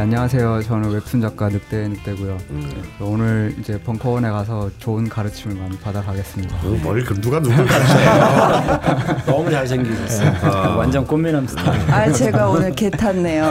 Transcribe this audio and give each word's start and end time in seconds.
네, 0.00 0.04
안녕하세요. 0.04 0.62
저는 0.62 0.92
웹툰 0.92 1.20
작가 1.20 1.50
늑대 1.50 1.88
늑대고요. 1.88 2.38
음. 2.52 2.82
오늘 3.00 3.54
이제 3.60 3.78
벙커원에 3.78 4.30
가서 4.30 4.70
좋은 4.78 5.06
가르침을 5.06 5.56
많이 5.56 5.76
받아가겠습니다. 5.78 6.56
어, 6.56 6.68
뭘그 6.82 7.20
누가 7.20 7.38
누굴 7.38 7.66
가르쳐요? 7.66 9.24
너무 9.26 9.50
잘생기셨어요. 9.50 10.32
어. 10.42 10.76
완전 10.78 11.06
꽃미남 11.06 11.46
스타일. 11.46 11.80
아 11.92 12.10
제가 12.10 12.48
오늘 12.48 12.72
개 12.72 12.88
탔네요. 12.88 13.50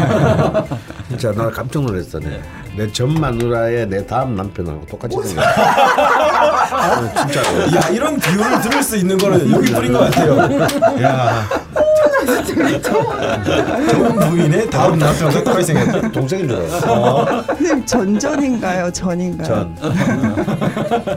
진짜 1.09 1.31
나 1.33 1.51
깜짝 1.51 1.83
놀랐어. 1.83 2.19
네. 2.19 2.41
내전 2.75 3.13
마누라의 3.13 3.87
내 3.87 4.03
다음 4.07 4.35
남편하고 4.35 4.87
똑같이 4.87 5.17
생겼어. 5.21 5.51
아, 5.51 7.13
진짜. 7.27 7.77
야 7.77 7.89
이런 7.89 8.19
비유를 8.19 8.61
들을 8.61 8.81
수 8.81 8.97
있는 8.97 9.19
거는 9.19 9.51
여기 9.51 9.71
뿌린 9.71 9.93
것 9.93 9.99
같아요. 9.99 10.39
야. 11.03 11.47
전 12.81 14.15
부인의 14.29 14.69
다음 14.69 14.97
남편과 14.99 15.43
똑같이 15.43 15.65
생겼다. 15.73 16.11
동생인 16.11 16.47
줄 16.47 16.57
알았어. 16.57 16.93
어. 16.93 17.25
전전인가요? 17.85 18.91
전인가요? 18.91 19.47
전. 19.47 19.75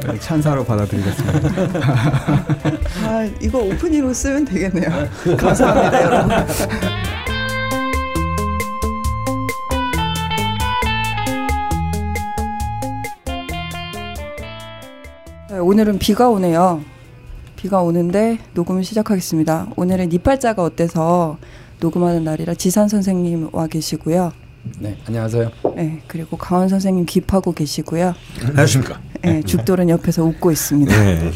네, 0.07 0.19
찬사로 0.19 0.65
받아들이겠습니다. 0.65 1.49
아 3.05 3.29
이거 3.41 3.59
오프닝으로 3.59 4.13
쓰면 4.15 4.45
되겠네요. 4.47 5.09
감사합니다 5.37 6.03
여러분. 6.03 6.47
네, 15.51 15.59
오늘은 15.59 15.99
비가 15.99 16.29
오네요. 16.29 16.83
비가 17.63 17.81
오는데 17.81 18.39
녹음을 18.55 18.83
시작하겠습니다. 18.83 19.69
오늘은 19.77 20.09
니팔자가 20.09 20.65
어때서 20.65 21.39
녹음하는 21.79 22.25
날이라 22.25 22.55
지산 22.55 22.89
선생님 22.89 23.51
와 23.53 23.69
계시고요. 23.69 24.33
네, 24.81 24.99
안녕하세요. 25.07 25.49
네, 25.77 26.03
그리고 26.09 26.37
강원 26.37 26.69
선생님 26.69 27.07
기파고 27.07 27.53
계시고요. 27.53 28.17
안녕하십니까. 28.45 29.01
네, 29.23 29.43
죽돌은 29.45 29.89
옆에서 29.91 30.25
웃고 30.25 30.51
있습니다. 30.51 31.05
네. 31.05 31.31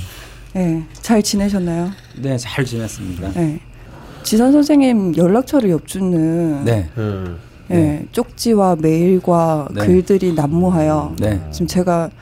네, 0.54 0.84
잘 0.94 1.22
지내셨나요? 1.22 1.92
네, 2.20 2.36
잘 2.36 2.64
지냈습니다. 2.64 3.32
네. 3.34 3.60
지산 4.24 4.50
선생님 4.50 5.16
연락처를 5.16 5.70
엿주는 5.70 6.64
네. 6.64 6.90
네. 6.96 7.76
네. 7.76 8.06
쪽지와 8.10 8.74
메일과 8.80 9.68
네. 9.72 9.86
글들이 9.86 10.32
난무하여 10.32 11.14
네. 11.20 11.40
지금 11.52 11.68
제가 11.68 12.10
네. 12.10 12.16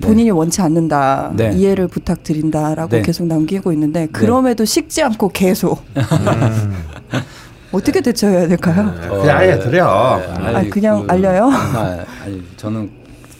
본인이 0.00 0.30
원치 0.30 0.60
않는다 0.60 1.32
네. 1.34 1.52
이해를 1.54 1.88
부탁드린다라고 1.88 2.88
네. 2.90 3.02
계속 3.02 3.26
남기고 3.26 3.72
있는데 3.72 4.00
네. 4.00 4.06
그럼에도 4.06 4.64
식지 4.64 5.02
않고 5.02 5.28
계속 5.28 5.82
음. 5.96 6.74
어떻게 7.72 8.00
대처해야 8.00 8.46
될까요? 8.46 8.94
어, 9.10 9.20
그냥 9.20 9.36
아예 9.36 9.58
드려. 9.58 9.86
아, 9.86 10.62
그냥 10.70 11.06
그, 11.06 11.12
알려요? 11.12 11.50
아, 11.52 12.04
아니 12.22 12.42
저는 12.56 12.88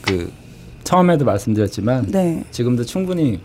그 0.03 0.31
처음에도 0.83 1.25
말씀드렸지만 1.25 2.13
지금도 2.51 2.85
충분히 2.85 3.41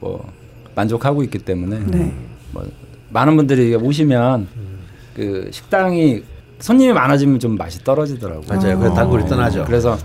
뭐 0.00 0.28
만족하고 0.74 1.22
있기 1.22 1.38
때문에 1.38 2.12
뭐 2.50 2.66
많은 3.10 3.36
분들이 3.36 3.74
오시면 3.76 4.48
그 5.14 5.48
식당이 5.52 6.24
손님이 6.64 6.94
많아지면 6.94 7.38
좀 7.40 7.58
맛이 7.58 7.84
떨어지더라고요. 7.84 8.46
맞아요. 8.48 8.78
그 8.78 8.94
단골이 8.94 9.26
떠나죠. 9.26 9.66
그래서 9.66 9.98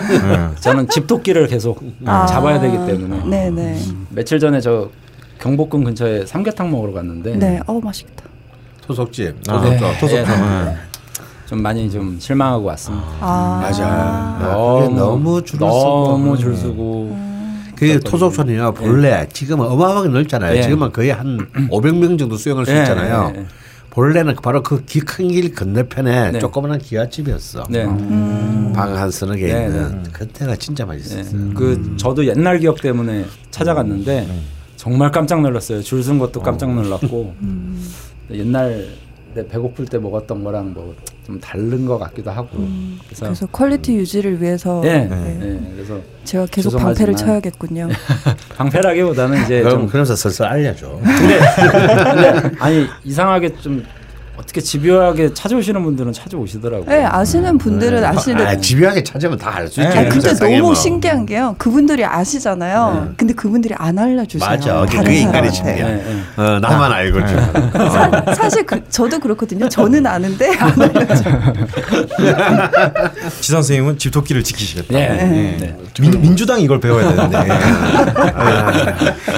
저는 0.58 0.88
집토끼를 0.88 1.46
계속 1.48 1.82
아. 2.06 2.24
잡아야 2.24 2.58
되기 2.58 2.78
때문에. 2.86 3.28
네네. 3.28 3.78
며칠 4.08 4.40
전에 4.40 4.58
저 4.62 4.88
경복궁 5.38 5.84
근처에 5.84 6.24
삼계탕 6.24 6.70
먹으러 6.70 6.94
갔는데. 6.94 7.36
네, 7.36 7.60
어 7.66 7.78
맛있겠다. 7.78 8.24
토속집. 8.86 9.36
아, 9.48 9.60
네. 9.60 9.78
토속. 10.00 10.16
네. 10.16 10.76
좀 11.44 11.60
많이 11.60 11.90
좀 11.90 12.16
실망하고 12.18 12.64
왔습니다. 12.64 13.06
아. 13.20 13.58
맞아. 13.60 14.38
너무 14.40 14.94
너무 14.96 15.44
줄 15.44 15.58
너무 15.58 16.38
줄 16.38 16.56
서고. 16.56 17.14
그 17.76 18.00
토속촌이요 18.00 18.72
본래 18.72 19.10
네. 19.10 19.28
지금은 19.30 19.66
어마어마하게 19.66 20.08
넓잖아요. 20.08 20.54
네. 20.54 20.62
지금은 20.62 20.90
거의 20.90 21.10
한 21.10 21.36
500명 21.70 22.18
정도 22.18 22.38
수용할 22.38 22.64
수 22.64 22.72
네. 22.72 22.80
있잖아요. 22.80 23.34
네. 23.98 24.12
본래는 24.12 24.36
바로 24.36 24.62
그 24.62 24.84
큰 24.86 25.28
길 25.28 25.54
건너편에 25.54 26.30
네. 26.32 26.38
조그마한 26.38 26.78
기와집이었어. 26.78 27.64
네. 27.68 27.84
음. 27.84 28.72
방한 28.74 29.10
서너 29.10 29.34
개 29.34 29.52
네, 29.52 29.66
있는 29.66 30.02
네. 30.02 30.10
그때가 30.12 30.54
진짜 30.56 30.86
맛있었어요. 30.86 31.24
네. 31.24 31.30
음. 31.32 31.54
그 31.54 31.96
저도 31.96 32.24
옛날 32.26 32.58
기억 32.58 32.80
때문에 32.80 33.24
찾아갔는데 33.50 34.26
음. 34.30 34.44
정말 34.76 35.10
깜짝 35.10 35.40
놀랐어요. 35.42 35.82
줄쓴 35.82 36.18
것도 36.18 36.40
깜짝 36.40 36.72
놀랐고 36.72 37.34
음. 37.42 37.84
옛날 38.30 38.86
배고플 39.46 39.86
때 39.86 39.98
먹었던 39.98 40.42
거랑 40.42 40.74
뭐 40.74 40.94
좀 41.28 41.38
다른 41.40 41.84
것 41.84 41.98
같기도 41.98 42.30
하고 42.30 42.56
음. 42.56 42.98
그래서, 43.04 43.26
그래서, 43.26 43.46
quality 43.48 43.94
유지를 43.96 44.40
위해서 44.40 44.80
네, 44.82 45.06
네. 45.06 45.36
네. 45.38 45.72
그래서 45.74 46.00
제가 46.24 46.46
계속 46.46 46.74
방패를 46.78 47.16
쳐야겠군요. 47.16 47.88
방패라기보다는 48.56 49.42
이제 49.44 49.60
그럼 49.60 49.88
그러면서 49.88 50.16
슬슬 50.16 50.46
알려줘. 50.46 50.88
근데, 50.88 51.38
근데 52.40 52.56
아니 52.60 52.86
이상하게 53.04 53.54
좀 53.56 53.84
어떻게 54.38 54.60
집요하게 54.60 55.34
찾아오시는 55.34 55.82
분들은 55.82 56.12
찾아오시더라고요. 56.12 56.88
네, 56.88 57.04
아시는 57.04 57.58
분들은 57.58 58.00
네. 58.00 58.06
아시는. 58.06 58.46
아, 58.46 58.56
집요하게 58.56 59.02
찾으면 59.02 59.36
다 59.36 59.50
알 59.50 59.66
수 59.68 59.80
있죠. 59.82 59.92
네. 59.92 60.08
근데 60.08 60.32
너무 60.34 60.58
뭐. 60.58 60.74
신기한 60.74 61.26
게요. 61.26 61.56
그분들이 61.58 62.04
아시잖아요. 62.04 63.06
네. 63.08 63.12
근데 63.16 63.34
그분들이 63.34 63.74
안 63.76 63.98
알려주세요. 63.98 64.48
맞아. 64.48 64.86
그게 64.88 65.20
인간의 65.22 65.52
집이야. 65.52 65.74
네, 65.74 66.04
네. 66.36 66.42
어, 66.42 66.60
나만 66.60 66.92
알고 66.92 67.18
네. 67.18 67.26
사, 67.90 68.34
사실 68.34 68.64
그, 68.64 68.80
저도 68.88 69.18
그렇거든요. 69.18 69.68
저는 69.68 70.06
아는데 70.06 70.56
안 70.56 70.80
알려줘. 70.80 71.24
지 73.40 73.52
선생님은 73.52 73.98
집토끼를 73.98 74.44
지키시겠다. 74.44 74.94
네. 74.94 75.76
민, 76.00 76.20
민주당 76.20 76.60
이걸 76.60 76.78
배워야 76.78 77.08
되는데. 77.08 77.48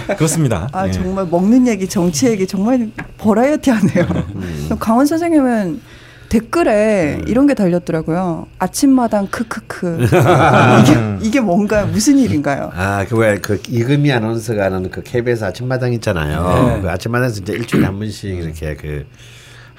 그렇습니다. 0.17 0.69
아 0.73 0.91
정말 0.91 1.27
먹는 1.31 1.67
얘기, 1.69 1.89
정치 1.89 2.27
얘기 2.27 2.47
정말 2.47 2.89
버라이어티하네요. 3.19 4.07
음. 4.91 4.93
강원 4.93 5.07
선생님은 5.07 5.81
댓글에 6.29 7.17
음. 7.21 7.25
이런 7.29 7.47
게 7.47 7.55
달렸더라고요. 7.55 8.47
아침마당 8.59 9.29
크크크. 9.29 10.07
이게, 10.83 11.27
이게 11.27 11.41
뭔가 11.41 11.87
무슨 11.87 12.19
일인가요? 12.19 12.71
아, 12.75 13.05
그왜그 13.05 13.63
이금희 13.69 14.13
아나운서가 14.13 14.65
하는 14.65 14.91
그 14.91 15.03
KBS 15.03 15.45
아침마당 15.45 15.93
있잖아요. 15.95 16.75
네. 16.77 16.81
그 16.83 16.91
아침마당에서 16.91 17.41
이제 17.41 17.53
일주일에 17.53 17.87
한 17.87 17.99
번씩 17.99 18.39
이렇게 18.39 18.77
그 18.77 19.07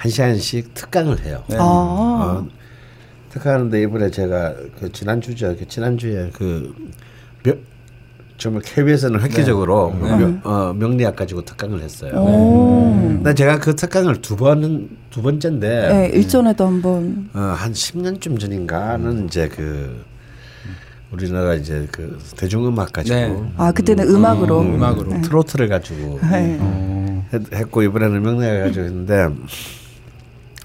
한 0.01 0.09
시간씩 0.09 0.73
특강을 0.73 1.23
해요. 1.25 1.43
네. 1.47 1.57
아. 1.59 1.61
어, 1.61 2.47
특강하는데 3.29 3.83
이번에 3.83 4.09
제가 4.09 4.55
그 4.79 4.91
지난주죠. 4.91 5.55
그 5.59 5.67
지난주에 5.67 6.31
그 6.33 6.73
몇, 7.43 7.59
정말 8.41 8.63
KBS는 8.63 9.21
획기적으로 9.21 9.95
네. 10.01 10.17
명, 10.17 10.41
어, 10.43 10.73
명리학 10.73 11.15
가지고 11.15 11.45
특강을 11.45 11.79
했어요. 11.79 12.11
네. 12.11 13.21
근 13.23 13.35
제가 13.35 13.59
그 13.59 13.75
특강을 13.75 14.19
두 14.23 14.35
번은 14.35 14.89
두 15.11 15.21
번째인데 15.21 15.87
네, 15.89 16.09
일전에도 16.17 16.65
한번 16.65 17.29
어, 17.35 17.39
한 17.39 17.71
10년쯤 17.71 18.39
전인가는 18.39 19.05
음. 19.05 19.25
이제 19.27 19.47
그 19.47 20.03
우리나라 21.11 21.53
이제 21.53 21.87
그 21.91 22.17
대중음악 22.35 22.91
가지고 22.91 23.15
네. 23.15 23.53
아 23.57 23.71
그때는 23.71 24.09
음, 24.09 24.25
악으로 24.25 24.61
음, 24.61 24.81
악으로 24.81 25.13
네. 25.13 25.21
트로트를 25.21 25.67
가지고 25.67 26.19
네. 26.23 26.57
어, 26.59 27.23
했고 27.53 27.83
이번에는 27.83 28.23
명리학 28.23 28.63
가지고 28.63 28.85
했는데 28.85 29.29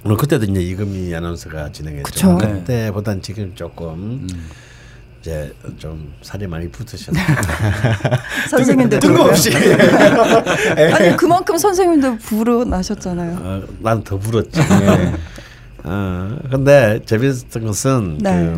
오늘 0.02 0.16
그때도 0.16 0.46
이제 0.46 0.62
이금희 0.62 1.14
아나운서가 1.14 1.72
진행했죠. 1.72 2.04
그쵸. 2.10 2.38
그때보단 2.38 3.20
지금 3.20 3.52
조금 3.54 3.92
음. 3.92 4.28
이제 5.26 5.52
좀 5.76 6.14
살이 6.22 6.46
많이 6.46 6.68
붙으셨네. 6.68 7.18
선생님들 8.48 9.00
뜬금없이. 9.00 9.50
아니 10.94 11.16
그만큼 11.16 11.58
선생님도 11.58 12.18
불어나셨잖아요. 12.18 13.36
어, 13.42 13.62
난더 13.80 14.18
불었지. 14.20 14.60
네. 14.60 15.14
어, 15.82 16.38
근데 16.48 17.00
재밌었던 17.04 17.66
것은 17.66 18.18
네. 18.18 18.54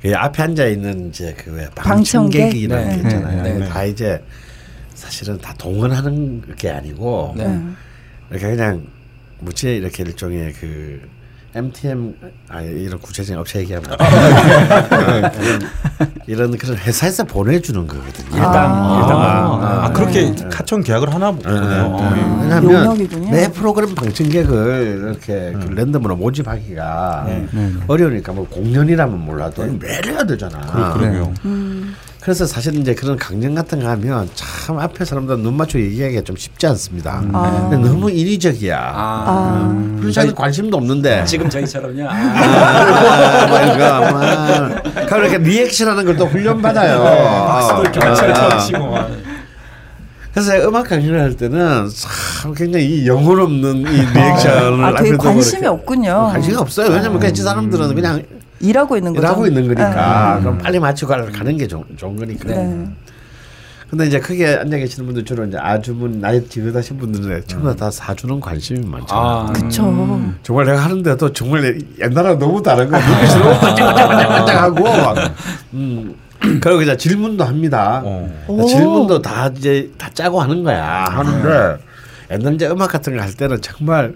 그, 0.00 0.08
그 0.08 0.16
앞에 0.16 0.42
앉아 0.42 0.66
있는 0.68 1.10
이제 1.10 1.36
그 1.36 1.68
방청객이라는 1.74 2.88
네. 2.88 2.96
게 2.96 3.02
있잖아요. 3.02 3.42
네. 3.42 3.52
네. 3.58 3.68
다 3.68 3.84
이제 3.84 4.24
사실은 4.94 5.36
다 5.36 5.52
동원하는 5.58 6.56
게 6.56 6.70
아니고 6.70 7.34
네. 7.36 7.60
이렇게 8.30 8.56
그냥 8.56 8.86
무지 9.40 9.76
이렇게 9.76 10.02
일종의 10.02 10.54
그 10.54 11.06
MTM 11.54 12.14
아 12.48 12.60
이런 12.60 12.98
구체적인 12.98 13.40
업체 13.40 13.60
얘기하면 13.60 13.96
이런, 14.92 15.60
이런 16.26 16.58
그런 16.58 16.76
회사에서 16.76 17.24
보내주는 17.24 17.86
거거든요. 17.86 18.36
일당 18.36 18.54
아, 18.54 19.00
일당 19.00 19.20
아, 19.20 19.24
아, 19.24 19.84
아, 19.86 19.92
그렇게 19.92 20.30
네. 20.30 20.48
카청 20.50 20.82
계약을 20.82 21.12
하나 21.12 21.32
보군요. 21.32 21.60
네, 21.60 21.66
네. 21.70 22.42
왜냐하면 22.42 23.30
내 23.30 23.50
프로그램 23.50 23.94
방청객을 23.94 25.00
이렇게 25.02 25.52
그 25.52 25.72
랜덤으로 25.72 26.16
모집하기가 26.16 27.26
어려우니까 27.86 28.32
뭐 28.32 28.46
공연이라면 28.48 29.18
몰라도 29.18 29.64
매일 29.64 30.06
해야 30.06 30.24
되잖아. 30.24 30.92
그러요. 30.94 31.32
음. 31.46 31.94
그래서 32.28 32.44
사실 32.46 32.74
이제 32.74 32.94
그런 32.94 33.16
강연 33.16 33.54
같은 33.54 33.80
거 33.80 33.88
하면 33.88 34.28
참 34.34 34.78
앞에 34.78 35.02
사람들 35.02 35.38
눈 35.38 35.56
맞춰 35.56 35.78
얘기하기가 35.78 36.20
좀 36.24 36.36
쉽지 36.36 36.66
않습니다. 36.66 37.20
음. 37.20 37.34
아. 37.34 37.70
너무 37.72 38.10
인위적이야. 38.10 38.76
아. 38.78 39.70
음. 39.72 39.96
그런 39.98 40.12
자기 40.12 40.34
관심도 40.34 40.76
없는데. 40.76 41.24
지금 41.24 41.48
저희처럼요. 41.48 42.06
아. 42.06 42.12
아, 44.14 45.06
그러니까 45.08 45.38
리액션하는 45.38 46.04
걸 46.04 46.18
또 46.18 46.26
훈련 46.26 46.60
받아요. 46.60 47.02
박수도 47.46 47.82
이렇게 47.82 48.30
아. 48.30 48.58
치고. 48.58 48.94
그래서 50.34 50.68
음악 50.68 50.86
강연을 50.88 51.18
할 51.18 51.34
때는 51.34 51.88
참 52.42 52.52
굉장히 52.52 53.06
영혼 53.06 53.40
없는 53.40 53.86
이 53.90 54.00
리액션을 54.14 54.84
아, 54.84 54.94
되게 54.96 55.16
관심이 55.16 55.66
없군요. 55.66 56.28
관심이 56.32 56.56
없어요. 56.56 56.88
왜냐면 56.92 57.20
그 57.20 57.34
사람들은 57.34 57.94
그냥 57.94 58.22
일하고 58.60 58.96
있는 58.96 59.12
거죠. 59.12 59.26
일하고 59.26 59.46
있는 59.46 59.62
거니까 59.64 60.34
네. 60.36 60.40
그럼 60.42 60.58
빨리 60.58 60.78
맞추고 60.78 61.12
가는 61.32 61.56
게 61.56 61.66
좋, 61.66 61.84
좋은 61.96 62.16
거니까. 62.16 62.48
네. 62.48 62.88
근데 63.90 64.06
이제 64.06 64.20
크게 64.20 64.46
앉아 64.56 64.76
계시는 64.76 65.06
분들 65.06 65.24
주로 65.24 65.46
이제 65.46 65.56
아주분 65.58 66.20
나이 66.20 66.46
지긋하신 66.46 66.98
분들은 66.98 67.44
전부 67.46 67.74
다 67.74 67.90
사주는 67.90 68.38
관심이 68.38 68.80
많잖아요. 68.86 69.26
아, 69.26 69.46
그렇죠. 69.52 69.82
정말 70.42 70.66
내가 70.66 70.78
하는데도 70.84 71.32
정말 71.32 71.78
옛날하고 71.98 72.38
너무 72.38 72.62
다른 72.62 72.90
거야. 72.90 73.00
눈빛이 73.08 73.40
너무 73.42 73.58
반짝반짝반짝하고 73.60 74.86
음. 75.74 76.14
그리고 76.60 76.82
이제 76.82 76.96
질문도 76.98 77.44
합니다. 77.44 78.02
어. 78.04 78.28
질문도 78.68 79.22
다 79.22 79.50
이제 79.56 79.90
다 79.96 80.10
짜고 80.12 80.40
하는 80.42 80.62
거야. 80.62 81.04
하는데 81.08 81.78
옛날 82.30 82.54
이제 82.54 82.68
음악 82.68 82.90
같은 82.92 83.16
거 83.16 83.22
할 83.22 83.32
때는 83.32 83.58
정말 83.62 84.14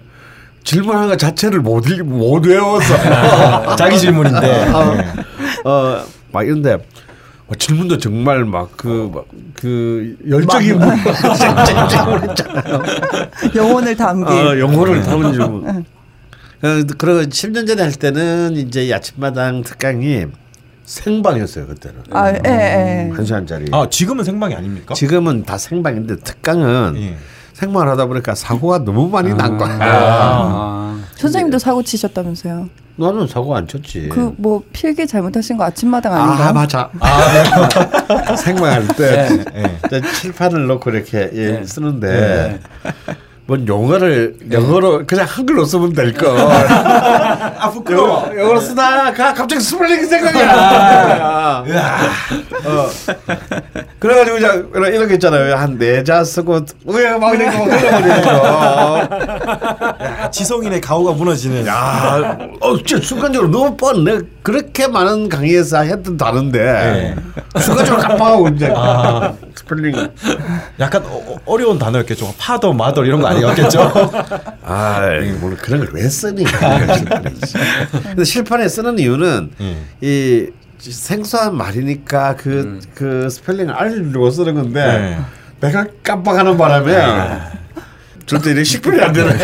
질문하는 0.63 1.09
것 1.09 1.19
자체를 1.19 1.59
못, 1.59 1.85
읽, 1.87 2.03
못 2.03 2.45
외워서 2.45 2.95
자기 3.75 3.99
질문인데 3.99 4.69
어, 4.69 5.69
어, 5.69 6.03
막 6.31 6.43
이런데 6.43 6.77
뭐 7.47 7.57
질문도 7.57 7.97
정말 7.97 8.45
막 8.45 8.77
그 8.77 9.11
그 9.63 10.17
열정이. 10.29 10.71
영혼을 13.55 13.95
담긴 13.95 14.35
어, 14.35 14.59
영혼을 14.59 15.01
담은 15.01 15.31
질문. 15.31 15.69
어, 15.69 15.81
그리고 16.97 17.21
10년 17.21 17.65
전에 17.65 17.81
할 17.81 17.93
때는 17.93 18.57
이제 18.57 18.93
아침마당 18.93 19.63
특강이 19.63 20.25
생방이었어요 20.83 21.67
그때는. 21.67 22.01
아, 22.11 22.29
예, 22.29 22.41
예. 22.45 23.09
한 23.13 23.23
시간짜리. 23.23 23.67
아 23.71 23.87
지금은 23.89 24.25
생방이 24.25 24.53
아닙니까? 24.53 24.93
지금은 24.93 25.43
다 25.43 25.57
생방인데 25.57 26.17
특강은 26.17 26.97
예. 26.97 27.15
생방을 27.53 27.87
하다 27.89 28.05
보니까 28.07 28.35
사고가 28.35 28.79
너무 28.79 29.07
많이 29.09 29.31
아. 29.31 29.35
난 29.35 29.57
거야. 29.57 29.77
아. 29.81 30.99
선생님도 31.15 31.59
사고 31.59 31.81
치셨다면서요? 31.83 32.67
나는 32.95 33.27
사고 33.27 33.55
안 33.55 33.67
쳤지. 33.67 34.09
그 34.09 34.33
뭐 34.37 34.61
필기 34.71 35.07
잘못하신 35.07 35.57
거 35.57 35.63
아침마당 35.63 36.13
아닌가? 36.13 36.49
아 36.49 36.53
맞아. 36.53 36.89
아, 36.99 38.35
생방할 38.37 38.87
때 38.89 39.29
네. 39.53 39.79
네. 39.89 40.01
칠판을 40.21 40.67
놓고 40.67 40.89
이렇게 40.91 41.29
예, 41.33 41.51
네. 41.59 41.65
쓰는데 41.65 42.07
네. 42.07 42.59
뭔 43.45 43.67
영어를 43.67 44.37
영어로 44.51 45.05
그냥 45.05 45.25
한글로 45.27 45.65
쓰면 45.65 45.91
될 45.93 46.13
거. 46.13 46.33
아 46.33 47.69
부끄러워. 47.71 48.29
영어로 48.37 48.59
쓰다 48.61 49.11
가 49.11 49.33
갑자기 49.33 49.59
스펠링 49.61 50.05
생각이 50.05 50.39
나. 50.39 51.59
어. 51.59 51.65
그래가지고 53.99 54.37
이제 54.37 54.47
이런 54.93 55.07
게 55.09 55.15
있잖아요. 55.15 55.55
한 55.55 55.77
네자 55.77 56.23
쓰고 56.23 56.61
왜막 56.85 57.33
이렇게 57.35 57.57
막 57.57 57.65
흘러버리는 57.81 58.21
거. 58.21 59.09
지성인의 60.31 60.79
가오가 60.79 61.11
무너지는. 61.11 61.67
야, 61.67 62.37
어, 62.61 62.77
진짜 62.83 63.05
순간적으로 63.05 63.51
너무 63.51 63.75
뻔. 63.75 64.05
내가 64.05 64.21
그렇게 64.41 64.87
많은 64.87 65.27
강의에서 65.27 65.81
했던 65.81 66.15
다른데 66.17 66.59
네. 66.59 67.15
순간적으로 67.59 68.01
깜빡하고 68.01 68.47
이제 68.49 68.73
아. 68.75 69.33
스펠링. 69.55 69.95
약간 70.79 71.03
어, 71.05 71.57
려운 71.57 71.77
단어였겠죠. 71.77 72.33
father, 72.37 72.73
mother 72.73 73.03
이런 73.05 73.21
거 73.21 73.27
아니었겠죠? 73.35 73.81
아, 74.63 75.01
물론 75.39 75.57
그런 75.61 75.79
걸 75.85 75.89
왜 75.93 76.07
쓰니? 76.09 76.43
근데 76.43 78.23
칠판에 78.23 78.67
쓰는 78.67 78.97
이유는 78.99 79.51
음. 79.59 79.87
이 80.01 80.47
생소한 80.79 81.55
말이니까 81.55 82.35
그그 82.35 82.59
음. 82.61 82.81
그 82.93 83.29
스펠링을 83.29 83.73
알려고 83.73 84.29
쓰는 84.31 84.55
건데 84.55 84.85
네. 84.85 85.19
내가 85.67 85.85
깜빡하는 86.03 86.57
바람에. 86.57 86.95
아. 86.95 87.51
절대 88.25 88.51
이렇게 88.51 88.63
식별이 88.63 89.01
안 89.01 89.11
되는 89.11 89.37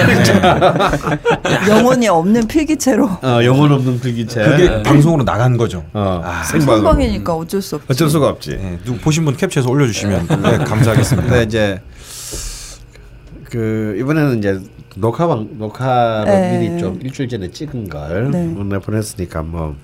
영혼이 1.68 2.08
없는 2.08 2.48
필기체로. 2.48 3.10
어, 3.22 3.40
영혼 3.44 3.72
없는 3.74 4.00
필기체. 4.00 4.42
그게 4.42 4.70
네. 4.70 4.84
방송으로 4.84 5.26
나간 5.26 5.58
거죠. 5.58 5.84
어, 5.94 6.22
아, 6.24 6.44
생방이니까 6.44 7.34
어쩔 7.36 7.62
수 7.62 7.76
없지. 7.76 7.88
어쩔 7.90 8.10
수가 8.10 8.28
없지. 8.30 8.52
네, 8.52 8.80
누구 8.86 9.00
보신 9.00 9.26
분 9.26 9.36
캡처해서 9.36 9.70
올려주시면 9.70 10.28
네, 10.42 10.58
감사하겠습니다. 10.60 11.36
네, 11.36 11.44
이제 11.44 11.82
그 13.50 13.96
이번에는 14.00 14.38
이제 14.40 14.62
녹화방 14.96 15.50
녹화로 15.58 16.26
네. 16.26 16.58
미리 16.58 16.80
좀 16.80 17.00
일주일 17.02 17.30
전에 17.30 17.50
찍은 17.52 17.90
걸 17.90 18.32
네. 18.32 18.80
보냈으니까 18.80 19.44
뭐 19.44 19.76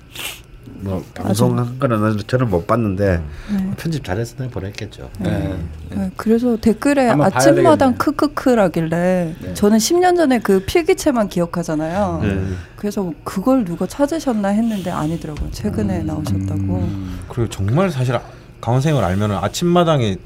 뭐 0.80 1.02
방송한 1.14 1.78
거는 1.78 2.18
저는 2.26 2.50
못 2.50 2.66
봤는데 2.66 3.22
네. 3.52 3.70
편집 3.76 4.04
잘해서 4.04 4.36
내가 4.38 4.50
보냈겠죠. 4.50 5.08
네. 5.18 5.30
네. 5.30 5.56
네. 5.96 6.10
그래서 6.16 6.56
댓글에 6.56 7.10
아침마당 7.10 7.94
크크크라길래 7.96 9.34
네. 9.40 9.54
저는 9.54 9.78
10년 9.78 10.16
전에 10.16 10.38
그 10.40 10.64
필기체만 10.64 11.28
기억하잖아요. 11.28 12.20
네. 12.22 12.42
그래서 12.76 13.12
그걸 13.24 13.64
누가 13.64 13.86
찾으셨나 13.86 14.48
했는데 14.48 14.90
아니더라고요. 14.90 15.50
최근에 15.50 16.00
음. 16.00 16.06
나오셨다고. 16.06 16.54
음. 16.54 17.18
그리고 17.28 17.48
정말 17.48 17.90
사실 17.90 18.18
강원생을 18.60 19.02
알면 19.02 19.32
아침마당에 19.32 20.16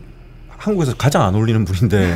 한국에서 0.60 0.94
가장 0.94 1.22
안 1.22 1.34
어울리는 1.34 1.64
분인데 1.64 2.14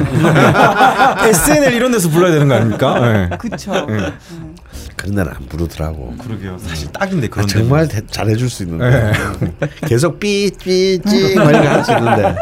SNL 1.29 1.73
이런 1.73 1.93
데서 1.93 2.11
불러야 2.11 2.31
되는 2.31 2.47
거 2.47 2.55
아닙니까? 2.55 3.01
네. 3.01 3.37
그렇죠. 3.39 3.73
네. 3.87 4.13
그런 4.97 5.15
데는 5.15 5.33
안 5.35 5.47
부르더라고. 5.47 6.15
그러게요. 6.19 6.59
사실 6.59 6.93
딱인데 6.93 7.29
그런 7.29 7.45
아, 7.45 7.47
정말 7.47 7.89
대, 7.89 8.03
잘해줄 8.07 8.51
수 8.51 8.65
있는데 8.65 9.13
네. 9.41 9.69
계속 9.89 10.21
삐삐찌 10.21 11.37
할수 11.37 11.93
있는데. 11.93 12.37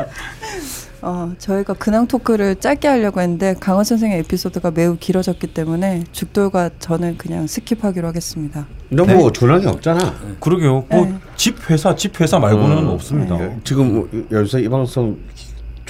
어, 1.02 1.32
저희가 1.38 1.74
근황 1.74 2.06
토크를 2.06 2.56
짧게 2.56 2.88
하려고 2.88 3.20
했는데 3.20 3.54
강헌 3.58 3.84
선생의 3.84 4.20
에피소드가 4.20 4.72
매우 4.72 4.96
길어졌기 4.96 5.48
때문에 5.48 6.04
죽돌과 6.10 6.70
저는 6.80 7.16
그냥 7.16 7.46
skip하기로 7.46 8.02
하겠습니다. 8.02 8.66
너뭐 8.88 9.06
네? 9.06 9.38
근황이 9.38 9.66
없잖아. 9.66 10.14
그러게요. 10.40 10.84
뭐집 10.88 11.58
네. 11.58 11.62
회사 11.70 11.94
집 11.94 12.20
회사 12.20 12.40
말고는 12.40 12.78
음, 12.78 12.88
없습니다. 12.88 13.36
네. 13.36 13.58
지금 13.62 14.26
여기서 14.32 14.58
이 14.58 14.68
방송 14.68 15.16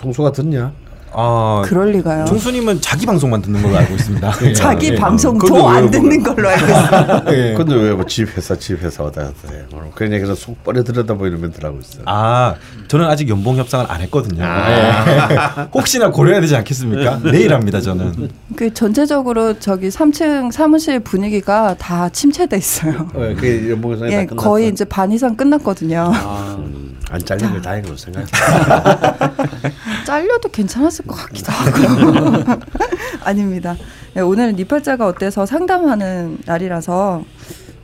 총수가 0.02 0.32
듣냐? 0.32 0.72
아, 1.14 1.62
그럴 1.66 1.92
리가요. 1.92 2.24
총수님은 2.24 2.80
자기 2.80 3.04
방송만 3.04 3.42
듣는 3.42 3.62
걸로 3.62 3.76
알고 3.76 3.94
있습니다. 3.94 4.32
예. 4.48 4.52
자기 4.54 4.88
예. 4.88 4.96
방송 4.96 5.38
더안 5.38 5.82
뭐 5.82 5.90
듣는 5.90 6.22
걸로 6.22 6.48
알고 6.48 6.64
있어요. 6.64 7.22
예. 7.36 7.54
근데 7.54 7.74
왜뭐집 7.74 8.36
회사 8.36 8.56
집 8.56 8.82
회사 8.82 9.02
왔다 9.04 9.24
갔다 9.24 9.52
해. 9.52 9.64
그런 9.94 10.12
얘기를 10.12 10.34
속 10.34 10.64
뻔히 10.64 10.82
들여다보이는 10.82 11.38
멘트를 11.38 11.68
하고 11.68 11.78
있어요. 11.80 12.02
아, 12.06 12.54
저는 12.88 13.04
아직 13.04 13.28
연봉 13.28 13.58
협상을 13.58 13.84
안 13.90 14.00
했거든요. 14.00 14.42
아. 14.42 15.68
혹시나 15.74 16.10
고려해야 16.10 16.40
되지 16.40 16.56
않겠습니까? 16.56 17.20
내일 17.30 17.52
합니다, 17.52 17.80
저는. 17.80 18.30
그 18.56 18.72
전체적으로 18.72 19.58
저기 19.58 19.88
3층 19.88 20.50
사무실 20.50 20.98
분위기가 21.00 21.76
다 21.78 22.08
침체돼 22.08 22.56
있어요. 22.56 23.06
어, 23.12 23.34
그 23.38 23.68
연봉 23.70 23.92
협상이 23.92 24.12
예, 24.12 24.26
거의 24.26 24.68
이제 24.70 24.86
반 24.86 25.12
이상 25.12 25.36
끝났거든요. 25.36 26.10
아. 26.14 26.56
음. 26.58 26.92
안 27.12 27.22
잘린 27.22 27.50
걸 27.50 27.60
다행으로 27.60 27.94
생각해. 27.94 28.26
잘려도 30.06 30.48
괜찮았을 30.48 31.04
것 31.06 31.14
같기도 31.14 31.52
하고. 31.52 32.60
아닙니다. 33.22 33.76
네, 34.14 34.22
오늘은 34.22 34.56
니팔자가 34.56 35.06
어때서 35.06 35.44
상담하는 35.44 36.38
날이라서 36.46 37.22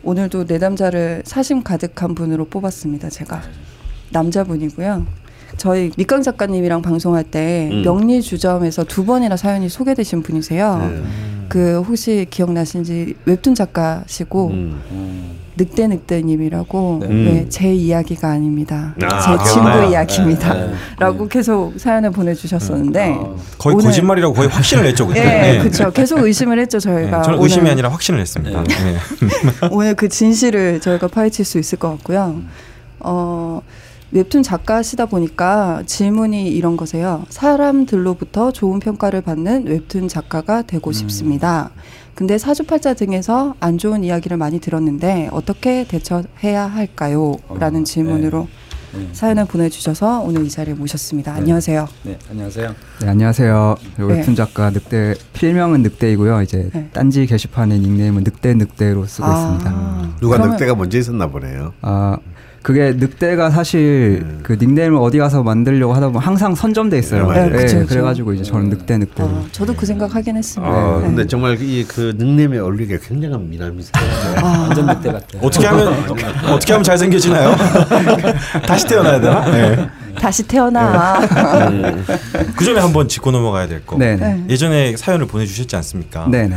오늘도 0.02 0.44
내담자를 0.44 1.24
사심 1.26 1.62
가득한 1.62 2.14
분으로 2.14 2.46
뽑았습니다. 2.46 3.10
제가 3.10 3.42
남자분이고요. 4.12 5.06
저희 5.58 5.90
밑강 5.98 6.22
작가님이랑 6.22 6.80
방송할 6.80 7.24
때 7.24 7.68
음. 7.70 7.82
명리 7.82 8.22
주점에서 8.22 8.84
두 8.84 9.04
번이나 9.04 9.36
사연이 9.36 9.68
소개되신 9.68 10.22
분이세요. 10.22 10.74
음. 10.80 11.46
그 11.50 11.82
혹시 11.82 12.26
기억나신지 12.30 13.14
웹툰 13.26 13.54
작가시고 13.54 14.46
음. 14.48 15.38
늑대 15.58 15.88
늑대님이라고 15.88 16.98
네. 17.02 17.08
네, 17.08 17.46
제 17.48 17.74
이야기가 17.74 18.28
아닙니다. 18.30 18.94
아, 19.02 19.20
제 19.20 19.50
친구 19.50 19.68
이야기입니다. 19.90 20.54
네, 20.54 20.66
네. 20.68 20.74
라고 20.98 21.28
계속 21.28 21.74
사연을 21.76 22.12
보내주셨었는데 22.12 23.12
아, 23.12 23.34
거의 23.58 23.74
오늘, 23.74 23.86
거짓말이라고 23.86 24.34
거의 24.34 24.48
확신을 24.48 24.86
했죠 24.86 25.06
그때. 25.06 25.20
네, 25.22 25.58
그렇죠. 25.58 25.90
계속 25.90 26.20
의심을 26.20 26.58
했죠 26.60 26.78
저희가. 26.78 27.22
저는 27.22 27.42
의심이 27.42 27.68
아니라 27.68 27.90
확신을 27.90 28.20
했습니다. 28.20 28.64
오늘 29.70 29.94
그 29.94 30.08
진실을 30.08 30.80
저희가 30.80 31.08
파헤칠 31.08 31.44
수 31.44 31.58
있을 31.58 31.78
것 31.78 31.90
같고요. 31.90 32.40
어. 33.00 33.60
웹툰 34.10 34.42
작가시다 34.42 35.04
보니까 35.04 35.82
질문이 35.84 36.48
이런 36.48 36.78
거세요. 36.78 37.26
사람들로부터 37.28 38.52
좋은 38.52 38.80
평가를 38.80 39.20
받는 39.20 39.66
웹툰 39.66 40.08
작가가 40.08 40.62
되고 40.62 40.88
음. 40.88 40.92
싶습니다. 40.92 41.70
근데 42.18 42.36
사주팔자 42.36 42.94
등에서 42.94 43.54
안 43.60 43.78
좋은 43.78 44.02
이야기를 44.02 44.38
많이 44.38 44.58
들었는데 44.58 45.28
어떻게 45.30 45.86
대처해야 45.86 46.66
할까요? 46.66 47.36
라는 47.60 47.82
어, 47.82 47.84
질문으로 47.84 48.48
네. 48.92 48.98
네. 48.98 49.08
사연을 49.12 49.44
보내주셔서 49.44 50.22
오늘 50.22 50.44
이 50.44 50.48
자리에 50.50 50.74
모셨습니다. 50.74 51.34
네. 51.34 51.38
안녕하세요. 51.38 51.86
네, 52.02 52.18
안녕하세요. 52.28 52.74
네, 53.02 53.08
안녕하세요. 53.08 53.76
웹툰 53.98 54.34
작가 54.34 54.70
늑대 54.70 55.14
필명은 55.32 55.82
늑대이고요. 55.82 56.42
이제 56.42 56.90
딴지 56.92 57.24
게시판의 57.24 57.78
닉네임은 57.78 58.24
늑대 58.24 58.54
늑대로 58.54 59.06
쓰고 59.06 59.24
아, 59.24 59.34
있습니다. 59.36 60.16
누가 60.18 60.38
그러면, 60.38 60.56
늑대가 60.56 60.74
먼저 60.74 60.98
있었나 60.98 61.28
보네요. 61.28 61.72
아 61.82 62.18
그게 62.62 62.92
늑대가 62.92 63.50
사실 63.50 64.20
음. 64.22 64.40
그 64.42 64.56
닉네임을 64.60 64.98
어디 64.98 65.18
가서 65.18 65.42
만들려고 65.42 65.94
하다 65.94 66.08
보면 66.08 66.22
항상 66.22 66.54
선점돼 66.54 66.98
있어요. 66.98 67.30
네, 67.30 67.48
네, 67.48 67.56
그쵸, 67.62 67.86
그래가지고 67.86 68.32
이제 68.34 68.42
저는 68.42 68.68
늑대 68.70 68.98
늑대. 68.98 69.22
아, 69.22 69.42
저도 69.52 69.74
그 69.74 69.86
생각 69.86 70.14
하긴 70.14 70.36
했습니다. 70.36 70.72
아, 70.72 70.98
네. 71.00 71.06
근데 71.06 71.26
정말 71.26 71.56
이 71.60 71.84
그 71.88 72.14
닉네임에 72.18 72.58
어울리게 72.58 72.98
굉장한 73.02 73.48
미남이 73.48 73.78
있어요. 73.78 74.04
아. 74.44 74.66
완전 74.68 74.86
늑대 74.86 75.12
같아. 75.12 75.26
어떻게 75.40 75.66
하면 75.66 75.88
어떻게 76.50 76.72
하면 76.72 76.82
잘 76.84 76.98
생겨지나요? 76.98 77.54
다시 78.66 78.86
태어나야 78.86 79.20
되나? 79.20 79.50
네. 79.50 79.88
다시 80.20 80.42
태어나. 80.46 81.20
네. 81.70 81.96
그 82.56 82.64
전에 82.64 82.80
한번 82.80 83.08
짚고 83.08 83.30
넘어가야 83.30 83.68
될 83.68 83.86
거. 83.86 83.96
네네. 83.96 84.44
예전에 84.50 84.96
사연을 84.96 85.26
보내주셨지 85.26 85.76
않습니까? 85.76 86.26
네네. 86.28 86.56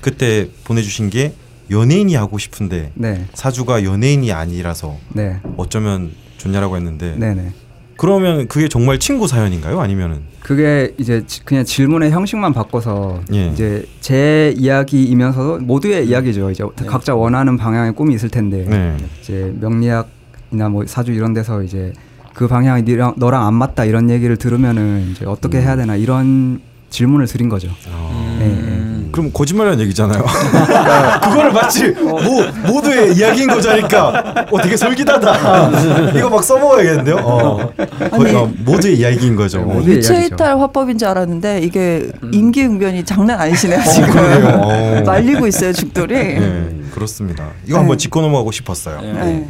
그때 0.00 0.48
보내주신 0.64 1.10
게 1.10 1.34
연예인이 1.72 2.14
하고 2.14 2.38
싶은데 2.38 2.92
네. 2.94 3.26
사주가 3.34 3.82
연예인이 3.82 4.30
아니라서 4.32 4.96
네. 5.12 5.40
어쩌면 5.56 6.12
좋냐라고 6.38 6.76
했는데 6.76 7.16
네네. 7.16 7.52
그러면 7.96 8.48
그게 8.48 8.68
정말 8.68 8.98
친구 8.98 9.26
사연인가요? 9.26 9.80
아니면은 9.80 10.22
그게 10.40 10.92
이제 10.98 11.24
그냥 11.44 11.64
질문의 11.64 12.10
형식만 12.10 12.52
바꿔서 12.52 13.20
예. 13.32 13.48
이제 13.48 13.86
제 14.00 14.52
이야기이면서도 14.56 15.58
모두의 15.60 16.08
이야기죠. 16.08 16.50
이제 16.50 16.64
네. 16.76 16.86
각자 16.86 17.14
원하는 17.14 17.56
방향의 17.56 17.94
꿈이 17.94 18.14
있을 18.14 18.28
텐데 18.28 18.64
네. 18.68 18.96
이제 19.20 19.54
명리학이나 19.60 20.68
뭐 20.70 20.84
사주 20.86 21.12
이런 21.12 21.32
데서 21.32 21.62
이제 21.62 21.92
그 22.34 22.48
방향이 22.48 22.82
니랑, 22.82 23.14
너랑 23.18 23.46
안 23.46 23.54
맞다 23.54 23.84
이런 23.84 24.10
얘기를 24.10 24.36
들으면은 24.36 25.10
이제 25.12 25.24
어떻게 25.24 25.58
음. 25.58 25.62
해야 25.62 25.76
되나 25.76 25.94
이런 25.96 26.60
질문을 26.90 27.26
드린 27.26 27.48
거죠. 27.48 27.68
아. 27.88 28.36
네, 28.38 28.48
네. 28.48 28.81
그럼 29.12 29.30
거짓말이라는 29.32 29.84
얘기잖아요. 29.84 30.24
그거를 31.22 31.52
마치 31.52 31.88
모, 31.90 32.18
모두의 32.66 33.14
이야기인 33.14 33.48
거자니까 33.48 34.46
어 34.50 34.60
되게 34.62 34.76
솔깃하다. 34.76 36.12
이거 36.16 36.30
막 36.30 36.42
써먹어야겠는데요. 36.42 37.16
어. 37.22 37.72
아니, 38.10 38.34
어, 38.34 38.50
모두의 38.64 38.98
이야기인 38.98 39.36
거죠. 39.36 39.64
유체이탈 39.84 40.58
화법인 40.58 40.98
줄 40.98 41.08
알았는데 41.08 41.60
이게 41.60 42.10
음. 42.22 42.30
임기응변이 42.32 43.04
장난 43.04 43.38
아니시네요 43.40 43.80
어, 43.80 43.82
지금. 43.82 44.16
어, 44.62 45.02
말리고 45.04 45.46
있어요 45.46 45.72
죽돌이. 45.72 46.14
네, 46.14 46.80
그렇습니다. 46.92 47.50
이거 47.66 47.78
한번 47.78 47.96
네. 47.96 48.02
짚고 48.02 48.20
넘어가고 48.22 48.50
싶었어요. 48.50 49.00
네. 49.02 49.46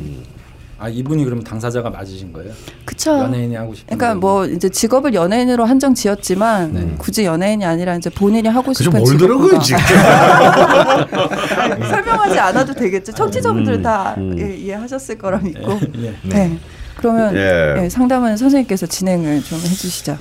네. 0.83 0.83
아 0.83 0.89
이분이 0.89 1.25
그러면 1.25 1.45
당사자가 1.45 1.91
맞으신 1.91 2.33
거예요? 2.33 2.53
그쵸. 2.85 3.17
연예인이 3.19 3.55
하고 3.55 3.75
싶은. 3.75 3.97
그러니까 3.97 4.19
뭐 4.19 4.47
이제 4.47 4.69
직업을 4.69 5.15
연예인으로 5.15 5.65
한정 5.65 5.95
지었지만 5.95 6.73
네. 6.73 6.95
굳이 6.99 7.25
연예인이 7.25 7.65
아니라 7.65 7.95
이제 7.95 8.11
본인이 8.11 8.49
하고 8.49 8.73
싶은 8.73 8.91
뭘 8.91 9.17
거야 9.17 9.61
지금? 9.61 9.81
설명하지 11.89 12.39
않아도 12.39 12.75
되겠죠. 12.75 13.13
청취자분들 13.13 13.75
음, 13.75 13.83
다 13.83 14.15
음. 14.19 14.37
예, 14.39 14.57
이해하셨을 14.57 15.19
거라 15.19 15.39
믿고. 15.39 15.79
예, 15.99 16.09
예. 16.09 16.29
네. 16.29 16.59
그러면 16.97 17.37
예. 17.37 17.85
예, 17.85 17.89
상담은 17.89 18.37
선생님께서 18.37 18.87
진행을 18.87 19.43
좀 19.45 19.59
해주시죠. 19.59 20.19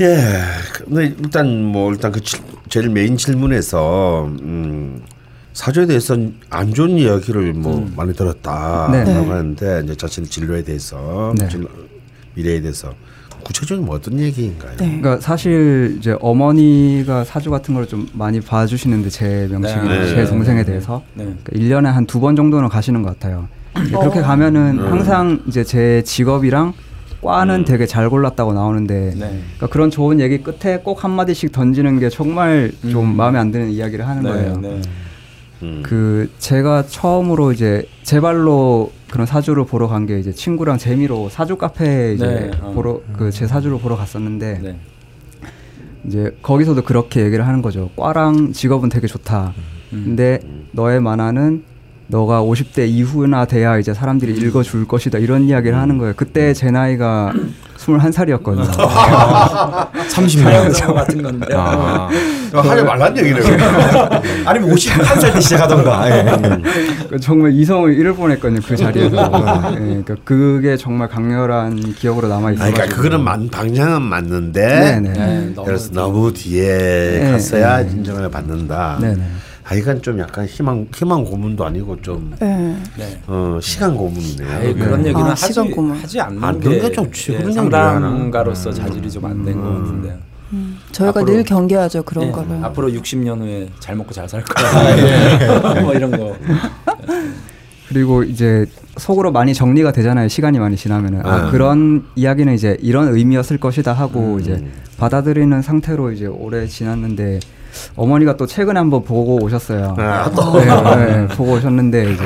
예. 0.00 0.16
근데 0.72 1.14
일단 1.18 1.64
뭐 1.64 1.92
일단 1.92 2.10
그 2.10 2.20
제일 2.68 2.88
메인 2.88 3.16
질문에서 3.16 4.24
음. 4.40 5.02
사주에 5.52 5.86
대해서 5.86 6.16
안 6.50 6.72
좋은 6.72 6.90
이야기를 6.90 7.52
뭐 7.54 7.78
음. 7.78 7.92
많이 7.96 8.12
들었다라고 8.14 8.92
네. 9.04 9.28
하는데 9.28 9.82
이제 9.84 9.94
자신의 9.94 10.28
진로에 10.30 10.62
대해서 10.64 11.34
네. 11.36 11.46
미래에 12.34 12.60
대해서 12.60 12.94
구체적인 13.44 13.84
뭐 13.84 13.96
어떤 13.96 14.18
얘기인가요? 14.20 14.70
네. 14.76 14.86
그러니까 15.00 15.18
사실 15.20 15.96
이제 15.98 16.16
어머니가 16.20 17.24
사주 17.24 17.50
같은 17.50 17.74
걸 17.74 17.86
좀 17.86 18.08
많이 18.14 18.40
봐주시는데 18.40 19.10
제 19.10 19.48
명칭, 19.50 19.84
네. 19.88 20.06
제 20.14 20.24
동생에 20.24 20.64
대해서 20.64 21.02
네. 21.14 21.24
그러니까 21.44 21.52
1년에 21.52 21.92
한 21.92 22.06
두 22.06 22.20
번 22.20 22.36
정도는 22.36 22.68
가시는 22.68 23.02
것 23.02 23.10
같아요. 23.18 23.48
그렇게 23.74 24.20
어. 24.20 24.22
가면은 24.22 24.78
음. 24.78 24.86
항상 24.92 25.42
이제 25.48 25.64
제 25.64 26.02
직업이랑 26.06 26.72
과는 27.20 27.60
음. 27.60 27.64
되게 27.64 27.86
잘 27.86 28.08
골랐다고 28.08 28.52
나오는데 28.54 29.10
네. 29.14 29.18
그러니까 29.56 29.66
그런 29.68 29.90
좋은 29.90 30.20
얘기 30.20 30.38
끝에 30.42 30.78
꼭 30.78 31.04
한마디씩 31.04 31.52
던지는 31.52 31.98
게 31.98 32.08
정말 32.08 32.72
좀 32.90 33.10
음. 33.10 33.16
마음에 33.16 33.38
안 33.38 33.50
드는 33.52 33.70
이야기를 33.70 34.06
하는 34.06 34.22
네, 34.22 34.28
거예요. 34.30 34.56
네. 34.60 34.80
음. 35.62 35.80
그 35.84 36.30
제가 36.38 36.84
처음으로 36.86 37.52
이제 37.52 37.86
제 38.02 38.20
발로 38.20 38.90
그런 39.10 39.26
사주를 39.26 39.64
보러 39.66 39.88
간 39.88 40.06
게 40.06 40.18
이제 40.18 40.32
친구랑 40.32 40.78
재미로 40.78 41.28
사주 41.28 41.56
카페 41.56 42.14
이제 42.14 42.26
네. 42.26 42.50
어. 42.60 42.72
보러 42.72 43.00
그제 43.16 43.46
사주를 43.46 43.78
보러 43.78 43.96
갔었는데 43.96 44.60
네. 44.62 44.76
이제 46.06 46.36
거기서도 46.42 46.82
그렇게 46.82 47.20
얘기를 47.24 47.46
하는 47.46 47.62
거죠. 47.62 47.90
과랑 47.96 48.52
직업은 48.52 48.88
되게 48.88 49.06
좋다. 49.06 49.52
음. 49.92 50.02
근데 50.06 50.40
너의 50.72 51.00
만화는 51.00 51.64
너가 52.08 52.42
50대 52.42 52.88
이후나 52.88 53.44
돼야 53.46 53.78
이제 53.78 53.94
사람들이 53.94 54.32
음. 54.32 54.46
읽어줄 54.46 54.86
것이다 54.88 55.18
이런 55.18 55.44
이야기를 55.44 55.76
하는 55.78 55.98
거예요. 55.98 56.14
그때 56.16 56.52
제 56.52 56.70
나이가 56.70 57.32
21살이었거든요. 57.78 58.70
30년 60.08 60.72
같은 60.94 61.22
건데. 61.22 61.46
아. 61.54 62.08
하지 62.60 62.82
말란 62.82 63.16
얘기네. 63.16 63.40
아니면 64.44 64.70
51살 64.74 65.32
때 65.34 65.40
시작하던가. 65.40 66.08
예. 66.10 66.24
그 67.08 67.18
정말 67.20 67.52
이성을 67.52 67.92
잃을 67.94 68.14
뻔했거든요. 68.14 68.60
그 68.66 68.76
자리에서. 68.76 69.30
예, 69.72 69.78
그러니까 69.78 70.16
그게 70.24 70.76
정말 70.76 71.08
강렬한 71.08 71.94
기억으로 71.94 72.28
남아 72.28 72.52
있어요. 72.52 72.72
그러니까 72.72 72.96
그거는 72.96 73.22
만, 73.22 73.48
방향은 73.48 74.02
맞는데. 74.02 74.66
네네. 75.00 75.12
네, 75.12 75.54
그래서 75.64 75.90
너무 75.92 76.32
뒤에 76.32 77.20
네, 77.20 77.30
갔어야 77.32 77.82
네. 77.82 77.90
인정을 77.92 78.30
받는다. 78.30 78.98
네네. 79.00 79.22
아 79.64 79.74
이건 79.76 80.02
좀 80.02 80.18
약간 80.18 80.44
희망 80.44 80.88
희망 80.92 81.24
고문도 81.24 81.64
아니고 81.64 82.02
좀 82.02 82.34
네. 82.40 82.76
어, 83.28 83.58
시간 83.62 83.96
고문이네요. 83.96 84.50
아이, 84.58 84.74
그런 84.74 85.06
얘기는 85.06 85.24
아, 85.24 85.30
하지. 85.30 85.60
하지 86.02 86.20
않는 86.20 86.42
아, 86.42 86.52
게, 86.52 86.90
좀 86.90 87.08
예, 87.30 87.52
상담가로서 87.52 88.70
음. 88.70 88.74
자질이 88.74 89.08
좀 89.10 89.24
안 89.24 89.44
된것 89.44 89.64
음. 89.64 89.78
같은데요. 89.84 90.31
음. 90.52 90.78
저희가 90.92 91.20
앞으로, 91.20 91.36
늘 91.36 91.44
경계하죠 91.44 92.02
그런 92.02 92.28
예, 92.28 92.30
거를. 92.30 92.64
앞으로 92.64 92.88
60년 92.88 93.40
후에 93.40 93.68
잘 93.80 93.96
먹고 93.96 94.12
잘 94.12 94.28
살 94.28 94.42
거야. 94.42 94.66
아, 94.66 94.98
예. 94.98 95.80
뭐 95.82 95.92
이런 95.94 96.10
거. 96.10 96.36
그리고 97.88 98.22
이제 98.22 98.66
속으로 98.96 99.32
많이 99.32 99.54
정리가 99.54 99.92
되잖아요. 99.92 100.28
시간이 100.28 100.58
많이 100.58 100.76
지나면은 100.76 101.24
아, 101.26 101.34
아 101.34 101.50
그런 101.50 102.04
이야기는 102.14 102.52
이제 102.54 102.76
이런 102.80 103.14
의미였을 103.14 103.58
것이다 103.58 103.92
하고 103.92 104.34
음. 104.34 104.40
이제 104.40 104.64
받아들이는 104.98 105.62
상태로 105.62 106.12
이제 106.12 106.26
오래 106.26 106.66
지났는데 106.66 107.40
어머니가 107.96 108.36
또 108.36 108.46
최근에 108.46 108.78
한번 108.78 109.02
보고 109.04 109.42
오셨어요. 109.42 109.96
아, 109.98 110.30
네, 110.96 111.06
네, 111.06 111.26
보고 111.28 111.52
오셨는데 111.52 112.12
이제 112.12 112.22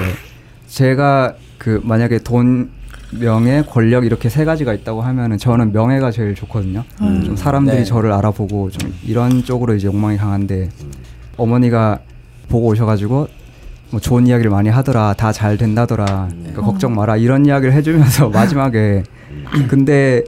제가 0.69 1.35
그 1.59 1.81
만약에 1.85 2.19
돈 2.19 2.71
명예, 3.19 3.63
권력 3.69 4.05
이렇게 4.05 4.29
세 4.29 4.45
가지가 4.45 4.73
있다고 4.75 5.03
하면은 5.03 5.39
저는 5.39 5.73
명예가 5.73 6.11
제일 6.11 6.35
좋거든요. 6.35 6.85
음. 7.01 7.23
좀 7.25 7.37
사람들이 7.37 7.79
네. 7.79 7.85
저를 7.85 8.13
알아보고 8.13 8.71
좀 8.71 8.93
이런 9.05 9.43
쪽으로 9.45 9.75
이제 9.75 9.87
욕망이 9.87 10.17
강한데 10.17 10.69
어머니가 11.37 12.01
보고 12.49 12.69
오셔가지고 12.69 13.29
뭐 13.91 14.01
좋은 14.01 14.27
이야기를 14.27 14.51
많이 14.51 14.69
하더라, 14.69 15.15
다 15.15 15.33
잘 15.33 15.57
된다더라, 15.57 16.29
그러니까 16.31 16.63
걱정 16.63 16.95
마라 16.95 17.17
이런 17.17 17.47
이야기를 17.47 17.73
해주면서 17.75 18.31
마지막에 18.35 19.03
근데 19.69 20.23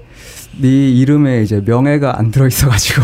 네 0.60 0.68
이름에 0.90 1.42
이제 1.42 1.62
명예가 1.64 2.18
안 2.18 2.30
들어 2.30 2.46
있어가지고 2.46 3.02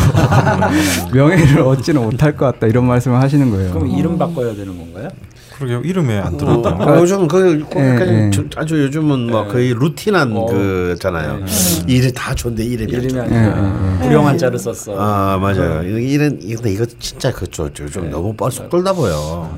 명예를 1.14 1.60
얻지는 1.60 2.02
못할 2.02 2.36
것 2.36 2.46
같다 2.46 2.66
이런 2.66 2.84
말씀을 2.86 3.18
하시는 3.20 3.50
거예요. 3.50 3.72
그럼 3.72 3.88
이름 3.90 4.18
바꿔야 4.18 4.54
되는 4.54 4.76
건가요? 4.76 5.08
그러게요 5.54 5.82
이름에 5.84 6.18
안 6.18 6.36
들었다. 6.36 6.70
어, 6.70 6.98
요즘 7.00 7.28
그 7.28 7.64
네, 7.74 8.30
네. 8.30 8.30
아주 8.56 8.82
요즘은 8.82 9.30
막 9.30 9.46
네. 9.46 9.52
거의 9.52 9.74
루틴한 9.74 10.32
어, 10.36 10.46
그잖아요. 10.46 11.38
네. 11.38 11.46
일이 11.86 12.12
다 12.12 12.34
좋은데 12.34 12.64
이름이 12.64 12.92
이름이 12.92 13.20
아니라 13.20 13.98
불용한 14.02 14.36
자를 14.36 14.58
썼어. 14.58 14.96
아 14.98 15.38
맞아요. 15.38 15.82
이런 15.84 16.38
이거 16.42 16.68
이거 16.68 16.84
진짜 16.98 17.32
그죠 17.32 17.72
좀 17.72 18.10
너무 18.10 18.34
뻘썩 18.34 18.68
끓다 18.68 18.92
보여. 18.92 19.56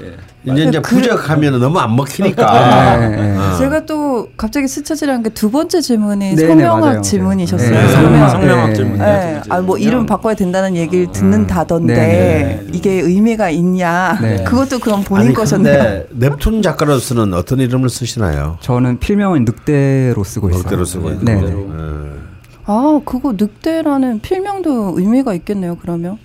아, 0.00 0.04
예. 0.04 0.52
이제 0.52 0.64
이제 0.64 0.80
부적하면 0.80 1.58
너무 1.60 1.78
안 1.78 1.94
먹히니까. 1.96 2.98
네, 3.00 3.08
네. 3.16 3.36
어. 3.36 3.56
제가 3.58 3.84
또 3.86 4.28
갑자기 4.36 4.68
스쳐지는 4.68 5.22
게 5.22 5.30
두 5.30 5.50
번째 5.50 5.80
질문이 5.80 6.34
네, 6.34 6.46
성명학 6.46 6.94
네, 6.96 7.00
질문이셨어요. 7.02 7.70
네, 7.70 7.88
성명학, 7.88 8.30
성명학 8.30 8.74
질문. 8.74 8.98
네. 8.98 9.40
아 9.48 9.60
뭐 9.60 9.76
이름 9.78 10.06
바꿔야 10.06 10.34
된다는 10.34 10.76
얘기를 10.76 11.06
어. 11.08 11.12
듣는다던데 11.12 12.66
이게 12.72 12.92
의미가 12.92 13.50
있냐? 13.50 14.18
그것도 14.46 14.78
그럼 14.78 15.02
본인 15.04 15.26
아니, 15.26 15.34
거셨네요. 15.34 16.04
넵툰 16.10 16.62
작가로서는 16.62 17.34
어떤 17.34 17.60
이름을 17.60 17.88
쓰시나요? 17.88 18.58
저는 18.60 18.98
필명은 19.00 19.44
늑대로 19.44 20.22
쓰고 20.24 20.50
있어요. 20.50 20.62
늑대로 20.62 20.84
쓰고 20.84 21.10
있는 21.10 21.24
네. 21.24 22.18
아 22.66 23.00
그거 23.04 23.32
늑대라는 23.36 24.20
필명도 24.20 24.94
의미가 24.98 25.34
있겠네요. 25.34 25.76
그러면. 25.80 26.18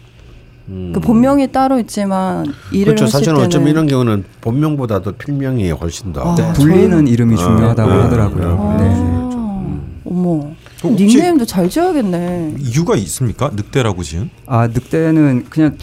음. 0.70 0.92
그 0.94 1.00
본명이 1.00 1.52
따로 1.52 1.80
있지만 1.80 2.46
이름 2.72 2.96
그렇죠. 2.96 3.08
사실은 3.08 3.38
어쩌면 3.38 3.70
이런 3.70 3.88
경우는 3.88 4.24
본명보다도 4.42 5.14
필명이 5.14 5.72
훨씬 5.72 6.14
더 6.14 6.22
아, 6.22 6.36
네. 6.36 6.54
불리는 6.54 7.08
이름이 7.08 7.36
중요하다고 7.36 7.92
아, 7.92 8.04
하더라고요. 8.06 8.58
아, 8.60 8.78
네. 8.78 9.14
어머. 10.06 10.52
닉네임도 10.86 11.46
잘 11.46 11.70
지어야겠네. 11.70 12.56
이유가 12.60 12.96
있습니까? 12.98 13.52
늑대라고 13.54 14.04
지은? 14.04 14.30
아 14.46 14.68
늑대는 14.68 15.46
그냥 15.50 15.78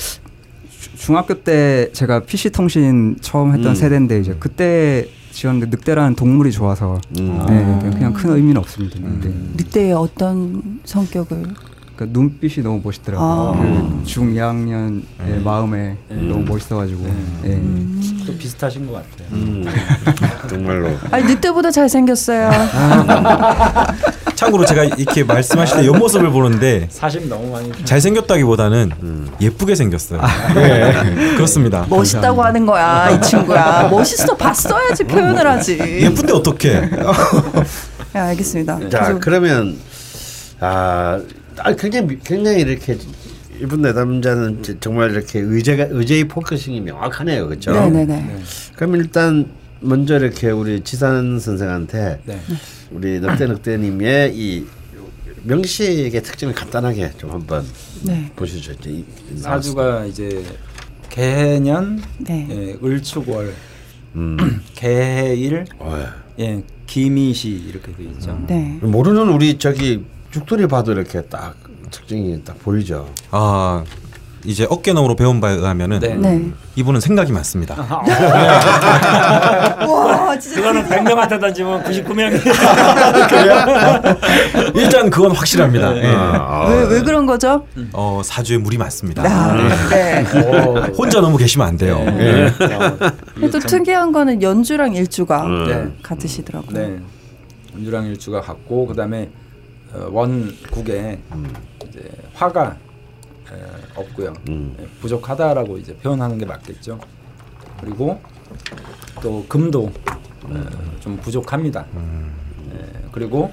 중학교 0.96 1.34
때 1.42 1.90
제가 1.92 2.20
PC 2.20 2.50
통신 2.50 3.16
처음 3.20 3.54
했던 3.54 3.72
음. 3.72 3.74
세대인데 3.74 4.20
이제 4.20 4.36
그때 4.38 5.08
지었는데 5.32 5.74
늑대라는 5.76 6.16
동물이 6.16 6.52
좋아서 6.52 7.00
음. 7.18 7.44
네, 7.48 7.90
그냥 7.90 8.12
큰 8.12 8.30
의미는 8.30 8.58
없습니다. 8.58 8.98
음. 8.98 9.54
늑대의 9.56 9.92
어떤 9.94 10.80
성격을? 10.84 11.54
그 12.00 12.08
눈빛이 12.10 12.64
너무 12.64 12.80
멋있더라고요. 12.82 13.28
아. 13.28 13.52
그 13.60 14.04
중2학년의 14.06 15.02
네. 15.18 15.38
마음에 15.44 15.98
네. 16.08 16.16
너무 16.16 16.44
멋있어가지고. 16.46 17.02
네. 17.02 17.12
네. 17.42 17.48
음. 17.56 18.22
또 18.26 18.34
비슷하신 18.38 18.86
것 18.86 18.94
같아요. 18.94 19.28
음. 19.32 19.66
정말로. 20.48 20.88
아니 21.10 21.24
늑대보다 21.26 21.70
잘 21.70 21.90
생겼어요. 21.90 22.50
참고로 24.34 24.64
제가 24.64 24.84
이렇게 24.84 25.24
말씀하실 25.24 25.76
때 25.76 25.86
옆모습을 25.88 26.30
보는데 26.30 26.86
사심 26.88 27.28
너무 27.28 27.50
많이 27.52 27.70
잘 27.84 28.00
생겼다기보다는 28.00 28.92
음. 29.02 29.28
예쁘게 29.38 29.74
생겼어요. 29.74 30.22
아. 30.22 30.54
네. 30.54 31.34
그렇습니다. 31.34 31.84
멋있다고 31.90 32.38
감사합니다. 32.38 32.44
하는 32.46 32.64
거야 32.64 33.10
이 33.10 33.20
친구야. 33.20 33.88
멋있어 33.90 34.34
봤어야지 34.38 35.04
표현을 35.04 35.46
하지. 35.46 35.78
예쁜데 35.78 36.32
어떻게? 36.32 36.80
네, 38.14 38.18
알겠습니다. 38.20 38.88
자 38.88 39.18
그러면 39.20 39.76
아 40.60 41.20
아, 41.62 41.74
굉장히 41.74 42.18
굉장히 42.22 42.60
이렇게 42.62 42.96
이번 43.58 43.82
내담자는 43.82 44.62
정말 44.80 45.10
이렇게 45.10 45.38
의제가 45.40 45.88
의제의 45.90 46.28
focusing이 46.28 46.80
명확하네요, 46.80 47.48
그렇죠? 47.48 47.72
네네네. 47.72 48.06
네. 48.06 48.42
그럼 48.74 48.96
일단 48.96 49.50
먼저 49.80 50.18
이렇게 50.18 50.50
우리 50.50 50.82
지산 50.82 51.38
선생한테 51.38 52.20
네. 52.24 52.40
우리 52.90 53.20
늑대 53.20 53.46
늑대님의 53.46 54.32
이 54.34 54.66
명식의 55.42 56.22
특징을 56.22 56.54
간단하게 56.54 57.12
좀 57.16 57.30
한번 57.30 57.64
네. 58.02 58.30
보시죠. 58.36 58.72
이제 58.72 59.04
사주가 59.36 60.04
이제 60.06 60.44
개년, 61.08 62.02
네. 62.18 62.46
예, 62.50 62.86
을축월, 62.86 63.52
음. 64.16 64.36
개일, 64.74 65.64
어, 65.78 65.98
예, 66.38 66.62
기미시 66.86 67.48
이렇게 67.50 67.92
돼 67.92 68.04
있죠. 68.04 68.42
네. 68.46 68.78
모르는 68.82 69.28
우리 69.28 69.58
저기 69.58 70.04
죽돌이 70.30 70.66
봐도 70.68 70.92
이렇게 70.92 71.22
딱 71.22 71.54
특징이 71.90 72.42
딱 72.44 72.58
보이죠. 72.60 73.08
아 73.30 73.82
이제 74.44 74.66
어깨 74.70 74.92
너머로 74.94 75.16
배운 75.16 75.40
바에 75.40 75.54
의하면은 75.54 75.98
네. 76.00 76.14
네. 76.14 76.50
이분은 76.76 77.00
생각이 77.00 77.32
많습니다. 77.32 77.74
와 79.86 80.38
진짜 80.38 80.60
그거는 80.62 80.86
100명한테 80.86 81.40
던지면 81.40 81.82
99명이 81.82 82.40
일단 84.76 85.10
그건 85.10 85.32
확실합니다. 85.32 85.90
네. 85.92 86.02
네. 86.02 86.14
아, 86.14 86.68
왜, 86.68 86.84
왜 86.94 87.02
그런 87.02 87.26
거죠? 87.26 87.66
어 87.92 88.22
사주에 88.24 88.56
물이 88.58 88.78
많습니다. 88.78 89.24
아, 89.24 89.52
네. 89.90 90.22
혼자 90.96 91.20
너무 91.20 91.36
계시면 91.36 91.66
안 91.66 91.76
돼요. 91.76 91.98
네. 91.98 92.50
또 93.50 93.58
특이한 93.58 94.12
거는 94.12 94.40
연주랑 94.42 94.94
일주가 94.94 95.44
같으시더라고요. 96.02 97.00
연주랑 97.76 98.06
일주가 98.06 98.40
같고 98.40 98.86
그다음에 98.86 99.22
어, 99.24 99.39
원국에 99.94 101.20
음. 101.32 101.52
이제 101.88 102.08
화가 102.34 102.76
에, 103.52 103.56
없고요. 103.96 104.32
음. 104.48 104.76
예, 104.80 104.86
부족하다라고 105.00 105.78
이제 105.78 105.94
표현하는 105.96 106.38
게 106.38 106.46
맞겠죠. 106.46 106.98
그리고 107.80 108.20
또 109.22 109.44
금도 109.48 109.90
음. 110.48 110.56
에, 110.56 111.00
좀 111.00 111.16
부족합니다. 111.18 111.80
에, 111.80 111.84
음. 111.94 112.32
예, 112.72 113.08
그리고 113.10 113.52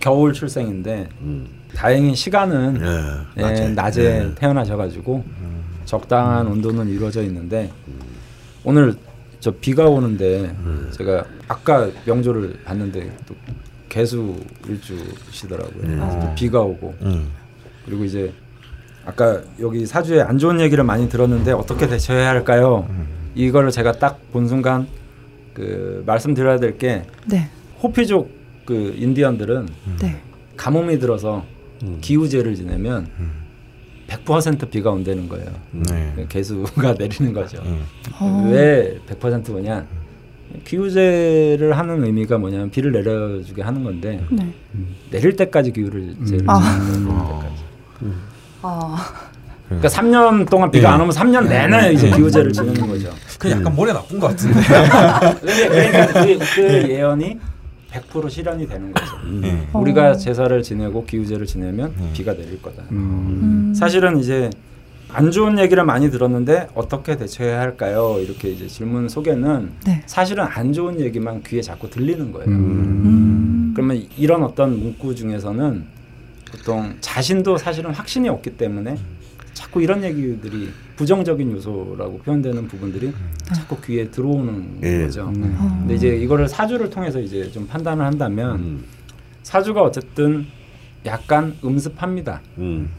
겨울 0.00 0.32
출생인데 0.32 1.08
음. 1.20 1.48
다행히 1.74 2.14
시간은 2.14 2.80
예, 3.36 3.40
낮에, 3.42 3.68
낮에 3.68 4.02
예. 4.02 4.34
태어나셔가지고 4.34 5.24
음. 5.26 5.64
적당한 5.84 6.46
온도는 6.46 6.88
이루어져 6.88 7.22
있는데 7.24 7.70
오늘 8.64 8.94
저 9.38 9.50
비가 9.50 9.86
오는데 9.86 10.52
제가 10.92 11.24
아까 11.46 11.88
명조를 12.06 12.60
봤는데 12.64 13.16
또 13.26 13.34
개수 13.88 14.36
일주시더라고요. 14.68 15.82
음. 15.84 16.32
비가 16.36 16.60
오고 16.60 16.94
음. 17.02 17.28
그리고 17.84 18.04
이제 18.04 18.32
아까 19.04 19.40
여기 19.60 19.86
사주에 19.86 20.20
안 20.22 20.38
좋은 20.38 20.60
얘기를 20.60 20.82
많이 20.84 21.08
들었는데 21.08 21.52
어떻게 21.52 21.86
대처해야 21.86 22.28
할까요? 22.28 22.86
음. 22.90 23.06
이거를 23.34 23.70
제가 23.70 23.92
딱 23.92 24.18
본 24.32 24.48
순간 24.48 24.86
그 25.54 26.02
말씀드려야 26.06 26.58
될게 26.58 27.04
네. 27.26 27.48
호피족 27.82 28.30
그 28.66 28.94
인디언들은 28.98 29.56
음. 29.86 29.96
네. 30.00 30.20
가뭄이 30.56 30.98
들어서 30.98 31.44
음. 31.82 31.98
기우제를 32.00 32.54
지내면 32.54 33.08
100% 34.08 34.62
음. 34.64 34.68
비가 34.70 34.90
온다는 34.90 35.28
거예요. 35.28 35.46
네. 35.70 36.26
개수가 36.28 36.94
내리는 36.98 37.32
거죠. 37.32 37.62
어. 38.20 38.48
왜 38.50 38.98
100%냐? 39.08 39.86
기후제를 40.64 41.76
하는 41.76 42.04
의미가 42.04 42.38
뭐냐면 42.38 42.70
비를 42.70 42.92
내려주게 42.92 43.62
하는 43.62 43.84
건데 43.84 44.22
네. 44.30 44.52
내릴 45.10 45.36
때까지 45.36 45.72
기후를 45.72 46.14
제를 46.26 46.42
음. 46.42 46.50
아. 46.50 47.50
음. 48.02 48.22
아. 48.62 49.12
그러니까 49.66 49.88
3년 49.88 50.48
동안 50.48 50.70
비가 50.70 50.90
네. 50.90 50.94
안 50.94 51.00
오면 51.00 51.12
3년 51.12 51.48
내내 51.48 51.92
이제 51.92 52.08
기후제를 52.10 52.52
지내는 52.52 52.86
거죠. 52.86 53.10
그 53.38 53.50
약간 53.50 53.74
머리 53.74 53.92
나쁜 53.92 54.20
것 54.20 54.28
같은데. 54.28 54.60
그러니까 55.40 56.06
그, 56.12 56.38
그 56.54 56.88
예언이 56.88 57.38
100% 57.90 58.30
실현이 58.30 58.68
되는 58.68 58.92
거죠. 58.92 59.16
음. 59.24 59.68
우리가 59.72 60.14
제사를 60.14 60.62
지내고 60.62 61.04
기후제를 61.04 61.46
지내면 61.46 61.94
음. 61.98 62.10
비가 62.12 62.32
내릴 62.32 62.60
거다. 62.62 62.84
음. 62.92 63.72
사실은 63.76 64.18
이제 64.18 64.50
안 65.12 65.30
좋은 65.30 65.58
얘기를 65.58 65.84
많이 65.84 66.10
들었는데 66.10 66.68
어떻게 66.74 67.16
대처해야 67.16 67.60
할까요? 67.60 68.18
이렇게 68.20 68.50
이제 68.50 68.66
질문 68.66 69.08
속에는 69.08 69.70
네. 69.86 70.02
사실은 70.06 70.44
안 70.44 70.72
좋은 70.72 71.00
얘기만 71.00 71.42
귀에 71.44 71.62
자꾸 71.62 71.88
들리는 71.88 72.32
거예요. 72.32 72.48
음. 72.48 73.72
그러면 73.74 74.04
이런 74.16 74.42
어떤 74.42 74.78
문구 74.78 75.14
중에서는 75.14 75.84
보통 76.50 76.96
자신도 77.00 77.56
사실은 77.58 77.92
확신이 77.92 78.28
없기 78.28 78.56
때문에 78.56 78.96
자꾸 79.52 79.82
이런 79.82 80.02
얘기들이 80.02 80.70
부정적인 80.96 81.52
요소라고 81.52 82.18
표현되는 82.18 82.68
부분들이 82.68 83.12
자꾸 83.54 83.80
귀에 83.80 84.10
들어오는 84.10 84.78
예. 84.82 85.04
거죠. 85.04 85.28
음. 85.28 85.56
근데 85.80 85.94
이제 85.94 86.16
이거를 86.16 86.48
사주를 86.48 86.90
통해서 86.90 87.20
이제 87.20 87.50
좀 87.50 87.66
판단을 87.66 88.04
한다면 88.04 88.56
음. 88.56 88.84
사주가 89.42 89.82
어쨌든 89.82 90.46
약간 91.04 91.56
음습합니다. 91.64 92.40
음. 92.58 92.90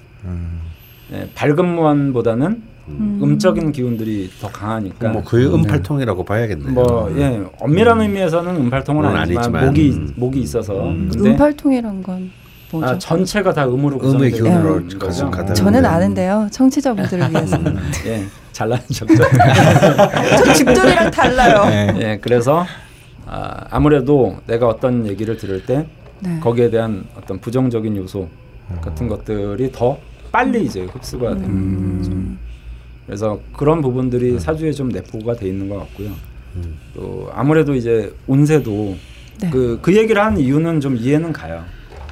예, 1.13 1.29
밝은 1.35 1.65
무한보다는 1.75 2.63
음. 2.89 3.19
음적인 3.21 3.71
기운들이 3.71 4.29
더 4.39 4.47
강하니까 4.47 5.09
뭐 5.09 5.21
거의 5.23 5.45
음팔통이라고 5.53 6.23
봐야겠네요. 6.23 6.71
뭐 6.71 7.13
예, 7.17 7.43
엄밀한 7.59 7.97
음. 7.97 8.01
의미에서는 8.01 8.55
음팔통은 8.55 9.05
아니지만, 9.05 9.43
아니지만, 9.43 9.65
목이 9.65 9.91
음. 9.91 10.13
목이 10.15 10.39
있어서 10.41 10.89
음. 10.89 11.11
음팔통이란 11.15 12.03
건 12.03 12.31
뭐죠? 12.71 12.87
아, 12.87 12.97
전체가 12.97 13.53
다 13.53 13.65
음으로 13.65 13.99
음의 14.03 14.31
기운으로 14.31 14.87
네. 14.87 14.97
거죠. 14.97 15.31
저는 15.53 15.85
아는데요. 15.85 16.47
청취자분들을 16.51 17.29
위해서. 17.31 17.57
예, 18.05 18.25
잘난 18.51 18.79
척죠. 18.91 19.15
저 20.43 20.53
집돌이랑 20.53 21.11
달라요. 21.11 21.65
네. 21.69 21.95
예, 22.01 22.19
그래서 22.21 22.65
아, 23.25 23.65
아무래도 23.69 24.37
내가 24.47 24.67
어떤 24.67 25.05
얘기를 25.07 25.37
들을 25.37 25.65
때 25.65 25.85
네. 26.19 26.39
거기에 26.39 26.69
대한 26.69 27.05
어떤 27.17 27.39
부정적인 27.39 27.95
요소 27.97 28.27
같은 28.81 29.07
것들이 29.07 29.71
더 29.71 29.97
빨리 30.37 30.65
이제 30.65 30.81
흡수가 30.83 31.33
되는 31.33 31.49
음. 31.49 31.97
거죠. 31.97 32.11
그래서 33.07 33.39
그런 33.53 33.81
부분들이 33.81 34.33
음. 34.33 34.39
사주에 34.39 34.71
좀 34.71 34.89
내포가 34.89 35.33
돼 35.35 35.47
있는 35.47 35.67
것 35.67 35.79
같고요. 35.79 36.11
음. 36.57 36.77
또 36.93 37.27
아무래도 37.33 37.73
이제 37.73 38.13
운세도 38.27 38.95
네. 39.41 39.49
그, 39.49 39.79
그 39.81 39.95
얘기를 39.95 40.23
한 40.23 40.37
이유는 40.37 40.79
좀 40.79 40.95
이해는 40.95 41.33
가요. 41.33 41.63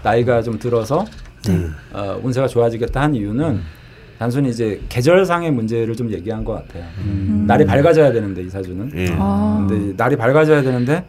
나이가 0.02 0.42
좀 0.42 0.58
들어서 0.58 1.06
네. 1.48 1.68
어, 1.94 2.20
운세가 2.24 2.48
좋아지겠다 2.48 3.00
한 3.00 3.14
이유는 3.14 3.60
단순히 4.18 4.50
이제 4.50 4.82
계절상의 4.90 5.52
문제를 5.52 5.96
좀 5.96 6.12
얘기한 6.12 6.44
것 6.44 6.54
같아요. 6.54 6.84
음. 7.06 7.44
날이 7.46 7.64
밝아져야 7.64 8.12
되는데 8.12 8.42
이 8.42 8.50
사주는. 8.50 8.90
음. 8.92 9.08
아. 9.20 9.68
근데 9.70 9.94
날이 9.96 10.16
밝아져야 10.16 10.64
되는데 10.64 11.06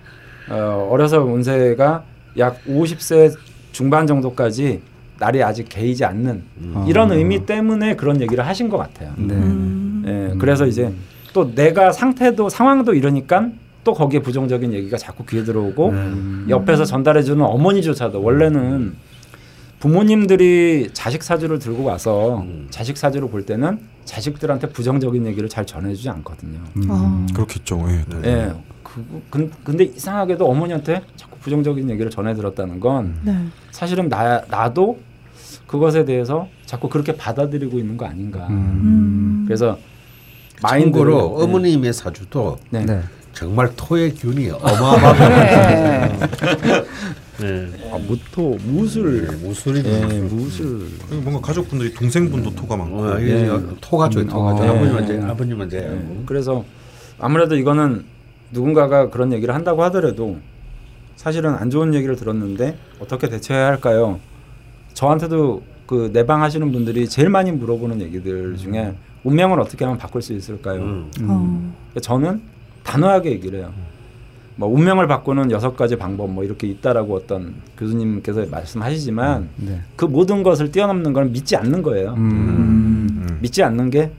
어, 0.50 0.86
어려서 0.90 1.24
운세가 1.24 2.04
약 2.36 2.62
50세 2.66 3.34
중반 3.72 4.06
정도까지 4.06 4.82
날이 5.18 5.42
아직 5.42 5.68
개이지 5.68 6.04
않는 6.04 6.42
음. 6.58 6.84
이런 6.86 7.12
의미 7.12 7.46
때문에 7.46 7.96
그런 7.96 8.20
얘기를 8.20 8.46
하신 8.46 8.68
것 8.68 8.76
같아요. 8.76 9.12
네. 9.16 9.34
음. 9.34 10.02
네. 10.04 10.34
그래서 10.38 10.66
이제 10.66 10.92
또 11.32 11.54
내가 11.54 11.92
상태도 11.92 12.48
상황도 12.48 12.94
이러니까 12.94 13.48
또 13.84 13.94
거기에 13.94 14.20
부정적인 14.20 14.72
얘기가 14.72 14.96
자꾸 14.96 15.24
귀에 15.24 15.44
들어오고 15.44 15.88
음. 15.90 16.46
옆에서 16.48 16.84
전달해주는 16.84 17.44
어머니조차도 17.44 18.22
원래는 18.22 18.94
부모님들이 19.78 20.90
자식 20.92 21.22
사주를 21.22 21.58
들고 21.58 21.84
와서 21.84 22.38
음. 22.38 22.66
자식 22.70 22.96
사주를 22.96 23.28
볼 23.28 23.44
때는 23.44 23.78
자식들한테 24.04 24.70
부정적인 24.70 25.26
얘기를 25.26 25.48
잘 25.48 25.66
전해주지 25.66 26.08
않거든요. 26.10 26.58
음. 26.76 26.86
아. 26.88 27.26
그렇겠죠. 27.34 27.84
예. 27.88 28.04
네. 28.08 28.20
네. 28.20 28.52
그, 29.30 29.50
근데 29.62 29.84
이상하게도 29.84 30.48
어머니한테 30.48 31.02
자꾸 31.16 31.35
부정적인 31.50 31.88
얘기를 31.90 32.10
전해 32.10 32.34
들었다는 32.34 32.80
건 32.80 33.14
네. 33.22 33.36
사실은 33.70 34.08
나 34.08 34.42
나도 34.48 34.98
그것에 35.68 36.04
대해서 36.04 36.48
자꾸 36.64 36.88
그렇게 36.88 37.16
받아들이고 37.16 37.78
있는 37.78 37.96
거 37.96 38.04
아닌가. 38.04 38.48
음. 38.50 39.44
그래서 39.46 39.78
마인드로 40.60 41.36
네. 41.38 41.44
어머님의 41.44 41.92
사주도 41.92 42.58
네. 42.70 42.84
네. 42.84 43.00
정말 43.32 43.70
토의 43.76 44.14
균이 44.16 44.50
어마어마하게 44.58 46.16
네. 47.38 47.66
아, 47.92 47.98
무토, 47.98 48.58
무술, 48.64 49.28
네, 49.28 49.36
무술이 49.36 49.82
네, 49.84 50.20
무술. 50.22 50.88
뭔가 51.22 51.40
가족분들이 51.40 51.92
동생분도 51.94 52.56
토가 52.56 52.76
많고. 52.76 52.98
어, 52.98 53.18
네. 53.18 53.48
토가죠, 53.80 54.20
음, 54.20 54.26
토가죠. 54.26 54.64
어, 54.64 54.68
아버님 54.68 55.04
이제 55.04 55.20
아버님 55.22 55.62
이제. 55.62 55.80
네. 55.80 56.22
그래서 56.26 56.64
아무래도 57.20 57.54
이거는 57.56 58.04
누군가가 58.50 59.10
그런 59.10 59.32
얘기를 59.32 59.54
한다고 59.54 59.84
하더라도 59.84 60.38
사실은 61.16 61.54
안 61.54 61.70
좋은 61.70 61.94
얘기를 61.94 62.14
들었는데 62.14 62.76
어떻게 63.00 63.28
대처해야 63.28 63.66
할까요? 63.66 64.20
저한테도 64.94 65.62
그 65.86 66.10
내방 66.12 66.42
하시는 66.42 66.70
분들이 66.70 67.08
제일 67.08 67.28
많이 67.30 67.52
물어보는 67.52 68.00
얘기들 68.02 68.56
중에 68.56 68.94
운명을 69.24 69.60
어떻게 69.60 69.84
하면 69.84 69.98
바꿀 69.98 70.22
수 70.22 70.32
있을까요? 70.32 70.80
음. 70.80 71.10
음. 71.20 71.74
저는 72.00 72.40
단호하게 72.84 73.32
얘기를 73.32 73.60
해요. 73.60 73.72
뭐 74.56 74.68
운명을 74.68 75.06
바꾸는 75.06 75.50
여섯 75.50 75.76
가지 75.76 75.96
방법 75.96 76.30
뭐 76.30 76.42
이렇게 76.42 76.66
있다라고 76.66 77.14
어떤 77.14 77.54
교수님께서 77.76 78.46
말씀하시지만 78.46 79.48
네. 79.56 79.80
그 79.96 80.06
모든 80.06 80.42
것을 80.42 80.70
뛰어넘는 80.70 81.12
건 81.12 81.32
믿지 81.32 81.56
않는 81.56 81.82
거예요. 81.82 82.14
음. 82.14 83.08
음. 83.10 83.38
믿지 83.42 83.62
않는 83.62 83.90
게 83.90 84.10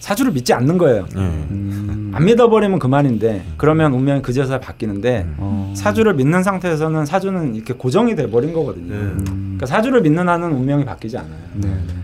사주를 0.00 0.32
믿지 0.32 0.52
않는 0.52 0.78
거예요. 0.78 1.06
음. 1.16 2.10
안 2.14 2.24
믿어버리면 2.24 2.78
그만인데 2.78 3.44
그러면 3.56 3.92
운명이 3.92 4.22
그제서야 4.22 4.60
바뀌는데 4.60 5.26
음. 5.38 5.74
사주를 5.76 6.14
믿는 6.14 6.42
상태에서는 6.42 7.04
사주는 7.04 7.54
이렇게 7.54 7.74
고정이 7.74 8.14
돼 8.14 8.30
버린 8.30 8.52
거거든요. 8.52 8.94
음. 8.94 9.24
그러니까 9.26 9.66
사주를 9.66 10.02
믿는 10.02 10.28
한은 10.28 10.52
운명이 10.52 10.84
바뀌지 10.84 11.18
않아요. 11.18 11.40
네, 11.54 11.68
네. 11.68 11.94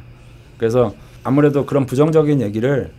그래서 0.59 0.95
아무래도 1.25 1.65
그런 1.67 1.87
부정적인 1.87 2.41
얘기를 2.41 2.91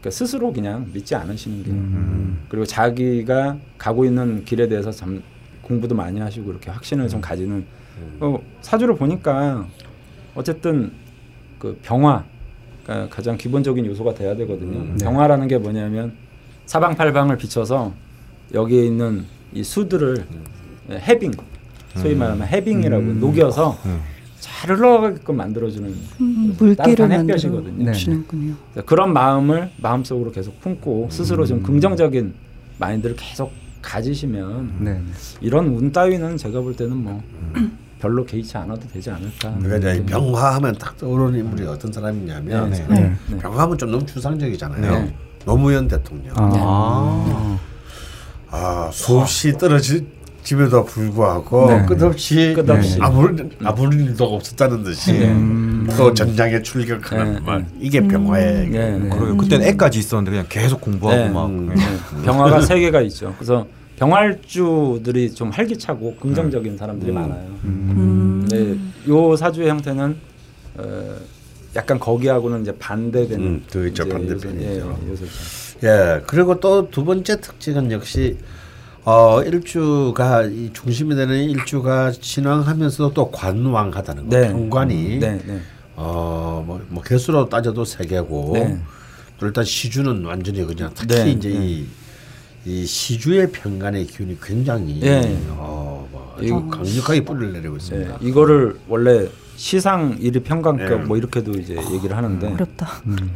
그러니까 0.00 0.10
스스로 0.10 0.52
그냥 0.52 0.86
믿지 0.92 1.14
않으시는 1.14 1.62
게 1.62 1.70
음. 1.70 2.38
그리고 2.48 2.66
자기가 2.66 3.56
가고 3.78 4.04
있는 4.04 4.44
길에 4.44 4.68
대해서 4.68 4.90
참 4.90 5.22
공부도 5.62 5.94
많이 5.94 6.20
하시고 6.20 6.50
이렇게 6.50 6.70
확신을 6.70 7.08
좀 7.08 7.20
가지는 7.20 7.64
음. 7.98 8.18
어, 8.20 8.38
사주를 8.60 8.96
보니까 8.96 9.66
어쨌든 10.34 10.92
그 11.58 11.78
병화 11.82 12.24
그러니까 12.84 13.14
가장 13.14 13.36
기본적인 13.36 13.84
요소가 13.86 14.14
돼야 14.14 14.36
되거든요. 14.36 14.78
음, 14.78 14.96
네. 14.98 15.04
병화라는 15.04 15.48
게 15.48 15.58
뭐냐면 15.58 16.12
사방팔방을 16.66 17.38
비춰서 17.38 17.92
여기에 18.52 18.86
있는 18.86 19.24
이 19.52 19.64
수들을 19.64 20.26
음. 20.30 20.44
해빙 20.90 21.32
소위 21.96 22.12
음. 22.12 22.18
말하면 22.18 22.46
해빙이라고 22.46 23.02
음. 23.02 23.20
녹여서 23.20 23.78
음. 23.86 24.00
잘 24.38 24.76
흘러가게끔 24.76 25.36
만들어주는 25.36 25.94
음, 26.20 26.54
물기를 26.58 27.10
햇볕이거든요. 27.10 27.92
주는군요. 27.92 28.54
그런 28.84 29.12
마음을 29.14 29.70
마음속으로 29.78 30.32
계속 30.32 30.60
품고 30.60 31.08
스스로 31.10 31.46
좀 31.46 31.58
음. 31.58 31.62
긍정적인 31.62 32.34
마인드를 32.78 33.16
계속 33.16 33.52
가지시면 33.80 34.76
네. 34.80 35.00
이런 35.40 35.68
운 35.68 35.92
따위는 35.92 36.36
제가 36.36 36.60
볼 36.60 36.76
때는 36.76 36.96
뭐 36.96 37.22
음. 37.54 37.78
별로 38.04 38.22
개의치 38.26 38.58
않아도 38.58 38.82
되지 38.92 39.10
않을까. 39.10 39.54
그러니까 39.62 39.92
이제 39.92 40.04
병화하면 40.04 40.74
딱 40.78 40.98
떠오르는 40.98 41.38
인물이 41.38 41.66
어떤 41.66 41.90
사람이냐면 41.90 42.70
네, 42.70 42.86
네. 42.86 43.16
네. 43.30 43.38
병화하면 43.38 43.78
좀 43.78 43.90
너무 43.90 44.04
추상적이잖아요. 44.04 44.92
네. 44.92 45.14
노무현 45.46 45.88
대통령. 45.88 46.34
아, 46.36 47.58
아 48.50 48.90
수없이 48.92 49.56
떨어지 49.56 50.06
집에도 50.42 50.84
불구하고 50.84 51.66
네. 51.66 51.86
끝없이, 51.86 52.52
끝없이. 52.54 52.98
아무 53.00 53.34
아무 53.64 53.94
일도 53.94 54.34
없었다는 54.34 54.82
듯이 54.84 55.12
음. 55.12 55.88
또 55.96 56.12
전장에 56.12 56.60
출격하는 56.60 57.42
네. 57.46 57.66
이게 57.80 58.06
병화의 58.06 58.68
네. 58.68 58.98
네. 58.98 59.08
그러게 59.08 59.34
그때는 59.38 59.66
애까지 59.68 59.98
있었는데 59.98 60.30
그냥 60.30 60.46
계속 60.50 60.82
공부하고 60.82 61.22
네. 61.22 61.28
막 61.30 61.46
음. 61.46 61.74
병화가 62.22 62.60
세 62.60 62.78
개가 62.80 63.00
있죠. 63.00 63.34
그래서 63.38 63.66
병활주들이 63.96 65.34
좀 65.34 65.50
활기차고 65.50 66.16
긍정적인 66.16 66.72
음. 66.72 66.78
사람들이 66.78 67.10
음. 67.10 67.14
많아요. 67.14 67.46
음. 67.64 68.46
네, 68.50 68.76
요 69.08 69.36
사주의 69.36 69.68
형태는 69.68 70.16
어, 70.76 71.16
약간 71.76 71.98
거기하고는 71.98 72.62
이제 72.62 72.76
반대되는 72.76 73.46
음, 73.46 73.62
그죠 73.70 74.08
반대편이죠. 74.08 74.98
예, 75.84 75.88
예, 75.88 76.20
그리고 76.26 76.58
또 76.60 76.88
두 76.90 77.04
번째 77.04 77.40
특징은 77.40 77.90
역시 77.92 78.36
어, 79.04 79.42
일주가 79.42 80.42
이 80.44 80.70
중심이 80.72 81.14
되는 81.14 81.36
일주가 81.50 82.10
진왕하면서도 82.10 83.12
또 83.12 83.30
관왕하다는 83.30 84.28
거. 84.28 84.36
네. 84.40 84.48
경관이 84.48 85.18
네, 85.18 85.38
네. 85.46 85.60
어, 85.96 86.64
뭐, 86.66 86.80
뭐 86.88 87.02
개수로 87.02 87.48
따져도 87.48 87.84
세 87.84 88.04
개고 88.06 88.52
네. 88.54 88.78
또 89.38 89.46
일단 89.46 89.62
시주는 89.64 90.24
완전히 90.24 90.64
그냥 90.64 90.90
특히 90.94 91.14
네, 91.16 91.30
이제 91.30 91.48
네. 91.50 91.54
이, 91.66 91.86
이 92.66 92.86
시주의 92.86 93.50
평간의 93.50 94.06
기운이 94.06 94.38
굉장히 94.42 95.00
어, 95.50 96.08
뭐 96.10 96.34
아주 96.36 96.46
이, 96.46 96.50
강력하게 96.50 97.24
뿌리를 97.24 97.52
내리고 97.52 97.76
있습니다. 97.76 98.18
이거를 98.22 98.76
원래 98.88 99.28
시상 99.56 100.16
일위 100.18 100.40
평강격 100.40 101.04
뭐 101.04 101.16
이렇게도 101.16 101.52
이제 101.52 101.76
얘기를 101.92 102.16
하는데 102.16 102.52
어렵다. 102.52 102.86
음. 103.06 103.34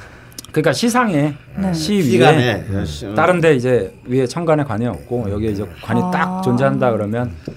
그러니까 0.50 0.72
시상에 0.72 1.34
네. 1.56 1.74
시 1.74 2.18
위에 2.18 2.64
음. 2.70 3.14
다른데 3.14 3.54
이제 3.54 3.94
위에 4.06 4.26
천간에 4.26 4.64
관이 4.64 4.86
없고 4.86 5.30
여기에 5.30 5.50
이제 5.50 5.66
관이 5.82 6.00
아. 6.02 6.10
딱 6.10 6.42
존재한다 6.42 6.90
그러면 6.92 7.30
어, 7.46 7.52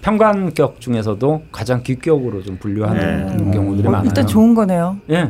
평관격 0.00 0.80
중에서도 0.80 1.42
가장 1.52 1.82
귀격으로 1.82 2.42
좀 2.42 2.56
분류하는 2.58 3.26
네. 3.26 3.34
음. 3.34 3.50
경우들이 3.50 3.88
어, 3.88 3.90
많아요. 3.90 4.06
일단 4.08 4.26
좋은 4.26 4.54
거네요. 4.54 4.96
예. 5.10 5.22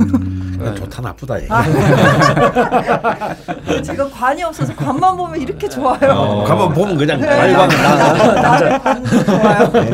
음, 0.00 0.58
네. 0.60 0.74
좋다 0.74 1.00
나쁘다. 1.02 1.36
아. 1.48 1.62
제가 3.82 4.08
관이 4.10 4.42
없어서 4.42 4.74
관만 4.74 5.16
보면 5.16 5.40
이렇게 5.40 5.66
좋아요. 5.68 6.10
어. 6.12 6.44
관만 6.44 6.72
보면 6.74 6.96
그냥 6.98 7.20
말관 7.20 7.68
나. 7.68 8.34
나를 8.34 8.78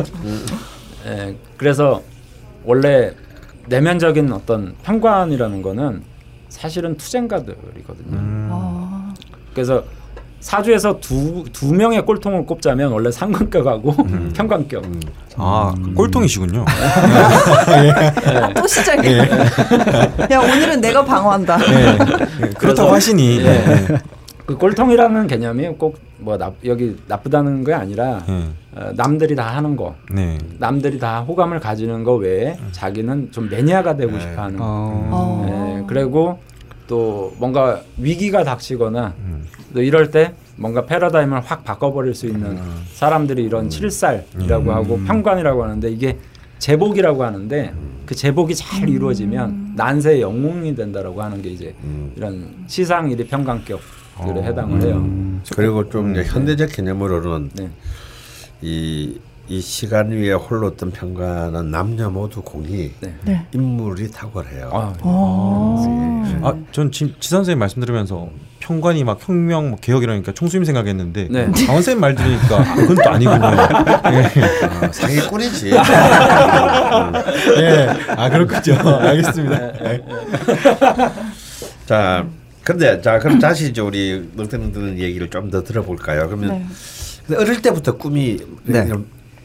좋아요. 0.05 0.15
예. 1.07 1.37
그래서 1.57 2.03
원래 2.65 3.13
내면적인 3.67 4.33
어떤 4.33 4.75
평관이라는 4.83 5.63
거는 5.63 6.03
사실은 6.49 6.97
투쟁가들이거든요. 6.97 8.17
음. 8.17 8.49
아. 8.53 9.15
그래서 9.55 9.85
사주에서 10.45 11.01
두, 11.01 11.43
두 11.53 11.73
명의 11.73 12.05
꼴통을 12.05 12.45
꼽자면 12.45 12.93
원래 12.93 13.11
상관격하고 13.11 13.91
음. 14.05 14.31
평관격. 14.37 14.85
음. 14.85 15.01
아 15.37 15.75
음. 15.79 15.95
꼴통이시군요. 15.95 16.65
네. 17.67 18.53
또 18.55 18.67
시작해. 18.67 19.09
네. 19.09 19.29
야 20.31 20.41
오늘은 20.41 20.83
내가 20.83 21.03
방어한다. 21.03 21.57
네. 21.57 21.99
그렇다고 22.59 22.91
하시니. 22.93 23.39
네. 23.43 23.87
그 24.45 24.57
꼴통이라는 24.59 25.27
개념이 25.27 25.69
꼭 25.79 26.05
뭐 26.25 26.39
여기 26.65 26.97
나쁘다는 27.07 27.65
게 27.65 27.75
아니라 27.75 28.23
네. 28.27 28.49
어, 28.75 28.91
남들이 28.97 29.37
다 29.37 29.55
하는 29.57 29.77
거, 29.77 29.95
네. 30.11 30.39
남들이 30.59 30.99
다 30.99 31.21
호감을 31.21 31.61
가지는 31.61 32.03
거 32.03 32.15
외에 32.15 32.57
자기는 32.73 33.31
좀 33.31 33.49
매니아가 33.51 33.97
되고 33.97 34.13
네. 34.13 34.21
싶어하는 34.21 34.59
거. 34.59 34.65
어. 34.67 35.45
네. 35.47 35.85
그리고 35.87 36.39
또 36.87 37.35
뭔가 37.39 37.81
위기가 37.97 38.45
닥치거나 38.45 39.15
음. 39.19 39.47
또 39.73 39.83
이럴 39.83 40.11
때 40.11 40.35
뭔가 40.57 40.87
패러다임을 40.87 41.41
확 41.41 41.65
바꿔버릴 41.65 42.15
수 42.15 42.27
있는 42.27 42.59
음. 42.59 42.85
사람들이 42.93 43.43
이런 43.43 43.65
음. 43.65 43.71
칠살이라고 43.71 44.73
하고 44.73 44.95
음. 44.97 45.05
평관이라고 45.05 45.65
하는데 45.65 45.91
이게 45.91 46.19
제복이라고 46.59 47.25
하는데 47.25 47.73
음. 47.75 48.03
그 48.07 48.15
제복이 48.15 48.55
잘 48.55 48.89
이루어지면 48.89 49.73
난세의 49.77 50.21
영웅이 50.21 50.75
된다라고 50.75 51.23
하는 51.23 51.43
게 51.43 51.51
이제 51.51 51.75
이런 52.17 52.49
시상 52.67 53.11
일이 53.11 53.27
평관격 53.27 53.81
들에 54.23 54.41
어. 54.41 54.43
해당을 54.43 54.83
해요. 54.83 54.97
음. 54.97 55.43
그리고 55.55 55.89
좀 55.89 56.13
네. 56.13 56.25
현대적 56.25 56.71
개념으로는 56.71 57.51
네. 57.55 57.71
이, 58.63 59.19
이 59.49 59.61
시간 59.61 60.11
위에 60.11 60.33
홀로 60.33 60.69
어떤 60.69 60.91
평가는 60.91 61.71
남녀 61.71 62.09
모두 62.09 62.41
공이 62.43 62.93
네. 63.01 63.15
네. 63.25 63.47
인물이 63.53 64.11
탁월해요. 64.11 64.71
아, 64.73 64.93
네. 64.93 65.03
아, 66.43 66.55
아전 66.71 66.91
지, 66.91 67.15
지 67.21 67.29
선생님 67.31 67.59
말씀 67.59 67.81
들으면서 67.81 68.29
평관이 68.61 69.05
막 69.05 69.19
혁명 69.21 69.71
뭐 69.71 69.79
개혁 69.81 70.03
이러니까 70.03 70.33
총수님 70.33 70.65
생각했는데 70.65 71.29
네. 71.31 71.51
강원 71.67 71.83
쌤말 71.83 72.15
들으니까 72.15 72.61
아, 72.61 72.75
그건 72.75 72.97
또 73.03 73.11
아니군요. 73.11 73.39
네. 73.41 74.31
아, 74.81 74.93
사기꾼이지. 74.93 75.71
네, 77.57 77.89
아 78.17 78.29
그렇군요. 78.31 78.75
알겠습니다. 79.01 79.73
자. 81.87 82.27
근데 82.65 82.99
자 83.03 83.19
그럼 83.19 83.39
다시 83.39 83.69
이제 83.69 83.83
우리 83.83 84.27
넉대능드는 84.35 84.99
얘기를 84.99 85.29
좀 85.29 85.51
더 85.51 85.63
들어볼까요? 85.63 86.27
그러면 86.29 86.67
네. 87.27 87.37
어릴 87.37 87.61
때부터 87.61 87.99
꿈이 87.99 88.39
네. 88.63 88.89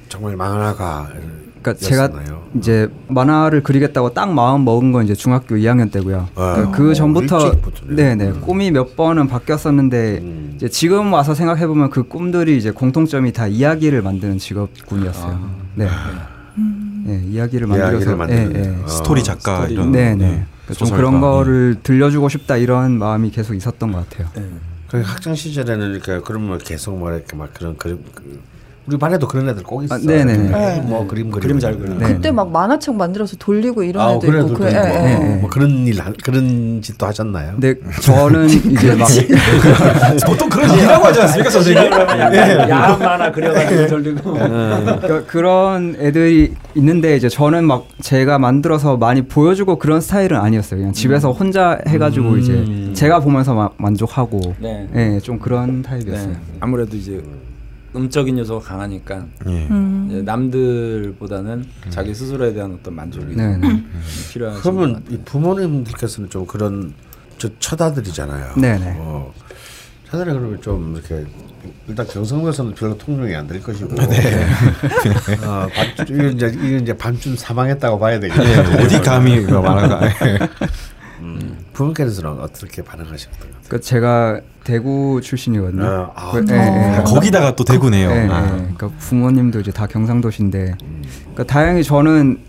정말 0.07 0.37
만화가 0.37 1.09
그러니까 1.73 2.07
그러니까 2.07 2.25
제가 2.25 2.39
이제 2.55 2.89
만화를 3.07 3.63
그리겠다고 3.63 4.13
딱 4.13 4.33
마음 4.33 4.65
먹은 4.65 4.91
건 4.91 5.05
이제 5.05 5.13
중학교 5.13 5.55
2학년 5.55 5.91
때고요. 5.91 6.27
아, 6.35 6.53
그러니까 6.55 6.77
그 6.77 6.93
전부터 6.93 7.55
네네 7.87 8.27
음. 8.27 8.41
꿈이 8.41 8.71
몇 8.71 8.95
번은 8.95 9.27
바뀌었었는데 9.27 10.19
음. 10.21 10.53
이제 10.55 10.67
지금 10.69 11.13
와서 11.13 11.33
생각해 11.33 11.67
보면 11.67 11.89
그 11.89 12.03
꿈들이 12.03 12.57
이제 12.57 12.71
공통점이 12.71 13.33
다 13.33 13.47
이야기를 13.47 14.01
만드는 14.01 14.37
직업군이었어요. 14.37 15.31
아. 15.31 15.49
네. 15.75 15.87
음. 16.57 17.03
네, 17.05 17.23
이야기를 17.29 17.67
만들어서 17.67 18.25
네, 18.25 18.45
네. 18.49 18.77
스토리 18.87 19.23
작가 19.23 19.61
스토리. 19.61 19.73
이런 19.73 19.91
네네 19.91 20.15
네. 20.15 20.45
그러니까 20.65 20.85
좀 20.85 20.95
그런 20.95 21.21
거를 21.21 21.77
들려주고 21.81 22.29
싶다 22.29 22.57
이런 22.57 22.97
마음이 22.99 23.31
계속 23.31 23.55
있었던 23.55 23.91
것 23.91 24.09
같아요. 24.09 24.29
네. 24.35 24.43
그 24.89 25.01
학창 25.01 25.35
시절에는 25.35 25.91
이렇게 25.91 26.19
그러면 26.25 26.57
계속 26.57 26.97
뭐 26.97 27.11
이렇게 27.11 27.35
막 27.35 27.53
그런 27.53 27.77
그림 27.77 28.03
그 28.13 28.41
우리 28.89 28.97
반에도 28.97 29.27
그런 29.27 29.47
애들 29.47 29.61
꼭 29.61 29.83
있어. 29.83 29.93
아, 29.93 29.97
네네. 29.99 30.35
네. 30.35 30.81
뭐 30.83 31.05
그림 31.05 31.29
그림 31.29 31.59
잘 31.59 31.77
그리는. 31.77 31.99
네. 31.99 32.07
그때 32.07 32.31
막 32.31 32.49
만화책 32.49 32.95
만들어서 32.95 33.37
돌리고 33.37 33.83
이런 33.83 34.03
아, 34.03 34.11
애도 34.13 34.19
그래, 34.21 34.39
있고 34.39 34.53
그래. 34.55 34.71
네, 34.73 35.19
네. 35.19 35.35
뭐 35.35 35.47
그런 35.47 35.85
일 35.85 36.01
그런 36.23 36.81
짓도 36.81 37.05
하셨나요? 37.05 37.53
네, 37.57 37.75
저는 38.01 38.49
이제 38.49 38.95
막 38.95 39.07
보통 40.25 40.49
그런 40.49 40.71
일이라고 40.71 41.05
하지 41.05 41.21
않습니까, 41.21 41.51
선생님? 41.51 41.91
야한 41.93 42.97
만화 42.97 43.31
그려가지고 43.31 43.87
돌리고. 43.87 44.33
그러니까 44.33 45.23
그런 45.27 45.95
애들이 45.99 46.55
있는데 46.73 47.15
이제 47.15 47.29
저는 47.29 47.65
막 47.65 47.85
제가 48.01 48.39
만들어서 48.39 48.97
많이 48.97 49.21
보여주고 49.21 49.77
그런 49.77 50.01
스타일은 50.01 50.35
아니었어요. 50.35 50.79
그냥 50.79 50.93
집에서 50.93 51.29
음. 51.29 51.35
혼자 51.35 51.77
해가지고 51.87 52.29
음. 52.29 52.39
이제 52.39 52.93
제가 52.93 53.19
보면서 53.19 53.53
막 53.53 53.75
만족하고, 53.77 54.55
네, 54.57 54.87
네좀 54.91 55.37
그런 55.37 55.83
타입이었어요. 55.83 56.29
네. 56.29 56.37
아무래도 56.59 56.97
이제 56.97 57.21
음적인 57.95 58.37
요소가 58.37 58.67
강하니까 58.67 59.25
예. 59.47 59.67
음. 59.71 60.21
남들보다는 60.25 61.51
음. 61.53 61.89
자기 61.89 62.13
스스로에 62.13 62.53
대한 62.53 62.77
어떤 62.79 62.93
만족이 62.95 63.35
네. 63.35 63.57
네. 63.57 63.83
필요한. 64.31 64.59
그러면 64.61 65.03
이 65.09 65.17
부모님들께서는 65.25 66.29
좀 66.29 66.45
그런 66.45 66.93
저 67.37 67.49
처다들이잖아요. 67.59 68.55
네네. 68.55 68.77
네. 68.79 68.95
어, 68.99 69.33
처다들 70.09 70.33
그러면 70.33 70.61
좀 70.61 70.95
이렇게 70.95 71.25
일단 71.87 72.05
경성에서는 72.07 72.73
별로 72.75 72.97
통용이 72.97 73.35
안 73.35 73.47
될 73.47 73.61
것이고. 73.61 73.95
네. 73.95 74.45
어, 75.45 75.67
이건 76.07 76.33
이제 76.33 76.47
이건 76.47 76.81
이제 76.81 76.93
반쯤 76.97 77.35
사망했다고 77.35 77.97
봐야 77.99 78.19
되겠네요. 78.19 78.63
네, 78.63 78.83
어디 78.83 79.01
감히 79.01 79.39
말하가. 79.41 80.01
음, 81.79 81.93
부모께서는 81.93 82.39
어떻게 82.41 82.83
반응하셨던 82.83 83.49
것그 83.63 83.81
제가 83.81 84.41
대구 84.63 85.21
출신이거든요. 85.23 85.83
아, 85.83 86.11
아, 86.15 86.31
그, 86.31 86.45
네, 86.45 86.57
네. 86.57 87.03
거기다가 87.05 87.55
또 87.55 87.63
대구네요. 87.63 88.09
네, 88.09 88.27
아. 88.29 88.51
그러니까 88.51 88.89
부모님도 88.99 89.61
이제 89.61 89.71
다 89.71 89.87
경상도신데, 89.87 90.75
음. 90.83 91.03
그러니까 91.21 91.43
다행히 91.45 91.83
저는 91.83 92.39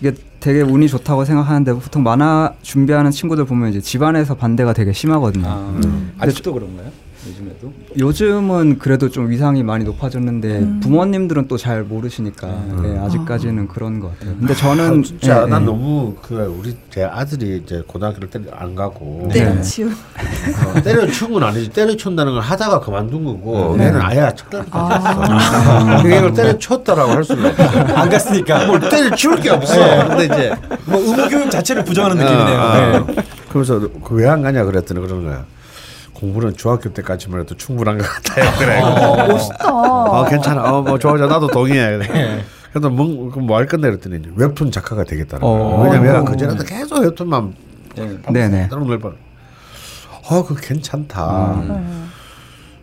이게 0.00 0.14
되게 0.40 0.62
운이 0.62 0.88
좋다고 0.88 1.24
생각하는데 1.24 1.72
보통 1.74 2.02
만화 2.02 2.52
준비하는 2.62 3.10
친구들 3.10 3.44
보면 3.44 3.70
이제 3.70 3.80
집안에서 3.80 4.34
반대가 4.34 4.72
되게 4.72 4.92
심하거든요. 4.92 5.46
아, 5.46 5.80
음. 5.84 6.12
아직도 6.18 6.52
그런가요? 6.52 6.90
요즘에도? 7.28 7.72
요즘은 7.98 8.78
그래도 8.78 9.10
좀 9.10 9.28
위상이 9.28 9.62
많이 9.62 9.84
높아졌는데 9.84 10.48
음. 10.60 10.80
부모님들은 10.80 11.48
또 11.48 11.56
잘 11.60 11.82
모르시니까 11.82 12.46
음. 12.46 12.80
네, 12.82 12.98
아직까지는 12.98 13.66
아. 13.68 13.72
그런 13.72 14.00
것 14.00 14.18
같아요. 14.18 14.34
근데 14.38 14.54
저는 14.54 15.00
아, 15.00 15.02
진짜 15.04 15.44
네, 15.44 15.50
난 15.50 15.60
네. 15.60 15.66
너무 15.66 16.14
그 16.22 16.36
우리 16.58 16.74
제 16.90 17.02
아들이 17.04 17.60
이제 17.62 17.82
고등학교를 17.86 18.30
때려 18.30 18.46
안 18.56 18.74
가고 18.74 19.28
때려치우 19.30 19.88
어, 19.90 20.82
때려치운 20.82 21.32
건 21.34 21.42
아니지 21.44 21.68
때려치운다는 21.70 22.32
걸 22.32 22.40
하다가 22.42 22.80
그만둔 22.80 23.24
거고 23.24 23.76
네. 23.76 23.86
얘는 23.86 24.00
아예 24.00 24.30
첫날부터 24.34 24.78
아. 24.78 26.02
이걸 26.06 26.32
때려쳤다라고 26.32 27.12
할 27.12 27.24
수는 27.24 27.46
없어. 27.50 27.62
안 27.94 28.08
갔으니까 28.08 28.66
뭘 28.66 28.80
때려치울 28.80 29.36
게 29.40 29.50
없어. 29.50 29.74
네. 29.76 30.08
근데 30.08 30.24
이제 30.24 30.52
뭐 30.86 30.98
의무 31.00 31.28
교육 31.28 31.50
자체를 31.50 31.84
부정하는 31.84 32.16
느낌이네요. 32.16 32.58
어, 32.60 33.06
네. 33.06 33.22
그래서 33.50 33.78
그 34.02 34.14
왜 34.14 34.26
안 34.30 34.42
가냐 34.42 34.64
그랬더니 34.64 35.00
그러는 35.00 35.24
거야. 35.24 35.44
공부는 36.20 36.56
중학교 36.56 36.92
때까지만 36.92 37.40
해도 37.40 37.56
충분한 37.56 37.98
것 37.98 38.04
같아요. 38.04 38.50
그래. 38.58 38.80
어, 38.80 39.26
멋있다. 39.26 39.68
어, 39.72 40.24
괜찮아. 40.28 40.62
어, 40.72 40.82
뭐 40.82 40.98
좋아, 40.98 41.14
나도 41.16 41.46
동의해. 41.48 41.96
그래. 41.98 42.44
그래서 42.72 42.88
뭐, 42.90 43.06
뭐할 43.40 43.66
건데 43.66 43.88
그랬더니 43.88 44.20
웹툰 44.36 44.70
작가가 44.70 45.02
되겠다는 45.04 45.44
어. 45.44 45.82
왜냐면 45.82 46.24
그 46.24 46.36
전에도 46.36 46.62
계속 46.62 46.98
웹툰만 47.02 47.54
네네. 48.32 48.68
늘 48.68 48.98
봐. 48.98 49.10
어, 50.28 50.44
그 50.46 50.54
괜찮다. 50.54 51.54
음. 51.54 52.10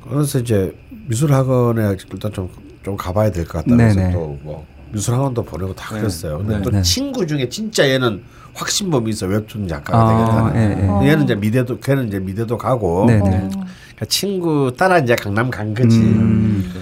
그래서 0.09 0.39
이제 0.39 0.75
미술학원에 1.07 1.95
일단 2.11 2.33
좀, 2.33 2.49
좀 2.83 2.97
가봐야 2.97 3.31
될 3.31 3.45
것 3.45 3.63
같다. 3.63 3.75
그래서 3.75 4.11
또 4.11 4.37
뭐 4.43 4.65
미술학원도 4.91 5.43
보내고 5.43 5.73
다 5.75 5.93
네. 5.93 5.99
그랬어요. 6.01 6.37
근데 6.39 6.57
네. 6.57 6.61
또 6.61 6.69
네. 6.71 6.81
친구 6.81 7.25
중에 7.27 7.47
진짜 7.49 7.87
얘는 7.87 8.23
확신범이 8.57 9.11
있어 9.11 9.27
웹툰 9.27 9.67
작가가 9.67 9.99
아, 9.99 10.51
되겠다는. 10.51 10.55
예, 10.55 11.05
예. 11.05 11.11
얘는 11.11 11.25
이제 11.25 11.35
미대도 11.35 11.79
걔는 11.79 12.07
이제 12.07 12.19
미대도 12.19 12.57
가고. 12.57 13.05
네, 13.05 13.19
네. 13.19 13.21
그러니까 13.21 14.05
친구 14.09 14.73
따라 14.75 14.97
이제 14.97 15.15
강남 15.15 15.49
간 15.51 15.73
거지. 15.73 15.99
음. 15.99 16.73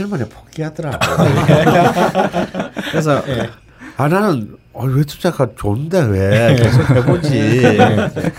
얼마나 0.00 0.24
포기하더라고. 0.26 0.98
그래서 2.90 3.22
예. 3.28 3.50
아 3.96 4.08
나는 4.08 4.56
어, 4.72 4.84
웹툰 4.86 5.20
작가 5.20 5.46
좋은데 5.56 6.00
왜 6.04 6.56
계속 6.56 6.90
해보지. 6.90 7.76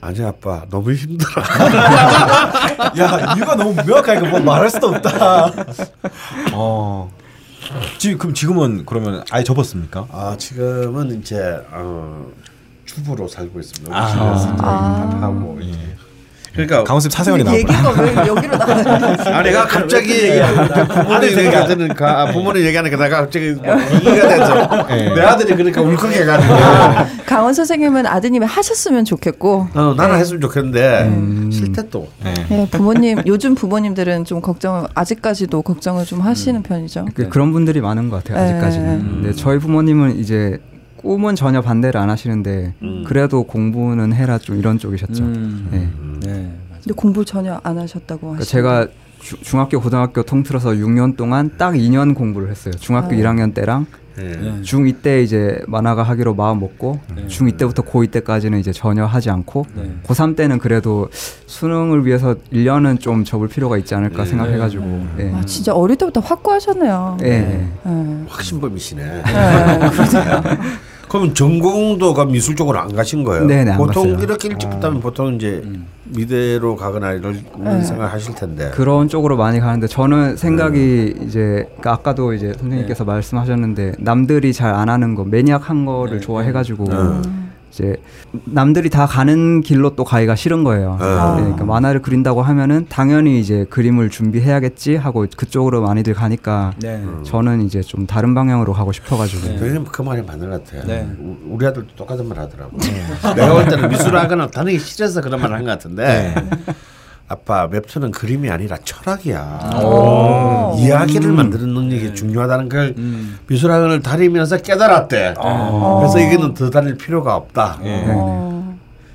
아니 0.00 0.22
아빠 0.22 0.64
너무 0.70 0.92
힘들어. 0.92 1.42
야 2.98 3.34
이유가 3.36 3.54
너무 3.56 3.74
명확하니까 3.74 4.28
뭐 4.28 4.40
말할 4.40 4.70
수도 4.70 4.88
없다. 4.88 5.52
어. 6.52 7.10
지금 7.98 8.18
그럼 8.18 8.34
지금은 8.34 8.84
그러면 8.86 9.24
아예 9.30 9.44
접었습니까? 9.44 10.06
아 10.10 10.36
지금은 10.38 11.20
이제 11.20 11.60
어, 11.70 12.30
주부로 12.84 13.28
살고 13.28 13.60
있습니다. 13.60 13.96
아, 13.96 14.06
아. 14.58 15.22
하고 15.22 15.58
예. 15.62 15.96
그러니까 16.58 16.82
강원쌤 16.82 17.08
사생활이 17.10 17.44
나와. 17.44 17.56
얘기가 17.56 17.90
왜 18.02 18.14
여기로 18.26 18.58
나와? 18.58 19.38
아 19.38 19.42
내가 19.44 19.64
갑자기 19.64 20.12
부모님 20.88 21.38
얘기하는 21.38 21.90
아, 22.00 22.32
부모님 22.32 22.64
얘기하니까 22.64 22.96
내가 22.96 23.20
갑자기 23.20 23.52
뭐 23.52 23.64
이가 23.64 24.28
돼서 24.28 24.86
네. 24.88 25.14
내 25.14 25.20
아들이 25.20 25.54
그러니까 25.54 25.80
울컥해가지고. 25.82 26.54
아, 26.54 27.06
강원 27.26 27.54
선생님은 27.54 28.06
아드님이 28.06 28.44
하셨으면 28.44 29.04
좋겠고. 29.04 29.68
어 29.72 29.94
나는 29.96 30.14
네. 30.16 30.20
했으면 30.20 30.40
좋겠는데 30.40 31.02
음. 31.04 31.50
싫대 31.52 31.90
또. 31.90 32.08
네. 32.24 32.34
네. 32.48 32.68
부모님 32.72 33.22
요즘 33.26 33.54
부모님들은 33.54 34.24
좀 34.24 34.40
걱정 34.40 34.88
아직까지도 34.94 35.62
걱정을 35.62 36.06
좀 36.06 36.20
하시는 36.20 36.58
음. 36.58 36.62
편이죠. 36.64 37.06
그, 37.14 37.28
그런 37.28 37.52
분들이 37.52 37.80
많은 37.80 38.08
것 38.10 38.24
같아요 38.24 38.44
아직까지는. 38.44 38.88
음. 38.88 39.22
네, 39.26 39.32
저희 39.32 39.58
부모님은 39.58 40.18
이제 40.18 40.58
꿈은 40.96 41.36
전혀 41.36 41.60
반대를 41.60 42.00
안 42.00 42.10
하시는데 42.10 42.74
음. 42.82 43.04
그래도 43.06 43.44
공부는 43.44 44.12
해라 44.12 44.38
좀 44.38 44.58
이런 44.58 44.78
쪽이셨죠. 44.78 45.22
음. 45.22 45.68
네. 45.70 45.88
네. 46.88 46.94
근데 46.94 46.94
공부 46.94 47.24
전혀 47.24 47.60
안 47.62 47.78
하셨다고 47.78 48.20
그러니까 48.20 48.44
제가 48.44 48.88
주, 49.20 49.40
중학교 49.42 49.80
고등학교 49.80 50.22
통틀어서 50.22 50.70
6년 50.70 51.16
동안 51.16 51.50
딱 51.58 51.74
2년 51.74 52.14
공부를 52.14 52.50
했어요. 52.50 52.72
중학교 52.78 53.08
아. 53.08 53.18
1학년 53.18 53.52
때랑 53.52 53.86
네. 54.16 54.32
중2 54.62 55.02
때 55.02 55.22
이제 55.22 55.62
만화가 55.68 56.02
하기로 56.02 56.34
마음 56.34 56.60
먹고 56.60 56.98
네. 57.14 57.26
중2 57.26 57.56
때부터 57.58 57.82
고2 57.82 58.10
때까지는 58.10 58.58
이제 58.58 58.72
전혀 58.72 59.04
하지 59.04 59.30
않고 59.30 59.66
네. 59.74 59.94
고3 60.02 60.34
때는 60.34 60.58
그래도 60.58 61.08
수능을 61.12 62.06
위해서 62.06 62.34
1년은 62.52 63.00
좀 63.00 63.24
접을 63.24 63.48
필요가 63.48 63.76
있지 63.76 63.94
않을까 63.94 64.24
네. 64.24 64.30
생각해가지고 64.30 64.84
네. 65.16 65.24
네. 65.24 65.34
아, 65.34 65.44
진짜 65.44 65.74
어릴 65.74 65.96
때부터 65.96 66.20
확고하셨네요. 66.20 67.18
네. 67.20 67.68
확신범이시네. 68.28 69.22
그러면 71.08 71.34
전공도가 71.34 72.26
미술 72.26 72.54
쪽으로 72.54 72.78
안 72.78 72.94
가신 72.94 73.24
거예요? 73.24 73.46
네네, 73.46 73.76
보통 73.76 74.08
이렇게 74.20 74.48
일찍부터면 74.48 74.98
아. 74.98 75.00
보통 75.00 75.34
이제 75.34 75.62
음. 75.64 75.86
미대로 76.04 76.76
가거나 76.76 77.12
이런 77.12 77.42
네. 77.58 77.82
생각 77.82 78.12
하실 78.12 78.34
텐데 78.34 78.70
그런 78.74 79.08
쪽으로 79.08 79.36
많이 79.36 79.60
가는데 79.60 79.86
저는 79.86 80.36
생각이 80.36 81.14
음. 81.18 81.26
이제 81.26 81.64
그러니까 81.78 81.92
아까도 81.92 82.32
이제 82.32 82.52
선생님께서 82.58 83.04
네. 83.04 83.10
말씀하셨는데 83.12 83.92
남들이 83.98 84.52
잘 84.52 84.68
안 84.78 84.88
하는 84.90 85.14
거 85.16 85.24
매니악한 85.24 85.86
거를 85.86 86.18
네. 86.18 86.20
좋아해가지고 86.20 86.84
음. 86.90 87.47
이제 87.70 87.96
남들이 88.44 88.90
다 88.90 89.06
가는 89.06 89.60
길로 89.60 89.94
또 89.94 90.04
가기가 90.04 90.34
싫은 90.36 90.64
거예요. 90.64 90.96
아. 91.00 91.34
네, 91.36 91.42
그러니까 91.42 91.64
만화를 91.64 92.02
그린다고 92.02 92.42
하면은 92.42 92.86
당연히 92.88 93.38
이제 93.40 93.66
그림을 93.70 94.10
준비해야겠지 94.10 94.96
하고 94.96 95.26
그쪽으로 95.36 95.82
많이들 95.82 96.14
가니까 96.14 96.72
네. 96.78 97.04
저는 97.24 97.62
이제 97.62 97.80
좀 97.82 98.06
다른 98.06 98.34
방향으로 98.34 98.72
가고 98.72 98.92
싶어가지고. 98.92 99.48
네. 99.60 99.84
그 99.92 100.02
말이 100.02 100.22
맞는 100.22 100.50
것 100.50 100.64
같아요. 100.64 100.82
네. 100.86 101.08
우리 101.46 101.66
아들도 101.66 101.88
똑같은 101.94 102.26
말 102.28 102.38
하더라고. 102.38 102.76
네. 102.78 103.34
내가 103.34 103.52
볼 103.54 103.68
때는 103.68 103.88
미술학원을 103.88 104.50
다니기 104.50 104.78
싫어서 104.78 105.20
그런 105.20 105.40
말 105.40 105.52
한 105.52 105.64
것 105.64 105.70
같은데. 105.72 106.34
네. 107.28 107.34
아빠 107.34 107.64
웹툰은 107.70 108.10
그림이 108.10 108.50
아니라 108.50 108.76
철학이야. 108.82 109.70
이야기를 110.78 111.30
음. 111.30 111.36
만드는 111.36 111.68
능력이 111.68 112.04
네. 112.08 112.14
중요하다는 112.14 112.68
걸 112.68 112.94
음. 112.96 113.38
미술학원을 113.46 114.00
다니면서 114.00 114.58
깨달았대. 114.58 115.34
아. 115.38 115.98
그래서 116.00 116.18
이게는 116.18 116.54
더 116.54 116.70
다닐 116.70 116.96
필요가 116.96 117.36
없다. 117.36 117.78
네. 117.82 118.06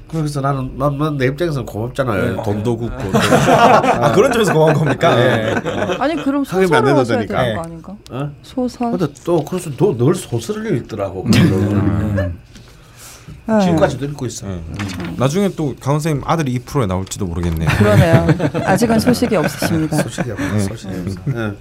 그래서 0.10 0.42
나는 0.42 0.78
난내 0.78 1.26
입장에서 1.26 1.66
고맙잖아요. 1.66 2.36
네. 2.36 2.44
돈도 2.44 2.78
굽고. 2.78 3.18
아, 3.18 4.12
그런 4.12 4.32
점에서 4.32 4.54
고마운 4.54 4.76
겁니까? 4.76 5.16
네. 5.16 5.56
아니 6.00 6.16
그럼 6.24 6.44
소설을 6.44 6.96
하셔야 6.96 7.26
되는 7.26 7.56
거 7.56 7.62
아닌가? 7.62 7.96
어? 8.12 8.30
소설. 8.44 8.92
근데 8.92 9.08
또 9.26 9.44
그래서 9.44 9.72
늘 9.72 10.14
소설을 10.14 10.78
읽더라고. 10.78 11.26
음. 13.50 13.58
네. 13.58 13.66
지금까지도 13.66 14.06
읽고 14.06 14.26
있어. 14.26 14.48
네. 14.48 14.54
음. 14.54 15.16
나중에 15.18 15.50
또 15.56 15.76
강원 15.80 16.00
선생님 16.00 16.24
아들이 16.26 16.54
이 16.54 16.60
프로에 16.60 16.86
나올지도 16.86 17.26
모르겠네요. 17.26 17.70
그러네요. 17.78 18.28
아직은 18.66 19.00
소식이 19.00 19.36
없으십니다. 19.36 19.98
소식이 19.98 20.32
없어. 20.32 20.54
네. 20.54 20.60
소식이 20.60 20.94
없어. 20.94 21.20
네. 21.26 21.58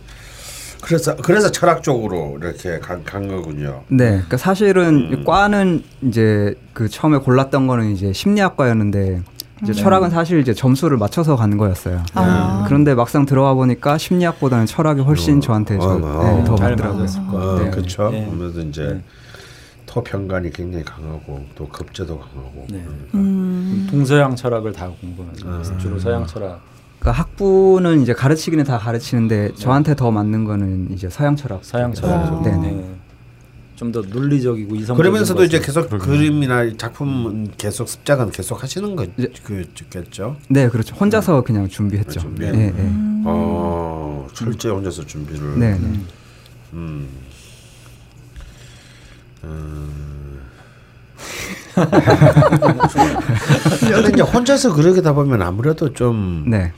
그래서 0.82 1.16
그래서 1.16 1.50
철학 1.52 1.82
쪽으로 1.82 2.38
이렇게 2.40 2.80
간, 2.80 3.04
간 3.04 3.28
거군요. 3.28 3.84
네, 3.88 4.10
그러니까 4.10 4.36
사실은 4.36 5.12
음. 5.12 5.24
과는 5.24 5.84
이제 6.02 6.56
그 6.72 6.88
처음에 6.88 7.18
골랐던 7.18 7.68
거는 7.68 7.92
이제 7.92 8.12
심리학과였는데 8.12 9.22
이제 9.62 9.72
네. 9.72 9.80
철학은 9.80 10.10
사실 10.10 10.40
이제 10.40 10.52
점수를 10.52 10.96
맞춰서 10.96 11.36
가는 11.36 11.56
거였어요. 11.56 12.02
아. 12.14 12.64
그런데 12.66 12.94
막상 12.94 13.26
들어와 13.26 13.54
보니까 13.54 13.96
심리학보다는 13.96 14.66
철학이 14.66 15.02
훨씬 15.02 15.38
어. 15.38 15.40
저한테 15.40 15.78
저, 15.78 15.86
어, 15.86 15.92
어, 16.02 16.38
네, 16.38 16.44
더 16.44 16.56
맞더라고요. 16.56 17.06
어, 17.28 17.60
네. 17.62 17.70
그렇죠. 17.70 18.10
네. 18.10 18.28
아무래도 18.28 18.60
이제 18.62 18.82
네. 18.82 19.02
토평관이 19.92 20.50
굉장히 20.52 20.82
강하고 20.84 21.44
또 21.54 21.68
급제도 21.68 22.18
강하고. 22.18 22.66
네. 22.70 22.82
음. 23.14 23.86
동서양 23.90 24.34
철학을 24.34 24.72
다 24.72 24.88
공부하죠. 24.88 25.46
아. 25.46 25.78
주로 25.78 25.98
서양 25.98 26.26
철학. 26.26 26.62
그러니까 26.98 27.22
학부는 27.22 28.00
이제 28.00 28.14
가르치기는 28.14 28.64
다 28.64 28.78
가르치는데 28.78 29.48
네. 29.48 29.54
저한테 29.54 29.94
더 29.94 30.10
맞는 30.10 30.44
거는 30.44 30.92
이제 30.92 31.10
서양 31.10 31.36
철학. 31.36 31.62
서양 31.62 31.92
철학. 31.92 32.42
네. 32.42 32.56
네. 32.56 32.94
좀 33.76 33.92
더 33.92 34.00
논리적이고 34.00 34.76
이성. 34.76 34.96
그러면서도 34.96 35.44
이제 35.44 35.60
계속 35.60 35.90
그림이나 35.90 36.74
작품 36.78 37.50
계속 37.58 37.86
습작은 37.86 38.30
계속 38.30 38.62
하시는 38.62 38.96
거겠죠. 38.96 40.34
네, 40.48 40.68
그렇죠. 40.70 40.94
혼자서 40.94 41.40
음. 41.40 41.44
그냥 41.44 41.68
준비했죠. 41.68 42.20
아, 42.20 42.22
준비. 42.22 42.44
네, 42.46 42.52
네. 42.52 42.70
음. 42.70 43.24
어, 43.26 44.26
철저히 44.32 44.72
혼자서 44.72 45.04
준비를. 45.04 45.58
네. 45.58 45.78
네. 45.78 46.00
음. 46.72 47.08
음. 49.44 50.40
근데 53.80 54.08
이제 54.12 54.22
혼자서 54.22 54.74
그러게다 54.74 55.12
보면 55.14 55.42
아무래도 55.42 55.92
좀 55.92 56.44
네. 56.48 56.72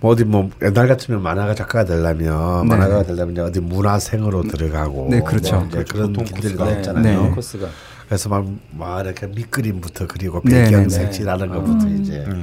뭐 0.00 0.12
어디 0.12 0.24
뭐 0.24 0.50
옛날 0.62 0.86
같으면 0.88 1.22
만화가 1.22 1.54
작가가 1.54 1.84
되려면 1.84 2.66
네. 2.68 2.76
만화가가 2.76 3.04
되려면 3.04 3.46
어디 3.46 3.60
문화생으로 3.60 4.42
들어가고 4.44 5.08
네 5.10 5.20
그렇죠 5.20 5.56
뭐 5.56 5.66
이제 5.68 5.84
그런 5.84 6.12
길들이 6.12 6.76
있잖아요. 6.78 7.22
네. 7.22 7.30
코스가. 7.30 7.68
그래서 8.06 8.28
막, 8.30 8.46
막 8.70 9.04
이렇게 9.04 9.26
밑그림부터 9.26 10.06
그리고 10.06 10.40
배경 10.40 10.84
네, 10.84 10.88
색칠하는 10.88 11.48
것부터 11.48 11.86
음. 11.86 12.00
이제 12.00 12.24
음. 12.26 12.42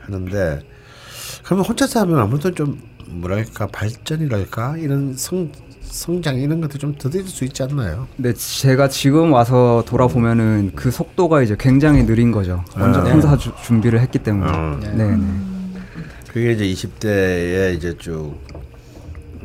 하는데 0.00 0.60
그러면 1.44 1.64
혼자서 1.66 2.00
하면 2.00 2.18
아무래도 2.18 2.52
좀 2.52 2.80
뭐랄까 3.08 3.66
발전이랄까 3.66 4.78
이런 4.78 5.14
성 5.16 5.50
성장 5.92 6.38
이런 6.38 6.62
것도 6.62 6.78
좀 6.78 6.94
더딜 6.94 7.28
수 7.28 7.44
있지 7.44 7.62
않나요? 7.62 8.08
네, 8.16 8.32
제가 8.32 8.88
지금 8.88 9.30
와서 9.32 9.84
돌아보면은 9.86 10.72
그 10.74 10.90
속도가 10.90 11.42
이제 11.42 11.54
굉장히 11.60 12.06
느린 12.06 12.32
거죠. 12.32 12.64
먼저 12.74 13.00
아, 13.00 13.04
혼자 13.04 13.36
주, 13.36 13.52
준비를 13.62 14.00
했기 14.00 14.18
때문에. 14.18 14.50
어. 14.50 14.80
네. 14.80 15.16
네. 15.16 15.18
그게 16.32 16.52
이제 16.52 16.64
20대에 16.64 17.76
이제 17.76 17.94
쭉 17.98 18.34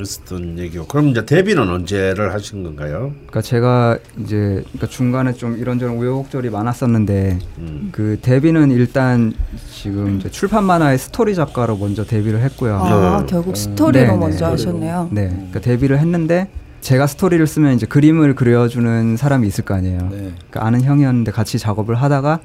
있었던 0.01 0.59
얘기고 0.59 0.87
그럼 0.87 1.09
이제 1.09 1.25
데뷔는 1.25 1.69
언제를 1.69 2.33
하신 2.33 2.63
건가요? 2.63 3.11
그러니까 3.15 3.41
제가 3.41 3.97
이제 4.19 4.63
그러니까 4.63 4.87
중간에 4.87 5.33
좀 5.33 5.57
이런저런 5.57 5.97
우여곡절이 5.97 6.49
많았었는데 6.49 7.39
음. 7.59 7.89
그 7.91 8.17
데뷔는 8.21 8.71
일단 8.71 9.33
지금 9.71 10.17
이제 10.19 10.29
출판 10.29 10.63
만화의 10.63 10.97
스토리 10.97 11.35
작가로 11.35 11.77
먼저 11.77 12.03
데뷔를 12.03 12.41
했고요. 12.41 12.77
아 12.77 13.19
네. 13.21 13.25
결국 13.27 13.57
스토리로 13.57 14.05
네, 14.05 14.11
네. 14.11 14.17
먼저 14.17 14.45
네. 14.45 14.51
하셨네요. 14.51 15.09
네, 15.11 15.29
그러니까 15.29 15.59
데뷔를 15.59 15.99
했는데 15.99 16.49
제가 16.81 17.07
스토리를 17.07 17.45
쓰면 17.45 17.75
이제 17.75 17.85
그림을 17.85 18.35
그려주는 18.35 19.17
사람이 19.17 19.47
있을 19.47 19.65
거 19.65 19.73
아니에요. 19.73 19.99
네. 20.11 20.17
그러니까 20.49 20.65
아는 20.65 20.81
형이었는데 20.81 21.31
같이 21.31 21.59
작업을 21.59 21.95
하다가 21.95 22.39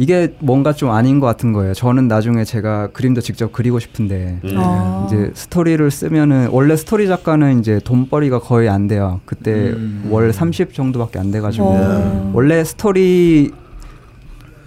이게 0.00 0.34
뭔가 0.38 0.72
좀 0.72 0.90
아닌 0.90 1.20
것 1.20 1.26
같은 1.26 1.52
거예요. 1.52 1.74
저는 1.74 2.08
나중에 2.08 2.42
제가 2.42 2.86
그림도 2.86 3.20
직접 3.20 3.52
그리고 3.52 3.78
싶은데 3.78 4.40
음. 4.44 4.54
아. 4.56 5.04
이제 5.06 5.30
스토리를 5.34 5.90
쓰면은 5.90 6.48
원래 6.52 6.74
스토리 6.74 7.06
작가는 7.06 7.60
이제 7.60 7.78
돈벌이가 7.84 8.38
거의 8.38 8.70
안 8.70 8.88
돼요. 8.88 9.20
그때 9.26 9.52
음. 9.52 10.08
월30 10.10 10.72
정도밖에 10.72 11.18
안 11.18 11.30
돼가지고 11.30 11.66
어. 11.66 12.30
원래 12.32 12.64
스토리 12.64 13.50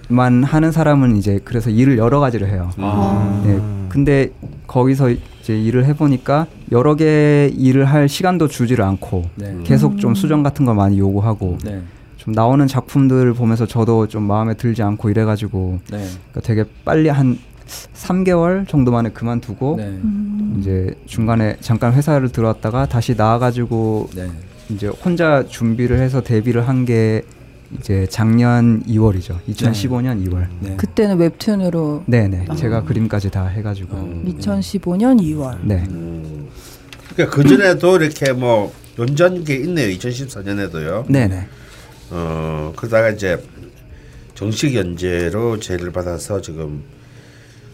만 0.07 0.43
하는 0.43 0.71
사람은 0.71 1.15
이제 1.15 1.39
그래서 1.43 1.71
일을 1.71 1.97
여러 1.97 2.19
가지를 2.19 2.47
해요. 2.49 2.69
아. 2.77 3.41
네. 3.43 3.59
근데 3.89 4.29
거기서 4.67 5.09
이제 5.41 5.59
일을 5.59 5.85
해보니까 5.85 6.45
여러 6.71 6.93
개 6.93 7.51
일을 7.57 7.85
할 7.85 8.07
시간도 8.07 8.49
주지를 8.49 8.85
않고 8.85 9.23
네. 9.33 9.57
계속 9.63 9.97
좀 9.97 10.13
수정 10.13 10.43
같은 10.43 10.63
걸 10.65 10.75
많이 10.75 10.99
요구하고 10.99 11.57
네. 11.63 11.81
좀 12.23 12.33
나오는 12.33 12.65
작품들 12.67 13.33
보면서 13.33 13.65
저도 13.65 14.07
좀 14.07 14.23
마음에 14.23 14.53
들지 14.53 14.81
않고 14.81 15.09
이래가지고 15.09 15.79
네. 15.91 15.97
그러니까 16.31 16.39
되게 16.41 16.63
빨리 16.85 17.09
한 17.09 17.37
3개월 17.67 18.65
정도 18.67 18.91
만에 18.91 19.09
그만두고 19.09 19.75
네. 19.77 19.83
음. 19.87 20.57
이제 20.59 20.95
중간에 21.05 21.57
잠깐 21.59 21.91
회사를 21.93 22.29
들어왔다가 22.29 22.85
다시 22.85 23.15
나와가지고 23.15 24.09
네. 24.15 24.29
이제 24.69 24.87
혼자 24.87 25.45
준비를 25.47 25.99
해서 25.99 26.21
데뷔를 26.21 26.67
한 26.67 26.85
게 26.85 27.23
이제 27.79 28.05
작년 28.09 28.83
2월이죠. 28.83 29.39
2015년 29.49 30.23
2월. 30.27 30.45
네. 30.59 30.75
그때는 30.77 31.17
웹툰으로. 31.17 32.03
네네. 32.05 32.45
아. 32.49 32.55
제가 32.55 32.83
그림까지 32.83 33.31
다 33.31 33.47
해가지고. 33.47 33.97
음. 33.97 34.35
2015년 34.37 35.19
2월. 35.19 35.57
네. 35.63 35.83
음. 35.89 36.47
그러니까 37.15 37.35
그 37.35 37.43
전에도 37.47 37.95
이렇게 37.97 38.31
뭐 38.31 38.71
연전게 38.99 39.55
있네요. 39.55 39.87
2014년에도요. 39.97 41.11
네네. 41.11 41.47
어 42.15 42.71
그러다가 42.75 43.09
이제 43.09 43.43
정식 44.35 44.75
연재로 44.75 45.59
제의를 45.59 45.91
받아서 45.91 46.39
지금 46.41 46.83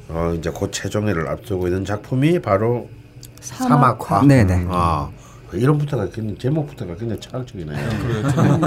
어 0.07 0.33
이제 0.37 0.49
곧 0.49 0.71
최종회를 0.71 1.27
앞두고 1.27 1.67
있는 1.67 1.83
작품이 1.83 2.39
바로 2.39 2.89
사막화. 3.41 3.97
사막화. 3.97 4.25
네네. 4.27 4.67
아 4.69 5.09
이름부터가 5.51 6.09
굉장히 6.09 6.37
제목부터가 6.37 6.95
굉장히 6.95 7.19
철학적이네요. 7.19 7.77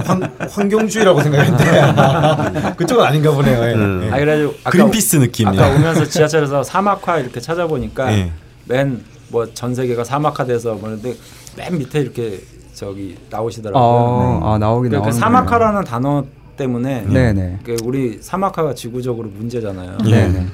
환, 0.05 0.23
환경주의라고 0.51 1.23
생각했는데 1.23 2.75
그쪽은 2.77 3.05
아닌가 3.05 3.31
보네요. 3.33 3.63
예. 3.65 3.75
음. 3.75 4.11
아 4.13 4.19
그래가지고 4.19 4.55
그린피스 4.71 5.17
느낌. 5.17 5.49
아까 5.49 5.69
오면서 5.71 6.05
지하철에서 6.05 6.63
사막화 6.63 7.19
이렇게 7.21 7.41
찾아보니까 7.41 8.13
예. 8.13 8.33
맨뭐 8.67 9.55
전 9.55 9.75
세계가 9.75 10.05
사막화돼서 10.05 10.75
뭐는데 10.75 11.15
맨 11.57 11.79
밑에 11.79 12.01
이렇게 12.01 12.41
저기 12.83 13.17
나오시더라고요. 13.31 13.83
아, 13.83 14.41
네. 14.41 14.47
아 14.47 14.59
나오긴 14.59 14.91
그러니까 14.91 15.13
그 15.13 15.17
사막화라는 15.17 15.85
단어 15.85 16.25
때문에 16.57 17.05
네네. 17.07 17.61
그 17.63 17.77
우리 17.85 18.19
사막화가 18.21 18.75
지구적으로 18.75 19.29
문제잖아요. 19.29 19.99
네네. 19.99 20.47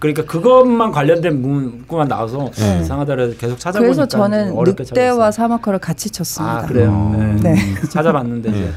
그러니까 0.00 0.24
그것만 0.24 0.90
관련된 0.90 1.40
문구만 1.40 2.08
나와서 2.08 2.50
네. 2.56 2.80
이상하더라도 2.80 3.34
계속 3.36 3.58
찾아보니까 3.58 3.94
그래서 3.94 4.06
저는 4.06 4.54
늑대와 4.56 5.30
사막화를 5.30 5.78
같이 5.78 6.10
쳤습니다. 6.10 6.58
아 6.58 6.66
그래요. 6.66 7.12
음. 7.14 7.38
네. 7.42 7.54
네. 7.54 7.74
찾아봤는데 7.88 8.50
이제 8.50 8.70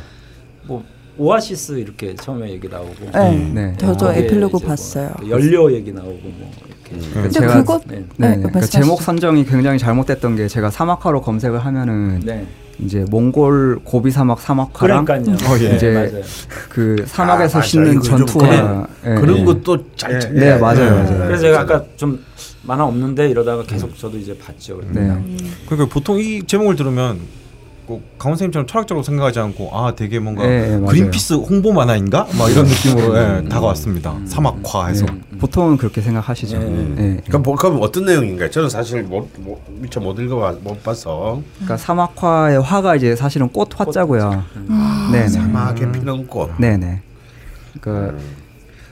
뭐 0.63 0.83
오아시스 1.17 1.73
이렇게 1.73 2.15
처음에 2.15 2.51
얘기 2.51 2.67
나오고. 2.67 3.11
네. 3.13 3.51
네. 3.53 3.75
저도 3.77 4.11
에필로그 4.13 4.57
뭐 4.57 4.67
봤어요. 4.67 5.11
뭐 5.19 5.29
연료 5.29 5.71
얘기 5.73 5.91
나오고 5.91 6.19
뭐 6.23 6.51
이렇게. 6.67 6.95
음. 6.95 7.11
근데 7.13 7.29
제가, 7.29 7.53
그것 7.55 7.81
네. 7.87 8.05
네. 8.17 8.29
네. 8.29 8.35
그러니까 8.37 8.61
제목 8.61 9.01
선정이 9.01 9.45
굉장히 9.45 9.79
잘못됐던 9.79 10.35
게 10.35 10.47
제가 10.47 10.69
사막화로 10.69 11.21
검색을 11.21 11.59
하면은 11.59 12.19
네. 12.21 12.47
이제 12.83 13.05
몽골 13.09 13.81
고비 13.83 14.11
사막 14.11 14.39
사막화랑 14.39 15.05
어, 15.09 15.57
예. 15.59 15.75
이제 15.75 15.91
네, 15.91 16.21
그 16.69 16.95
사막에서 17.05 17.59
아, 17.59 17.61
싣는 17.61 18.01
전투와 18.01 18.87
예. 19.05 19.15
그런 19.15 19.45
것도 19.45 19.85
잘 19.95 20.19
네, 20.19 20.29
네 20.31 20.57
맞아요, 20.57 20.95
맞아요. 20.95 21.17
그래서 21.27 21.41
제가 21.41 21.61
아까 21.61 21.83
좀 21.95 22.23
만화 22.63 22.85
없는데 22.85 23.29
이러다가 23.29 23.63
계속 23.63 23.95
저도 23.97 24.17
이제 24.17 24.37
봤죠. 24.37 24.81
네. 24.89 25.15
그러니까 25.67 25.93
보통 25.93 26.19
이 26.19 26.43
제목을 26.45 26.75
들으면 26.75 27.19
꼭 27.91 28.01
강원 28.17 28.38
선생님처럼 28.38 28.67
철학적으로 28.67 29.04
생각하지 29.04 29.39
않고 29.39 29.69
아 29.73 29.93
되게 29.93 30.17
뭔가 30.17 30.47
네, 30.47 30.80
그린피스 30.80 31.34
홍보 31.34 31.73
만화인가 31.73 32.25
막 32.38 32.49
이런 32.49 32.65
느낌으로 32.65 33.17
예, 33.17 33.49
다가왔습니다. 33.49 34.13
음, 34.13 34.25
사막화해서 34.25 35.06
네, 35.08 35.38
보통은 35.39 35.75
그렇게 35.75 35.99
생각하시죠. 35.99 36.58
네. 36.58 36.93
네. 36.95 37.21
그럼, 37.27 37.43
뭐, 37.43 37.56
그럼 37.58 37.80
어떤 37.82 38.06
내용인가요? 38.06 38.49
저는 38.49 38.69
사실 38.69 39.04
못, 39.04 39.30
못 39.39 39.62
미처 39.67 39.99
못 39.99 40.17
읽어 40.19 40.58
못 40.63 40.82
봐서. 40.82 41.41
그러니까 41.55 41.76
사막화의 41.76 42.61
화가 42.61 42.95
이제 42.95 43.13
사실은 43.18 43.49
꽃 43.49 43.78
화자고요. 43.78 44.45
아, 44.70 45.09
네, 45.11 45.28
사막에 45.28 45.91
피는 45.91 46.28
꽃. 46.28 46.51
네네. 46.57 47.01
그러니까 47.82 48.13
음. 48.13 48.40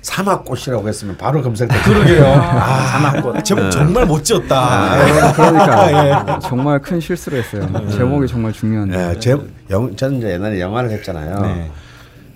사막꽃이라고 0.01 0.87
했으면 0.87 1.17
바로 1.17 1.41
검색될 1.41 1.81
그러게요. 1.83 2.25
아, 2.25 2.85
사막꽃. 2.87 3.43
제목 3.43 3.63
네. 3.63 3.69
정말 3.69 4.05
못 4.05 4.23
지었다. 4.23 4.57
아, 4.57 5.33
그러니까 5.33 6.35
예. 6.35 6.39
정말 6.41 6.79
큰 6.79 6.99
실수를 6.99 7.39
했어요. 7.39 7.63
음. 7.63 7.89
제목이 7.89 8.27
정말 8.27 8.53
중요한데. 8.53 9.09
예, 9.15 9.19
제, 9.19 9.35
영, 9.69 9.95
저는 9.95 10.19
이제 10.19 10.31
옛날에 10.31 10.59
영화를 10.59 10.89
했잖아요. 10.91 11.41
네. 11.41 11.71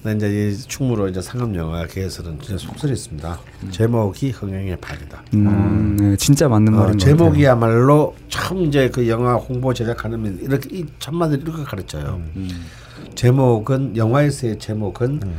근데 0.03 0.28
이제 0.28 0.49
이 0.49 0.57
충무로 0.68 1.07
이제 1.07 1.22
상업 1.22 1.55
영화계에서는 1.55 2.39
진짜 2.41 2.57
속설했습니다. 2.68 3.39
음. 3.64 3.72
제목이 3.72 4.32
흥행의 4.32 4.76
판이다. 4.82 5.24
음, 5.34 5.47
음, 5.47 5.97
네, 5.97 6.18
진짜 6.18 6.49
맞는 6.49 6.74
어, 6.74 6.78
말인 6.78 6.97
제목이야말로 6.97 8.14
처음 8.28 8.66
이제 8.66 8.89
그 8.89 9.07
영화 9.07 9.36
홍보 9.36 9.74
제작하는 9.74 10.39
이렇게 10.41 10.78
이 10.78 10.86
천마들 10.99 11.41
이렇게 11.41 11.64
가르쳐요. 11.64 12.22
음. 12.36 12.49
제목은 13.16 13.95
영화에서의 13.95 14.59
제목은 14.59 15.22
음. 15.24 15.36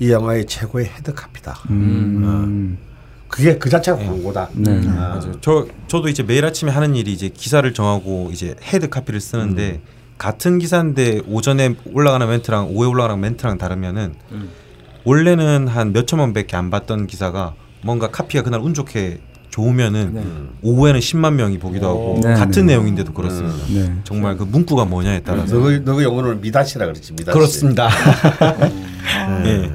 이 0.00 0.10
영화의 0.10 0.46
최고의 0.46 0.86
head 0.86 1.12
copy다. 1.12 1.58
어. 1.70 2.76
그게 3.28 3.58
그 3.58 3.68
자체가 3.68 3.98
광고다. 3.98 4.48
네. 4.54 4.80
아. 4.88 5.18
맞아요. 5.20 5.32
저 5.40 5.66
저도 5.86 6.08
이제 6.08 6.22
매일 6.22 6.44
아침에 6.44 6.70
하는 6.70 6.94
일이 6.94 7.12
이제 7.12 7.28
기사를 7.28 7.72
정하고 7.74 8.30
이제 8.32 8.54
head 8.62 8.88
copy를 8.88 9.20
쓰는데 9.20 9.80
음. 9.84 9.98
같은 10.16 10.58
기사인데 10.58 11.22
오전에 11.26 11.74
올라가는 11.92 12.26
멘트랑 12.26 12.68
오후에 12.70 12.88
올라가는 12.88 13.20
멘트랑 13.20 13.58
다르면은 13.58 14.14
음. 14.32 14.48
원래는 15.04 15.68
한 15.68 15.92
몇 15.92 16.06
천 16.06 16.32
명밖에 16.32 16.56
안 16.56 16.70
봤던 16.70 17.06
기사가 17.06 17.54
뭔가 17.82 18.08
카피가 18.10 18.42
그날 18.44 18.60
운 18.60 18.74
좋게 18.74 19.20
좋으면은 19.50 20.14
네. 20.14 20.24
오후에는 20.62 21.00
10만 21.00 21.34
명이 21.34 21.58
보기도 21.58 21.88
하고 21.88 22.20
네, 22.22 22.34
같은 22.34 22.66
네. 22.66 22.74
내용인데도 22.74 23.12
그렇습니다. 23.12 23.56
네. 23.72 23.94
정말 24.04 24.36
그 24.36 24.44
문구가 24.44 24.84
뭐냐에 24.84 25.20
따라서 25.20 25.56
너그 25.56 26.02
영어로 26.02 26.36
미다시라 26.36 26.86
그랬지 26.86 27.12
미다시. 27.12 27.34
그렇습니다. 27.36 27.88
네. 29.44 29.72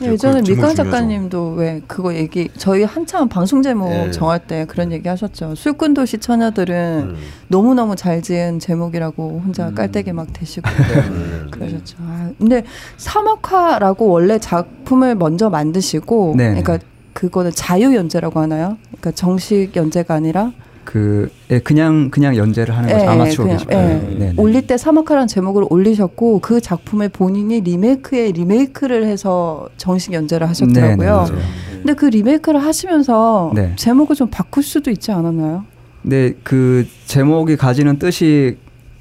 네. 0.00 0.12
예전에 0.12 0.40
미강 0.42 0.74
작가님도 0.74 1.54
왜 1.56 1.82
그거 1.86 2.14
얘기 2.14 2.48
저희 2.56 2.84
한참 2.84 3.28
방송 3.28 3.62
제목 3.62 3.90
네. 3.90 4.10
정할 4.10 4.38
때 4.38 4.64
그런 4.66 4.92
얘기 4.92 5.08
하셨죠. 5.08 5.54
술꾼 5.54 5.94
도시 5.94 6.18
처녀들은 6.18 7.10
음. 7.10 7.16
너무 7.48 7.74
너무 7.74 7.96
잘 7.96 8.22
지은 8.22 8.58
제목이라고 8.58 9.42
혼자 9.44 9.68
음. 9.68 9.74
깔때기 9.74 10.12
막 10.12 10.32
대시고 10.32 10.68
네. 10.68 11.50
그러셨죠. 11.50 11.96
아, 12.00 12.30
근데 12.38 12.64
사막화라고 12.96 14.08
원래 14.08 14.38
작품을 14.38 15.14
먼저 15.14 15.50
만드시고, 15.50 16.34
네. 16.36 16.48
그러니까 16.48 16.78
그거는 17.12 17.50
자유 17.52 17.94
연재라고 17.94 18.40
하나요? 18.40 18.78
그러니까 18.86 19.10
정식 19.12 19.76
연재가 19.76 20.14
아니라 20.14 20.52
그 20.90 21.30
예, 21.52 21.60
그냥 21.60 22.10
그냥 22.10 22.34
연재를 22.34 22.76
하는 22.76 22.88
거죠 22.88 23.04
예, 23.04 23.08
아마추어 23.08 23.46
게시판. 23.46 23.78
예. 23.78 23.86
네, 23.86 24.16
네. 24.18 24.34
올릴 24.36 24.66
때 24.66 24.76
사막화라는 24.76 25.28
제목을 25.28 25.66
올리셨고 25.70 26.40
그 26.40 26.60
작품을 26.60 27.10
본인이 27.10 27.60
리메이크에 27.60 28.32
리메이크를 28.32 29.06
해서 29.06 29.68
정식 29.76 30.12
연재를 30.12 30.48
하셨더라고요. 30.48 31.26
네, 31.28 31.34
네, 31.36 31.42
근데 31.76 31.94
그 31.94 32.06
리메이크를 32.06 32.60
하시면서 32.60 33.52
네. 33.54 33.72
제목을 33.76 34.16
좀 34.16 34.30
바꿀 34.32 34.64
수도 34.64 34.90
있지 34.90 35.12
않았나요? 35.12 35.64
네, 36.02 36.32
그 36.42 36.84
제목이 37.06 37.56
가지는 37.56 38.00
뜻이 38.00 38.56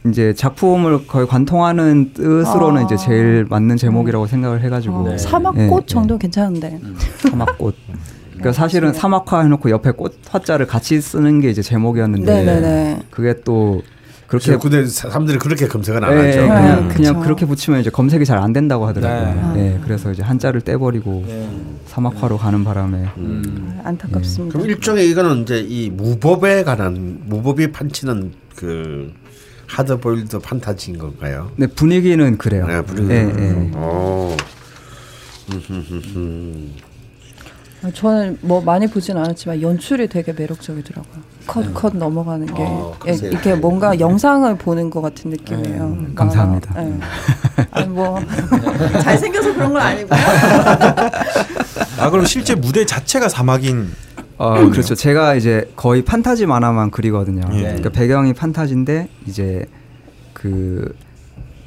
이제 0.05 0.35
작품을 0.35 1.07
거의 1.07 1.25
관통하는 1.25 2.13
뜻으로는 2.13 2.83
아. 2.83 2.85
이제 2.85 2.97
제일 2.97 3.47
맞는 3.49 3.77
제목이라고 3.77 4.27
생각을 4.27 4.61
해가지고 4.61 5.09
아. 5.09 5.17
사막꽃 5.17 5.87
정도 5.87 6.19
괜찮은데 6.19 6.79
음. 6.83 6.95
사막꽃 7.17 7.75
그러니까 8.39 8.53
사실은 8.53 8.93
사막화 8.93 9.41
해놓고 9.41 9.69
옆에 9.69 9.91
꽃 9.91 10.17
화자를 10.29 10.65
같이 10.67 10.99
쓰는 11.01 11.41
게 11.41 11.49
이제 11.49 11.61
제목이었는데 11.61 12.33
네네네. 12.33 12.99
그게 13.11 13.35
또 13.43 13.81
그렇게 14.27 14.55
근데 14.57 14.85
사람들이 14.85 15.39
그렇게 15.39 15.67
검색은 15.67 16.03
안 16.03 16.15
네, 16.15 16.27
하죠. 16.27 16.41
그냥, 16.41 16.87
네. 16.87 16.93
그냥 16.93 17.19
그렇게 17.19 17.45
붙이면 17.47 17.81
이제 17.81 17.89
검색이 17.89 18.25
잘 18.25 18.37
안 18.39 18.53
된다고 18.53 18.85
하더라고요. 18.87 19.53
네. 19.55 19.61
네. 19.61 19.79
그래서 19.83 20.11
이제 20.11 20.21
한자를 20.23 20.61
떼버리고 20.61 21.25
네. 21.27 21.49
사막화로 21.87 22.37
가는 22.37 22.63
바람에 22.63 22.97
음. 23.17 23.43
음. 23.45 23.79
안타깝습니다. 23.83 24.53
그럼 24.57 24.69
일종의 24.69 25.09
이거는 25.09 25.41
이제 25.41 25.59
이 25.67 25.89
무법에 25.89 26.63
관한 26.63 27.21
무법이 27.25 27.71
판치는 27.71 28.33
그 28.55 29.11
하드보일드 29.67 30.39
판타지인 30.39 30.97
건가요? 30.99 31.51
네 31.57 31.67
분위기는 31.67 32.37
그래요. 32.37 32.65
네, 32.67 32.81
분위기. 32.83 33.07
네, 33.07 33.25
네. 33.25 33.71
아, 33.75 34.37
저는 37.93 38.37
뭐 38.41 38.61
많이 38.61 38.87
보진 38.87 39.15
않았지만 39.17 39.61
연출이 39.61 40.07
되게 40.07 40.33
매력적이더라고요. 40.33 41.21
컷컷 41.47 41.93
네. 41.93 41.99
넘어가는 41.99 42.45
게 42.47 42.53
어, 42.57 42.93
예, 43.07 43.13
이렇게 43.13 43.55
뭔가 43.55 43.99
영상을 43.99 44.53
보는 44.57 44.89
것 44.89 45.01
같은 45.01 45.31
느낌이에요. 45.31 45.83
음, 45.83 46.11
감사합니다. 46.13 46.73
아, 46.75 46.83
네. 46.83 46.99
아니 47.71 47.87
뭐 47.87 48.19
잘생겨서 49.01 49.53
그런 49.53 49.73
건 49.73 49.81
아니고요. 49.81 50.19
아 51.99 52.09
그럼 52.09 52.25
실제 52.25 52.53
무대 52.53 52.85
자체가 52.85 53.29
사막인 53.29 53.89
어, 54.37 54.69
그렇죠. 54.69 54.95
제가 54.95 55.35
이제 55.35 55.69
거의 55.75 56.03
판타지 56.03 56.45
만화만 56.45 56.91
그리거든요. 56.91 57.43
예. 57.53 57.61
그러니까 57.63 57.89
배경이 57.89 58.33
판타지인데 58.33 59.07
이제 59.25 59.65
그 60.33 60.93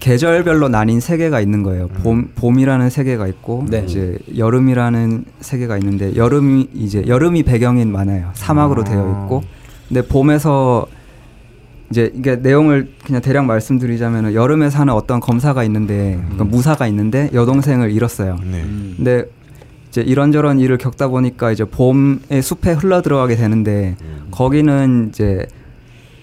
계절별로 0.02 0.68
나뉜 0.68 0.98
세계가 0.98 1.40
있는 1.40 1.62
거예요. 1.62 1.84
음. 1.84 2.00
봄 2.02 2.28
봄이라는 2.34 2.90
세계가 2.90 3.28
있고 3.28 3.66
네. 3.70 3.84
이제 3.86 4.18
여름이라는 4.36 5.24
세계가 5.40 5.78
있는데 5.78 6.16
여름이 6.16 6.70
이제 6.74 7.04
여름이 7.06 7.44
배경인 7.44 7.92
만화예요. 7.92 8.30
사막으로 8.34 8.82
아. 8.82 8.84
되어 8.84 9.22
있고 9.22 9.44
근데 9.86 10.02
봄에서 10.02 10.86
이제 11.90 12.10
이게 12.16 12.34
내용을 12.34 12.88
그냥 13.04 13.22
대략 13.22 13.44
말씀드리자면 13.44 14.34
여름에 14.34 14.70
사는 14.70 14.92
어떤 14.92 15.20
검사가 15.20 15.62
있는데 15.64 16.18
그러니까 16.20 16.44
음. 16.46 16.50
무사가 16.50 16.88
있는데 16.88 17.30
여동생을 17.32 17.92
잃었어요. 17.92 18.38
네. 18.42 18.64
근데 18.96 19.24
이제 19.86 20.00
이런저런 20.00 20.58
일을 20.58 20.78
겪다 20.78 21.06
보니까 21.06 21.52
이제 21.52 21.64
봄에 21.64 22.40
숲에 22.42 22.72
흘러 22.72 23.02
들어가게 23.02 23.36
되는데 23.36 23.94
음. 24.02 24.26
거기는 24.32 25.10
이제 25.10 25.46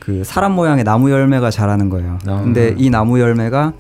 그 0.10 0.24
사람 0.24 0.54
모양의 0.54 0.84
나무 0.84 1.12
열매가 1.12 1.52
자라는 1.52 1.90
거예요. 1.90 2.18
아. 2.26 2.42
근데 2.42 2.74
이 2.78 2.90
나무 2.90 3.20
열매가 3.20 3.74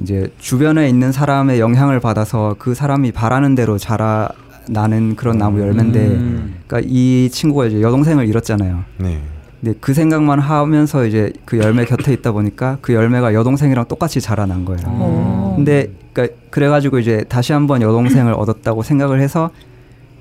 이제 0.00 0.32
주변에 0.38 0.88
있는 0.88 1.10
사람의 1.10 1.58
영향을 1.58 1.98
받아서 1.98 2.54
그 2.56 2.72
사람이 2.74 3.10
바라는 3.10 3.56
대로 3.56 3.78
자라 3.78 4.28
나는 4.68 5.16
그런 5.16 5.38
나무 5.38 5.60
열매인데, 5.60 5.98
음. 6.06 6.54
그러니까 6.68 6.88
이 6.88 7.28
친구가 7.32 7.66
이제 7.66 7.82
여동생을 7.82 8.28
잃었잖아요. 8.28 8.84
네. 8.98 9.20
근데 9.60 9.76
그 9.80 9.92
생각만 9.92 10.38
하면서 10.38 11.04
이제 11.04 11.32
그 11.44 11.58
열매 11.58 11.84
곁에 11.84 12.12
있다 12.12 12.30
보니까 12.30 12.78
그 12.80 12.94
열매가 12.94 13.34
여동생이랑 13.34 13.86
똑같이 13.86 14.20
자라난 14.20 14.64
거예요. 14.64 14.86
오. 14.86 15.54
근데 15.56 15.90
그러니까 16.12 16.36
그래가지고 16.50 17.00
이제 17.00 17.24
다시 17.28 17.52
한번 17.52 17.82
여동생을 17.82 18.34
얻었다고 18.34 18.84
생각을 18.84 19.20
해서 19.20 19.50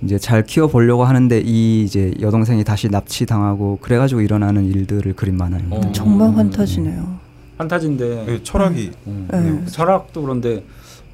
이제 0.04 0.18
잘 0.18 0.44
키워 0.44 0.68
보려고 0.68 1.04
하는데 1.04 1.40
이 1.40 1.84
이제 1.84 2.14
여동생이 2.20 2.64
다시 2.64 2.90
납치 2.90 3.26
당하고 3.26 3.78
그래가지고 3.82 4.22
일어나는 4.22 4.66
일들을 4.66 5.14
그린 5.14 5.38
만화예요. 5.38 5.68
어. 5.70 5.92
정말 5.92 6.34
환타지네요. 6.36 7.20
환타지인데 7.58 8.26
네, 8.26 8.44
철학이 8.44 8.92
음. 9.08 9.28
네. 9.32 9.40
네. 9.40 9.66
철학도 9.68 10.22
그런데 10.24 10.64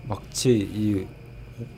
마치 0.07 0.51
이 0.51 1.05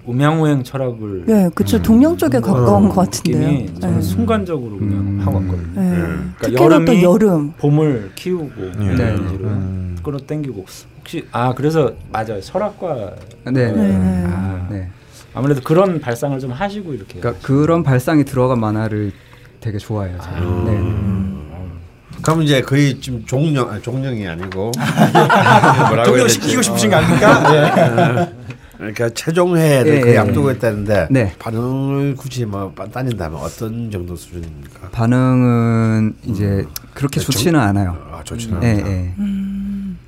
음양오행 0.08 0.64
철학을 0.64 1.24
네, 1.26 1.50
그렇죠. 1.56 1.78
음. 1.78 1.82
동양 1.82 2.18
쪽에 2.18 2.40
가까운 2.40 2.86
어, 2.86 2.90
것 2.90 2.96
같은데요. 2.96 3.66
네. 3.80 4.02
순간적으로 4.02 4.78
그냥 4.78 5.00
음. 5.00 5.20
하고 5.22 5.38
왔거든요. 5.38 5.82
네. 5.82 5.92
그러니까 6.38 6.64
여름이 6.64 7.04
여름 7.04 7.52
봄을 7.58 8.12
키우고 8.14 8.54
네. 8.78 8.96
네. 8.96 9.04
음. 9.16 9.98
끌어당기고 10.04 10.66
혹시 11.00 11.26
아 11.32 11.54
그래서 11.56 11.92
맞아요 12.12 12.40
철학과 12.42 13.16
네. 13.46 13.72
네. 13.72 14.24
아, 14.28 14.68
네. 14.70 14.90
아무래도 15.34 15.62
그런 15.62 16.00
발상을 16.00 16.40
좀 16.40 16.52
하시고 16.52 16.94
이렇게. 16.94 17.20
그러니까 17.20 17.46
그런 17.46 17.84
발상이 17.84 18.26
들어간 18.26 18.60
만화를 18.60 19.12
되게 19.60 19.78
좋아해요. 19.78 20.18
아. 20.20 20.64
네. 20.66 20.72
음. 20.72 21.80
그럼 22.22 22.42
이제 22.44 22.62
거의 22.62 23.00
좀 23.00 23.24
종령 23.26 23.70
아, 23.70 23.80
종령이 23.80 24.28
아니고 24.28 24.72
종령 26.06 26.28
시키고 26.28 26.62
싶으신 26.62 26.90
거 26.90 26.98
아닙니까? 26.98 27.50
네. 27.50 28.34
그러니까 28.78 29.10
최종회를 29.10 29.96
네, 29.96 30.02
거의 30.02 30.18
앞두고 30.18 30.52
있다는데 30.52 31.08
네. 31.12 31.34
반응을 31.38 32.16
굳이 32.16 32.46
뭐 32.46 32.74
따진다면 32.92 33.38
어떤 33.40 33.92
정도 33.92 34.16
수준입니까? 34.16 34.90
반응은 34.92 36.16
이제 36.24 36.46
음. 36.46 36.68
그렇게 36.94 37.20
좋지는 37.20 37.60
않아요. 37.60 37.98
아, 38.12 38.24
좋지는 38.24 38.56
음. 38.56 38.64
않다. 38.64 38.88
네, 38.88 39.14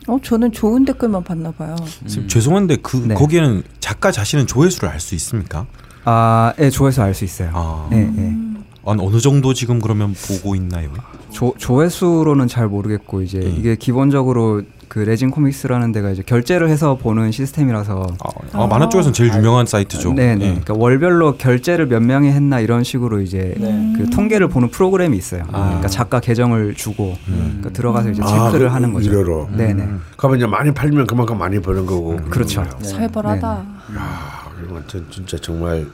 어 0.07 0.17
저는 0.21 0.51
좋은 0.51 0.83
댓글만 0.85 1.23
봤나 1.23 1.51
봐요. 1.51 1.75
음. 2.03 2.27
죄송한데 2.27 2.77
그 2.77 2.97
네. 2.97 3.15
거기에는 3.15 3.63
작가 3.79 4.11
자신은 4.11 4.47
조회수를 4.47 4.89
알 4.89 4.99
수 4.99 5.15
있습니까? 5.15 5.65
아, 6.05 6.53
예, 6.59 6.69
조회수 6.69 7.01
알 7.01 7.13
수 7.13 7.23
있어요. 7.23 7.51
아. 7.53 7.87
네, 7.91 8.05
네. 8.15 8.35
어느 8.83 9.19
정도 9.19 9.53
지금 9.53 9.79
그러면 9.79 10.15
보고 10.27 10.55
있나요? 10.55 10.89
조, 11.29 11.53
조회수로는 11.59 12.47
잘 12.47 12.67
모르겠고 12.67 13.21
이제 13.21 13.39
네. 13.39 13.49
이게 13.55 13.75
기본적으로 13.75 14.63
그 14.91 14.99
레진 14.99 15.31
코믹스라는 15.31 15.93
데가 15.93 16.09
이제 16.09 16.21
결제를 16.21 16.67
해서 16.67 16.97
보는 16.97 17.31
시스템이라서 17.31 18.07
아, 18.19 18.29
아 18.51 18.67
만화 18.67 18.89
쪽에서는 18.89 19.13
제일 19.13 19.33
유명한 19.33 19.65
사이트죠. 19.65 20.11
네, 20.11 20.35
네. 20.35 20.47
그러니까 20.47 20.73
월별로 20.73 21.37
결제를 21.37 21.87
몇 21.87 22.03
명이 22.03 22.27
했나 22.27 22.59
이런 22.59 22.83
식으로 22.83 23.21
이제 23.21 23.55
네. 23.57 23.93
그 23.95 24.09
통계를 24.09 24.49
보는 24.49 24.69
프로그램이 24.69 25.15
있어요. 25.15 25.43
아. 25.53 25.67
그러니까 25.67 25.87
작가 25.87 26.19
계정을 26.19 26.73
주고 26.75 27.15
음. 27.29 27.59
그러니까 27.59 27.69
들어가서 27.69 28.09
이제 28.09 28.21
체크를 28.21 28.67
아, 28.67 28.73
하는 28.73 28.91
거죠. 28.91 29.09
유료로. 29.09 29.51
네, 29.53 29.73
네. 29.73 29.87
그러면 30.17 30.39
이제 30.39 30.45
많이 30.45 30.73
팔면 30.73 31.07
그만큼 31.07 31.37
많이 31.37 31.61
버는 31.61 31.85
거고. 31.85 32.17
그렇죠. 32.29 32.65
네. 32.81 32.89
살벌하다. 32.89 33.65
네. 33.91 33.97
야, 33.97 34.51
이건 34.65 34.83
진짜 35.09 35.37
정말 35.37 35.87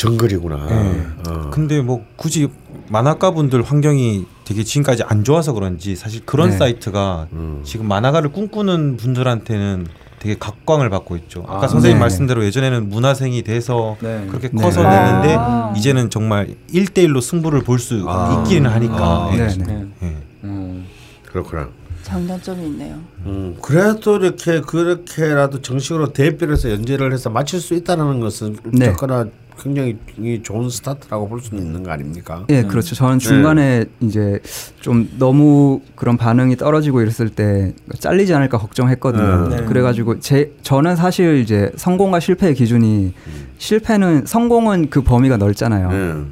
정글이구나. 0.00 0.66
네. 0.66 1.06
어. 1.28 1.50
근데 1.50 1.82
뭐 1.82 2.04
굳이 2.16 2.48
만화가 2.88 3.32
분들 3.32 3.62
환경이 3.62 4.24
되게 4.46 4.64
지금까지 4.64 5.02
안 5.02 5.24
좋아서 5.24 5.52
그런지 5.52 5.94
사실 5.94 6.24
그런 6.24 6.50
네. 6.50 6.56
사이트가 6.56 7.28
음. 7.32 7.60
지금 7.64 7.86
만화가를 7.86 8.32
꿈꾸는 8.32 8.96
분들한테는 8.96 9.86
되게 10.18 10.36
각광을 10.38 10.88
받고 10.88 11.16
있죠. 11.16 11.44
아까 11.46 11.64
아, 11.64 11.68
선생님 11.68 11.98
네. 11.98 12.00
말씀대로 12.00 12.44
예전에는 12.44 12.88
문화생이 12.88 13.42
돼서 13.42 13.96
네. 14.00 14.26
그렇게 14.28 14.48
네. 14.48 14.62
커서 14.62 14.82
네. 14.82 14.90
됐는데 14.90 15.36
아. 15.38 15.74
이제는 15.76 16.08
정말 16.08 16.54
1대1로 16.72 17.20
승부를 17.20 17.62
볼수 17.62 18.02
아. 18.08 18.42
있기는 18.44 18.70
하니까. 18.70 18.96
아. 18.96 19.30
네. 19.36 19.48
네. 19.48 19.86
네. 20.00 20.16
음. 20.44 20.86
그렇구나. 21.26 21.68
장단점이 22.02 22.66
있네요. 22.66 22.98
음, 23.26 23.56
그래도 23.62 24.16
이렇게 24.16 24.62
그렇게라도 24.62 25.60
정식으로 25.60 26.12
대표를 26.12 26.54
해서 26.54 26.70
연재를 26.70 27.12
해서 27.12 27.30
마칠 27.30 27.60
수 27.60 27.74
있다는 27.74 28.20
것은 28.20 28.56
어쨌거나 28.66 29.26
굉장히 29.62 29.96
좋은 30.42 30.70
스타트라고 30.70 31.28
볼 31.28 31.40
수는 31.40 31.62
있는 31.62 31.82
거 31.82 31.90
아닙니까? 31.90 32.44
예, 32.48 32.62
네, 32.62 32.68
그렇죠. 32.68 32.94
저는 32.94 33.18
중간에 33.18 33.84
네. 33.84 34.06
이제 34.06 34.40
좀 34.80 35.08
너무 35.18 35.80
그런 35.94 36.16
반응이 36.16 36.56
떨어지고 36.56 37.02
이랬을 37.02 37.30
때 37.30 37.74
잘리지 37.98 38.34
않을까 38.34 38.58
걱정했거든요. 38.58 39.48
네. 39.48 39.64
그래가지고 39.64 40.20
제 40.20 40.52
저는 40.62 40.96
사실 40.96 41.38
이제 41.38 41.70
성공과 41.76 42.20
실패의 42.20 42.54
기준이 42.54 43.12
실패는 43.58 44.24
성공은 44.26 44.90
그 44.90 45.02
범위가 45.02 45.36
넓잖아요. 45.36 45.90
네. 45.90 46.24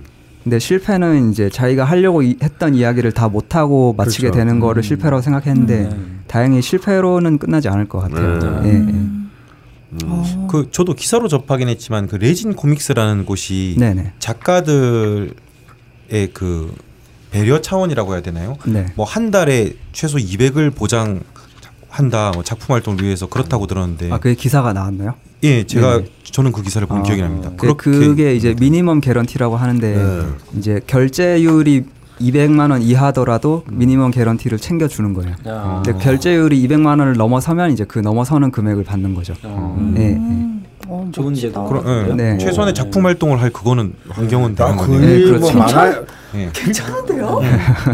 근데 0.44 0.58
실패는 0.58 1.30
이제 1.30 1.50
자기가 1.50 1.84
하려고 1.84 2.22
이, 2.22 2.36
했던 2.42 2.74
이야기를 2.74 3.12
다 3.12 3.28
못하고 3.28 3.94
마치게 3.98 4.28
그렇죠. 4.28 4.38
되는 4.38 4.60
거를 4.60 4.80
음. 4.80 4.82
실패라고 4.82 5.20
생각했는데 5.20 5.90
음. 5.92 6.22
다행히 6.26 6.62
실패로는 6.62 7.38
끝나지 7.38 7.68
않을 7.68 7.86
것 7.86 7.98
같아요. 7.98 8.62
네. 8.62 8.70
예, 8.70 8.74
예. 8.74 9.27
음. 9.92 9.98
어. 10.04 10.46
그 10.50 10.68
저도 10.70 10.94
기사로 10.94 11.28
접하긴 11.28 11.68
했지만 11.68 12.06
그 12.08 12.16
레진 12.16 12.54
코믹스라는 12.54 13.24
곳이 13.24 13.76
네네. 13.78 14.12
작가들의 14.18 15.30
그 16.32 16.74
배려 17.30 17.60
차원이라고 17.60 18.14
해야 18.14 18.22
되나요? 18.22 18.56
네. 18.66 18.86
뭐한 18.96 19.30
달에 19.30 19.74
최소 19.92 20.18
200을 20.18 20.74
보장 20.74 21.20
한다 21.88 22.30
뭐 22.34 22.42
작품 22.42 22.74
활동을 22.74 23.02
위해서 23.02 23.26
그렇다고 23.26 23.66
들었는데 23.66 24.12
아 24.12 24.18
그게 24.18 24.34
기사가 24.34 24.72
나왔나요? 24.72 25.14
예, 25.42 25.64
제가 25.64 25.98
네 25.98 26.04
저는 26.24 26.52
그 26.52 26.62
기사를 26.62 26.86
본 26.86 26.98
아, 26.98 27.02
기억이 27.02 27.22
납니다. 27.22 27.50
그, 27.56 27.74
그게 27.76 28.34
이제 28.34 28.54
미니멈 28.58 29.00
개런티라고 29.00 29.56
하는데 29.56 29.94
네. 29.96 30.22
이제 30.58 30.80
결제율이 30.86 31.84
200만 32.20 32.70
원 32.70 32.82
이하더라도 32.82 33.64
미니멈 33.70 34.10
개런티를 34.10 34.58
챙겨 34.58 34.88
주는 34.88 35.12
거예요. 35.14 35.34
아. 35.46 35.82
근데 35.84 35.98
결제율이 35.98 36.66
200만 36.66 37.00
원을 37.00 37.14
넘어서면 37.14 37.72
이제 37.72 37.84
그 37.84 37.98
넘어서는 37.98 38.50
금액을 38.50 38.84
받는 38.84 39.14
거죠. 39.14 39.34
아. 39.44 39.76
네, 39.94 40.10
네. 40.14 40.48
어, 40.86 41.06
좋은 41.12 41.34
제도. 41.34 41.64
그럼, 41.64 42.16
네. 42.16 42.32
네. 42.32 42.38
최소한의 42.38 42.74
작품 42.74 43.04
활동을 43.04 43.40
할 43.40 43.50
그거는 43.50 43.92
환경은 44.08 44.54
되는 44.54 44.76
거네요. 44.76 45.00
네, 45.00 45.20
그렇죠. 45.22 45.52
뭐 45.52 45.66
만화 45.66 46.02
네. 46.32 46.50
괜찮은데요? 46.52 47.40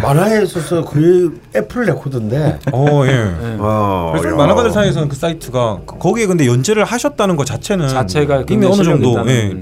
만화에 0.03 0.43
있어서 0.43 0.85
거의 0.85 1.31
애플 1.57 1.85
레코드인데. 1.87 2.59
어, 2.72 3.05
예. 3.07 3.11
네. 3.11 3.57
어, 3.59 4.14
그래서 4.16 4.37
만화가들 4.37 4.70
사이에서는 4.70 5.09
그 5.09 5.16
사이트가 5.16 5.81
거기에 5.87 6.27
근데 6.27 6.47
연재를 6.47 6.85
하셨다는 6.85 7.37
것 7.37 7.47
자체는 7.47 7.89
자체가 7.89 8.45
이미 8.51 8.66
어느 8.66 8.83
정도 8.83 9.29
예. 9.29 9.55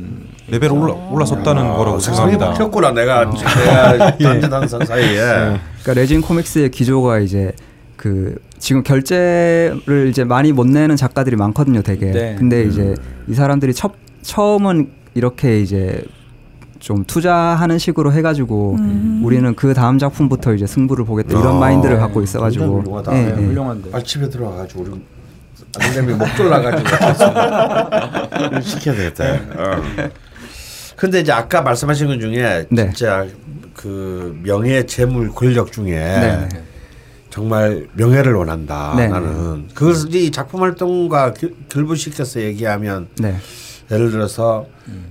레벨 0.49 0.72
올라 0.72 0.93
올라섰다는 0.93 1.62
아, 1.62 1.76
거라고 1.76 1.99
생각합니다. 1.99 2.55
폈구나 2.55 2.90
내가 2.93 3.20
어. 3.20 3.32
내가 3.32 4.16
딴짓하는 4.49 4.80
예. 4.82 4.84
사이에. 4.86 5.07
네. 5.14 5.61
그러니까 5.82 5.95
레진 5.95 6.20
코믹스의 6.20 6.70
기조가 6.70 7.20
이제 7.20 7.53
그 7.97 8.34
지금 8.59 8.82
결제를 8.82 10.09
이제 10.09 10.24
많이 10.24 10.53
못 10.53 10.66
내는 10.66 10.97
작가들이 10.97 11.36
많거든요, 11.36 11.82
되게. 11.82 12.11
네. 12.11 12.36
근데 12.38 12.64
음. 12.64 12.68
이제 12.68 12.95
이 13.28 13.34
사람들이 13.34 13.74
첫 13.74 13.93
처음은 14.22 14.90
이렇게 15.14 15.61
이제 15.61 16.03
좀 16.80 17.05
투자하는 17.05 17.78
식으로 17.78 18.12
해가지고 18.12 18.76
음. 18.78 19.20
우리는 19.24 19.55
그 19.55 19.72
다음 19.72 19.99
작품부터 19.99 20.55
이제 20.55 20.66
승부를 20.66 21.05
보겠다 21.05 21.38
이런 21.38 21.57
아, 21.57 21.59
마인드를 21.61 21.99
갖고 21.99 22.22
있어가지고. 22.22 23.03
예, 23.12 23.28
예. 23.28 23.30
훌륭한데. 23.30 23.90
빨집에 23.93 24.28
들어와가지고 24.28 24.82
우리 24.82 25.01
안되면 25.78 26.18
목 26.18 26.26
졸라가지고 26.36 26.88
시켜야 28.62 28.97
되겠다. 28.97 29.24
어. 29.57 29.82
근데 31.03 31.19
이제 31.19 31.33
아까 31.33 31.63
말씀하신 31.63 32.07
것 32.07 32.21
중에 32.21 32.67
네. 32.71 32.93
진짜 32.93 33.27
그 33.75 34.39
명예, 34.45 34.87
재물, 34.87 35.31
권력 35.31 35.73
중에 35.73 35.97
네. 35.97 36.49
정말 37.29 37.89
명예를 37.95 38.35
원한다. 38.35 38.95
네. 38.97 39.09
나는 39.09 39.67
그것을 39.75 40.15
이 40.15 40.31
작품 40.31 40.63
활동과 40.63 41.35
결부시켜서 41.69 42.41
얘기하면 42.43 43.09
네. 43.19 43.35
예를 43.91 44.13
들어서 44.13 44.67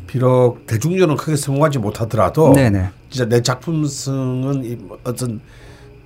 비록 0.07 0.65
대중적으로 0.65 1.17
크게 1.17 1.35
성공하지 1.35 1.79
못하더라도 1.79 2.53
네, 2.53 2.69
네. 2.69 2.89
진짜 3.09 3.27
내 3.27 3.41
작품성은 3.41 4.87
어떤 5.03 5.41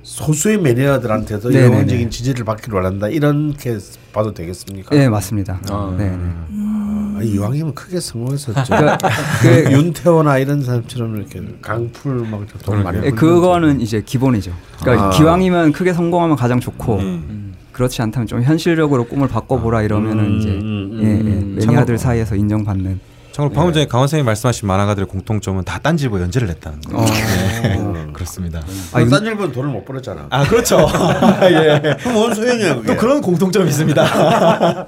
소수의 0.02 0.62
매니아들한테도 0.62 1.54
영원적인 1.54 2.10
지지를 2.10 2.44
받기를 2.44 2.76
원한다 2.76 3.08
이렇게 3.08 3.78
봐도 4.12 4.34
되겠습니까? 4.34 4.96
네 4.96 5.10
맞습니다. 5.10 5.62
아, 5.70 5.96
네. 5.96 6.18
아, 7.16 7.22
이왕이면 7.24 7.74
크게 7.76 8.00
성공했었죠. 8.00 8.64
그러니까 8.66 8.98
그 9.42 9.72
윤태호나 9.72 10.38
이런 10.40 10.62
사람처럼 10.64 11.16
이렇게 11.18 11.42
강풀 11.62 12.28
막돈 12.28 12.84
많이. 12.84 13.02
네, 13.02 13.12
그거는 13.12 13.82
이제 13.82 14.02
기본이죠. 14.02 14.52
그러니까 14.82 15.08
아. 15.08 15.10
기왕이면 15.12 15.72
크게 15.72 15.94
성공하면 15.94 16.36
가장 16.36 16.60
좋고 16.60 16.98
음. 16.98 17.54
그렇지 17.72 18.02
않다면 18.02 18.28
좀 18.28 18.42
현실적으로 18.42 19.06
꿈을 19.06 19.28
바꿔보라 19.28 19.82
이러면은 19.82 20.24
음. 20.26 20.38
이제 20.40 20.50
음. 20.50 21.00
예, 21.02 21.62
예, 21.62 21.66
매니아들 21.66 21.98
사이에서 21.98 22.36
인정받는. 22.36 23.00
참고로 23.34 23.54
방금 23.54 23.74
전에 23.74 23.86
강원 23.86 24.08
선생님 24.08 24.26
말씀하신 24.26 24.66
만화가들의 24.66 25.10
공통점은 25.10 25.66
다 25.66 25.78
딴지보 25.80 26.22
연재를 26.22 26.48
냈다는 26.48 26.80
거. 26.82 27.02
어. 27.02 27.06
네. 27.06 28.08
그렇습니다. 28.14 28.62
아, 28.94 29.04
딴지보는 29.04 29.52
돈을 29.52 29.70
못 29.72 29.84
벌었잖아. 29.84 30.28
아 30.30 30.46
그렇죠. 30.48 30.88
예. 31.44 31.98
그럼 32.00 32.14
뭔 32.14 32.34
소용이야 32.34 32.76
그게. 32.76 32.88
또 32.88 32.96
그런 32.98 33.22
공통점이 33.22 33.68
있습니다. 33.68 34.88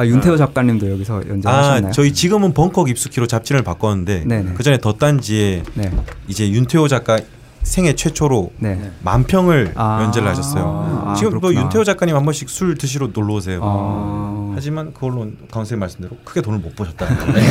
아 0.00 0.06
윤태호 0.06 0.38
작가님도 0.38 0.90
여기서 0.92 1.28
연재하셨나요? 1.28 1.88
아 1.88 1.92
저희 1.92 2.14
지금은 2.14 2.54
벙커 2.54 2.84
깊숙이로 2.84 3.26
잡지를 3.26 3.62
바꿨는데 3.62 4.24
그 4.54 4.62
전에 4.62 4.78
덧단지에 4.78 5.62
네. 5.74 5.92
이제 6.26 6.48
윤태호 6.48 6.88
작가 6.88 7.18
생애 7.62 7.94
최초로 7.94 8.52
네. 8.60 8.90
만 9.02 9.24
평을 9.24 9.72
아~ 9.74 10.02
연재를 10.02 10.26
하셨어요. 10.28 11.04
아, 11.08 11.14
지금 11.14 11.38
뭐 11.40 11.52
윤태호 11.52 11.84
작가님 11.84 12.16
한 12.16 12.24
번씩 12.24 12.48
술 12.48 12.78
드시러 12.78 13.08
놀러 13.12 13.34
오세요. 13.34 13.60
아~ 13.62 14.52
하지만 14.54 14.94
그걸로 14.94 15.30
강 15.50 15.64
선생 15.64 15.78
말씀대로 15.80 16.16
크게 16.24 16.40
돈을 16.40 16.60
못 16.60 16.74
버셨다는 16.74 17.18
거예요. 17.18 17.50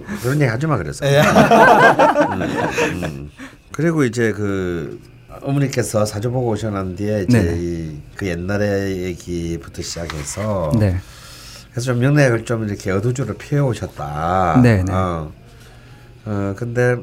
그런 0.22 0.40
얘기 0.40 0.50
하지 0.50 0.66
마 0.66 0.78
그래서. 0.78 1.04
네. 1.04 1.20
음, 1.20 3.02
음. 3.04 3.30
그리고 3.72 4.04
이제 4.04 4.32
그 4.32 4.98
어머니께서 5.42 6.06
사주 6.06 6.30
보고 6.30 6.48
오셔난 6.48 6.96
뒤에 6.96 7.26
이제 7.28 7.42
네. 7.42 7.96
그 8.16 8.26
옛날의 8.26 9.02
얘기부터 9.02 9.82
시작해서 9.82 10.72
네. 10.78 10.96
그래서 11.70 11.86
좀 11.92 12.00
명맥을 12.00 12.44
좀 12.44 12.66
이렇게 12.68 12.90
어두줄을 12.90 13.36
피해 13.38 13.60
오셨다. 13.60 14.60
네. 14.62 14.82
네. 14.82 14.92
어. 14.92 15.32
어 16.26 16.54
근데 16.56 16.96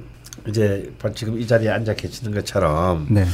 이제 0.48 0.92
지금 1.16 1.40
이 1.40 1.48
자리에 1.48 1.70
앉아 1.70 1.96
계시는 1.96 2.34
것처럼 2.34 3.08
네. 3.10 3.26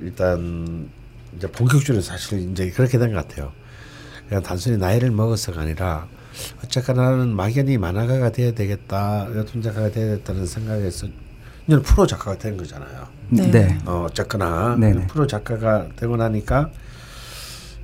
일단 0.00 0.88
이제 1.36 1.46
본격적으로 1.50 2.02
사실 2.02 2.50
이제 2.50 2.70
그렇게 2.70 2.98
된 2.98 3.12
것 3.14 3.26
같아요. 3.28 3.52
그냥 4.28 4.42
단순히 4.42 4.76
나이를 4.76 5.10
먹어서가 5.10 5.62
아니라 5.62 6.06
어쨌거나 6.64 7.10
나는 7.10 7.34
막연히 7.34 7.76
만화가가 7.78 8.30
돼야 8.30 8.52
되겠다, 8.52 9.26
여튼 9.34 9.60
작가가 9.62 9.90
돼야 9.90 10.06
되겠다는 10.12 10.46
생각에서 10.46 11.06
이제 11.66 11.80
프로 11.82 12.06
작가가 12.06 12.38
된 12.38 12.56
거잖아요. 12.56 13.06
네. 13.30 13.50
네. 13.50 13.78
어, 13.86 14.06
어쨌거나. 14.08 14.76
네. 14.78 15.06
프로 15.08 15.26
작가가 15.26 15.86
되고 15.96 16.16
나니까 16.16 16.70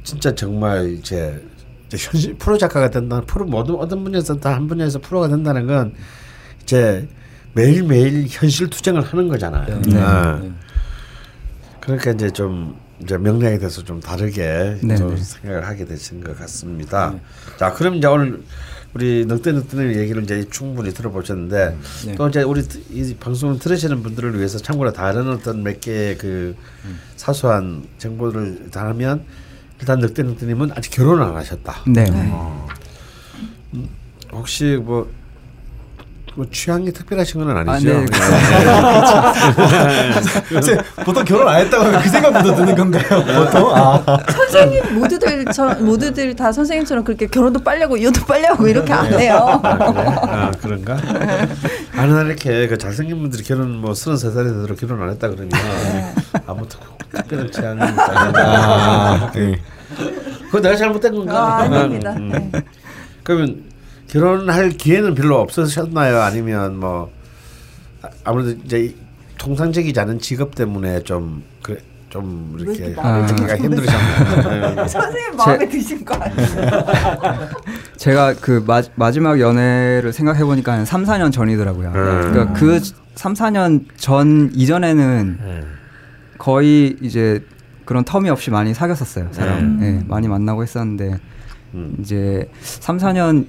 진짜 0.05 0.35
정말 0.35 0.91
이제, 0.93 1.43
현실 1.97 2.35
프로 2.35 2.57
작가가 2.59 2.91
된다. 2.91 3.23
프로 3.27 3.45
모든 3.45 3.75
어떤 3.77 4.05
분야에서 4.05 4.37
다 4.39 4.55
한 4.55 4.67
분야에서 4.69 4.99
프로가 5.01 5.29
된다는 5.29 5.67
건 5.67 5.95
이제 6.63 7.09
매일 7.55 7.85
매일 7.85 8.27
현실 8.29 8.69
투쟁을 8.69 9.03
하는 9.03 9.29
거잖아요. 9.29 9.81
네. 9.83 9.95
네. 9.95 10.01
네. 10.43 10.53
그러니까 11.81 12.11
이제 12.13 12.31
좀 12.31 12.77
이제 13.03 13.17
명량에 13.19 13.59
대해서 13.59 13.83
좀 13.83 14.01
다르게 14.01 14.79
네. 14.83 14.97
좀 14.97 15.17
생각을 15.17 15.67
하게 15.67 15.85
되신 15.85 16.23
것 16.25 16.39
같습니다. 16.39 17.11
네. 17.13 17.21
자, 17.59 17.73
그럼 17.73 17.97
이제 17.97 18.07
오늘 18.07 18.43
우리 18.95 19.27
넉대넉대의 19.27 19.97
얘기를 19.99 20.23
이제 20.23 20.45
충분히 20.51 20.93
들어보셨는데 20.95 21.77
네. 22.07 22.15
또 22.15 22.29
이제 22.29 22.43
우리 22.43 22.63
이 22.91 23.15
방송을 23.21 23.59
들으시는 23.59 24.03
분들을 24.03 24.37
위해서 24.39 24.59
참고로 24.59 24.93
다른 24.93 25.29
어떤 25.29 25.63
몇 25.63 25.81
개의 25.81 26.17
그 26.17 26.57
음. 26.87 26.99
사소한 27.17 27.85
정보를 27.99 28.71
다 28.71 28.87
하면 28.87 29.25
일단 29.81 30.01
넉대넉대님은 30.01 30.73
아직 30.75 30.91
결혼을 30.91 31.23
안 31.23 31.37
하셨다. 31.37 31.83
네. 31.87 32.07
어. 32.11 32.67
음, 33.75 33.89
혹시 34.33 34.81
뭐 34.83 35.11
뭐 36.37 36.45
취향이 36.51 36.93
특별하신 36.93 37.43
건 37.43 37.57
아니죠. 37.57 37.93
아, 37.93 38.01
네. 40.51 40.61
네. 40.61 40.77
보통 41.03 41.25
결혼 41.25 41.49
안 41.49 41.61
했다고 41.63 42.03
그 42.03 42.09
생각부터 42.11 42.55
드는 42.55 42.75
건가요? 42.77 43.25
보통 43.25 43.75
아. 43.75 44.19
선생님 44.29 45.01
모두들 45.01 45.47
저 45.47 45.75
모두들 45.77 46.37
다 46.37 46.53
선생님처럼 46.53 47.05
그렇게 47.05 47.27
결혼도 47.27 47.61
빨리 47.65 47.81
하고 47.81 47.97
이혼도 47.97 48.27
빨리 48.27 48.45
하고 48.45 48.69
이렇게 48.69 48.93
안 48.93 49.07
해요. 49.19 49.61
아, 49.63 49.79
그래? 49.79 50.05
아 50.07 50.51
그런가? 50.61 50.97
아니 51.97 52.13
나 52.13 52.21
이렇게 52.23 52.69
그 52.69 52.77
잘생긴 52.77 53.19
분들이 53.19 53.43
결혼 53.43 53.79
뭐 53.79 53.95
서른 53.95 54.19
세 54.19 54.31
살이 54.31 54.49
되도록 54.49 54.79
결혼 54.79 55.03
안 55.03 55.09
했다 55.09 55.29
그러면 55.29 55.51
아무튼 56.47 56.81
특별한 57.13 57.51
취향이 57.51 57.81
아, 57.81 59.33
네. 59.35 59.59
그거 60.47 60.61
내가 60.61 60.77
잘못된 60.77 61.15
건가? 61.15 61.35
아, 61.35 61.57
아닙니다. 61.63 62.13
음. 62.13 62.29
네. 62.31 62.51
그러면 63.23 63.65
결혼할 64.09 64.71
기회는 64.71 65.15
별로 65.15 65.39
없으셨나요? 65.41 66.21
아니면 66.21 66.79
뭐 66.79 67.11
아무래도 68.25 68.59
이제 68.65 68.95
통상적이지 69.39 69.99
않은 70.01 70.19
직업 70.19 70.55
때문에 70.55 71.03
좀 71.03 71.43
그래 71.63 71.79
좀 72.09 72.57
이렇게 72.59 72.95
하기가 72.95 73.53
아. 73.53 73.57
힘들으셨나요? 73.57 74.75
네. 74.75 74.89
선생님 74.89 75.37
마음에 75.37 75.69
드신 75.69 76.05
거 76.05 76.15
아니에요? 76.15 76.49
제가 77.97 78.35
그 78.41 78.63
마, 78.67 78.83
마지막 78.95 79.41
연애를 79.41 80.13
생각해 80.13 80.45
보니까 80.45 80.73
한 80.73 80.85
3, 80.85 81.05
4년 81.05 81.33
전이더라고요. 81.33 81.89
음. 81.89 81.93
그러니까 81.93 82.53
그 82.53 82.81
3, 83.17 83.35
4년 83.35 83.85
전 83.97 84.51
이전에는 84.55 85.39
음. 85.41 85.77
거의 86.39 86.97
이제 87.01 87.43
그런 87.85 88.05
텀이 88.05 88.29
없이 88.29 88.51
많이 88.51 88.73
사귀었었어요. 88.73 89.29
사람. 89.33 89.59
음. 89.59 89.79
네, 89.81 90.05
많이 90.07 90.29
만나고 90.29 90.63
했었는데 90.63 91.19
음. 91.75 91.97
이제 92.01 92.49
3, 92.61 92.99
4년 92.99 93.47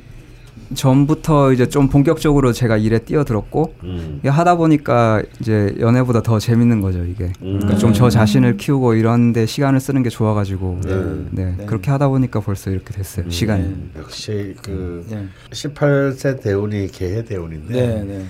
전부터 0.74 1.53
이제 1.53 1.68
좀 1.68 1.89
본격적으로 1.89 2.53
제가 2.53 2.78
일에 2.78 2.99
뛰어들었고 2.99 3.74
음. 3.84 4.22
하다 4.24 4.55
보니까 4.55 5.24
이제 5.39 5.76
연애보다 5.80 6.22
더 6.22 6.39
재밌는 6.39 6.82
거죠 6.82 7.03
이게 7.03 7.26
음. 7.41 7.59
그러니까 7.59 7.76
좀 7.76 7.97
저 7.97 8.11
자신을 8.11 8.57
키우고 8.57 8.93
이런데 8.93 9.47
시간을 9.47 9.80
쓰는 9.80 10.03
게 10.03 10.09
좋아가지고 10.09 10.82
네. 10.84 10.95
네. 11.32 11.55
네. 11.57 11.65
그렇게 11.65 11.89
하다 11.89 12.09
보니까 12.09 12.41
벌써 12.41 12.70
이렇게 12.70 12.93
됐어요 12.93 13.26
음. 13.26 13.32
시간이 13.32 13.63
네. 13.63 13.99
역시 13.99 14.55
그 14.61 15.03
네. 15.09 15.28
18세 15.49 16.41
대운이 16.41 16.89
개해 16.91 17.24
대운인데 17.24 17.74
네, 17.74 18.03
네. 18.03 18.26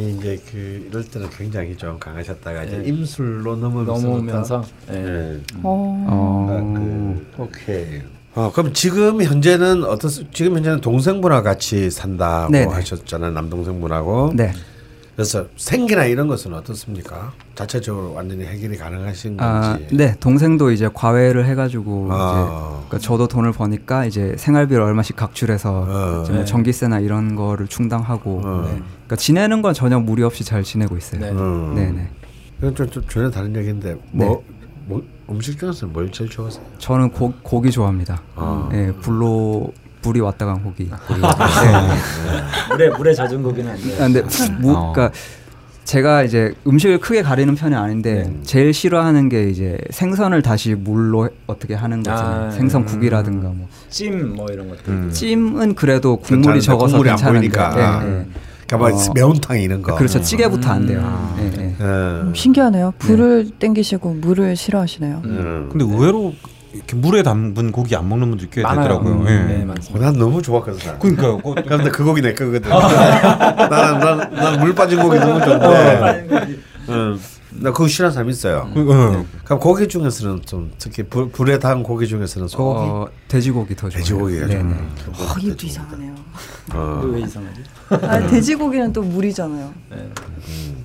이제 0.00 0.40
그 0.50 0.88
이럴 0.90 1.04
때는 1.04 1.30
굉장히 1.30 1.76
좀 1.76 1.98
강하셨다가 2.00 2.64
이제 2.64 2.82
임술로 2.84 3.56
넘으면서 3.56 4.08
넘으면서 4.08 4.64
네. 4.88 5.40
어. 5.62 6.04
어. 6.08 6.46
아, 6.50 6.78
그, 7.36 7.42
오케이 7.42 8.00
어, 8.36 8.52
그럼 8.52 8.74
지금 8.74 9.22
현재는 9.22 9.82
어떻 9.84 10.10
지금 10.32 10.56
현재는 10.56 10.82
동생분하고 10.82 11.42
같이 11.42 11.90
산다고 11.90 12.52
네네. 12.52 12.66
하셨잖아요. 12.70 13.32
남동생분하고. 13.32 14.32
네. 14.34 14.52
그래서 15.16 15.46
생계나 15.56 16.04
이런 16.04 16.28
것은 16.28 16.52
어떻습니까? 16.52 17.32
자체적으로 17.54 18.12
완전히 18.12 18.44
해결이 18.44 18.76
가능하신 18.76 19.40
아, 19.40 19.78
건지. 19.78 19.86
아, 19.90 19.96
네, 19.96 20.14
동생도 20.20 20.70
이제 20.70 20.90
과외를 20.92 21.46
해가지고 21.46 22.08
아. 22.10 22.42
이제 22.42 22.84
그러니까 22.88 22.98
저도 22.98 23.26
돈을 23.26 23.52
버니까 23.52 24.04
이제 24.04 24.34
생활비를 24.36 24.82
얼마씩 24.82 25.16
각출해서 25.16 25.70
어. 25.72 26.24
뭐 26.28 26.28
네. 26.28 26.44
전기세나 26.44 27.00
이런 27.00 27.34
거를 27.34 27.66
충당하고. 27.66 28.42
어. 28.44 28.62
네. 28.66 28.82
그러니까 28.82 29.16
지내는 29.16 29.62
건 29.62 29.72
전혀 29.72 29.98
무리 29.98 30.22
없이 30.22 30.44
잘 30.44 30.62
지내고 30.62 30.98
있어요. 30.98 31.22
네, 31.22 31.30
음. 31.30 31.74
네, 31.74 31.90
네. 31.90 32.10
이건 32.58 32.74
좀, 32.74 32.90
좀 32.90 33.02
전혀 33.08 33.30
다른 33.30 33.56
얘기인데 33.56 33.96
뭐 34.12 34.44
네. 34.46 34.54
뭐 34.84 35.02
음식 35.30 35.58
중에서 35.58 35.86
뭘 35.86 36.10
제일 36.12 36.30
좋아하세요? 36.30 36.62
저는 36.78 37.10
고, 37.10 37.32
고기 37.42 37.70
좋아합니다. 37.70 38.20
아. 38.36 38.68
네, 38.70 38.92
불로 39.00 39.72
불이 40.02 40.20
왔다 40.20 40.46
간 40.46 40.62
고기. 40.62 40.88
아. 40.92 41.94
네. 42.70 42.74
물에 42.74 42.90
물에 42.96 43.14
젖은 43.14 43.42
고기는 43.42 43.70
안 43.72 43.76
돼요. 43.76 43.94
아, 43.96 43.98
근데 43.98 44.22
무, 44.60 44.72
어. 44.72 44.92
그러니까 44.92 45.16
제가 45.84 46.22
이제 46.24 46.52
음식을 46.66 46.98
크게 46.98 47.22
가리는 47.22 47.54
편이 47.54 47.74
아닌데 47.74 48.24
네. 48.28 48.42
제일 48.42 48.72
싫어하는 48.72 49.28
게 49.28 49.48
이제 49.50 49.78
생선을 49.90 50.42
다시 50.42 50.74
물로 50.74 51.28
어떻게 51.46 51.74
하는 51.74 52.02
거죠. 52.02 52.16
아, 52.24 52.50
생선국이라든가 52.50 53.48
뭐. 53.48 53.68
찜 53.88 54.34
뭐 54.34 54.46
이런 54.52 54.68
것들. 54.68 54.82
음. 54.92 55.10
찜은 55.12 55.74
그래도 55.74 56.16
국물이 56.18 56.60
적어서 56.60 57.02
괜찮은데. 57.02 57.48
네, 57.48 58.04
네. 58.04 58.26
그러니까 58.66 58.76
뭐 58.76 58.88
어. 58.88 59.12
매운탕 59.14 59.60
이런 59.60 59.82
거. 59.82 59.94
그렇죠. 59.94 60.20
찌개부터 60.20 60.70
안 60.70 60.86
돼요. 60.86 61.00
음. 61.38 61.50
네, 61.50 61.56
네. 61.56 61.74
음, 61.80 62.32
신기하네요. 62.34 62.94
불을 62.98 63.44
네. 63.44 63.50
땡기시고 63.58 64.14
물을 64.14 64.56
싫어하시네요. 64.56 65.22
음. 65.24 65.68
근데 65.70 65.84
의외로 65.84 66.34
이렇게 66.72 66.96
물에 66.96 67.22
담근 67.22 67.72
고기 67.72 67.96
안 67.96 68.08
먹는 68.08 68.28
분들 68.30 68.48
꽤 68.50 68.62
되더라고요. 68.62 69.14
음. 69.14 69.24
네. 69.24 69.58
네, 69.58 69.64
맞습니다. 69.64 70.04
난 70.06 70.18
너무 70.18 70.42
좋았거든. 70.42 70.98
그러니까요. 70.98 71.38
근데 71.66 71.90
그 71.90 72.04
고기 72.04 72.20
내 72.20 72.34
거거든. 72.34 72.68
나는 72.68 74.30
난물 74.32 74.74
빠진 74.74 75.00
고기 75.00 75.18
너무 75.18 75.40
좋은데. 75.42 76.26
어, 76.88 77.16
나 77.60 77.72
그거 77.72 77.88
싫어하는 77.88 78.14
사람 78.14 78.30
있어요. 78.30 78.70
음. 78.76 78.90
음. 78.90 79.28
그럼 79.44 79.60
고기 79.60 79.88
중에서는 79.88 80.42
좀 80.44 80.70
특히 80.78 81.02
불, 81.02 81.30
불에 81.30 81.58
닿은 81.58 81.82
고기 81.82 82.06
중에서는 82.06 82.48
소고기, 82.48 82.78
어, 82.80 83.08
돼지고기 83.28 83.74
더 83.74 83.88
좋아요. 83.88 84.02
돼지고기가 84.02 84.46
네. 84.46 84.56
어, 84.60 85.34
이것도 85.40 85.66
이상하네요. 85.66 86.14
어. 86.74 87.02
왜 87.12 87.20
이상하지? 87.20 87.62
아, 87.88 88.26
돼지고기는 88.26 88.92
또 88.92 89.02
물이잖아요. 89.02 89.74
네. 89.90 89.96
음. 90.48 90.84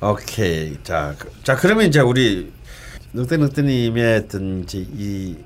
오케이. 0.00 0.76
자, 0.82 1.14
그, 1.18 1.28
자 1.42 1.56
그러면 1.56 1.86
이제 1.86 2.00
우리 2.00 2.52
늑대늑대님의 3.14 4.16
어떤 4.24 4.60
이제 4.62 4.78
이 4.78 5.36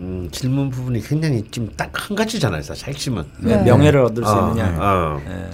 음, 0.00 0.28
질문 0.32 0.70
부분이 0.70 1.00
굉장히 1.02 1.44
지금 1.50 1.70
딱 1.76 1.90
한 1.94 2.16
가지잖아요. 2.16 2.62
사실 2.62 2.88
핵심은 2.88 3.24
네. 3.38 3.62
명예를 3.62 4.00
얻을 4.00 4.24
수 4.24 4.30
어, 4.30 4.50
있느냐. 4.50 4.76
어. 4.78 5.20
네. 5.24 5.50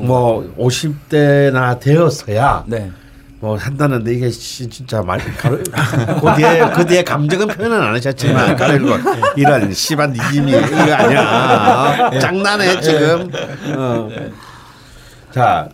뭐 0.00 0.54
50대나 0.58 1.80
되어서야 1.80 2.64
네. 2.66 2.90
뭐 3.40 3.56
한다는데 3.56 4.14
이게 4.14 4.30
진짜 4.30 5.00
말 5.00 5.20
가르, 5.36 5.62
그 5.62 6.36
뒤에 6.36 6.70
그 6.74 6.86
뒤에 6.86 7.04
감정은 7.04 7.46
표현은 7.46 7.80
안 7.80 7.94
하셨지만 7.94 8.56
가르고 8.56 8.90
이런 9.36 9.72
씨발 9.72 10.12
니짐이 10.12 10.50
이거 10.50 10.92
아니야 10.94 12.10
어? 12.12 12.18
장난해 12.18 12.80
지금 12.80 13.30
어. 13.76 14.08
자 15.32 15.68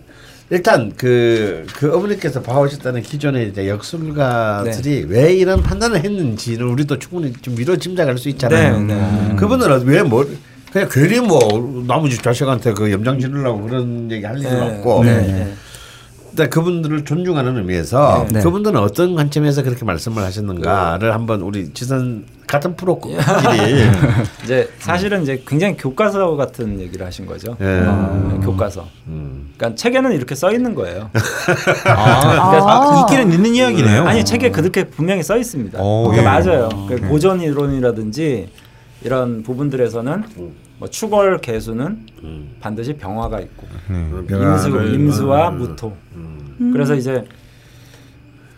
일단 0.50 0.92
그, 0.96 1.66
그 1.74 1.94
어머니께서 1.96 2.42
봐오셨다는 2.42 3.02
기존의 3.02 3.48
이제 3.48 3.66
역술가들이 3.66 5.06
네. 5.06 5.06
왜 5.08 5.34
이런 5.34 5.62
판단을 5.62 6.04
했는지는 6.04 6.66
우리도 6.66 6.98
충분히 6.98 7.32
좀 7.32 7.54
미뤄 7.54 7.76
짐작할 7.76 8.18
수 8.18 8.28
있잖아요. 8.28 8.78
네, 8.80 8.94
네. 8.94 9.36
그분들은 9.36 9.86
왜뭐 9.86 10.26
그냥 10.74 10.88
괜히 10.90 11.20
뭐 11.20 11.38
나머지 11.86 12.18
자식한테 12.20 12.72
그 12.72 12.90
염장 12.90 13.20
지르려고 13.20 13.62
그런 13.62 14.10
얘기 14.10 14.26
할 14.26 14.36
일은 14.40 14.50
네. 14.50 14.76
없고. 14.76 15.04
네. 15.04 15.20
네. 15.20 15.54
근데 16.30 16.48
그분들을 16.48 17.04
존중하는 17.04 17.56
의미에서 17.58 18.26
네. 18.28 18.40
그분들은 18.40 18.80
어떤 18.80 19.14
관점에서 19.14 19.62
그렇게 19.62 19.84
말씀을 19.84 20.24
하셨는가를 20.24 21.14
한번 21.14 21.42
우리 21.42 21.72
지선 21.72 22.24
같은 22.48 22.74
프로끼리 22.74 23.14
이제 24.42 24.68
사실은 24.80 25.22
이제 25.22 25.40
굉장히 25.46 25.76
교과서 25.76 26.34
같은 26.34 26.80
얘기를 26.80 27.06
하신 27.06 27.26
거죠. 27.26 27.56
네. 27.60 27.84
어, 27.86 28.40
교과서. 28.42 28.88
음. 29.06 29.52
그러니까 29.56 29.76
책에는 29.76 30.10
이렇게 30.10 30.34
써 30.34 30.52
있는 30.52 30.74
거예요. 30.74 31.08
아, 31.86 32.50
그러니까 32.50 32.66
아, 32.68 33.00
있기는 33.02 33.32
있는 33.32 33.54
이야기네요. 33.54 34.02
아니 34.02 34.24
책에 34.24 34.50
그렇게 34.50 34.82
분명히 34.82 35.22
써 35.22 35.36
있습니다. 35.36 35.80
오, 35.80 36.12
예. 36.16 36.20
맞아요. 36.20 36.68
그 36.88 37.00
고전 37.08 37.40
이론이라든지 37.40 38.48
이런 39.04 39.44
부분들에서는 39.44 40.24
음. 40.38 40.63
뭐 40.84 40.90
추걸 40.90 41.38
개수는 41.38 42.06
음. 42.24 42.56
반드시 42.60 42.92
병화가 42.92 43.40
있고 43.40 43.66
음. 43.88 44.26
임수 44.30 44.68
임수와 44.68 45.48
음. 45.48 45.58
무토. 45.58 45.96
음. 46.14 46.70
그래서 46.74 46.94
이제 46.94 47.24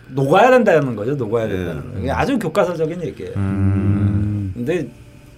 녹아야 0.09 0.51
된다는 0.51 0.97
거죠. 0.97 1.15
녹아야 1.15 1.47
된다는 1.47 1.93
거. 1.93 2.01
이게 2.01 2.11
아주 2.11 2.37
교과서적인 2.37 3.01
얘기예요. 3.05 3.33
음. 3.37 4.51
근데 4.55 4.89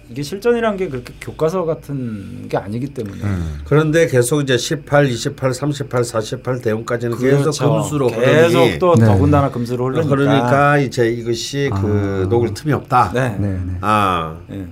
이게 0.09 0.23
실전이란 0.23 0.77
게 0.77 0.87
그렇게 0.87 1.13
교과서 1.21 1.65
같은 1.65 2.47
게 2.49 2.57
아니기 2.57 2.87
때문에. 2.87 3.21
음. 3.23 3.59
그런데 3.65 4.07
계속 4.07 4.41
이제 4.41 4.57
18, 4.57 5.05
28, 5.05 5.53
38, 5.53 6.03
48 6.03 6.61
대운까지는 6.61 7.17
그렇죠. 7.17 7.51
계속 7.51 7.69
금수로 7.69 8.07
계속 8.07 8.79
또 8.79 8.95
네. 8.95 9.05
더군다나 9.05 9.51
금수로 9.51 9.89
흐르니까. 9.89 10.09
그러니까 10.09 10.77
이제 10.79 11.07
이것이 11.07 11.69
그 11.71 11.77
아. 11.77 11.81
그 11.81 12.27
녹을 12.31 12.55
틈이 12.55 12.73
없다. 12.73 13.11
네. 13.13 13.37
네. 13.39 13.47
네. 13.63 13.77
아. 13.81 14.39
네. 14.47 14.65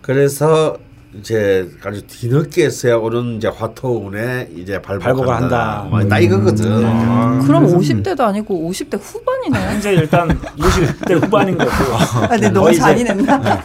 그래서 0.00 0.78
이제 1.18 1.68
아주 1.84 2.06
뒤늦게서야 2.06 2.96
오는 2.96 3.36
이제 3.36 3.48
화토운에 3.48 4.50
이제 4.56 4.80
발복을 4.80 5.28
한다. 5.28 5.84
뭐, 5.90 6.00
나 6.04 6.20
이거거든. 6.20 6.66
음. 6.66 6.84
아, 6.86 7.42
그럼 7.44 7.66
50대도 7.66 8.20
아니고 8.20 8.70
50대 8.70 8.96
후반이네요. 9.02 9.78
이제 9.78 9.92
일단 9.92 10.28
50대 10.56 11.20
후반인 11.20 11.58
거고. 11.58 11.70
아, 11.70 12.28
근데 12.28 12.48
너무 12.50 12.72
잔인했나? 12.72 13.60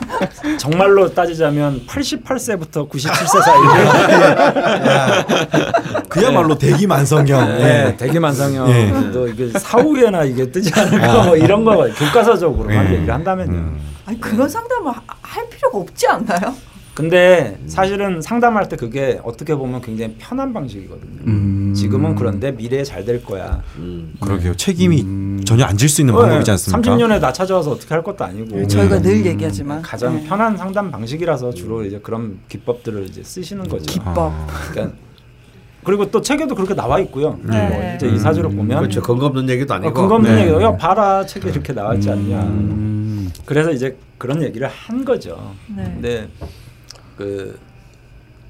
정말로 0.57 1.13
따지자면 1.13 1.85
88세부터 1.85 2.89
97세 2.89 3.41
사이. 3.43 3.59
그야말로 6.09 6.57
네. 6.57 6.71
대기 6.71 6.87
만성형. 6.87 7.57
네, 7.59 7.83
네. 7.85 7.97
대기 7.97 8.17
만성형. 8.17 8.67
네. 8.67 9.11
또 9.11 9.27
이게 9.27 9.51
사후에나 9.51 10.23
이게 10.23 10.49
뜨지 10.49 10.71
않을까 10.73 11.25
뭐 11.25 11.37
이런 11.37 11.63
거 11.63 11.87
교과서적으로 11.93 12.69
네. 12.69 12.93
얘기를 12.93 13.13
한다면요. 13.13 13.51
음. 13.53 13.79
아니 14.07 14.19
그런 14.19 14.49
상담을 14.49 14.93
할 15.21 15.49
필요가 15.49 15.77
없지 15.77 16.07
않나요? 16.07 16.55
근데 16.95 17.59
사실은 17.67 18.21
상담할 18.21 18.69
때 18.69 18.77
그게 18.77 19.19
어떻게 19.23 19.53
보면 19.53 19.81
굉장히 19.81 20.15
편한 20.17 20.53
방식이거든요. 20.53 21.19
음. 21.27 21.73
지금은 21.75 22.15
그런데 22.15 22.51
미래에 22.53 22.83
잘 22.85 23.03
될 23.05 23.21
거야. 23.23 23.61
음. 23.77 24.13
그러게요. 24.21 24.55
책임이 24.55 25.01
음. 25.01 25.41
전혀 25.45 25.65
안 25.65 25.75
질 25.77 25.89
수 25.89 26.01
있는 26.01 26.15
네. 26.15 26.21
방법이지 26.21 26.49
않습니까? 26.51 26.95
30년에 26.95 27.19
나 27.19 27.33
찾아와서 27.33 27.71
어떻게 27.71 27.93
할 27.93 28.01
것도 28.01 28.23
아니고. 28.23 28.55
네, 28.55 28.65
저희가 28.67 29.01
늘 29.01 29.11
음. 29.17 29.25
얘기하지만 29.25 29.81
가장 29.81 30.15
네. 30.15 30.23
편한 30.25 30.55
상담 30.55 30.89
방식이라서 30.89 31.53
주로 31.53 31.83
이제 31.83 31.99
그런 32.01 32.39
기법들을 32.47 33.03
이제 33.03 33.21
쓰시는 33.23 33.67
거죠. 33.67 33.83
기법. 33.91 34.17
아. 34.31 34.47
그러니까 34.71 34.95
그리고 35.83 36.09
또 36.09 36.21
책에도 36.21 36.55
그렇게 36.55 36.73
나와 36.73 36.97
있고요. 37.01 37.37
네. 37.43 37.67
뭐 37.69 37.95
이제 37.95 38.07
이 38.07 38.17
사주를 38.17 38.49
보면 38.51 38.79
그렇죠. 38.79 39.01
근거 39.01 39.25
없는 39.25 39.49
얘기도 39.49 39.73
아니고. 39.73 39.89
어, 39.89 39.93
근거 39.93 40.15
없는 40.15 40.33
네. 40.33 40.41
얘기도 40.43 40.61
야 40.63 40.75
봐라 40.77 41.25
책에 41.25 41.49
이렇게 41.49 41.73
나와 41.73 41.93
있지 41.93 42.09
않냐. 42.09 43.29
그래서 43.45 43.71
이제 43.71 43.97
그런 44.17 44.41
얘기를 44.41 44.65
한 44.67 45.03
거죠. 45.03 45.53
네. 45.75 45.83
근데 45.83 46.27
그 47.17 47.57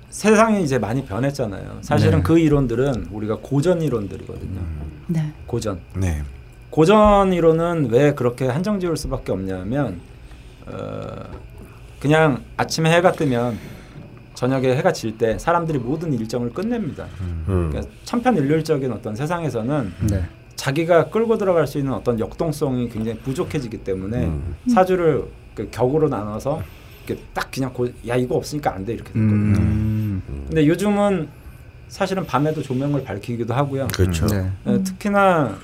세상이 0.09 0.63
이제 0.63 0.77
많이 0.79 1.03
변했잖아요. 1.05 1.79
사실은 1.81 2.19
네. 2.19 2.23
그 2.23 2.39
이론들은 2.39 3.07
우리가 3.11 3.37
고전 3.41 3.81
이론들이거든요. 3.81 4.61
네. 5.07 5.33
고전. 5.45 5.79
네. 5.95 6.23
고전 6.69 7.33
이론은 7.33 7.89
왜 7.91 8.13
그렇게 8.13 8.47
한정 8.47 8.79
지을 8.79 8.97
수밖에 8.97 9.31
없냐면 9.31 9.99
어, 10.67 11.07
그냥 11.99 12.43
아침에 12.57 12.91
해가 12.95 13.11
뜨면 13.13 13.57
저녁에 14.33 14.75
해가 14.75 14.91
질 14.91 15.17
때 15.17 15.37
사람들이 15.39 15.79
모든 15.79 16.11
일정을 16.13 16.51
끝냅니다. 16.53 17.05
음. 17.21 17.69
그러니까 17.71 17.91
천편일률적인 18.03 18.91
어떤 18.91 19.15
세상에서는 19.15 19.93
네. 20.09 20.23
자기가 20.55 21.09
끌고 21.09 21.37
들어갈 21.37 21.67
수 21.67 21.77
있는 21.77 21.93
어떤 21.93 22.19
역동성이 22.19 22.89
굉장히 22.89 23.17
부족해지기 23.19 23.79
때문에 23.79 24.25
음. 24.25 24.55
사주를 24.73 25.25
그 25.53 25.69
격으로 25.71 26.09
나눠서 26.09 26.61
딱 27.33 27.51
그냥 27.51 27.71
고, 27.73 27.87
야 28.07 28.15
이거 28.15 28.35
없으니까 28.35 28.73
안 28.73 28.85
돼 28.85 28.93
이렇게 28.93 29.09
됐거든요. 29.13 29.57
음. 29.57 30.21
근데 30.47 30.65
요즘은 30.67 31.27
사실은 31.87 32.25
밤에도 32.25 32.61
조명을 32.61 33.03
밝히기도 33.03 33.53
하고요. 33.53 33.87
그렇죠. 33.93 34.25
네. 34.27 34.49
네, 34.63 34.83
특히나 34.83 35.55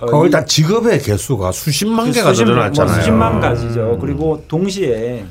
어, 0.00 0.24
일단 0.24 0.46
직업의 0.46 1.00
개수가 1.00 1.52
수십만 1.52 2.10
개가 2.12 2.30
수십, 2.32 2.44
늘어났잖아요. 2.44 2.92
뭐 2.92 3.00
수십만 3.00 3.40
가지죠. 3.40 3.94
음. 3.94 3.98
그리고 4.00 4.44
동시에 4.48 5.24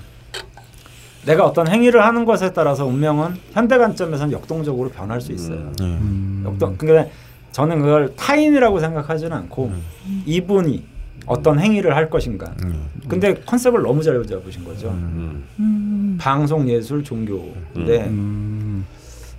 내가 1.26 1.46
어떤 1.46 1.68
행위를 1.68 2.06
하는 2.06 2.24
것에 2.26 2.54
따라서 2.54 2.86
운명은 2.86 3.36
현대 3.52 3.78
관점에서는 3.78 4.32
역동적으로 4.32 4.90
변할 4.90 5.20
수 5.20 5.32
있어요. 5.34 5.58
음. 5.58 5.74
음. 5.82 6.44
역동. 6.46 6.78
그러니까 6.78 7.14
저는 7.52 7.80
그걸 7.82 8.16
타인이라고 8.16 8.80
생각하지는 8.80 9.36
않고 9.36 9.66
음. 9.68 10.24
이분이 10.26 10.86
어떤 11.28 11.60
행위를 11.60 11.96
할 11.96 12.10
것인가. 12.10 12.56
음. 12.64 12.88
근데 13.08 13.36
컨셉을 13.46 13.82
너무 13.84 14.02
잘 14.02 14.26
잡으신 14.26 14.64
거죠. 14.64 14.90
음. 14.90 16.18
방송, 16.20 16.68
예술, 16.68 17.04
종교인데 17.04 18.08
음. 18.08 18.86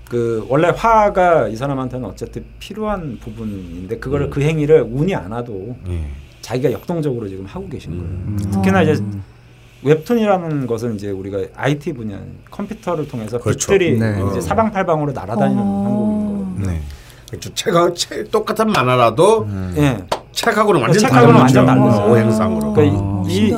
그 0.09 0.47
원래 0.49 0.69
화가 0.69 1.49
이 1.49 1.57
사람한테는 1.57 2.07
어쨌든 2.07 2.45
필요한 2.59 3.19
부분인데 3.19 3.99
그거를 3.99 4.31
그 4.31 4.41
행위를 4.41 4.83
운이 4.83 5.15
안 5.15 5.33
와도 5.33 5.77
자기가 6.41 6.73
역동적으로 6.73 7.29
지금 7.29 7.45
하고 7.45 7.69
계신 7.69 7.99
거예요. 7.99 8.51
특히나 8.53 8.83
이제 8.83 9.03
웹툰이라는 9.83 10.67
것은 10.67 10.95
이제 10.95 11.11
우리가 11.11 11.39
IT 11.55 11.93
분야 11.93 12.21
컴퓨터를 12.51 13.07
통해서 13.09 13.39
그렇죠. 13.39 13.73
빛들이 13.73 13.99
네. 13.99 14.23
이제 14.31 14.41
사방팔방으로 14.41 15.13
날아다니는 15.13 15.63
어. 15.63 15.85
한국인 15.85 16.65
거거든요. 16.65 16.67
네. 16.67 16.81
그렇죠. 17.29 17.53
책하, 17.55 17.93
책 17.95 18.31
똑같은 18.31 18.71
만화라도 18.71 19.43
음. 19.43 19.75
예. 19.77 20.05
책하고는 20.33 20.81
완전 20.81 21.01
책하고는 21.01 21.41
완전 21.41 21.67
다르죠. 21.67 21.87
어, 21.87 22.11
오행상으로. 22.11 22.73
그러니까 22.73 22.99
어. 23.01 23.25
이, 23.29 23.55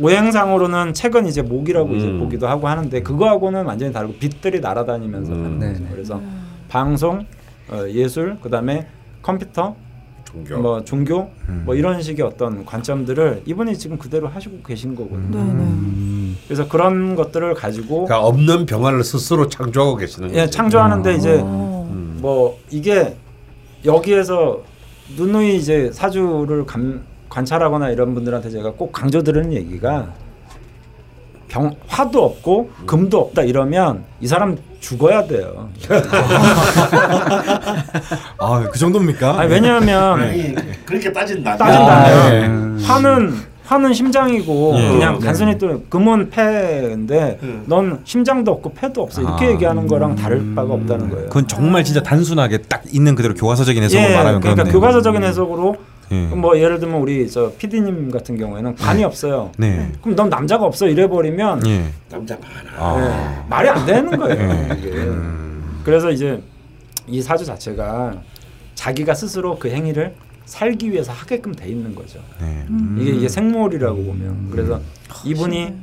오행상으로는 0.00 0.94
책은 0.94 1.26
이제 1.26 1.42
모기라고 1.42 1.90
음. 1.90 1.96
이제 1.96 2.12
보기도 2.12 2.48
하고 2.48 2.68
하는데 2.68 3.02
그거하고는 3.02 3.64
완전히 3.64 3.92
다르고 3.92 4.14
빛들이 4.14 4.60
날아다니면서 4.60 5.32
음. 5.32 5.44
하는 5.44 5.72
거죠. 5.72 5.84
그래서 5.90 6.20
방송, 6.68 7.26
어, 7.68 7.84
예술, 7.88 8.38
그다음에 8.40 8.86
컴퓨터, 9.22 9.74
종교, 10.24 10.58
뭐 10.58 10.84
종교, 10.84 11.30
음. 11.48 11.62
뭐 11.64 11.74
이런 11.74 12.00
식의 12.02 12.24
어떤 12.24 12.64
관점들을 12.64 13.42
이분이 13.46 13.76
지금 13.76 13.98
그대로 13.98 14.28
하시고 14.28 14.62
계신 14.62 14.94
거거든요. 14.94 15.38
음. 15.38 16.36
그래서 16.46 16.68
그런 16.68 17.16
것들을 17.16 17.54
가지고 17.54 18.04
그러니까 18.04 18.26
없는 18.26 18.66
병화를 18.66 19.02
스스로 19.02 19.48
창조하고 19.48 19.96
계시는 19.96 20.34
예, 20.34 20.46
창조하는데 20.46 21.14
이제 21.14 21.36
음. 21.40 21.68
뭐 22.20 22.58
이게 22.70 23.16
여기에서 23.84 24.62
누누이 25.16 25.56
이제 25.56 25.90
사주를 25.92 26.66
감, 26.66 27.02
관찰하거나 27.28 27.90
이런 27.90 28.14
분들한테 28.14 28.50
제가 28.50 28.72
꼭 28.72 28.92
강조드리는 28.92 29.52
얘기가 29.52 30.12
병 31.48 31.74
화도 31.86 32.22
없고 32.24 32.70
금도 32.86 33.20
없다 33.20 33.42
이러면 33.42 34.04
이 34.20 34.26
사람 34.26 34.58
죽어야 34.80 35.26
돼요. 35.26 35.70
아, 38.38 38.68
그 38.70 38.78
정도입니까? 38.78 39.40
아니, 39.40 39.50
왜냐하면 39.50 40.20
아니, 40.20 40.54
그렇게 40.84 41.10
따진다. 41.12 41.56
따진다. 41.56 41.96
아, 41.96 42.30
네. 42.30 42.46
화는 42.84 43.34
화는 43.68 43.92
심장이고 43.92 44.72
네. 44.76 44.88
그냥 44.88 45.18
네. 45.18 45.26
단순히 45.26 45.58
또 45.58 45.82
금은 45.90 46.30
폐인데 46.30 47.38
네. 47.40 47.60
넌 47.66 48.00
심장도 48.02 48.50
없고 48.50 48.72
폐도 48.72 49.02
없어 49.02 49.20
이렇게 49.20 49.44
아, 49.44 49.50
얘기하는 49.50 49.86
거랑 49.86 50.16
다를 50.16 50.54
바가 50.54 50.72
없다는 50.72 51.10
거예요. 51.10 51.26
그건 51.26 51.46
정말 51.46 51.84
진짜 51.84 52.02
단순하게 52.02 52.62
딱 52.62 52.82
있는 52.90 53.14
그대로 53.14 53.34
교과서적인 53.34 53.82
해석으로 53.82 54.08
예, 54.08 54.14
말하면 54.16 54.40
그러니까 54.40 54.62
그렇네요. 54.64 54.72
교과서적인 54.72 55.22
해석으로 55.22 55.76
예. 56.12 56.16
뭐 56.28 56.58
예를 56.58 56.80
들면 56.80 56.98
우리 56.98 57.30
저 57.30 57.52
PD님 57.58 58.10
같은 58.10 58.38
경우에는 58.38 58.74
관이 58.76 59.00
네. 59.00 59.04
없어요. 59.04 59.50
네. 59.58 59.92
그럼 60.00 60.16
넌 60.16 60.30
남자가 60.30 60.64
없어 60.64 60.88
이래 60.88 61.06
버리면 61.06 61.66
예. 61.66 61.84
남자 62.10 62.38
많아. 62.40 62.82
아. 62.82 62.98
네. 62.98 63.44
말이 63.50 63.68
안 63.68 63.84
되는 63.84 64.16
거예요. 64.16 64.50
음. 64.70 65.80
그래서 65.84 66.10
이제 66.10 66.42
이 67.06 67.20
사주 67.20 67.44
자체가 67.44 68.14
자기가 68.74 69.12
스스로 69.12 69.58
그 69.58 69.68
행위를 69.68 70.14
살기 70.48 70.90
위해서 70.90 71.12
하게끔 71.12 71.54
돼 71.54 71.68
있는 71.68 71.94
거죠. 71.94 72.20
네. 72.40 72.64
음. 72.70 72.96
이게 72.98 73.10
이게 73.12 73.28
생물이라고 73.28 74.02
보면 74.02 74.48
그래서 74.50 74.76
음. 74.76 74.82
이분이 75.24 75.74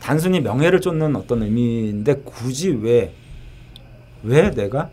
단순히 0.00 0.40
명예를 0.40 0.80
쫓는 0.80 1.14
어떤 1.16 1.42
의미인데 1.42 2.22
굳이 2.24 2.70
왜왜 2.70 4.50
내가 4.52 4.90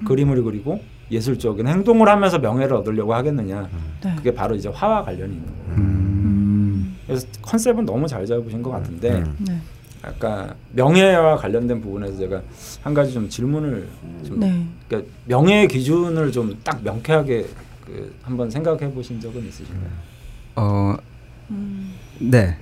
음. 0.00 0.04
그림을 0.04 0.42
그리고 0.42 0.80
예술적인 1.10 1.66
행동을 1.66 2.08
하면서 2.08 2.38
명예를 2.38 2.76
얻으려고 2.76 3.14
하겠느냐. 3.14 3.68
네. 4.04 4.14
그게 4.16 4.32
바로 4.32 4.54
이제 4.54 4.68
화와 4.68 5.04
관련이 5.04 5.32
있는 5.32 5.46
거예요. 5.46 5.78
음. 5.78 6.96
그래서 7.06 7.26
컨셉은 7.42 7.84
너무 7.86 8.06
잘 8.06 8.26
잡으신 8.26 8.62
것 8.62 8.70
같은데 8.70 9.10
음. 9.12 9.36
네. 9.40 9.58
아까 10.02 10.54
명예와 10.72 11.36
관련된 11.36 11.80
부분에서 11.80 12.16
제가 12.18 12.42
한 12.82 12.94
가지 12.94 13.12
좀 13.12 13.28
질문을 13.28 13.88
좀 14.26 14.38
네. 14.40 14.66
그러니까 14.88 15.10
명예의 15.26 15.68
기준을 15.68 16.30
좀 16.32 16.56
딱 16.62 16.82
명쾌하게 16.84 17.46
그 17.90 18.14
한번 18.22 18.48
생각해 18.50 18.92
보신 18.92 19.20
적은 19.20 19.46
있으신가요? 19.46 19.90
어, 20.56 20.96
음. 21.50 21.94
네. 22.20 22.56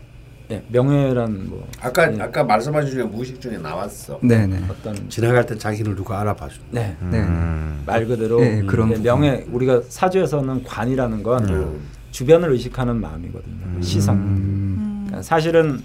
네, 0.48 0.64
명예란 0.68 1.50
뭐 1.50 1.68
아까 1.78 2.06
네. 2.06 2.22
아까 2.22 2.42
말씀하신 2.42 2.90
중에 2.90 3.02
무의식 3.04 3.38
중에 3.38 3.58
나왔어. 3.58 4.18
네네. 4.22 4.46
네. 4.46 4.66
어떤 4.70 5.10
지나갈 5.10 5.44
때 5.44 5.58
자기를 5.58 5.94
누가 5.94 6.20
알아봐 6.22 6.48
준. 6.48 6.62
네. 6.70 6.96
네. 7.10 7.18
음. 7.18 7.82
말 7.84 8.06
그대로 8.06 8.40
네, 8.40 8.62
그런 8.62 8.88
네, 8.88 8.98
명예 8.98 9.44
우리가 9.52 9.82
사주에서는 9.86 10.64
관이라는 10.64 11.22
건 11.22 11.48
음. 11.50 11.80
주변을 12.12 12.50
의식하는 12.52 12.98
마음이거든요. 12.98 13.56
음. 13.62 13.82
시선. 13.82 14.16
음. 14.16 15.04
그러니까 15.06 15.22
사실은 15.22 15.82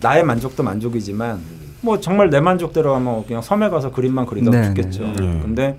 나의 0.00 0.24
만족도 0.24 0.62
만족이지만 0.62 1.38
뭐 1.82 2.00
정말 2.00 2.30
내 2.30 2.40
만족대로 2.40 2.94
하면 2.94 3.26
그냥 3.26 3.42
섬에 3.42 3.68
가서 3.68 3.92
그림만 3.92 4.24
그리다 4.24 4.50
네, 4.50 4.62
죽겠죠. 4.68 5.02
네. 5.12 5.40
근데 5.42 5.78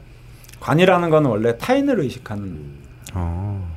관이라는 0.60 1.10
건 1.10 1.26
원래 1.26 1.58
타인을 1.58 2.00
의식하는. 2.02 2.81
어. 3.14 3.72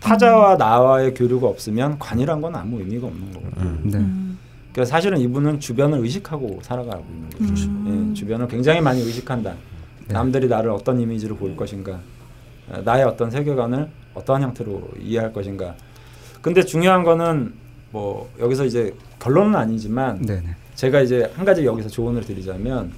타자와 0.00 0.56
나와의 0.56 1.14
교류가 1.14 1.46
없으면 1.46 1.98
관이란 1.98 2.40
건 2.40 2.56
아무 2.56 2.78
의미가 2.78 3.06
없는 3.06 3.32
거거든요. 3.32 3.62
음. 3.62 3.80
네. 3.84 4.38
그러니까 4.72 4.90
사실은 4.90 5.18
이분은 5.18 5.60
주변을 5.60 5.98
의식하고 5.98 6.60
살아가고 6.62 7.04
있는 7.10 7.30
거죠. 7.30 7.68
음. 7.68 8.10
예, 8.10 8.14
주변을 8.14 8.48
굉장히 8.48 8.80
많이 8.80 9.00
의식한다. 9.02 9.52
네. 9.52 10.12
남들이 10.12 10.48
나를 10.48 10.70
어떤 10.70 11.00
이미지로 11.00 11.36
볼 11.36 11.56
것인가, 11.56 12.00
어, 12.70 12.80
나의 12.84 13.04
어떤 13.04 13.30
세계관을 13.30 13.88
어떠한 14.14 14.42
형태로 14.42 14.90
이해할 15.00 15.32
것인가. 15.32 15.74
근데 16.40 16.62
중요한 16.62 17.04
거는 17.04 17.52
뭐 17.90 18.30
여기서 18.38 18.64
이제 18.64 18.94
결론은 19.18 19.54
아니지만 19.56 20.22
네네. 20.22 20.54
제가 20.76 21.00
이제 21.00 21.30
한 21.36 21.44
가지 21.44 21.64
여기서 21.64 21.88
조언을 21.88 22.22
드리자면 22.22 22.92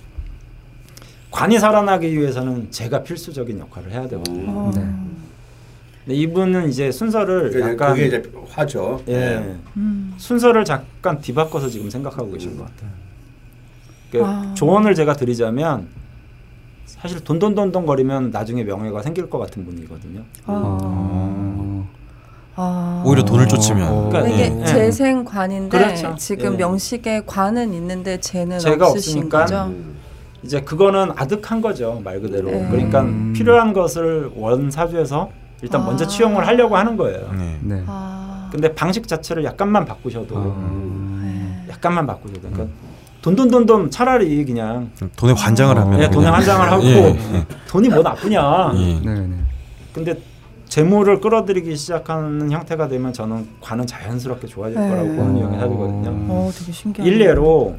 관이 1.30 1.59
살아나기 1.59 2.16
위해서는 2.16 2.70
제가 2.70 3.03
필수적인 3.03 3.59
역할을 3.59 3.91
해야 3.91 4.07
되거든요. 4.07 4.70
네. 4.70 5.12
네, 6.05 6.14
이분은 6.14 6.68
이제 6.68 6.90
순서를 6.90 7.61
약간 7.61 7.94
그게 7.94 8.07
이제 8.07 8.22
화죠. 8.48 9.00
예. 9.07 9.12
네. 9.12 9.57
음. 9.76 10.14
순서를 10.16 10.64
잠깐 10.64 11.20
뒤바꿔서 11.20 11.68
지금 11.68 11.88
생각하고 11.90 12.32
계신 12.32 12.57
것 12.57 12.64
같아요. 12.64 12.90
그러니까 14.11 14.32
아. 14.32 14.55
조언을 14.55 14.94
제가 14.94 15.14
드리자면 15.14 15.86
사실 16.84 17.22
돈돈돈돈 17.22 17.86
거리면 17.86 18.30
나중에 18.30 18.64
명예가 18.64 19.03
생길 19.03 19.30
것 19.30 19.38
같은 19.38 19.64
분이거든요. 19.64 20.22
아. 20.46 21.84
아. 22.57 23.03
오히려 23.07 23.24
돈을 23.24 23.48
쫓으면. 23.48 24.11
그러니까 24.11 24.34
이게 24.34 24.48
네. 24.50 24.64
재생관인데 24.64 25.78
그렇죠. 25.78 26.14
지금 26.18 26.55
예. 26.55 26.57
명식에 26.59 27.22
관은 27.26 27.72
있는데 27.74 28.18
재는 28.20 28.59
제가 28.59 28.88
없으니까 28.88 29.40
거죠? 29.40 29.72
이제 30.42 30.61
그거는 30.61 31.12
아득한 31.16 31.61
거죠 31.61 32.00
말 32.05 32.20
그대로. 32.20 32.50
네. 32.50 32.68
그러니까 32.70 33.03
음. 33.03 33.32
필요한 33.34 33.72
것을 33.72 34.32
원사주에서 34.34 35.30
일단 35.63 35.81
아. 35.81 35.85
먼저 35.87 36.07
치용을 36.07 36.47
하려고 36.47 36.77
하는 36.77 36.97
거예요. 36.97 37.31
네. 37.39 37.59
네. 37.63 37.83
아. 37.87 38.49
근데 38.53 38.75
방식 38.75 39.09
자체를 39.09 39.45
약간만 39.45 39.85
바꾸셔도 39.87 40.35
아. 40.37 41.65
약간만 41.71 42.07
바꾸셔도 42.07 42.41
그러니까 42.51 42.67
돈돈돈돈 43.23 43.91
차라리 43.91 44.45
그냥 44.45 44.91
돈에 45.17 45.33
환장을 45.33 45.79
하면 45.79 46.01
네, 46.01 46.11
돈에 46.11 46.27
환장을 46.27 46.73
하고 46.73 46.83
예, 46.85 47.17
예. 47.35 47.47
돈이 47.69 47.89
뭐 47.89 48.03
나쁘냐. 48.03 48.73
예. 48.75 49.01
네, 49.01 49.21
네. 49.21 49.37
근데 49.95 50.19
재물을 50.69 51.21
끌어들이기 51.21 51.77
시작하는 51.77 52.51
형태가 52.51 52.89
되면 52.89 53.13
저는 53.13 53.47
관은 53.61 53.87
자연스럽게 53.87 54.49
좋아질 54.49 54.81
네. 54.81 54.89
거라고 54.89 55.09
보는 55.15 55.41
영역이거든요. 55.41 56.11
어, 56.33 56.51
되게 56.53 56.73
신기하네. 56.73 57.09
일례로 57.09 57.77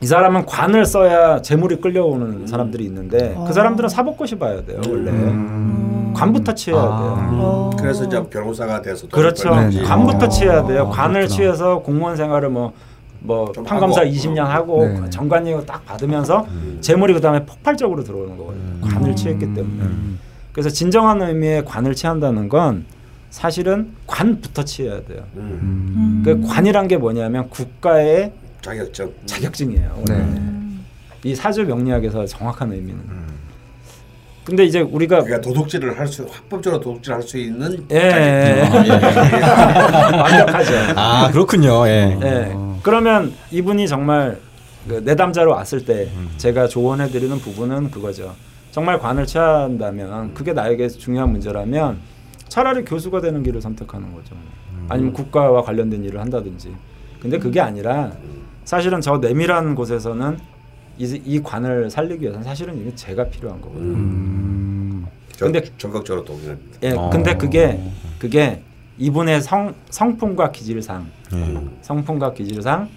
이 0.00 0.06
사람은 0.06 0.46
관을 0.46 0.84
써야 0.84 1.42
재물이 1.42 1.80
끌려오는 1.80 2.26
음. 2.26 2.46
사람들이 2.46 2.84
있는데 2.84 3.34
그 3.34 3.40
아. 3.40 3.44
그 3.44 3.52
사람들은 3.52 3.88
사법고시 3.88 4.36
봐야 4.36 4.64
돼요 4.64 4.80
원래 4.88 5.10
음. 5.10 6.12
관부터 6.14 6.54
취해야 6.54 6.80
아. 6.80 6.98
돼요. 6.98 7.70
음. 7.72 7.76
그래서 7.78 8.04
이제 8.04 8.22
변호사가 8.28 8.82
돼서 8.82 9.08
그렇죠. 9.08 9.50
관부터 9.50 10.26
아. 10.26 10.28
취해야 10.28 10.66
돼요. 10.66 10.88
관을 10.88 11.20
그렇구나. 11.22 11.26
취해서 11.26 11.78
공무원 11.80 12.16
생활을 12.16 12.48
뭐뭐 12.48 13.52
판검사 13.66 14.00
하고. 14.00 14.10
20년 14.10 14.38
하고 14.44 14.86
네. 14.86 15.10
정관이고 15.10 15.66
딱 15.66 15.84
받으면서 15.84 16.46
음. 16.48 16.78
재물이 16.80 17.14
그다음에 17.14 17.44
폭발적으로 17.44 18.02
들어오는 18.04 18.36
거예요. 18.36 18.52
음. 18.52 18.80
관을 18.84 19.14
취했기 19.16 19.44
음. 19.46 19.54
때문에. 19.54 19.82
음. 19.82 20.18
그래서 20.52 20.70
진정한 20.70 21.22
의미의 21.22 21.64
관을 21.64 21.94
취한다는 21.94 22.48
건 22.48 22.84
사실은 23.30 23.92
관부터 24.06 24.64
취해야 24.64 25.00
돼요. 25.04 25.22
음. 25.36 26.22
그 26.24 26.40
관이란 26.48 26.88
게 26.88 26.96
뭐냐면 26.96 27.48
국가의 27.50 28.32
자격증 28.68 29.12
자격증이에요. 29.26 30.02
네. 30.08 30.26
이 31.24 31.34
사주 31.34 31.64
명리학에서 31.64 32.26
정확한 32.26 32.72
의미는. 32.72 33.00
근데 34.44 34.64
이제 34.64 34.80
우리가 34.80 35.22
그러니까 35.22 35.40
도둑질을 35.42 35.98
할 35.98 36.06
수 36.06 36.26
합법적으로 36.30 36.80
도둑질 36.80 37.12
할 37.12 37.22
수 37.22 37.36
있는 37.38 37.84
예, 37.90 37.96
예. 37.96 38.68
완벽하죠. 40.16 40.72
아 40.96 41.30
그렇군요. 41.30 41.86
예. 41.86 42.18
예. 42.22 42.56
그러면 42.82 43.34
이분이 43.50 43.86
정말 43.88 44.38
그 44.88 44.94
내담자로 45.04 45.50
왔을 45.50 45.84
때 45.84 46.10
음. 46.14 46.30
제가 46.38 46.66
조언해 46.68 47.08
드리는 47.08 47.36
부분은 47.38 47.90
그거죠. 47.90 48.34
정말 48.70 48.98
관을 48.98 49.26
취한다면 49.26 50.32
그게 50.34 50.52
나에게 50.54 50.88
중요한 50.88 51.30
문제라면 51.32 51.98
차라리 52.48 52.84
교수가 52.84 53.20
되는 53.20 53.42
길을 53.42 53.60
선택하는 53.60 54.14
거죠. 54.14 54.34
음. 54.72 54.86
아니면 54.88 55.12
국가와 55.12 55.62
관련된 55.62 56.04
일을 56.04 56.20
한다든지. 56.20 56.74
근데 57.20 57.38
그게 57.38 57.60
아니라 57.60 58.12
사실은 58.68 59.00
저 59.00 59.16
내밀한 59.16 59.74
곳에서는 59.74 60.38
이, 60.98 61.22
이 61.24 61.42
관을 61.42 61.88
살리기 61.88 62.20
위해서는 62.20 62.44
사실은 62.44 62.78
이게 62.78 62.94
제가 62.94 63.24
필요한 63.30 63.62
거거든요. 63.62 63.94
음. 63.94 65.06
근데 65.38 65.64
적극적으로 65.78 66.22
동의합니다. 66.22 66.78
예, 66.82 66.94
근데 67.10 67.34
그게 67.34 67.80
그게 68.18 68.62
이분의 68.98 69.40
성 69.40 69.74
성품과 69.88 70.52
기질상 70.52 71.06
음. 71.32 71.78
성품과 71.80 72.34
기질상 72.34 72.90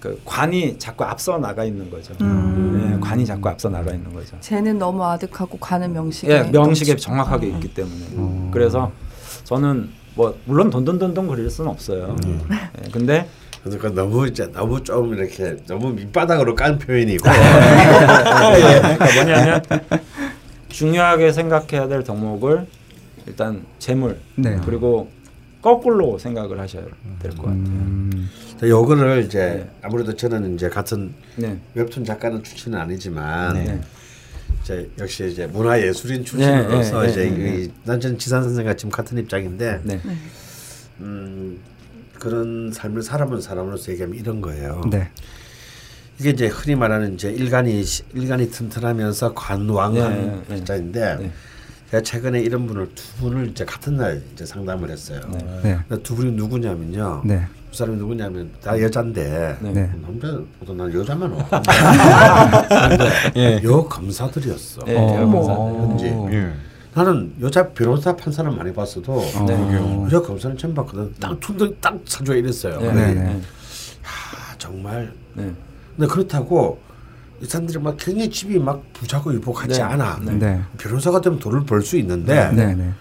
그 0.00 0.20
관이 0.24 0.76
자꾸 0.76 1.04
앞서 1.04 1.38
나가 1.38 1.62
있는 1.62 1.88
거죠. 1.88 2.12
음. 2.20 2.90
네, 2.94 2.98
관이 2.98 3.24
자꾸 3.24 3.48
앞서 3.48 3.68
나가 3.68 3.92
있는 3.92 4.12
거죠. 4.12 4.36
쟤는 4.40 4.76
너무 4.76 5.04
아득하고 5.04 5.56
관은 5.58 5.92
명식에 5.92 6.32
예, 6.32 6.42
명식에 6.50 6.96
정확하게 6.96 7.46
음. 7.46 7.54
있기 7.54 7.74
때문에 7.74 8.06
음. 8.16 8.50
그래서 8.52 8.90
저는 9.44 9.88
뭐 10.16 10.36
물론 10.46 10.68
돈돈돈돈 10.68 11.28
그릴 11.28 11.48
수는 11.48 11.70
없어요. 11.70 12.16
음. 12.24 12.40
예, 12.84 12.90
근데 12.90 13.28
그러니까 13.62 13.90
너무 13.90 14.26
이제 14.26 14.50
너무 14.52 14.82
좀 14.82 15.14
이렇게 15.14 15.56
너무 15.66 15.92
밑바닥으로 15.92 16.54
깐 16.54 16.78
표현이고. 16.78 17.28
예, 17.30 18.80
그러니까 18.80 19.14
뭐냐면 19.14 19.62
중요하게 20.68 21.32
생각해야 21.32 21.86
될 21.88 22.02
덕목을 22.02 22.66
일단 23.26 23.64
재물 23.78 24.18
네. 24.36 24.58
그리고 24.64 25.08
거꾸로 25.60 26.18
생각을 26.18 26.58
하셔야 26.58 26.82
될 27.20 27.30
것 27.32 27.42
같아요. 27.42 27.56
음. 27.60 28.28
요거를 28.62 29.24
이제 29.24 29.38
네. 29.38 29.70
아무래도 29.82 30.14
저는 30.16 30.54
이제 30.56 30.68
같은 30.68 31.14
네. 31.36 31.56
웹툰 31.74 32.04
작가는 32.04 32.42
출신은 32.42 32.78
아니지만 32.78 33.54
네. 33.54 33.80
이제 34.62 34.90
역시 34.98 35.28
이제 35.30 35.46
문화 35.46 35.80
예술인 35.80 36.24
출신으로서 36.24 37.02
네, 37.02 37.06
네, 37.06 37.12
이제 37.12 37.30
네, 37.30 37.68
난 37.84 38.00
저는 38.00 38.18
지산 38.18 38.42
선생과 38.42 38.74
지금 38.74 38.90
같은 38.90 39.18
입장인데 39.18 39.80
음, 41.00 41.58
그런 42.22 42.70
삶을 42.72 43.02
살아본 43.02 43.40
사람으로서 43.40 43.90
얘기하면 43.90 44.16
이런 44.16 44.40
거예요. 44.40 44.80
이게 46.20 46.30
이제 46.30 46.46
흔히 46.46 46.76
말하는 46.76 47.14
이제 47.14 47.32
일간이 47.32 47.82
일간이 48.14 48.48
튼튼하면서 48.48 49.34
관왕한 49.34 50.44
글자인데 50.46 51.32
제가 51.90 52.00
최근에 52.04 52.40
이런 52.40 52.68
분을 52.68 52.94
두 52.94 53.16
분을 53.16 53.48
이제 53.48 53.64
같은 53.64 53.96
날 53.96 54.22
이제 54.32 54.46
상담을 54.46 54.88
했어요. 54.88 55.20
네. 55.64 55.80
네. 55.88 56.02
두 56.04 56.14
분이 56.14 56.30
누구냐면요. 56.32 57.22
네. 57.24 57.44
두 57.72 57.78
사람이 57.78 57.98
누구냐면 57.98 58.52
다 58.62 58.80
여잔데 58.80 59.58
네. 59.60 59.72
네. 59.72 59.90
남자보다 60.00 60.74
난 60.76 60.94
여자만 60.94 61.32
와. 61.32 61.48
예. 63.34 63.60
여 63.64 63.82
검사들이었어. 63.82 64.84
네, 64.84 64.94
현지. 64.94 66.06
예. 66.94 66.98
나는 66.98 67.32
여자 67.40 67.68
변호사 67.68 68.14
판사는 68.14 68.54
많이 68.56 68.72
봤어도 68.72 69.12
어. 69.14 69.44
네. 69.46 70.04
여자 70.04 70.20
검사는 70.20 70.56
처음 70.56 70.74
봤거든. 70.74 71.14
딱 71.20 71.38
툭, 71.40 71.80
딱 71.80 71.98
사주가 72.04 72.36
이랬어요. 72.36 72.80
네. 72.80 72.92
네. 72.92 73.14
네. 73.14 73.40
하, 74.02 74.56
정말. 74.58 75.12
네. 75.34 75.52
근데 75.96 76.06
그렇다고 76.12 76.80
이 77.40 77.46
사람들이 77.46 77.78
막 77.80 77.96
굉장히 77.98 78.30
집이 78.30 78.58
막 78.58 78.82
부자고 78.92 79.32
유복하지 79.34 79.74
네. 79.78 79.82
않아. 79.82 80.20
네. 80.22 80.32
네. 80.34 80.60
변호사가 80.78 81.20
되면 81.20 81.38
돈을 81.38 81.64
벌 81.64 81.82
수 81.82 81.96
있는데 81.98 82.50
네. 82.50 82.74
네. 82.74 82.92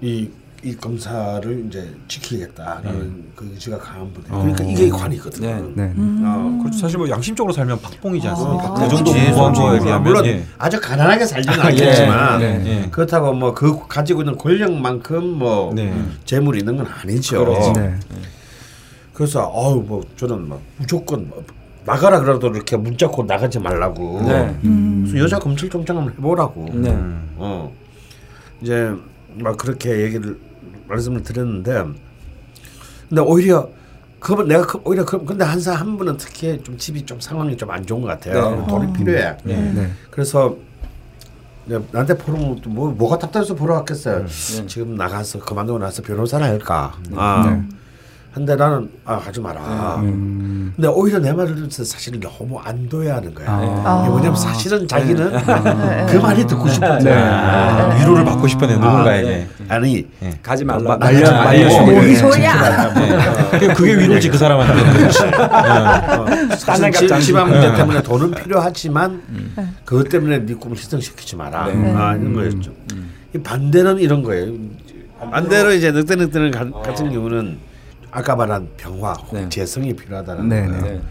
이, 0.00 0.28
이 0.66 0.74
검사를 0.74 1.64
이제 1.68 1.94
지키겠다라는 2.08 3.16
네. 3.22 3.22
그 3.36 3.48
의지가 3.52 3.78
강한 3.78 4.12
분. 4.12 4.24
어. 4.28 4.40
그러니까 4.40 4.64
이게 4.64 4.88
관이거든요. 4.88 5.48
음. 5.48 6.22
어. 6.26 6.58
그렇죠. 6.60 6.78
사실 6.80 6.98
뭐 6.98 7.08
양심적으로 7.08 7.52
살면 7.52 7.80
박봉이지 7.80 8.26
않습니까? 8.26 8.64
아. 8.64 8.74
그 8.74 8.88
정도 8.88 9.12
공부한 9.12 9.52
거에 9.52 9.78
비하면 9.78 10.02
물론 10.02 10.26
예. 10.26 10.44
아주 10.58 10.80
가난하게 10.80 11.24
살지는 11.24 11.60
아, 11.60 11.66
않겠지만 11.66 12.42
예. 12.42 12.88
그렇다고 12.90 13.32
뭐 13.32 13.54
그 13.54 13.86
가지고 13.86 14.22
있는 14.22 14.36
권력만큼 14.36 15.38
뭐 15.38 15.72
재물이 16.24 16.58
있는 16.58 16.76
건 16.78 16.86
아니죠. 16.86 17.44
그렇죠. 17.44 17.72
그래서 19.14 19.44
어우 19.44 19.84
뭐 19.86 20.02
저는 20.16 20.48
막 20.48 20.60
무조건 20.78 21.28
뭐 21.28 21.44
나가라 21.84 22.18
그래도 22.20 22.48
이렇게 22.48 22.76
문자고 22.76 23.22
나가지 23.22 23.60
말라고. 23.60 24.22
네. 24.26 24.58
음. 24.64 25.04
그래서 25.06 25.24
여자 25.24 25.38
검찰총장 25.38 25.96
한번 25.96 26.12
해보라고. 26.14 26.66
네. 26.74 26.90
어 27.36 27.72
이제 28.60 28.90
막 29.36 29.56
그렇게 29.56 30.02
얘기를 30.02 30.36
말씀을 30.88 31.22
드렸는데, 31.22 31.84
근데 33.08 33.22
오히려 33.22 33.68
그 34.18 34.32
내가 34.42 34.66
그, 34.66 34.80
오히려 34.84 35.04
그 35.04 35.24
근데 35.24 35.44
한 35.44 35.60
사람 35.60 35.80
한 35.80 35.96
분은 35.98 36.16
특히 36.16 36.60
좀 36.64 36.76
집이 36.76 37.04
좀 37.06 37.20
상황이 37.20 37.56
좀 37.56 37.70
안 37.70 37.84
좋은 37.86 38.00
것 38.02 38.08
같아요. 38.08 38.56
네. 38.56 38.66
돈이 38.66 38.86
어. 38.86 38.92
필요해. 38.92 39.36
네. 39.44 39.72
네. 39.72 39.90
그래서 40.10 40.56
나한테 41.66 42.16
보러 42.16 42.38
뭐 42.66 42.90
뭐가 42.92 43.18
답답해서 43.18 43.54
보러 43.54 43.74
왔겠어요. 43.74 44.24
네. 44.26 44.66
지금 44.66 44.94
나가서 44.96 45.40
그만두고 45.40 45.78
나서 45.78 46.02
변호사를 46.02 46.44
할까. 46.46 46.94
아. 47.14 47.62
근데 48.36 48.54
나는 48.54 48.90
아 49.06 49.14
하지 49.14 49.40
마라. 49.40 49.96
음. 50.02 50.70
근데 50.76 50.88
오히려 50.88 51.18
내 51.18 51.32
말을 51.32 51.54
듣면서 51.54 51.82
사실은 51.84 52.20
너무 52.20 52.58
안도해하는 52.58 53.34
거야. 53.34 53.46
아. 53.48 54.00
이게 54.02 54.10
뭐냐면 54.10 54.36
사실은 54.36 54.86
자기는 54.86 55.32
네. 55.32 56.06
그 56.10 56.18
말이 56.18 56.46
듣고 56.46 56.68
싶은데 56.68 57.04
네. 57.04 57.14
아. 57.14 57.96
위로를 57.98 58.26
받고 58.26 58.46
싶은 58.46 58.68
누군가에게. 58.68 59.26
네. 59.26 59.48
아니 59.70 60.06
네. 60.20 60.38
가지 60.42 60.66
말라. 60.66 60.98
말려 60.98 61.32
말려 61.32 61.82
뭔 61.82 62.14
소리야? 62.14 62.92
그게 63.74 63.96
위로지 63.96 64.28
그 64.28 64.36
사람한테. 64.36 65.08
사실 66.58 66.92
집안 67.20 67.48
문제 67.48 67.74
때문에 67.74 68.02
돈은 68.02 68.32
필요하지만 68.32 69.22
음. 69.30 69.76
그것 69.86 70.10
때문에 70.10 70.44
네 70.44 70.52
꿈을 70.52 70.76
희생시키지 70.76 71.36
마라. 71.36 71.68
아 71.68 72.14
이런 72.14 72.34
거였죠. 72.34 72.70
음. 72.92 73.12
이 73.34 73.38
반대는 73.38 73.96
이런 73.96 74.22
거예요. 74.22 74.52
반대로 75.30 75.72
이제 75.72 75.90
늑대늑대는 75.90 76.50
같은 76.50 77.10
경우는 77.10 77.75
아까 78.16 78.34
말한 78.34 78.66
병화, 78.78 79.14
네. 79.30 79.46
재성이 79.50 79.94
필요하다는 79.94 80.48
네, 80.48 80.66
거예요. 80.66 80.82
네. 80.82 81.02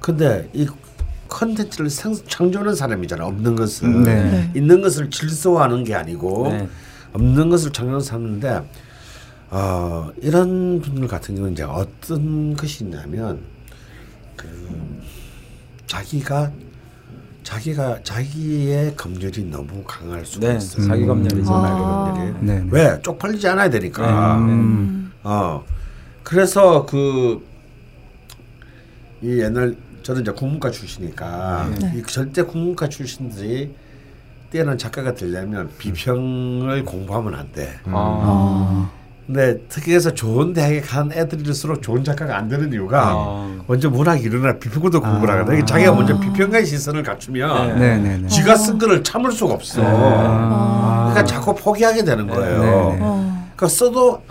근데 0.00 0.50
이 0.52 0.66
컨텐츠를 1.28 1.88
창조하는 2.26 2.74
사람이잖아. 2.74 3.24
없는 3.24 3.54
것을 3.54 4.02
네. 4.02 4.24
네. 4.24 4.50
있는 4.56 4.82
것을 4.82 5.10
질서화하는 5.10 5.84
게 5.84 5.94
아니고 5.94 6.48
네. 6.50 6.68
없는 7.12 7.50
것을 7.50 7.72
창조하는 7.72 8.00
사람인데 8.04 8.62
어, 9.50 10.10
이런 10.20 10.80
분들 10.80 11.06
같은 11.06 11.36
경우는 11.36 11.52
이제 11.52 11.62
어떤 11.62 12.56
것이 12.56 12.82
있냐면 12.82 13.38
그 14.34 14.48
자기가 15.86 16.50
자기가 17.44 18.00
자기의 18.02 18.96
검열이 18.96 19.44
너무 19.52 19.84
강할 19.86 20.26
수가 20.26 20.48
네, 20.48 20.56
있어요. 20.56 20.88
자기 20.88 21.06
검열이죠. 21.06 21.48
음. 21.48 21.54
아. 21.54 22.12
검열이. 22.42 22.70
왜 22.72 23.00
쪽팔리지 23.02 23.46
않아야 23.46 23.70
되니까. 23.70 24.36
음. 24.38 25.12
어 25.22 25.64
그래서 26.24 26.84
그 26.86 27.54
이 29.24 29.40
옛날 29.40 29.74
저는 30.02 30.20
이제 30.20 30.30
국문과 30.32 30.70
출신이니까 30.70 31.70
네. 31.80 31.94
이 31.96 32.02
절대 32.02 32.42
국문과 32.42 32.90
출신들이 32.90 33.74
뛰어난 34.50 34.76
작가가 34.76 35.14
되려면 35.14 35.70
비평을 35.78 36.84
공부하면 36.84 37.34
안 37.34 37.50
돼. 37.50 37.70
아. 37.86 38.90
근데 39.26 39.58
특히해서 39.70 40.12
좋은 40.12 40.52
대학에 40.52 40.82
간 40.82 41.10
애들일수록 41.10 41.80
좋은 41.80 42.04
작가가 42.04 42.36
안 42.36 42.50
되는 42.50 42.70
이유가 42.70 43.12
아. 43.14 43.58
먼저 43.66 43.88
문학 43.88 44.22
이론이나 44.22 44.58
비평부터 44.58 45.00
공부를 45.00 45.38
하거든. 45.38 45.62
아. 45.62 45.64
자기가 45.64 45.94
먼저 45.94 46.20
비평가의 46.20 46.66
시선을 46.66 47.02
갖추면 47.02 47.78
네. 47.78 47.96
네, 47.96 47.98
네, 47.98 48.18
네. 48.18 48.28
지가 48.28 48.56
쓴 48.56 48.76
거를 48.76 49.02
참을 49.02 49.32
수가 49.32 49.54
없어. 49.54 49.80
아. 49.82 51.08
그러니까 51.12 51.24
자꾸 51.24 51.54
포기하게 51.54 52.04
되는 52.04 52.26
거예요. 52.26 52.60
네. 52.60 52.98
그러니까 52.98 53.68
써도 53.68 54.22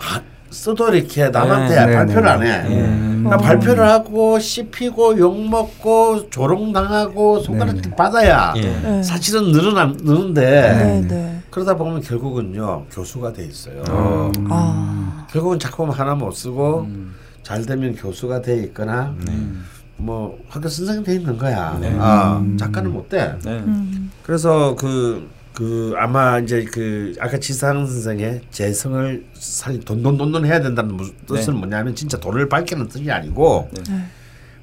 써도 0.54 0.94
이렇게 0.94 1.28
남한테 1.28 1.86
네. 1.86 1.94
발표를 1.94 2.28
안 2.28 2.42
해. 2.42 2.62
그러니까 2.62 3.36
발표를 3.38 3.84
하고 3.88 4.38
씹히고 4.38 5.18
욕 5.18 5.48
먹고 5.48 6.30
조롱 6.30 6.72
당하고 6.72 7.40
손가락 7.40 7.76
받아야 7.96 8.54
사실은 9.02 9.52
늘어나 9.52 9.86
느는데 9.86 11.42
그러다 11.50 11.76
보면 11.76 12.00
결국은요 12.00 12.86
교수가 12.90 13.32
돼 13.32 13.44
있어요. 13.44 13.82
어. 13.90 14.32
아. 14.48 15.26
결국은 15.30 15.58
작품 15.58 15.90
하나 15.90 16.14
못 16.14 16.32
쓰고 16.32 16.80
음. 16.80 17.14
잘 17.42 17.64
되면 17.64 17.94
교수가 17.94 18.42
돼 18.42 18.56
있거나 18.64 19.14
음. 19.28 19.64
뭐 19.96 20.38
학교 20.48 20.68
선생님 20.68 21.04
돼 21.04 21.14
있는 21.14 21.38
거야. 21.38 21.78
네. 21.80 21.94
아, 21.98 22.38
음. 22.38 22.56
작가는 22.56 22.92
못 22.92 23.08
돼. 23.08 23.36
네. 23.44 23.52
음. 23.52 24.10
그래서 24.22 24.74
그 24.76 25.28
그그 25.54 25.94
아마 25.96 26.40
이제 26.40 26.64
그 26.64 27.14
아까 27.20 27.38
지상 27.38 27.86
선생의 27.86 28.42
재성을 28.50 29.24
살리 29.34 29.80
돈돈돈돈 29.80 30.44
해야 30.44 30.60
된다는 30.60 30.98
뜻은 31.26 31.54
네. 31.54 31.58
뭐냐면 31.60 31.94
진짜 31.94 32.18
돈을 32.18 32.48
밝히는 32.48 32.88
뜻이 32.88 33.10
아니고 33.10 33.70
네. 33.72 34.04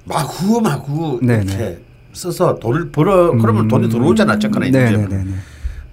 마구 0.03 0.61
마구 0.61 1.19
네, 1.23 1.35
이렇게 1.35 1.57
네. 1.57 1.79
써서 2.13 2.59
돈을 2.59 2.89
벌어 2.91 3.31
그러면 3.31 3.69
돈이 3.69 3.89
들어오잖아. 3.89 4.33
어쨌거나 4.33 4.65
이제 4.65 5.07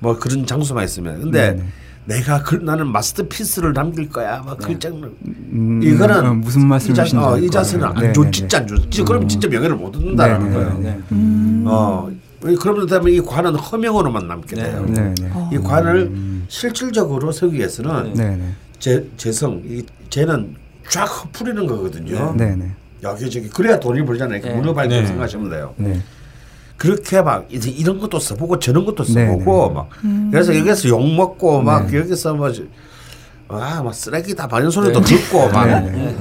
뭐 0.00 0.18
그런 0.18 0.44
장소만 0.44 0.84
있으면 0.84 1.20
근데 1.20 1.52
네네. 1.52 1.64
내가 2.06 2.42
그, 2.42 2.56
나는 2.56 2.88
마스터피스를 2.88 3.74
남길 3.74 4.08
거야. 4.08 4.42
막 4.44 4.58
네. 4.58 4.66
글장을 4.66 5.12
음, 5.52 5.80
이거는 5.82 6.26
어, 6.26 6.34
무슨 6.34 6.66
말씀이신지 6.66 7.16
어, 7.16 7.38
이 7.38 7.50
자세는 7.50 7.84
안 7.84 8.14
좋, 8.14 8.30
진짜 8.32 8.58
안 8.58 8.66
좋. 8.66 8.76
음. 8.76 9.04
그러면 9.06 9.28
진짜 9.28 9.46
명예를 9.46 9.76
못 9.76 9.94
얻는다라는 9.94 10.52
거예요. 10.52 10.78
네. 10.78 10.98
음. 11.12 11.64
어, 11.66 12.10
그러면 12.40 12.86
다음에 12.86 13.12
이 13.12 13.20
관은 13.20 13.54
허명으로만 13.54 14.28
남게 14.28 14.56
돼요. 14.56 14.86
이 15.52 15.58
관을 15.58 15.96
음. 16.02 16.44
실질적으로 16.48 17.32
서기 17.32 17.56
위해서는 17.56 18.54
재, 18.78 19.04
재성, 19.16 19.62
이 19.64 19.84
재는 20.08 20.54
쫙 20.88 21.04
흩뿌리는 21.04 21.66
거거든요. 21.66 22.34
여기저기 23.02 23.48
그래야 23.48 23.78
돈이 23.78 24.04
벌잖아요. 24.04 24.40
네. 24.40 24.86
네. 24.88 25.06
생각하시면 25.06 25.50
돼요. 25.50 25.74
네. 25.76 26.00
그렇게 26.76 27.20
막 27.22 27.46
이제 27.50 27.70
이런 27.70 27.98
것도 27.98 28.20
써보고 28.20 28.60
저런 28.60 28.84
것도 28.84 29.02
써보고 29.04 29.62
네네. 29.62 29.74
막 29.74 29.88
음. 30.04 30.28
그래서 30.30 30.56
여기서 30.56 30.88
욕 30.88 31.04
먹고 31.04 31.60
막 31.60 31.90
네. 31.90 31.98
여기서 31.98 32.34
뭐 32.34 32.50
아, 33.48 33.82
막 33.82 33.94
쓰레기다 33.94 34.46
반연 34.46 34.70
소리도 34.70 35.00
네. 35.00 35.16
듣고 35.16 35.48
막 35.48 35.66
네. 35.66 36.16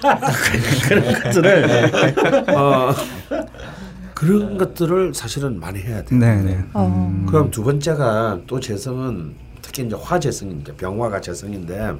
그런 0.88 1.22
것들을 1.22 1.90
어, 2.48 2.94
그런 4.24 4.58
것들을 4.58 5.14
사실은 5.14 5.60
많이 5.60 5.80
해야 5.80 6.02
돼요. 6.02 6.18
네네. 6.18 6.64
어. 6.72 6.86
음. 6.86 7.26
그럼 7.26 7.50
두 7.50 7.62
번째가 7.62 8.40
또 8.46 8.58
재성은 8.58 9.34
특히 9.60 9.84
이제 9.84 9.96
화재성인데 10.00 10.76
병화가 10.76 11.20
재성인데 11.20 11.94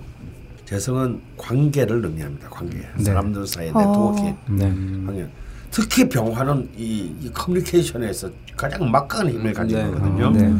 재성은 0.65 1.21
관계를 1.37 2.05
의미합니다. 2.05 2.49
관계. 2.49 2.79
네. 2.97 3.05
사람들 3.05 3.47
사이의 3.47 3.73
네트워킹. 3.73 4.27
어. 4.27 4.39
네. 4.49 4.65
관계. 5.07 5.29
특히 5.71 6.09
병화는 6.09 6.71
이, 6.77 7.15
이 7.21 7.31
커뮤니케이션에서 7.33 8.31
가장 8.57 8.91
막강한 8.91 9.29
힘을 9.31 9.53
가지고 9.53 9.81
네. 9.81 9.89
있거든요. 9.89 10.31
네. 10.31 10.55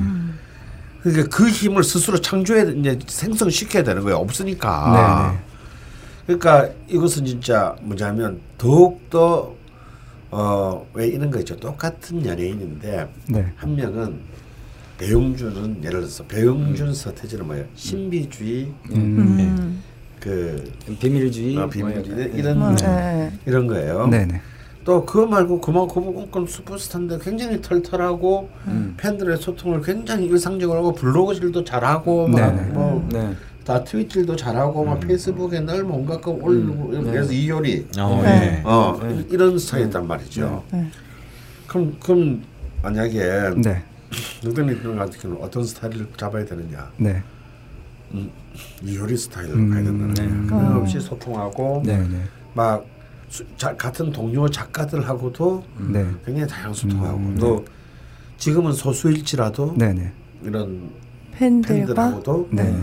그러니까 1.03 1.37
그 1.37 1.49
힘을 1.49 1.85
스스로 1.85 2.19
창조해 2.19 2.73
이제 2.79 2.99
생성시켜야 3.07 3.83
되는 3.83 4.03
거예요. 4.03 4.19
없으니까. 4.19 5.33
네, 6.27 6.35
네. 6.35 6.39
그러니까 6.39 6.75
이것은 6.89 7.27
진짜 7.27 7.77
뭐냐면 7.83 8.41
더욱 8.59 9.09
더 9.11 9.54
어, 10.37 10.85
왜 10.95 11.07
이런 11.07 11.31
거 11.31 11.39
있죠. 11.39 11.55
똑같은 11.55 12.27
연예인인데 12.27 13.09
네. 13.29 13.47
한 13.55 13.77
명은 13.77 14.19
배용준은 14.99 15.85
예를 15.85 16.01
들어서 16.01 16.25
배용준 16.25 16.89
음. 16.89 16.93
서태지는 16.93 17.47
뭐예요? 17.47 17.65
신비주의, 17.77 18.73
음. 18.91 19.37
네. 19.37 20.19
그 20.19 20.73
비밀주의, 20.99 21.57
어, 21.57 21.69
비밀주의 21.69 22.29
뭐 22.29 22.37
이런 22.37 22.75
네. 22.75 23.33
이런 23.47 23.67
거예요. 23.69 24.09
네네. 24.09 24.41
또 24.85 25.07
그거 25.07 25.25
말고 25.25 25.61
그만큼 25.61 26.47
슈퍼스타인데 26.49 27.19
굉장히 27.23 27.63
털털하고 27.63 28.51
음. 28.67 28.95
팬들의 28.97 29.37
소통을 29.37 29.83
굉장히 29.83 30.27
일상적으로 30.27 30.79
하고 30.79 30.95
블로그질도 30.95 31.63
잘하고 31.63 32.29
네. 32.35 32.41
막뭐 32.41 33.09
네. 33.13 33.35
다 33.65 33.83
트윗질도 33.83 34.37
잘하고 34.37 34.83
음. 34.83 34.87
막 34.89 35.01
페이스북에 35.01 35.61
늘 35.61 35.83
뭔가 35.85 36.21
그 36.21 36.31
올리고 36.31 36.91
음. 36.91 37.05
그래서 37.05 37.31
네. 37.31 37.37
이효리 37.37 37.87
어, 37.99 38.21
네. 38.23 38.63
어 38.65 39.01
네. 39.03 39.27
이런 39.31 39.59
스타일이단 39.59 40.07
말이죠. 40.07 40.63
네. 40.71 40.87
그럼 41.67 41.97
그럼 41.99 42.43
만약에 42.83 43.55
네. 43.57 43.83
누구님 44.43 44.97
같은 44.97 45.19
경우는 45.19 45.43
어떤 45.43 45.65
스타일을 45.65 46.07
잡아야 46.17 46.45
되느냐? 46.45 46.91
네. 46.99 47.23
음, 48.13 48.31
이효리 48.83 49.17
스타일로 49.17 49.55
음, 49.55 49.71
가야 49.71 49.83
된다는 49.83 50.15
네. 50.15 50.51
거예요. 50.51 50.77
없이 50.77 51.01
소통하고 51.01 51.83
막 52.53 52.87
자, 53.57 53.75
같은 53.75 54.13
동료 54.13 54.49
작가들하고도 54.49 55.65
네. 55.89 56.07
굉장히 56.25 56.47
다양한 56.47 56.75
소통하고 56.75 57.17
음, 57.17 57.37
또 57.41 57.65
네. 57.65 57.73
지금은 58.37 58.73
소수일지라도. 58.73 59.75
이런 60.43 60.91
팬들하고도 61.33 62.51
네. 62.53 62.77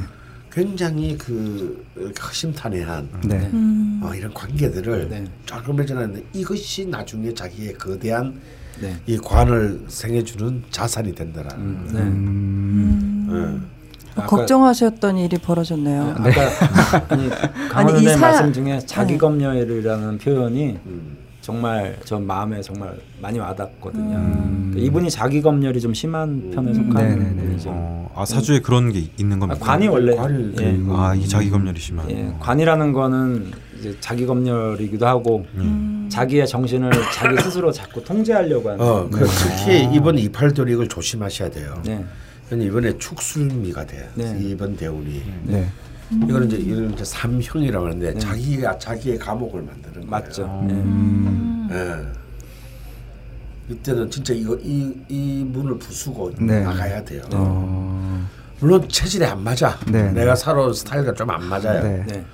굉장히 0.51 1.17
그 1.17 1.85
허심탄회한 2.21 3.09
네. 3.25 3.49
음. 3.53 4.01
어, 4.03 4.13
이런 4.13 4.33
관계들을 4.33 5.09
네. 5.09 5.23
조금 5.45 5.77
맺어놨는데 5.77 6.27
이것이 6.33 6.85
나중에 6.85 7.33
자기의 7.33 7.73
거대한 7.73 8.39
네. 8.81 8.97
이 9.05 9.17
관을 9.17 9.85
생해주는 9.87 10.63
자산이 10.69 11.15
된다라는 11.15 11.65
음, 11.65 11.89
네. 11.93 11.99
음. 12.01 13.27
음. 13.29 13.69
아, 14.15 14.25
걱정하셨던 14.25 15.17
일이 15.19 15.37
벌어졌네요. 15.37 16.17
네. 16.21 16.31
아까 16.31 17.05
아니 17.07 17.29
강원의 17.69 18.17
말씀 18.17 18.51
중에 18.51 18.79
자기 18.85 19.17
검열이라는 19.17 20.17
표현이 20.17 20.79
음. 20.85 21.17
정말 21.41 21.97
저 22.05 22.19
마음에 22.19 22.61
정말 22.61 22.95
많이 23.19 23.39
와닿거든요. 23.39 24.15
음. 24.15 24.69
그러니까 24.71 24.79
이분이 24.87 25.09
자기 25.09 25.41
검열이 25.41 25.81
좀 25.81 25.93
심한 25.93 26.51
편에 26.51 26.73
속한 26.73 27.03
음. 27.03 27.37
분이죠. 27.37 27.69
어, 27.71 28.11
아 28.15 28.25
사주에 28.25 28.57
음. 28.57 28.61
그런 28.61 28.91
게 28.91 29.07
있는 29.17 29.39
겁니까? 29.39 29.59
아, 29.59 29.65
관이 29.65 29.87
원래 29.87 30.15
관이, 30.15 30.53
예. 30.61 30.79
아이 30.91 31.27
자기 31.27 31.49
검열이 31.49 31.79
심한. 31.79 32.09
예. 32.11 32.31
관이라는 32.39 32.93
거는 32.93 33.51
이제 33.79 33.97
자기 33.99 34.27
검열이기도 34.27 35.07
하고 35.07 35.45
음. 35.55 36.07
자기의 36.11 36.47
정신을 36.47 36.91
자기 37.11 37.41
스스로 37.41 37.71
자꾸 37.71 38.03
통제하려고 38.03 38.69
하는. 38.69 38.85
어, 38.85 39.09
그 39.09 39.25
특히 39.25 39.89
이번 39.91 40.19
이팔돌이 40.19 40.73
이걸 40.73 40.87
조심하셔야 40.87 41.49
돼요. 41.49 41.81
네. 41.83 42.05
이번에 42.51 42.97
축술미가 42.97 43.85
돼. 43.87 44.09
네. 44.13 44.37
이번 44.41 44.75
대운이. 44.75 45.23
네. 45.43 45.67
이거는 46.11 46.47
이제 46.47 46.57
이런 46.57 46.91
이제 46.93 47.03
삼형이라고 47.05 47.85
하는데 47.85 48.13
네. 48.13 48.19
자기가 48.19 48.77
자기의 48.77 49.17
감옥을 49.17 49.61
만드는 49.61 50.09
맞죠. 50.09 50.45
거예요. 50.45 50.61
네. 50.63 50.73
음. 50.73 51.67
네. 51.69 53.73
이때는 53.73 54.11
진짜 54.11 54.33
이거 54.33 54.57
이, 54.61 54.93
이 55.07 55.45
문을 55.47 55.77
부수고 55.79 56.31
네. 56.39 56.61
나가야 56.63 57.03
돼요. 57.05 57.23
어. 57.33 58.27
물론 58.59 58.87
체질에 58.89 59.25
안 59.25 59.41
맞아. 59.41 59.79
네. 59.87 60.11
내가 60.11 60.35
살아온 60.35 60.73
스타일과 60.73 61.13
좀 61.13 61.29
안 61.29 61.45
맞아요. 61.45 61.81
네. 61.83 62.25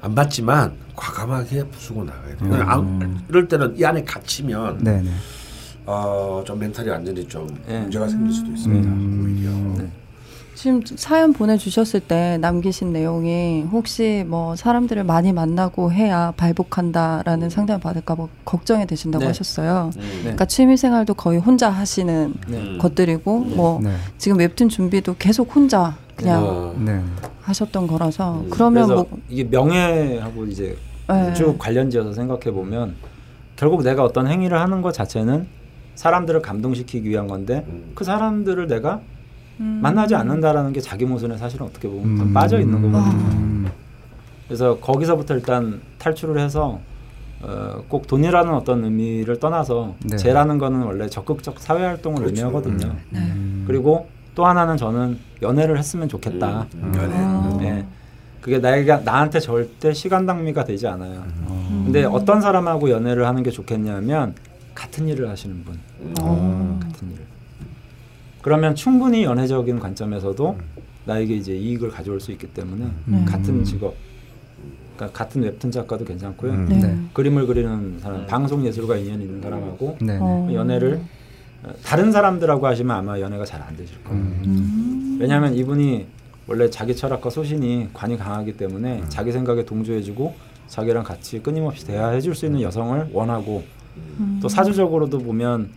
안 0.00 0.14
맞지만 0.14 0.74
과감하게 0.94 1.64
부수고 1.70 2.04
나가야 2.04 2.36
돼요. 2.36 2.78
음. 2.80 3.24
이럴 3.28 3.48
때는 3.48 3.76
이 3.76 3.84
안에 3.84 4.04
갇히면 4.04 4.84
어, 5.86 6.42
좀 6.46 6.58
멘탈이 6.58 6.88
완전히 6.88 7.26
좀 7.26 7.48
네. 7.66 7.80
문제가 7.80 8.06
생길 8.06 8.32
수도 8.32 8.50
있습니다. 8.52 8.88
음. 8.88 9.22
오히려. 9.24 9.88
네. 10.58 10.62
지금 10.62 10.82
사연 10.96 11.32
보내주셨을 11.32 12.00
때 12.00 12.36
남기신 12.40 12.92
내용이 12.92 13.62
혹시 13.70 14.24
뭐 14.26 14.56
사람들을 14.56 15.04
많이 15.04 15.32
만나고 15.32 15.92
해야 15.92 16.32
발복한다라는 16.36 17.46
음. 17.46 17.50
상담을 17.50 17.80
받을까 17.80 18.16
봐 18.16 18.26
걱정이 18.44 18.86
되신다고 18.86 19.22
네. 19.22 19.28
하셨어요. 19.28 19.90
네. 19.96 20.02
그러니까 20.20 20.44
취미생활도 20.46 21.14
거의 21.14 21.38
혼자 21.38 21.70
하시는 21.70 22.34
네. 22.48 22.78
것들이고 22.78 23.46
네. 23.48 23.54
뭐 23.54 23.80
네. 23.80 23.94
지금 24.18 24.38
웹툰 24.38 24.68
준비도 24.68 25.14
계속 25.18 25.54
혼자 25.54 25.96
그냥 26.16 26.74
하셨던 27.42 27.86
거라서 27.86 28.44
그러면 28.50 28.88
뭐 28.88 29.06
이게 29.28 29.44
명예하고 29.44 30.46
이제 30.46 30.76
쭉 31.36 31.56
관련지어서 31.56 32.12
생각해 32.12 32.50
보면 32.50 32.96
결국 33.54 33.84
내가 33.84 34.02
어떤 34.02 34.26
행위를 34.26 34.58
하는 34.58 34.82
것 34.82 34.92
자체는 34.92 35.46
사람들을 35.94 36.42
감동시키기 36.42 37.08
위한 37.08 37.28
건데 37.28 37.64
음. 37.68 37.92
그 37.94 38.04
사람들을 38.04 38.66
내가 38.66 39.00
음. 39.60 39.80
만나지 39.82 40.14
않는다라는 40.14 40.72
게 40.72 40.80
자기 40.80 41.04
모순에 41.04 41.36
사실은 41.36 41.66
어떻게 41.66 41.88
보면 41.88 42.28
음. 42.28 42.32
빠져 42.32 42.60
있는 42.60 42.80
거거든요. 42.82 43.12
음. 43.12 43.70
그래서 44.46 44.78
거기서부터 44.78 45.34
일단 45.34 45.80
탈출을 45.98 46.38
해서 46.40 46.80
어, 47.40 47.82
꼭 47.88 48.06
돈이라는 48.06 48.52
어떤 48.52 48.84
의미를 48.84 49.38
떠나서 49.38 49.94
네. 50.04 50.16
재라는 50.16 50.58
거는 50.58 50.82
원래 50.82 51.08
적극적 51.08 51.60
사회 51.60 51.84
활동을 51.84 52.22
그렇죠. 52.22 52.46
의미하거든요. 52.46 52.86
음. 52.86 53.00
네. 53.10 53.64
그리고 53.66 54.08
또 54.34 54.46
하나는 54.46 54.76
저는 54.76 55.18
연애를 55.42 55.78
했으면 55.78 56.08
좋겠다. 56.08 56.66
음. 56.74 56.92
연애. 56.96 57.16
아. 57.16 57.58
네. 57.60 57.86
그게 58.40 58.60
나가 58.60 58.98
나한테 59.00 59.40
절대 59.40 59.92
시간 59.92 60.24
낭비가 60.24 60.64
되지 60.64 60.86
않아요. 60.86 61.24
근데 61.84 62.04
어떤 62.04 62.40
사람하고 62.40 62.88
연애를 62.88 63.26
하는 63.26 63.42
게 63.42 63.50
좋겠냐면 63.50 64.34
같은 64.74 65.08
일을 65.08 65.28
하시는 65.28 65.64
분. 65.64 65.78
음. 66.00 66.80
같은 66.80 67.10
일. 67.10 67.18
그러면 68.48 68.74
충분히 68.74 69.24
연애적인 69.24 69.78
관점에서도 69.78 70.56
음. 70.58 70.82
나에게 71.04 71.34
이제 71.34 71.54
이익을 71.54 71.90
가져올 71.90 72.18
수 72.18 72.32
있기 72.32 72.46
때문에 72.46 72.86
음. 73.08 73.26
같은 73.28 73.62
직업 73.62 73.94
그러니까 74.96 75.18
같은 75.18 75.42
웹툰 75.42 75.70
작가도 75.70 76.06
괜찮고요. 76.06 76.52
음. 76.52 76.66
네. 76.70 76.98
그림을 77.12 77.46
그리는 77.46 77.98
사람, 78.00 78.26
방송 78.26 78.64
예술가 78.64 78.96
인연 78.96 79.20
있는 79.20 79.42
사람하고 79.42 79.98
네. 80.00 80.14
네. 80.14 80.18
어. 80.22 80.48
연애를 80.50 81.02
다른 81.84 82.10
사람들하고 82.10 82.66
하시면 82.66 82.96
아마 82.96 83.20
연애가 83.20 83.44
잘 83.44 83.60
안 83.60 83.76
되실 83.76 84.02
거예요. 84.02 84.18
음. 84.22 85.18
왜냐하면 85.20 85.52
이분이 85.52 86.06
원래 86.46 86.70
자기 86.70 86.96
철학과 86.96 87.28
소신이 87.28 87.90
관이 87.92 88.16
강하기 88.16 88.56
때문에 88.56 89.00
음. 89.00 89.04
자기 89.10 89.30
생각에 89.30 89.66
동조해주고 89.66 90.34
자기랑 90.68 91.04
같이 91.04 91.42
끊임없이 91.42 91.86
대화해줄 91.86 92.34
수 92.34 92.46
있는 92.46 92.62
여성을 92.62 93.10
원하고 93.12 93.62
음. 94.18 94.38
또 94.40 94.48
사주적으로도 94.48 95.18
보면 95.18 95.68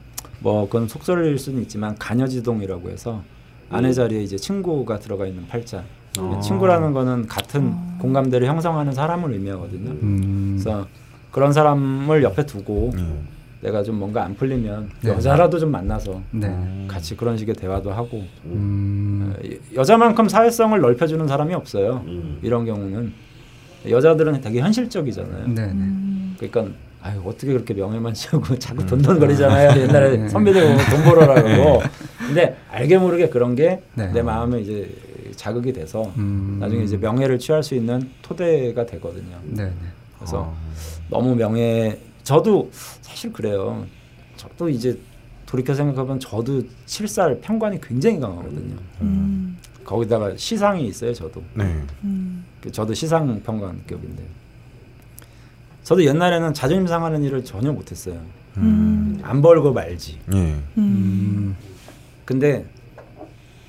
뭐 0.41 0.65
그건 0.65 0.87
속설일 0.87 1.37
수는 1.37 1.61
있지만 1.63 1.95
가녀지동이라고 1.97 2.89
해서 2.89 3.23
아내 3.69 3.89
음. 3.89 3.93
자리에 3.93 4.21
이제 4.21 4.35
친구가 4.37 4.99
들어가 4.99 5.25
있는 5.25 5.47
팔자. 5.47 5.83
아. 6.17 6.39
친구라는 6.41 6.91
거는 6.93 7.27
같은 7.27 7.71
아. 7.73 7.97
공감대를 8.01 8.47
형성하는 8.47 8.93
사람을 8.93 9.31
의미하거든요. 9.33 9.91
음. 9.91 10.59
그래서 10.59 10.87
그런 11.31 11.53
사람을 11.53 12.23
옆에 12.23 12.45
두고 12.45 12.91
음. 12.95 13.27
내가 13.61 13.83
좀 13.83 13.97
뭔가 13.97 14.23
안 14.25 14.35
풀리면 14.35 14.89
네. 15.01 15.11
여자라도 15.11 15.59
좀 15.59 15.71
만나서 15.71 16.21
네. 16.31 16.85
같이 16.87 17.15
그런 17.15 17.37
식의 17.37 17.55
대화도 17.55 17.91
하고 17.91 18.23
음. 18.45 19.33
어, 19.33 19.49
여자만큼 19.75 20.27
사회성을 20.27 20.77
넓혀주는 20.79 21.25
사람이 21.27 21.53
없어요. 21.53 22.03
음. 22.07 22.39
이런 22.41 22.65
경우는 22.65 23.13
여자들은 23.87 24.41
되게 24.41 24.59
현실적이잖아요. 24.59 25.47
네, 25.47 25.67
네. 25.67 25.71
음. 25.71 26.35
그러니까 26.39 26.75
아유 27.03 27.21
어떻게 27.25 27.51
그렇게 27.51 27.73
명예만 27.73 28.13
지고 28.13 28.41
자꾸 28.59 28.85
돈돈거리잖아요. 28.85 29.71
음. 29.71 29.77
옛날에 29.89 30.17
네. 30.17 30.29
선배들 30.29 30.61
보면 30.61 30.77
돈 30.89 31.03
벌어라고. 31.03 31.47
네. 31.49 31.79
근데 32.19 32.57
알게 32.69 32.97
모르게 32.97 33.29
그런 33.29 33.55
게 33.55 33.81
내 33.95 34.21
마음에 34.21 34.61
이제 34.61 34.89
자극이 35.35 35.73
돼서 35.73 36.11
음. 36.17 36.57
나중에 36.59 36.83
이제 36.83 36.97
명예를 36.97 37.39
취할 37.39 37.63
수 37.63 37.73
있는 37.75 38.09
토대가 38.21 38.85
되거든요. 38.85 39.37
그래서 40.17 40.39
어. 40.39 40.57
너무 41.09 41.35
명예 41.35 41.99
저도 42.23 42.69
사실 43.01 43.33
그래요. 43.33 43.85
저도 44.37 44.69
이제 44.69 44.97
돌이켜 45.47 45.73
생각하면 45.73 46.19
저도 46.19 46.61
칠살 46.85 47.41
평관이 47.41 47.81
굉장히 47.81 48.19
강하거든요. 48.19 48.75
음. 49.01 49.57
거기다가 49.83 50.33
시상이 50.37 50.85
있어요, 50.87 51.13
저도. 51.13 51.41
네. 51.55 51.63
음. 52.03 52.45
저도 52.71 52.93
시상 52.93 53.41
평관급인데. 53.41 54.23
저도 55.83 56.05
옛날에는 56.05 56.53
자존심 56.53 56.87
상하는 56.87 57.23
일을 57.23 57.43
전혀 57.43 57.71
못했어요. 57.71 58.19
음. 58.57 59.19
안 59.23 59.41
벌고 59.41 59.73
말지. 59.73 60.19
네. 60.27 60.55
음. 60.77 61.55
근데 62.25 62.65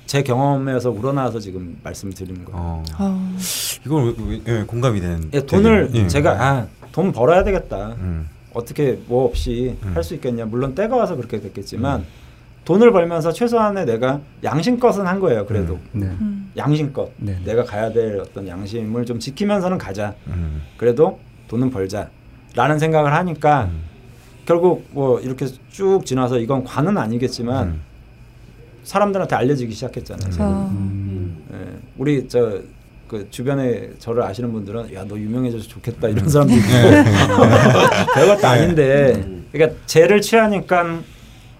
제 0.05 0.21
경험에서 0.21 0.91
우러나와서 0.91 1.39
지금 1.39 1.77
말씀드리는 1.83 2.45
거예요. 2.45 2.59
어. 2.59 2.83
어. 2.99 3.37
이건 3.85 4.15
왜, 4.27 4.41
왜, 4.45 4.59
예, 4.59 4.63
공감이 4.63 4.99
되는. 5.01 5.29
예, 5.33 5.41
돈을 5.41 5.87
되게, 5.87 6.03
예. 6.03 6.07
제가 6.07 6.31
아, 6.31 6.67
돈 6.91 7.11
벌어야 7.11 7.43
되겠다. 7.43 7.95
음. 7.97 8.29
어떻게 8.53 8.99
뭐 9.07 9.25
없이 9.25 9.75
음. 9.83 9.95
할수 9.95 10.13
있겠냐. 10.15 10.45
물론 10.45 10.75
때가 10.75 10.95
와서 10.95 11.15
그렇게 11.15 11.39
됐겠지만 11.41 12.01
음. 12.01 12.05
돈을 12.65 12.91
벌면서 12.91 13.33
최소한의 13.33 13.85
내가 13.85 14.21
양심껏은 14.43 15.05
한 15.05 15.19
거예요. 15.19 15.45
그래도 15.45 15.79
음. 15.95 15.99
네. 15.99 16.05
음. 16.05 16.51
양심껏 16.55 17.11
네. 17.17 17.39
내가 17.43 17.63
가야 17.63 17.91
될 17.91 18.19
어떤 18.19 18.47
양심을 18.47 19.05
좀 19.05 19.19
지키면서는 19.19 19.77
가자. 19.77 20.13
음. 20.27 20.61
그래도 20.77 21.19
돈은 21.53 21.69
벌자라는 21.69 22.79
생각을 22.79 23.13
하니까 23.13 23.65
음. 23.65 23.81
결국 24.45 24.87
뭐 24.91 25.19
이렇게 25.19 25.45
쭉 25.71 26.01
지나서 26.03 26.39
이건 26.39 26.63
관은 26.63 26.97
아니겠지만 26.97 27.79
사람들한테 28.83 29.35
알려지기 29.35 29.73
시작했잖아요. 29.73 30.71
네. 31.51 31.57
우리 31.97 32.27
저 32.27 32.61
그 33.13 33.27
주변에 33.29 33.91
저를 33.99 34.23
아시는 34.23 34.51
분들은 34.51 34.91
야 34.95 35.03
너 35.03 35.15
유명해져서 35.15 35.67
좋겠다 35.67 36.07
이런 36.07 36.27
사람도 36.27 36.53
있고 36.55 36.65
네. 36.89 37.03
별것도 38.15 38.41
네. 38.41 38.47
아닌데 38.47 39.41
그러니까 39.51 39.79
죄를 39.85 40.19
취하니까 40.21 40.99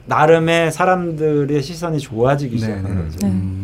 나름의 0.07 0.71
사람들의 0.71 1.61
시선이 1.61 1.99
좋아지기 1.99 2.55
네, 2.55 2.59
시작한 2.59 3.05
거죠. 3.05 3.27
음. 3.27 3.62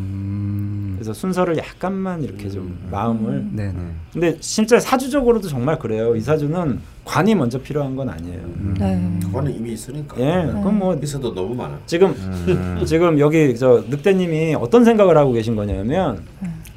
그래서 1.00 1.14
순서를 1.14 1.58
약간만 1.58 2.24
이렇게 2.24 2.50
좀 2.50 2.64
음. 2.64 2.90
마음을. 2.92 3.48
네네. 3.54 3.74
근데 4.12 4.38
실제 4.42 4.82
사주적으로도 4.82 5.48
정말 5.48 5.80
그래요. 5.80 6.14
이 6.14 6.20
사주는 6.20 6.78
관이 7.06 7.36
먼저 7.36 7.58
필요한 7.62 7.96
건 7.96 8.10
아니에요. 8.10 8.38
음. 8.38 8.76
네. 8.78 9.32
관은 9.32 9.56
이미 9.56 9.72
있으니까. 9.72 10.20
예, 10.20 10.46
그건 10.52 10.78
뭐 10.78 10.94
있어도 11.02 11.34
너무 11.34 11.56
많아. 11.56 11.80
지금 11.86 12.10
음. 12.10 12.84
지금 12.86 13.18
여기 13.18 13.56
저 13.58 13.82
늑대님이 13.90 14.56
어떤 14.56 14.84
생각을 14.84 15.18
하고 15.18 15.32
계신 15.32 15.56
거냐면 15.56 16.22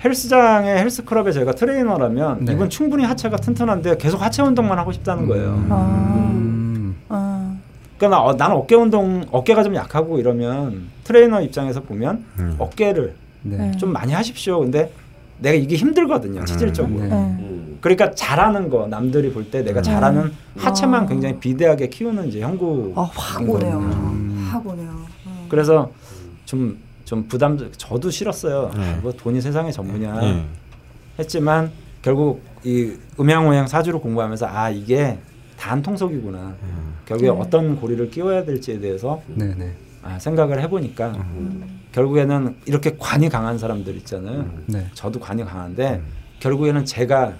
헬스장의 0.05 0.79
헬스클럽에 0.79 1.33
제가 1.33 1.53
트레이너라면 1.57 2.45
네. 2.45 2.53
이분 2.53 2.70
충분히 2.70 3.03
하체가 3.03 3.39
튼튼한데 3.39 3.97
계속 3.97 4.23
하체 4.23 4.43
운동만 4.43 4.79
하고 4.79 4.93
싶다는 4.93 5.27
거예요. 5.27 5.49
음. 5.49 5.73
음. 5.73 6.97
아. 7.09 7.57
그러니까 7.99 8.18
나, 8.18 8.25
어, 8.25 8.35
나는 8.35 8.55
어깨 8.55 8.77
운동 8.77 9.25
어깨가 9.33 9.64
좀 9.64 9.75
약하고 9.75 10.20
이러면 10.20 10.91
트레이너 11.03 11.43
입장에서 11.43 11.81
보면 11.81 12.25
음. 12.39 12.55
어깨를 12.59 13.14
네. 13.43 13.70
좀 13.78 13.93
많이 13.93 14.12
하십시오. 14.12 14.61
근데 14.61 14.93
내가 15.38 15.57
이게 15.57 15.76
힘들거든요, 15.76 16.40
음. 16.40 16.47
체질적으로. 16.47 17.01
네. 17.05 17.11
음. 17.12 17.78
그러니까 17.80 18.12
잘하는 18.14 18.68
거 18.70 18.86
남들이 18.86 19.32
볼 19.32 19.51
때 19.51 19.62
내가 19.62 19.80
음. 19.80 19.82
잘하는 19.82 20.32
하체만 20.57 21.05
아. 21.05 21.07
굉장히 21.07 21.38
비대하게 21.40 21.88
키우는 21.88 22.28
이제 22.28 22.40
형국. 22.41 22.93
아, 22.97 23.03
확 23.12 23.49
오네요. 23.49 23.80
확 24.51 24.66
오네요. 24.66 25.03
그래서 25.49 25.90
좀좀 26.47 27.26
부담 27.28 27.59
저도 27.76 28.11
싫었어요. 28.11 28.70
네. 28.76 28.99
뭐 29.03 29.12
돈이 29.12 29.40
세상의 29.40 29.72
전부냐 29.72 30.20
네. 30.20 30.45
했지만 31.18 31.70
결국 32.03 32.43
이 32.64 32.93
음양오양 33.18 33.66
사주를 33.66 34.01
공부하면서 34.01 34.47
아 34.47 34.70
이게 34.70 35.18
단 35.59 35.82
통속이구나. 35.82 36.38
음. 36.62 36.95
결국에 37.07 37.30
네. 37.30 37.36
어떤 37.36 37.76
고리를 37.76 38.11
끼워야 38.11 38.45
될지에 38.45 38.78
대해서 38.80 39.20
네, 39.26 39.55
네. 39.57 39.72
아, 40.03 40.18
생각을 40.18 40.61
해보니까 40.62 41.09
음. 41.09 41.80
결국에는 41.93 42.57
이렇게 42.66 42.97
관이 42.99 43.28
강한 43.28 43.59
사람들 43.59 43.97
있잖아요. 43.99 44.40
음. 44.40 44.64
네. 44.66 44.86
저도 44.95 45.20
관이 45.20 45.45
강한데 45.45 46.01
음. 46.03 46.05
결국에는 46.40 46.84
제가 46.84 47.34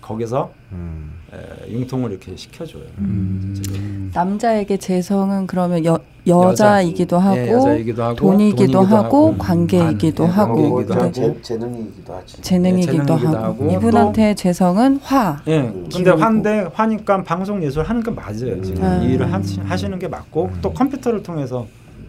거기서 0.00 0.52
음. 0.72 1.10
에, 1.32 1.72
융통을 1.72 2.12
이렇게 2.12 2.36
시켜줘요. 2.36 2.84
음. 2.98 4.10
남자에게 4.14 4.76
재성은 4.76 5.48
그러면 5.48 5.84
여, 5.84 5.98
여자이기도 6.26 7.18
하고, 7.18 7.36
네, 7.36 7.50
여자이기도 7.50 8.02
하고 8.02 8.14
돈이기도, 8.14 8.56
돈이기도 8.56 8.80
하고, 8.80 8.96
하고, 8.96 9.38
관계이기도 9.38 10.26
관, 10.28 10.32
네, 10.32 10.36
하고 10.36 10.84
네. 10.84 11.12
재, 11.12 11.42
재능이기도 11.42 12.14
하지. 12.14 12.40
재능이기도, 12.40 13.16
네, 13.16 13.26
하고. 13.26 13.36
하고. 13.36 13.70
이분한테 13.70 14.34
재성은 14.34 15.00
화. 15.02 15.40
예. 15.48 15.62
네, 15.62 15.84
근데 15.92 16.10
화인데 16.10 16.68
화니까 16.72 17.22
방송 17.24 17.62
예술 17.62 17.84
하는 17.84 18.02
게 18.02 18.10
맞아요. 18.10 18.62
지금 18.62 18.82
음. 18.82 19.02
이 19.02 19.14
일을 19.14 19.32
하시, 19.32 19.60
하시는 19.60 19.98
게 19.98 20.06
맞고 20.08 20.50
또 20.62 20.72
컴퓨터를 20.72 21.22
통해서 21.22 21.66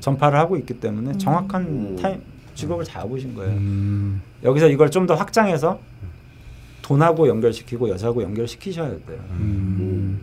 전파를 0.07 0.39
하고 0.39 0.55
있기 0.55 0.79
때문에 0.79 1.11
음. 1.11 1.17
정확한 1.17 1.61
음. 1.63 1.97
타임 2.01 2.21
직업을 2.55 2.85
잡으신 2.85 3.35
거예요. 3.35 3.51
음. 3.51 4.21
여기서 4.43 4.67
이걸 4.69 4.89
좀 4.89 5.05
더 5.05 5.15
확장해서 5.15 5.79
돈하고 6.81 7.27
연결시키고 7.27 7.89
여자하고 7.89 8.23
연결시키셔야 8.23 8.87
돼요. 8.89 9.19
음. 9.31 10.21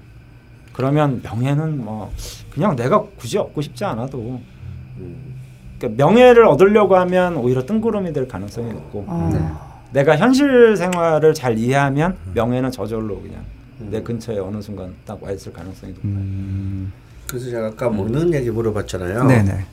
그러면 0.72 1.20
명예는 1.22 1.84
뭐 1.84 2.10
그냥 2.50 2.74
내가 2.74 3.02
굳이 3.18 3.36
얻고 3.38 3.60
싶지 3.60 3.84
않아도 3.84 4.40
그러니까 5.78 6.04
명예를 6.04 6.46
얻으려고 6.46 6.96
하면 6.96 7.36
오히려 7.36 7.64
뜬구름이 7.66 8.12
될 8.14 8.26
가능성이 8.26 8.72
높고 8.72 9.04
아. 9.06 9.30
네. 9.32 10.00
내가 10.00 10.16
현실 10.16 10.76
생활을 10.76 11.34
잘 11.34 11.58
이해하면 11.58 12.16
명예는 12.34 12.70
저절로 12.70 13.20
그냥 13.20 13.44
음. 13.82 13.88
내 13.90 14.02
근처에 14.02 14.38
어느 14.38 14.60
순간 14.62 14.94
딱 15.06 15.18
와 15.22 15.30
있을 15.30 15.52
가능성이 15.52 15.92
높아요. 15.92 16.10
음. 16.12 16.92
그래서 17.28 17.50
제가 17.50 17.66
아까 17.68 17.88
음. 17.88 17.96
먹는 17.96 18.32
얘기 18.34 18.50
물어봤잖아요. 18.50 19.24
네네. 19.24 19.66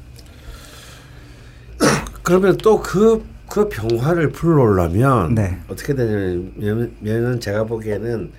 그러면 2.24 2.58
또그 2.58 3.26
그 3.50 3.68
병화를 3.68 4.32
풀어오려면 4.32 5.36
네. 5.36 5.60
어떻게 5.68 5.94
되냐면 5.94 7.40
제가 7.40 7.66
보기에는 7.66 8.32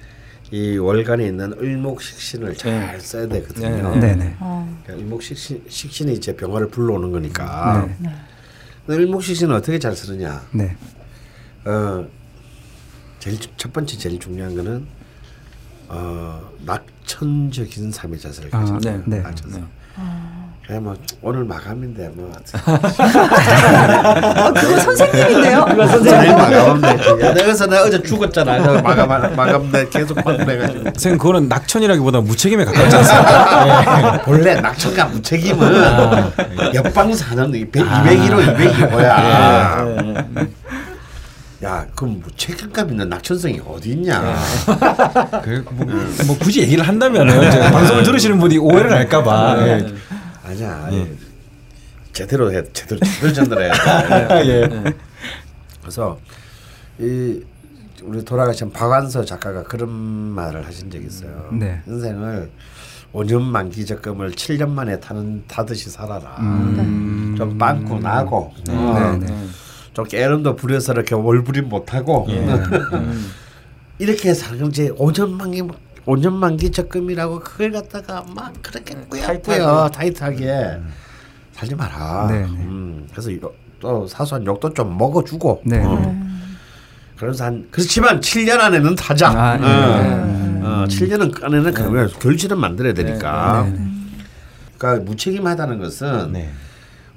이 0.51 0.77
월간에 0.79 1.27
있는 1.27 1.53
을목식신을 1.53 2.57
잘 2.57 2.93
네. 2.93 2.99
써야 2.99 3.27
되거든요. 3.27 3.95
네. 3.95 4.01
네. 4.01 4.17
네. 4.17 4.37
어. 4.41 4.81
그러니까 4.85 5.05
을목식신 5.05 5.65
식신이 5.69 6.13
이제 6.15 6.35
병화를 6.37 6.69
불러오는 6.69 7.11
거니까. 7.11 7.89
네. 7.99 8.11
을목식신은 8.89 9.55
어떻게 9.55 9.79
잘 9.79 9.95
쓰느냐? 9.95 10.43
네. 10.53 10.77
어 11.65 12.07
제일 13.19 13.39
첫 13.57 13.73
번째 13.73 13.97
제일 13.97 14.19
중요한 14.19 14.57
거는 14.57 14.87
어 15.89 16.51
낙천적인 16.67 17.93
삶의 17.93 18.19
자세를 18.19 18.51
아, 18.53 18.79
네. 19.07 19.21
낙천성. 19.21 19.69
아. 19.97 20.42
그래 20.67 20.79
뭐 20.79 20.95
오늘 21.23 21.45
마감인데 21.45 22.11
뭐. 22.15 22.33
아, 22.65 24.53
그거 24.53 24.79
선생님인데요? 24.79 25.65
그거 25.65 25.87
선생님 25.89 26.37
마감인데. 26.37 27.33
내가서 27.35 27.67
나 27.67 27.83
어제 27.83 28.01
죽었잖아. 28.01 28.81
마감 28.81 29.09
마감인데 29.35 29.89
계속 29.89 30.15
방문해가지고. 30.23 30.85
선생 30.85 31.19
그거는 31.19 31.49
낙천이라기보다 31.49 32.21
무책임에 32.21 32.65
가깝지 32.65 32.97
않습니까? 32.97 33.65
네. 33.65 34.23
원래 34.31 34.55
낙천과 34.61 35.07
무책임은 35.07 35.85
아. 35.85 36.33
옆방 36.75 37.13
사는 37.15 37.53
200, 37.55 37.85
201호 37.85 38.57
202호야. 38.57 39.09
아. 39.11 39.85
야, 41.65 41.87
그럼 41.95 42.21
뭐 42.21 42.31
책임감 42.37 42.91
있는 42.91 43.09
낙천성이 43.09 43.61
어디 43.67 43.91
있냐? 43.91 44.21
그, 45.45 45.65
뭐, 45.71 45.87
뭐, 46.27 46.39
굳이 46.39 46.61
얘기를 46.61 46.87
한다면은 46.87 47.71
방송을 47.71 48.03
들으시는 48.03 48.39
분이 48.41 48.59
오해를 48.59 48.93
할까봐. 48.93 49.57
네. 49.57 49.87
아니야. 50.53 50.89
예. 50.93 51.13
제대로 52.13 52.53
해 52.53 52.63
제대로 52.73 53.01
제대로 53.01 53.33
전달해야 53.33 54.29
돼. 54.29 54.49
예. 54.49 54.95
그래서 55.81 56.19
이 56.99 57.43
우리 58.03 58.25
돌아가신 58.25 58.71
박완서 58.71 59.25
작가가 59.25 59.63
그런 59.63 59.91
말을 59.91 60.67
하신 60.67 60.91
적이 60.91 61.07
있어요. 61.07 61.49
네. 61.53 61.81
인생을 61.87 62.51
5년 63.13 63.43
만기 63.43 63.87
적금을 63.87 64.33
7년 64.33 64.71
만에 64.71 64.99
타는 65.01 65.45
타듯이 65.47 65.91
살아라. 65.91 66.37
음. 66.41 67.35
좀 67.37 67.57
빵꾸 67.59 68.01
나고 68.01 68.53
네. 68.67 68.75
어. 68.75 69.17
네. 69.19 69.27
네. 69.27 69.47
좀 69.95 70.07
깨름도 70.07 70.57
부려서 70.57 70.93
이렇게 70.93 71.15
월부림 71.15 71.69
못하고 71.69 72.27
예. 72.31 72.39
음. 72.39 73.31
이렇게 73.99 74.35
사는 74.35 74.71
지 74.73 74.89
5년 74.91 75.31
만기 75.31 75.63
5년 76.07 76.33
만기 76.33 76.71
적금이라고 76.71 77.41
그걸 77.41 77.73
갖다가 77.73 78.25
막 78.35 78.53
그렇게 78.63 78.95
꾸역꾸역 78.95 79.93
타이트하게 79.93 80.47
음. 80.79 80.93
살지 81.53 81.75
마라. 81.75 82.27
네, 82.29 82.41
네. 82.41 82.45
음, 82.47 83.07
그래서 83.11 83.31
또 83.81 84.07
사소한 84.07 84.45
욕도 84.47 84.73
좀 84.73 84.97
먹어주고. 84.97 85.63
네. 85.65 85.85
어. 85.85 85.95
네. 85.95 86.23
그래서 87.17 87.45
한 87.45 87.69
그렇지만 87.71 88.21
7년 88.21 88.59
안에는 88.59 88.97
타자. 88.97 89.29
아, 89.29 89.57
네. 89.57 89.65
어, 89.65 90.65
어, 90.65 90.85
7년은 90.89 91.45
안에는 91.45 91.73
그러면 91.73 92.11
결실은 92.19 92.59
만들어야 92.59 92.95
되니까. 92.95 93.69
그러니까 94.77 95.05
무책임하다는 95.05 95.79
것은. 95.79 96.33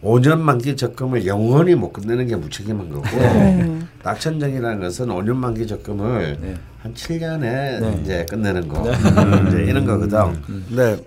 5년 0.05 0.39
만기 0.39 0.77
적금을 0.77 1.25
영원히 1.25 1.73
못 1.73 1.91
끝내는 1.91 2.27
게 2.27 2.35
무책임한 2.35 2.89
거고 2.89 3.03
네. 3.09 3.79
낙천정이라는 4.03 4.79
것은 4.79 5.07
5년 5.07 5.35
만기 5.35 5.65
적금을 5.65 6.37
네. 6.39 6.55
한 6.79 6.93
7년에 6.93 7.39
네. 7.41 7.99
이제 8.01 8.25
끝내는 8.29 8.67
거 8.67 8.83
네. 8.83 8.91
음, 8.91 9.47
이제 9.47 9.63
이런 9.63 9.85
거거든. 9.85 10.19
음. 10.47 10.65
근데 10.69 11.03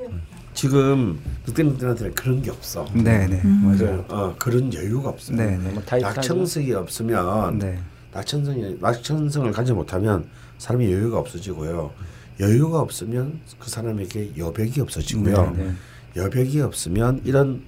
지금 0.53 1.21
늑대늑대한테는 1.47 2.15
그런 2.15 2.43
게 2.43 2.51
없어. 2.51 2.85
네네 2.93 3.41
음. 3.45 3.77
그, 3.79 4.05
어, 4.13 4.35
그런 4.37 4.75
여유가 4.75 5.11
없어. 5.11 5.33
네뭐 5.33 5.83
낙천성이 5.89 6.73
없으면 6.73 7.59
네. 7.61 7.79
낙천성이 8.13 8.79
낙천성을 8.81 9.53
가지 9.53 9.73
못하면 9.73 10.25
사람이 10.59 10.93
여유가 10.93 11.21
없어지고요. 11.21 11.93
여유가 12.41 12.81
없으면 12.81 13.39
그 13.61 13.71
사람에게 13.71 14.33
여백이 14.37 14.81
없어지고요. 14.81 15.55
네네. 15.57 15.71
여백이 16.17 16.61
없으면 16.63 17.21
이런 17.25 17.63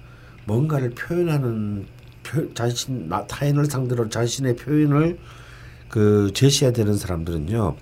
뭔가를 0.45 0.91
표현하는 0.91 1.85
표, 2.23 2.53
자신 2.53 3.09
나 3.09 3.25
타인을 3.25 3.65
상대로 3.65 4.09
자신의 4.09 4.55
표현을 4.55 5.17
그 5.89 6.31
제시해야 6.33 6.73
되는 6.73 6.95
사람들은요. 6.95 7.75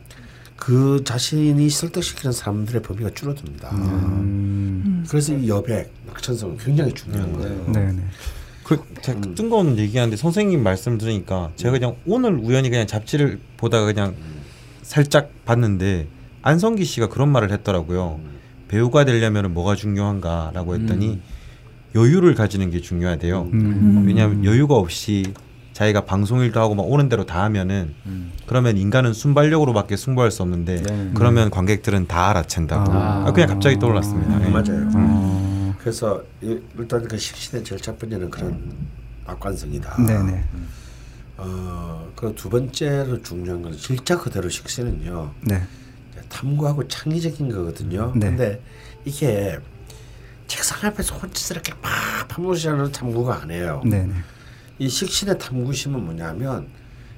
그 0.55 1.03
자신이 1.05 1.69
설득시키는 1.69 2.33
사람들의 2.33 2.81
범위가 2.81 3.11
줄어듭니다. 3.11 3.69
음. 3.71 5.05
그래서 5.09 5.33
이 5.33 5.47
여백, 5.47 5.91
낙천성 6.07 6.57
굉장히 6.59 6.93
중요한 6.93 7.29
음. 7.29 7.37
거예요. 7.37 7.65
네, 7.67 7.91
네. 7.93 8.03
그 8.63 8.83
제가 9.01 9.19
음. 9.19 9.35
뜬금없는 9.35 9.77
얘기하는데 9.77 10.15
선생님 10.17 10.61
말씀 10.61 10.97
들으니까 10.97 11.51
제가 11.55 11.71
그냥 11.71 11.95
오늘 12.05 12.33
우연히 12.33 12.69
그냥 12.69 12.85
잡지를 12.85 13.39
보다가 13.57 13.85
그냥 13.85 14.15
살짝 14.83 15.31
봤는데 15.45 16.07
안성기 16.41 16.83
씨가 16.85 17.09
그런 17.09 17.29
말을 17.29 17.51
했더라고요. 17.51 18.19
음. 18.23 18.39
배우가 18.67 19.05
되려면 19.05 19.53
뭐가 19.53 19.75
중요한가라고 19.75 20.75
했더니 20.75 21.13
음. 21.13 21.21
여유를 21.95 22.35
가지는 22.35 22.69
게 22.69 22.81
중요하대요. 22.81 23.49
음. 23.53 24.03
왜냐하면 24.07 24.45
여유가 24.45 24.75
없이 24.75 25.33
자기가 25.73 26.05
방송일도 26.05 26.59
하고 26.59 26.75
막 26.75 26.83
오는 26.83 27.07
대로 27.09 27.25
다 27.25 27.43
하면은 27.43 27.93
음. 28.05 28.31
그러면 28.45 28.77
인간은 28.77 29.13
순발력으로밖에 29.13 29.95
승부할 29.95 30.29
수 30.29 30.41
없는데 30.43 30.83
네. 30.83 31.11
그러면 31.13 31.49
관객들은 31.49 32.07
다 32.07 32.33
알아챈다고 32.33 32.89
아. 32.89 33.23
아, 33.27 33.31
그냥 33.31 33.49
갑자기 33.49 33.79
떠올랐습니다. 33.79 34.35
아. 34.35 34.39
네. 34.39 34.49
맞아요. 34.49 34.89
음. 34.95 35.73
그래서 35.79 36.21
일단 36.41 37.07
그 37.07 37.17
식신의 37.17 37.63
제일 37.63 37.79
첫 37.81 37.97
번째는 37.97 38.29
그런 38.29 38.61
악관성이다. 39.25 40.03
네네. 40.05 40.43
어, 41.37 42.11
그 42.15 42.33
두 42.35 42.49
번째로 42.49 43.21
중요한 43.21 43.61
건 43.61 43.71
질자 43.77 44.17
그대로 44.19 44.49
식신은요. 44.49 45.31
네. 45.41 45.61
탐구하고 46.27 46.87
창의적인 46.87 47.49
거거든요. 47.49 48.11
네. 48.15 48.27
근데 48.27 48.61
이게 49.05 49.57
책상 50.49 50.89
앞에서 50.89 51.15
혼자서 51.15 51.53
이렇게 51.53 51.73
막 51.81 52.27
파묻으시는 52.27 52.91
탐구가 52.91 53.43
아니에요. 53.43 53.81
네네. 53.85 54.13
이 54.79 54.89
식신의 54.89 55.37
탐구심은 55.37 56.03
뭐냐면 56.03 56.67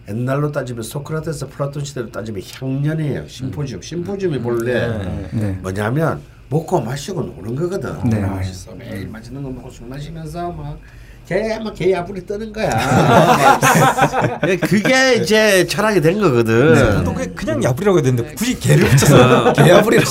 옛날로 0.09 0.51
따지면 0.51 0.83
소크라테스 0.83 1.47
플라톤 1.47 1.85
시대로 1.85 2.11
따지면 2.11 2.41
향연이에요. 2.53 3.27
심포지움. 3.27 3.79
음. 3.79 3.81
심포지움이 3.81 4.37
음. 4.37 4.43
본래 4.43 4.97
네. 4.97 5.29
네. 5.31 5.51
뭐냐면 5.61 6.21
먹고 6.49 6.81
마시고 6.81 7.21
노는 7.21 7.55
거거든. 7.55 8.09
네. 8.09 8.19
맛있어. 8.19 8.75
매일 8.75 9.07
맛있는 9.07 9.41
거 9.41 9.49
먹고 9.49 9.69
술 9.69 9.87
마시면서 9.87 10.51
막 10.51 10.77
걔막 11.27 11.73
개 11.75 11.91
야부리 11.91 12.25
뜨는 12.25 12.51
거야. 12.51 12.69
그게 14.67 15.15
이제 15.15 15.65
철학이 15.65 16.01
된 16.01 16.19
거거든. 16.19 16.73
네. 17.05 17.27
그냥 17.35 17.63
야부리라고 17.63 17.97
해야 17.99 18.03
되는데 18.03 18.33
굳이 18.35 18.59
개를 18.59 18.89
붙여서 18.89 19.53
개 19.63 19.69
야부리라고. 19.69 20.09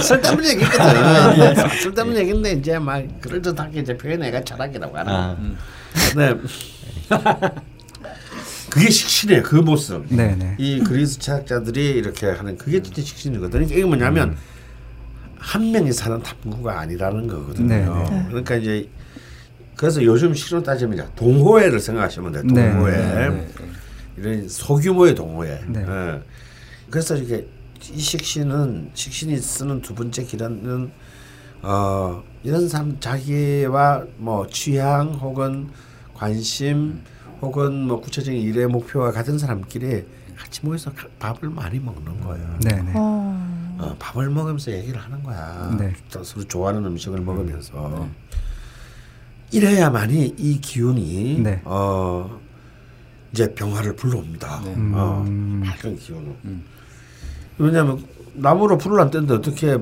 쓸데없는 0.00 0.48
얘기거든. 0.50 1.68
쓸데없는 1.82 2.16
얘기인데 2.20 2.52
이제 2.52 2.78
막 2.78 3.02
그럴듯하게 3.20 3.80
이제 3.80 3.96
표현해가 3.96 4.42
철학이라고 4.44 4.96
하는. 4.96 5.12
아. 5.12 5.36
네. 6.16 6.34
그게 8.70 8.90
식신이에요. 8.90 9.42
그 9.42 9.56
모습. 9.56 10.06
네네. 10.08 10.34
네. 10.36 10.54
이 10.58 10.80
그리스 10.80 11.18
철학자들이 11.18 11.90
이렇게 11.90 12.26
하는 12.26 12.56
그게 12.56 12.82
진짜 12.82 13.02
식신이거든요. 13.02 13.64
이게 13.64 13.84
뭐냐면 13.84 14.30
음. 14.30 14.36
한 15.38 15.70
명이 15.70 15.92
사는 15.92 16.22
탐구가 16.22 16.80
아니라는 16.80 17.28
거거든요. 17.28 17.68
네네. 17.68 18.10
네. 18.10 18.24
그러니까 18.28 18.56
이제 18.56 18.88
그래서 19.76 20.02
요즘 20.04 20.34
시로 20.34 20.62
따지면 20.62 21.10
동호회를 21.16 21.80
생각하시면 21.80 22.32
돼요. 22.32 22.42
네. 22.44 22.72
동호회. 22.72 22.92
네, 22.92 23.28
네, 23.28 23.48
이런 24.16 24.48
소규모의 24.48 25.14
동호회. 25.14 25.64
네. 25.68 25.84
예. 25.86 26.22
그래서 26.90 27.16
이게 27.16 27.46
이 27.92 27.98
식신은 28.00 28.90
식신이 28.94 29.36
쓰는 29.38 29.82
두 29.82 29.94
번째 29.94 30.22
길은 30.24 30.90
어 31.62 32.22
이런 32.42 32.68
사람 32.68 32.98
자기와 33.00 34.04
뭐 34.18 34.46
취향 34.46 35.14
혹은 35.14 35.68
관심 36.14 37.00
혹은 37.42 37.86
뭐 37.88 38.00
구체적인 38.00 38.40
일의 38.40 38.66
목표와 38.68 39.10
같은 39.10 39.38
사람끼리 39.38 40.04
같이 40.36 40.60
모여서 40.64 40.92
밥을 41.18 41.50
많이 41.50 41.78
먹는 41.78 42.20
거예요. 42.20 42.58
네. 42.62 42.82
어. 42.94 43.74
어, 43.78 43.96
밥을 43.98 44.30
먹으면서 44.30 44.70
얘기를 44.70 45.00
하는 45.00 45.22
거야. 45.22 45.76
네. 45.78 45.92
서로 46.22 46.44
좋아하는 46.44 46.84
음식을 46.84 47.20
먹으면서. 47.20 48.08
이래야만이 49.54 50.34
이 50.36 50.60
기운이 50.60 51.38
네. 51.40 51.60
어 51.64 52.40
이제 53.32 53.54
병화를 53.54 53.94
불러옵니다. 53.94 54.62
네. 54.64 54.74
어, 54.94 55.24
음. 55.26 55.62
밝은 55.64 55.96
기운은. 55.96 56.36
음. 56.44 56.64
왜냐하면 57.58 58.04
나무로 58.32 58.76
불을 58.76 59.00
안 59.00 59.10
떼는데 59.12 59.34
어떻게 59.34 59.78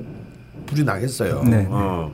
불이 0.66 0.84
나겠어요. 0.84 1.42
네. 1.44 1.66
어. 1.70 2.12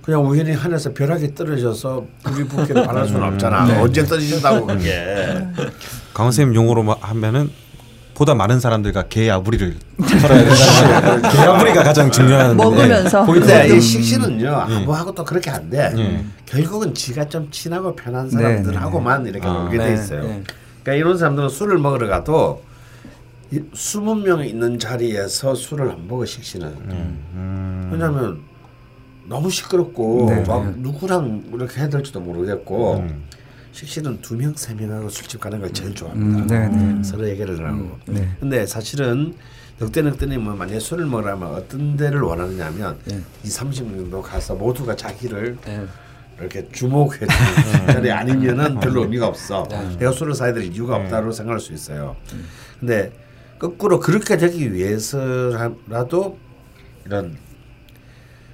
그냥 0.00 0.24
우연히 0.28 0.52
하늘에서 0.52 0.92
벼락이 0.92 1.34
떨어져서 1.34 2.06
불이 2.22 2.46
붙기를 2.46 2.84
바랄 2.84 3.08
수는 3.08 3.22
없잖아. 3.22 3.64
네. 3.66 3.80
언제 3.80 4.04
떨어진다고 4.04 4.66
그게. 4.66 5.44
강 6.12 6.26
선생님 6.26 6.54
용어로 6.54 6.84
하면은 7.00 7.50
보다 8.14 8.34
많은 8.34 8.60
사람들과 8.60 9.08
개아부리를 9.08 9.76
털어야 10.20 10.44
된다. 10.44 11.28
개아부리가 11.30 11.82
가장 11.82 12.10
중요한 12.10 12.56
먹으면서. 12.56 13.26
근데 13.26 13.76
이 13.76 13.80
식신은요 13.80 14.66
네. 14.68 14.76
아무하고 14.76 15.12
또 15.14 15.24
그렇게 15.24 15.50
안 15.50 15.68
돼. 15.68 15.90
네. 15.90 16.24
결국은 16.46 16.94
지가 16.94 17.28
좀 17.28 17.48
친하고 17.50 17.94
편한 17.94 18.30
사람들하고만 18.30 19.24
네. 19.24 19.30
이렇게 19.30 19.46
아, 19.46 19.52
놀게 19.52 19.78
돼 19.78 19.94
있어요. 19.94 20.20
그러니까 20.20 20.94
이런 20.94 21.18
사람들은 21.18 21.48
술을 21.48 21.78
먹으러 21.78 22.06
가도 22.06 22.62
스무 23.74 24.14
명 24.14 24.44
있는 24.44 24.78
자리에서 24.78 25.54
술을 25.54 25.90
안 25.90 26.06
먹어 26.08 26.24
식신은. 26.24 26.68
음. 26.68 27.88
왜냐하면 27.92 28.40
너무 29.26 29.50
시끄럽고 29.50 30.26
네. 30.30 30.44
막 30.46 30.78
누구랑 30.78 31.44
이렇게 31.52 31.80
해야 31.80 31.88
될지도 31.88 32.20
모르겠고. 32.20 32.98
음. 32.98 33.24
식신은 33.74 34.20
두 34.22 34.36
명, 34.36 34.54
세 34.54 34.72
명하고 34.72 35.08
술집 35.08 35.40
가는 35.40 35.58
걸 35.58 35.72
제일 35.72 35.92
좋아합니다. 35.96 36.38
음, 36.38 36.46
네, 36.46 36.68
네. 36.68 37.02
서로 37.02 37.28
얘기를 37.28 37.58
하고. 37.58 37.76
음, 37.76 38.00
네. 38.06 38.28
근데 38.38 38.64
사실은 38.66 39.34
늑대늑대님 39.80 40.44
뭐 40.44 40.54
만약에 40.54 40.78
술을 40.78 41.06
먹으라면 41.06 41.54
어떤 41.54 41.96
데를 41.96 42.20
원하느냐면 42.20 42.96
네. 43.04 43.20
이 43.42 43.48
30명도 43.48 44.22
가서 44.22 44.54
모두가 44.54 44.94
자기를 44.94 45.58
네. 45.64 45.84
이렇게 46.38 46.68
주목해 46.70 47.18
주는 47.18 47.86
자리 47.88 48.12
아니면은 48.12 48.78
별로 48.78 49.02
의미가 49.02 49.26
없어. 49.26 49.66
네. 49.68 49.96
내가 49.98 50.12
술을 50.12 50.34
사야 50.34 50.52
될 50.52 50.62
이유가 50.62 50.96
네. 50.96 51.04
없다고 51.04 51.32
생각할 51.32 51.58
수 51.58 51.72
있어요. 51.72 52.14
근데 52.78 53.12
거꾸로 53.58 53.98
그렇게 53.98 54.36
되기 54.36 54.72
위해서라도 54.72 56.38
이런 57.06 57.36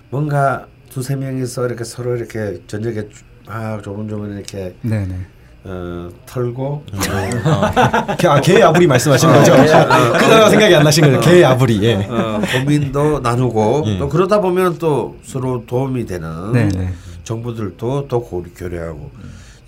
뭔가 0.08 0.66
두세 0.88 1.14
명이서 1.16 1.66
이렇게 1.66 1.84
서로 1.84 2.16
이렇게 2.16 2.62
저녁에 2.66 3.06
아 3.50 3.80
조곤조곤 3.82 4.36
이렇게 4.36 4.74
네네. 4.82 5.16
어, 5.64 6.08
털고 6.24 6.84
어. 6.90 6.98
아, 8.28 8.40
개 8.40 8.62
아부리 8.62 8.86
말씀하시는 8.86 9.34
거죠? 9.34 9.52
그 9.60 9.66
단어 9.66 10.48
생각이 10.48 10.74
안 10.74 10.84
나신 10.84 11.04
거죠? 11.04 11.20
개 11.20 11.44
아부리. 11.44 11.82
예. 11.82 11.94
어, 12.08 12.40
고민도 12.52 13.20
나누고 13.20 13.82
예. 13.86 13.98
또 13.98 14.08
그러다 14.08 14.40
보면 14.40 14.78
또 14.78 15.18
서로 15.22 15.64
도움이 15.66 16.06
되는 16.06 16.52
네네. 16.52 16.94
정보들도 17.24 18.08
더 18.08 18.18
고리 18.20 18.50
교류하고 18.54 19.10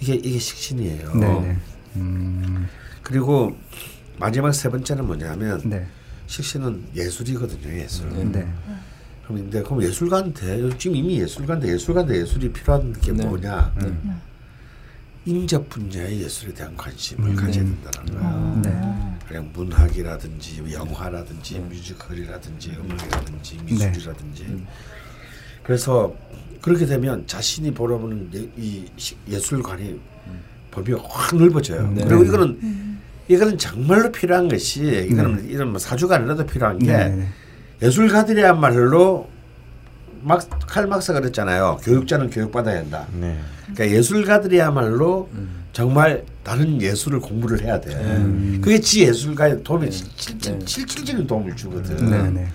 이게 0.00 0.14
이게 0.14 0.38
식신이에요. 0.38 1.12
네네. 1.14 1.56
음. 1.96 2.68
그리고 3.02 3.54
마지막 4.18 4.52
세 4.52 4.70
번째는 4.70 5.06
뭐냐면 5.06 5.60
네. 5.64 5.86
식신은 6.26 6.84
예술이거든요. 6.96 7.74
예술. 7.78 8.08
네. 8.32 8.46
그럼 9.24 9.38
근데 9.38 9.62
그럼 9.62 9.82
예술가한테 9.82 10.76
지금 10.78 10.96
이미 10.96 11.20
예술가인데 11.20 11.68
예술가인데 11.72 12.20
예술이 12.20 12.52
필요한 12.52 12.92
게 12.92 13.12
네. 13.12 13.24
뭐냐? 13.24 13.72
네. 13.80 13.92
인접 15.24 15.68
분야의 15.68 16.22
예술에 16.22 16.52
대한 16.52 16.76
관심을 16.76 17.30
음, 17.30 17.36
가져야 17.36 17.64
된다는 17.64 18.14
거야. 18.14 18.30
음, 18.34 18.62
네. 18.62 19.28
그냥 19.28 19.50
문학이라든지 19.52 20.64
영화라든지 20.72 21.58
음. 21.58 21.68
뮤지컬이라든지 21.68 22.72
음악이라든지 22.72 23.56
네. 23.58 23.62
미술이라든지. 23.64 24.44
네. 24.48 24.66
그래서 25.62 26.14
그렇게 26.60 26.86
되면 26.86 27.24
자신이 27.26 27.72
보려보는 27.72 28.30
이 28.56 28.84
예술관이 29.28 30.00
범위가 30.72 31.02
확 31.08 31.36
넓어져요. 31.36 31.92
네. 31.92 32.04
그리고 32.04 32.24
이거는 32.24 32.98
이거는 33.28 33.58
정말로 33.58 34.10
필요한 34.10 34.48
것이 34.48 35.06
이거는 35.10 35.48
이런 35.48 35.68
뭐 35.70 35.78
사주가 35.78 36.16
아니라도 36.16 36.44
필요한 36.44 36.80
게 36.80 37.28
예술가들이야말로 37.82 39.28
막 40.22 40.48
칼막스가 40.66 41.20
그랬잖아요. 41.20 41.80
교육자는 41.82 42.30
교육받아야 42.30 42.78
한다. 42.78 43.06
네. 43.12 43.38
그러니까 43.72 43.96
예술가들이야말로 43.96 45.28
음. 45.32 45.62
정말 45.72 46.24
다른 46.44 46.80
예술을 46.80 47.20
공부를 47.20 47.62
해야 47.62 47.80
돼. 47.80 47.94
음. 47.94 48.60
그게 48.62 48.78
지 48.78 49.02
예술가에 49.02 49.62
도움이 49.62 49.90
네. 49.90 49.90
실질, 49.90 50.58
네. 50.58 50.64
실질적인 50.64 51.26
도움을 51.26 51.56
주거든. 51.56 51.96
네. 52.08 52.30
네. 52.30 52.48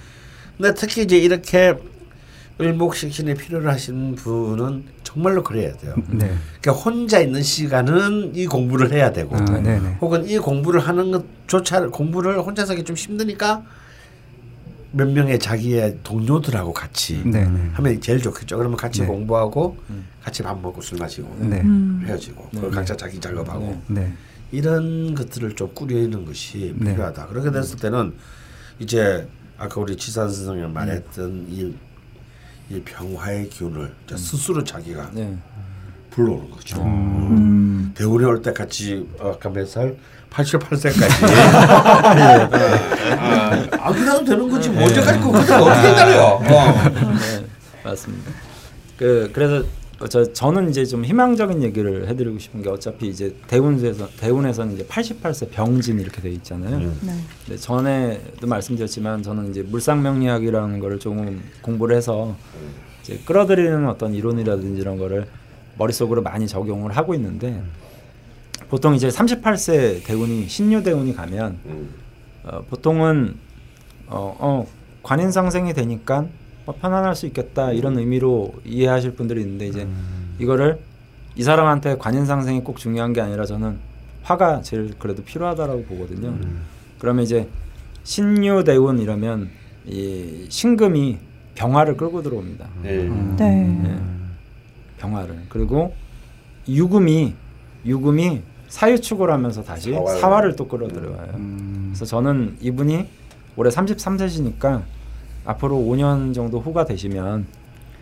근데 0.55 0.73
특히 0.73 1.03
이제 1.03 1.17
이렇게 1.17 1.75
을목식신에 2.59 3.35
필요로 3.35 3.69
하시는 3.69 4.15
분은 4.15 4.85
정말로 5.03 5.43
그래야 5.43 5.75
돼요. 5.75 5.93
네. 6.07 6.31
그러니까 6.61 6.71
혼자 6.71 7.19
있는 7.19 7.43
시간은 7.43 8.31
이 8.33 8.47
공부를 8.47 8.91
해야 8.91 9.11
되고, 9.11 9.35
아, 9.35 9.97
혹은 10.01 10.27
이 10.27 10.39
공부를 10.39 10.79
하는 10.79 11.11
것조차 11.11 11.87
공부를 11.87 12.39
혼자서 12.39 12.73
하기 12.73 12.83
좀 12.83 12.95
힘드니까 12.95 13.63
몇 14.97 15.07
명의 15.09 15.37
자기의 15.37 15.99
동료들하고 16.03 16.73
같이 16.73 17.23
네네. 17.23 17.49
네. 17.49 17.69
하면 17.73 18.01
제일 18.01 18.19
좋겠죠. 18.19 18.57
그러면 18.57 18.77
같이 18.77 19.01
네. 19.01 19.07
공부하고 19.07 19.77
음. 19.91 20.07
같이 20.23 20.41
밥 20.41 20.59
먹고 20.59 20.81
술 20.81 20.97
마시고 20.97 21.37
네. 21.39 21.61
음. 21.61 22.03
헤어지고 22.05 22.49
네. 22.51 22.69
각자 22.71 22.97
자기 22.97 23.19
작업하고 23.19 23.79
네. 23.87 24.01
네. 24.01 24.13
이런 24.51 25.13
것들을 25.13 25.55
좀 25.55 25.71
꾸려있는 25.75 26.25
것이 26.25 26.73
필요하다. 26.79 27.27
그렇게 27.27 27.51
됐을 27.51 27.77
때는 27.77 28.15
이제 28.79 29.27
아까 29.57 29.79
우리 29.79 29.95
지산 29.95 30.31
선생님 30.31 30.73
말했던 30.73 31.45
이, 31.49 31.75
이 32.69 32.81
병화의 32.81 33.49
기운을 33.49 33.93
음. 34.11 34.17
스스로 34.17 34.63
자기가 34.63 35.11
불러오는 36.09 36.49
거죠. 36.49 36.81
음. 36.81 37.91
대운에 37.93 38.25
올때 38.25 38.51
같이 38.51 39.07
아까 39.19 39.49
몇 39.49 39.67
살? 39.67 39.95
88세까지. 40.31 41.25
아, 43.19 43.67
아, 43.79 43.91
그래도 43.91 44.23
되는 44.23 44.49
거지. 44.49 44.69
뭐 44.69 44.83
언제까지 44.83 45.19
그 45.19 45.29
어떻게 45.29 45.89
기다려? 45.89 46.23
어. 46.35 46.41
네, 46.41 47.45
맞습니다. 47.83 48.31
그 48.97 49.29
그래서 49.33 49.63
저 50.09 50.31
저는 50.31 50.69
이제 50.69 50.85
좀 50.85 51.03
희망적인 51.03 51.63
얘기를 51.63 52.07
해드리고 52.07 52.37
싶은 52.37 52.61
게 52.61 52.69
어차피 52.69 53.07
이제 53.07 53.35
대운에서 53.47 54.07
대운에서는 54.19 54.75
이제 54.75 54.85
88세 54.85 55.49
병진 55.51 55.99
이렇게 55.99 56.21
돼 56.21 56.29
있잖아요. 56.29 56.77
음. 56.77 56.99
네. 57.01 57.13
근데 57.45 57.59
전에도 57.59 58.45
말씀드렸지만 58.45 59.23
저는 59.23 59.49
이제 59.49 59.63
물상명리학이라는 59.63 60.79
거를 60.79 60.99
조금 60.99 61.41
공부를 61.61 61.95
해서 61.95 62.35
이제 63.01 63.19
끌어들이는 63.25 63.87
어떤 63.87 64.13
이론이라든지 64.13 64.79
이런 64.79 64.97
거를 64.99 65.27
머릿속으로 65.79 66.21
많이 66.21 66.47
적용을 66.47 66.95
하고 66.95 67.15
있는데 67.15 67.61
보통 68.69 68.95
이제 68.95 69.07
38세 69.07 70.03
대운이 70.03 70.47
신유 70.47 70.83
대운이 70.83 71.13
가면 71.13 71.59
음. 71.65 71.89
어, 72.43 72.61
보통은 72.69 73.35
어, 74.07 74.35
어, 74.39 74.67
관인 75.03 75.31
상생이 75.31 75.73
되니까 75.73 76.25
뭐 76.65 76.75
편안할 76.75 77.15
수 77.15 77.25
있겠다 77.27 77.71
이런 77.71 77.97
의미로 77.97 78.53
이해하실 78.65 79.15
분들이 79.15 79.41
있는데 79.41 79.67
이제 79.67 79.83
음. 79.83 80.35
이거를 80.39 80.79
이 81.35 81.43
사람한테 81.43 81.97
관인 81.97 82.25
상생이 82.25 82.63
꼭 82.63 82.77
중요한 82.77 83.13
게 83.13 83.21
아니라 83.21 83.45
저는 83.45 83.77
화가 84.23 84.61
제일 84.61 84.93
그래도 84.99 85.23
필요하다라고 85.23 85.83
보거든요. 85.83 86.29
음. 86.29 86.63
그러면 86.99 87.23
이제 87.23 87.47
신유 88.03 88.63
대운 88.65 88.99
이러면 88.99 89.49
이 89.85 90.45
신금이 90.49 91.17
병화를 91.55 91.95
끌고 91.95 92.21
들어옵니다. 92.21 92.67
네. 92.83 93.03
네. 93.37 93.79
네. 93.83 93.99
병화를 94.97 95.43
그리고 95.47 95.93
유금이 96.67 97.33
유금이 97.85 98.41
사유축을 98.67 99.31
하면서 99.31 99.63
다시 99.63 99.93
사활. 99.93 100.17
사활을 100.19 100.55
또 100.55 100.67
끌어들여와요. 100.67 101.29
음. 101.35 101.89
그래서 101.93 102.05
저는 102.05 102.57
이분이 102.61 103.05
올해 103.55 103.71
33세시니까 103.71 104.81
앞으로 105.45 105.77
5년 105.77 106.33
정도 106.35 106.59
후가 106.59 106.85
되시면 106.85 107.45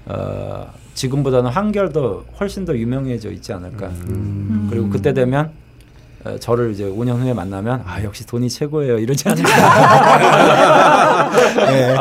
어, 0.07 0.67
지금보다는 0.93 1.49
한결 1.49 1.91
더 1.91 2.23
훨씬 2.39 2.65
더 2.65 2.75
유명해져 2.75 3.31
있지 3.31 3.53
않을까. 3.53 3.87
음. 3.87 4.67
그리고 4.69 4.89
그때 4.89 5.13
되면 5.13 5.51
어, 6.23 6.37
저를 6.39 6.71
이제 6.71 6.85
5년 6.85 7.19
후에 7.19 7.33
만나면 7.33 7.83
아 7.85 8.03
역시 8.03 8.25
돈이 8.25 8.49
최고예요 8.49 8.97
이러지 8.97 9.29
않을까. 9.29 11.29
네. 11.67 11.95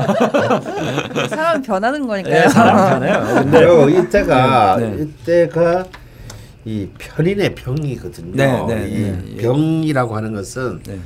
사람 1.29 1.63
변하는 1.63 2.07
거니까요. 2.07 2.33
네, 2.35 2.49
사람 2.49 3.01
변해요. 3.01 3.45
근데 3.51 3.99
이때가 4.01 4.77
네. 4.79 4.97
이때가 5.01 5.85
이 6.65 6.89
편인의 6.99 7.55
병이거든요. 7.55 8.35
네, 8.35 8.67
네, 8.67 8.89
이 8.89 9.01
네, 9.35 9.37
병이라고 9.43 10.17
하는 10.17 10.33
것은 10.35 10.81
네. 10.87 10.99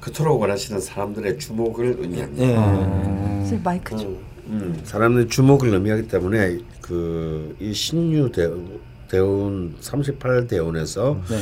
그토록 0.00 0.40
원하시는 0.40 0.80
사람들의 0.80 1.38
주목을 1.38 1.96
의미합니다. 2.00 2.44
네. 2.46 2.56
아. 2.56 3.60
마이크 3.62 3.96
좀. 3.96 4.18
음, 4.46 4.58
음, 4.60 4.80
사람들의 4.84 5.28
주목을 5.28 5.72
의미하기 5.72 6.08
때문에 6.08 6.58
그 6.80 7.54
이 7.60 7.72
신유 7.72 8.32
대운, 8.32 8.80
대운 9.08 9.76
38 9.80 10.48
대운에서 10.48 11.20
네. 11.28 11.38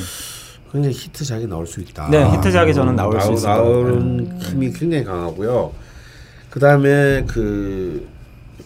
굉장히 0.71 0.95
히트작이 0.95 1.47
나올 1.47 1.67
수 1.67 1.81
있다. 1.81 2.09
네, 2.11 2.23
히트작이 2.33 2.75
저는 2.75 2.95
나올 2.95 3.17
나오, 3.17 3.21
수 3.27 3.33
있을 3.33 3.49
나오는 3.49 4.39
힘이 4.41 4.71
굉장히 4.73 5.05
강하고요. 5.05 5.73
그 6.51 6.61
다음에 6.61 7.25
그 7.27 8.07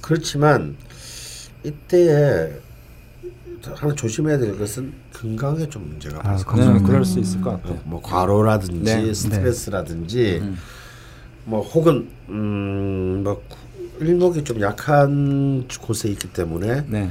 그렇지만 0.01 0.77
이때에 1.63 2.51
하나 3.75 3.95
조심해야 3.95 4.39
될 4.39 4.59
것은 4.59 4.93
건강에 5.13 5.69
좀 5.69 5.89
문제가 5.89 6.21
아, 6.23 6.37
건강 6.37 6.83
그럴 6.83 7.05
수 7.05 7.19
있을 7.21 7.41
것 7.41 7.51
같아요. 7.51 7.81
뭐 7.85 8.01
과로라든지 8.03 8.85
네. 8.85 9.15
스트레스라든지 9.15 10.41
네. 10.43 10.53
뭐 11.45 11.61
혹은 11.63 12.09
음뭐 12.29 13.43
일목이 14.01 14.45
좀 14.45 14.61
약한 14.61 15.67
곳에 15.81 16.09
있기 16.09 16.33
때문에 16.33 16.85
네. 16.89 17.11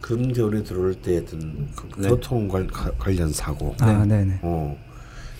금겨울에 0.00 0.62
들어올 0.62 0.94
때 0.94 1.18
어떤 1.18 1.68
그 1.74 1.88
네. 2.00 2.08
교통 2.08 2.48
관, 2.48 2.68
관련 2.98 3.32
사고 3.32 3.74
아, 3.80 4.04
네. 4.04 4.38
어, 4.42 4.76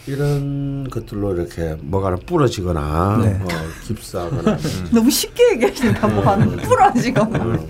이런 0.07 0.89
것들로 0.89 1.35
이렇게 1.35 1.77
뭐가 1.81 2.17
부러지거나 2.17 3.19
네. 3.23 3.41
어, 3.43 3.47
깁스하거나 3.83 4.59
너무 4.93 5.11
쉽게 5.11 5.53
얘기하신다 5.55 6.07
뭐 6.09 6.25
하나 6.29 6.47
부러지거나 6.47 7.45
어. 7.45 7.69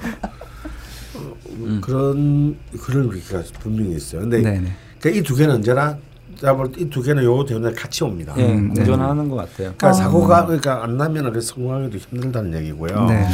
음. 1.66 1.80
그런 1.82 2.56
그런 2.80 3.04
우리가 3.04 3.42
분명히 3.60 3.96
있어요. 3.96 4.22
근데 4.22 4.42
그러니까 4.42 5.10
이 5.10 5.22
두 5.22 5.34
개는 5.34 5.56
언제나 5.56 5.98
이두 6.76 7.02
개는 7.02 7.24
요 7.24 7.44
대운에 7.44 7.72
같이 7.72 8.04
옵니다. 8.04 8.34
네, 8.36 8.46
공존하는 8.46 9.28
것 9.28 9.36
같아요. 9.36 9.72
그러니까 9.76 9.88
아. 9.88 9.92
사고가 9.92 10.44
그러니까 10.44 10.84
안 10.84 10.96
나면 10.96 11.32
그 11.32 11.40
성공하기도 11.40 11.98
힘들다는 11.98 12.54
얘기고요. 12.58 13.06
네. 13.06 13.26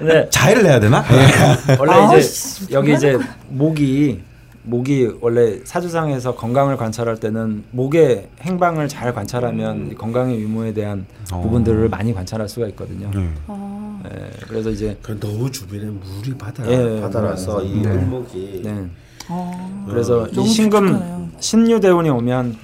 네. 0.00 0.28
자해를 0.30 0.66
해야 0.66 0.78
되나? 0.80 1.02
네. 1.02 1.76
원래 1.78 2.18
이제 2.18 2.66
여기 2.72 2.92
이제 2.94 3.18
목이 3.48 4.20
목이 4.64 5.18
원래 5.20 5.60
사주상에서 5.64 6.34
건강을 6.36 6.76
관찰할 6.76 7.18
때는 7.18 7.64
목의 7.72 8.28
행방을 8.40 8.88
잘 8.88 9.12
관찰하면 9.12 9.76
음. 9.76 9.94
건강의 9.96 10.40
유무에 10.40 10.72
대한 10.72 11.06
어. 11.32 11.40
부분들을 11.40 11.88
많이 11.88 12.12
관찰할 12.14 12.48
수가 12.48 12.68
있거든요. 12.68 13.10
음. 13.14 13.36
아. 13.48 14.02
예, 14.04 14.30
그래서 14.48 14.70
이제 14.70 14.96
너무 15.20 15.50
주변에 15.50 15.84
물이 15.86 16.36
바다 16.38 16.64
예, 16.70 17.00
바다라서 17.00 17.62
이 17.62 17.82
네. 17.82 17.94
목이 17.96 18.62
네. 18.64 18.88
아. 19.28 19.86
그래서 19.88 20.26
이 20.28 20.46
신금 20.46 21.32
신유대운이 21.38 22.08
오면 22.10 22.56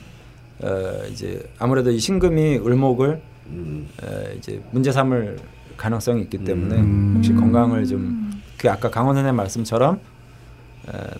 어, 0.62 0.92
이제 1.10 1.48
아무래도 1.58 1.90
이 1.90 1.98
신금이 1.98 2.58
을목을 2.58 3.20
음. 3.48 3.88
어, 4.02 4.24
이제 4.36 4.60
문제 4.70 4.92
삼을 4.92 5.38
가능성이 5.76 6.22
있기 6.22 6.38
때문에 6.44 6.76
음. 6.76 7.14
혹시 7.16 7.32
건강을 7.34 7.86
좀 7.86 8.28
그 8.58 8.68
아까 8.68 8.90
강원 8.90 9.14
선생 9.14 9.34
말씀처럼 9.36 10.00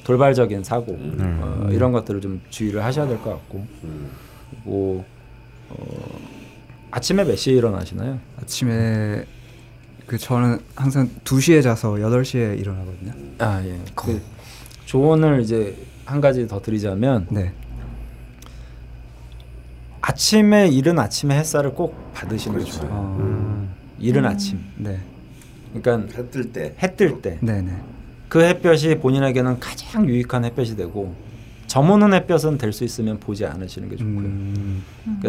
돌발적인 0.04 0.64
사고 0.64 0.92
음. 0.92 1.40
어, 1.42 1.68
이런 1.70 1.92
것들을 1.92 2.20
좀 2.20 2.40
주의를 2.50 2.84
하셔야 2.84 3.06
될 3.06 3.18
것 3.18 3.30
같고 3.30 3.66
음. 3.84 4.10
그리고 4.50 5.04
어, 5.70 6.18
아침에 6.90 7.24
몇 7.24 7.36
시에 7.36 7.54
일어나시나요? 7.54 8.18
아침에 8.42 9.24
그 10.06 10.16
저는 10.16 10.58
항상 10.74 11.10
2시에 11.24 11.62
자서 11.62 11.92
8시에 11.92 12.58
일어나거든요. 12.58 13.12
아, 13.38 13.62
예. 13.64 13.78
그 13.94 14.20
조언을 14.86 15.42
이제 15.42 15.76
한 16.06 16.20
가지 16.22 16.46
더 16.48 16.62
드리자면 16.62 17.26
네. 17.30 17.52
아침에 20.00 20.68
이른 20.68 20.98
아침에 20.98 21.36
햇살을 21.38 21.74
꼭 21.74 22.12
받으시는 22.14 22.64
게 22.64 22.70
좋아요. 22.70 22.90
아. 22.92 23.16
음. 23.20 23.68
이른 23.98 24.24
아침. 24.24 24.60
네. 24.76 24.98
그러니까 25.74 26.16
해 26.16 26.30
뜰 26.30 26.52
때. 26.52 26.74
해 26.82 26.94
뜰 26.96 27.20
때. 27.20 27.38
네네. 27.42 27.72
그 28.28 28.42
햇볕이 28.42 28.96
본인에게는 28.98 29.58
가장 29.60 30.06
유익한 30.08 30.44
햇볕이 30.44 30.76
되고 30.76 31.14
저무는 31.66 32.14
햇볕은 32.14 32.58
될 32.58 32.72
수 32.72 32.84
있으면 32.84 33.18
보지 33.20 33.44
않으시는 33.46 33.88
게 33.90 33.96
좋고요. 33.96 34.18
음. 34.18 34.84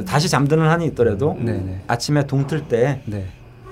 다시 0.05 0.29
잠드는 0.29 0.67
한이 0.69 0.85
있더라도 0.87 1.33
음. 1.39 1.81
아침에 1.87 2.25
동틀 2.27 2.67
때 2.67 3.01
네. 3.05 3.27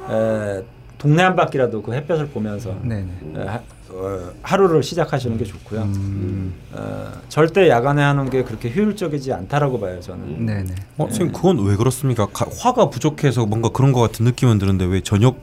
에, 0.09 0.63
동네 0.97 1.23
한 1.23 1.35
바퀴라도 1.35 1.81
그 1.81 1.93
햇볕을 1.93 2.27
보면서 2.29 2.71
에, 2.89 3.05
하, 3.45 3.61
어, 3.89 4.31
하루를 4.41 4.83
시작하시는 4.83 5.37
게 5.37 5.45
좋고요. 5.45 5.81
음. 5.83 6.53
어, 6.73 7.11
절대 7.29 7.69
야간에 7.69 8.01
하는 8.01 8.29
게 8.29 8.43
그렇게 8.43 8.69
효율적이지 8.69 9.31
않다라고 9.31 9.79
봐요 9.79 9.99
저는. 10.01 10.45
네네. 10.45 10.75
어, 10.97 11.05
선생님 11.05 11.33
그건 11.33 11.65
왜 11.65 11.75
그렇습니까? 11.77 12.25
가, 12.27 12.45
화가 12.59 12.89
부족해서 12.89 13.45
뭔가 13.45 13.69
그런 13.69 13.93
것 13.93 14.01
같은 14.01 14.25
느낌은 14.25 14.57
드는데 14.57 14.85
왜 14.85 15.01
저녁 15.01 15.37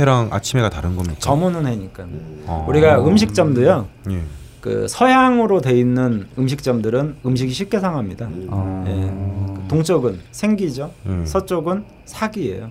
해랑 0.00 0.28
아침해가 0.32 0.70
다른 0.70 0.96
겁니까? 0.96 1.18
저무는 1.20 1.66
해니까. 1.66 2.04
아. 2.46 2.64
우리가 2.66 3.04
음식점도요. 3.06 3.86
예. 4.10 4.22
그 4.62 4.86
서양으로 4.88 5.60
돼 5.60 5.78
있는 5.78 6.26
음식점들은 6.38 7.16
음식이 7.26 7.52
쉽게 7.52 7.78
상합니다. 7.80 8.28
아. 8.48 8.84
예. 8.88 9.68
동쪽은 9.68 10.18
생기죠. 10.32 10.90
음. 11.06 11.24
서쪽은 11.26 11.84
사기예요. 12.06 12.70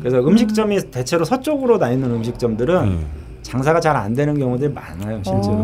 그래서 0.00 0.18
음식점이 0.20 0.90
대체로 0.90 1.24
서쪽으로 1.24 1.78
나 1.78 1.90
있는 1.90 2.10
음식점들은 2.12 2.76
음. 2.84 3.06
장사가 3.42 3.80
잘 3.80 3.96
안 3.96 4.14
되는 4.14 4.38
경우들이 4.38 4.72
많아요, 4.72 5.20
실제로. 5.24 5.56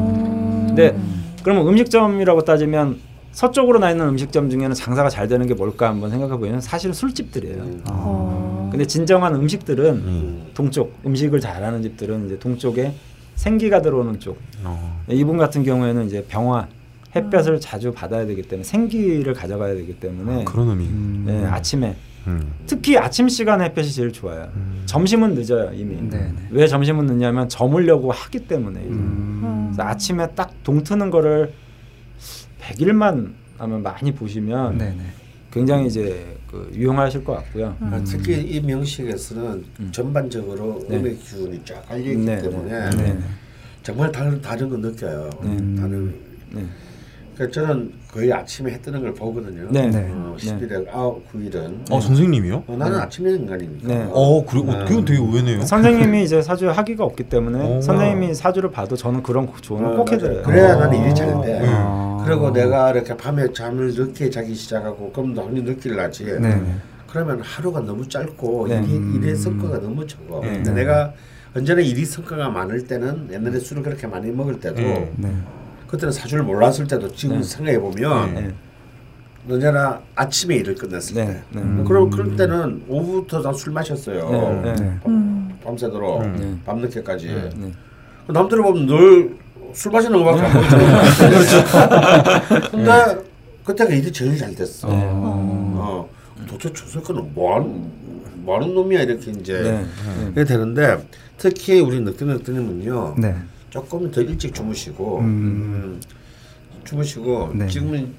근데 0.67 0.97
그러면 1.43 1.67
음식점이라고 1.69 2.43
따지면 2.45 2.99
서쪽으로 3.33 3.79
나 3.79 3.91
있는 3.91 4.09
음식점 4.09 4.51
중에는 4.51 4.75
장사가 4.75 5.09
잘 5.11 5.29
되는 5.29 5.47
게 5.47 5.55
뭘까 5.55 5.89
한번 5.89 6.11
생각해 6.11 6.33
보면 6.39 6.61
사실은 6.61 6.93
술집들이에요. 6.95 7.63
아. 8.77 8.79
근데 8.79 8.87
진정한 8.87 9.35
음식들은 9.35 9.85
음. 9.95 10.47
동쪽 10.55 10.99
음식을 11.05 11.41
잘하는 11.41 11.83
집들은 11.83 12.27
이제 12.27 12.39
동쪽에 12.39 12.93
생기가 13.35 13.81
들어오는 13.81 14.21
쪽. 14.21 14.39
어. 14.65 15.03
이분 15.09 15.39
같은 15.39 15.63
경우에는 15.63 16.07
이제 16.07 16.25
병화 16.29 16.69
햇볕을 17.15 17.55
음. 17.55 17.61
자주 17.61 17.93
받아야 17.93 18.27
되기 18.27 18.43
때문에 18.43 18.65
생기를 18.65 19.33
가져가야 19.33 19.75
되기 19.75 19.99
때문에 19.99 20.43
아, 20.43 20.45
그런 20.45 20.69
의미. 20.69 20.85
음. 20.85 21.25
네, 21.27 21.45
아침에 21.47 21.97
음. 22.27 22.53
특히 22.67 22.99
아침 22.99 23.29
시간 23.29 23.63
햇볕이 23.63 23.95
제일 23.95 24.13
좋아요. 24.13 24.51
음. 24.57 24.83
점심은 24.85 25.35
늦어요 25.35 25.71
이미. 25.73 25.97
네네. 25.97 26.11
네. 26.11 26.49
왜 26.51 26.67
점심은 26.67 27.07
늦냐면 27.07 27.49
저물려고 27.49 28.13
하기 28.13 28.41
때문에. 28.47 28.81
음. 28.81 29.75
아침에 29.79 30.29
딱 30.35 30.53
동트는 30.65 31.11
거를 31.11 31.53
100일만 32.61 33.33
하면 33.59 33.83
많이 33.83 34.13
보시면 34.13 34.77
네네. 34.79 34.99
굉장히 35.57 35.87
이제 35.87 36.37
그 36.51 36.71
유용하실 36.75 37.25
것 37.25 37.33
같고요. 37.37 37.75
음. 37.81 38.05
특히 38.07 38.43
이 38.43 38.61
명식에서는 38.61 39.65
음. 39.81 39.89
전반적으로 39.91 40.85
네. 40.87 40.99
음의 40.99 41.17
기운이 41.17 41.63
쫙 41.65 41.83
깔려 41.89 42.11
있기 42.11 42.25
네. 42.27 42.43
때문에 42.43 42.91
네. 42.91 43.19
정말 43.83 44.13
다른 44.13 44.41
다른 44.43 44.69
거 44.69 44.77
느껴요. 44.77 45.31
네. 45.43 45.57
다른 45.81 46.15
네. 46.51 46.63
그러니까 47.35 47.61
저는 47.61 47.93
거의 48.13 48.33
아침에 48.33 48.73
해 48.73 48.81
뜨는 48.81 49.01
걸 49.01 49.15
보거든요. 49.15 49.69
네. 49.71 49.89
어, 50.11 50.37
11일, 50.39 50.89
아홉, 50.91 51.23
9일은. 51.33 51.91
어, 51.91 52.01
선생님이요? 52.01 52.65
어, 52.67 52.77
나는 52.79 52.97
네. 52.97 53.03
아침 53.03 53.29
인간이니까. 53.29 53.89
네. 53.89 54.09
어, 54.11 54.45
그래, 54.45 54.61
어, 54.61 54.85
그건 54.87 55.05
되게 55.05 55.21
의외네요. 55.21 55.63
선생님이 55.63 56.25
이제 56.25 56.41
사주에 56.41 56.71
학위가 56.71 57.05
없기 57.05 57.25
때문에 57.25 57.59
오. 57.59 57.77
어. 57.77 57.81
선생님이 57.81 58.35
사주를 58.35 58.71
봐도 58.71 58.97
저는 58.97 59.23
그런 59.23 59.49
조언을 59.61 59.87
어, 59.87 59.97
꼭 59.97 60.13
해드려요. 60.13 60.43
그래야 60.45 60.77
나는 60.77 61.03
일이 61.03 61.15
잘 61.15 61.29
돼. 61.43 61.61
아. 62.27 62.29
그리고 62.29 62.51
내가 62.51 62.91
이렇게 62.91 63.17
밤에 63.17 63.53
잠을 63.53 63.95
늦게 63.95 64.31
자기 64.31 64.55
시작하고 64.55 65.13
그럼 65.13 65.35
너무 65.35 65.61
늦게 65.61 65.91
나지. 65.91 66.25
네. 66.25 66.61
그러면 67.09 67.41
하루가 67.41 67.81
너무 67.81 68.07
짧고 68.09 68.67
네. 68.69 68.83
일이, 68.85 69.15
일의 69.15 69.37
성과가 69.37 69.81
너무 69.81 70.07
적어. 70.07 70.41
네. 70.43 70.59
내가 70.59 71.13
언제나 71.55 71.81
일이 71.81 72.05
성과가 72.05 72.51
많을 72.51 72.87
때는 72.87 73.29
옛날에 73.33 73.59
술을 73.59 73.83
그렇게 73.83 74.07
많이 74.07 74.31
먹을 74.31 74.59
때도 74.61 74.83
네. 75.17 75.35
그때는 75.87 76.13
사주를 76.13 76.45
몰랐을 76.45 76.87
때도 76.89 77.13
지금 77.13 77.37
네. 77.39 77.43
생각해 77.43 77.79
보면 77.81 78.35
네. 78.35 78.55
언제나 79.49 80.01
아침에 80.17 80.57
일을 80.57 80.75
끝냈을 80.75 81.15
네. 81.15 81.27
때. 81.27 81.33
네. 81.53 81.61
음. 81.63 81.85
그럼 81.87 82.11
그럴 82.11 82.37
때는 82.37 82.83
오후부터 82.89 83.41
다 83.41 83.53
술 83.53 83.73
마셨어요. 83.73 84.61
네. 84.65 84.75
네. 84.75 84.99
밤, 85.03 85.57
밤새도록 85.65 86.23
음. 86.23 86.61
밤늦게까지. 86.67 87.51
남들을 88.29 88.63
보면 88.65 88.87
늘 88.87 89.37
술 89.77 89.93
마시는 89.93 90.25
거밖에 90.25 90.41
안 90.41 90.53
보이잖아. 90.55 91.03
그렇죠. 91.29 92.71
근데 92.71 93.19
그때가 93.63 93.93
일이 93.93 94.11
제일 94.11 94.37
잘 94.39 94.55
됐어. 94.55 94.89
어. 94.91 96.09
도대체 96.49 96.73
조석은 96.73 97.35
뭐하는 97.35 97.91
뭐하는 98.37 98.75
놈이야 98.75 99.03
이렇게 99.03 99.31
이제 99.33 99.85
네. 100.35 100.45
되는데 100.45 101.07
특히 101.37 101.81
우리 101.81 102.01
늑대늑대님은요. 102.01 103.17
네. 103.19 103.35
조금 103.69 104.11
더 104.11 104.23
일찍 104.23 104.55
주무시고 104.55 105.19
음. 105.19 105.25
음, 105.25 106.01
주무시고 106.85 107.51
네. 107.55 107.67
지금은 107.67 108.15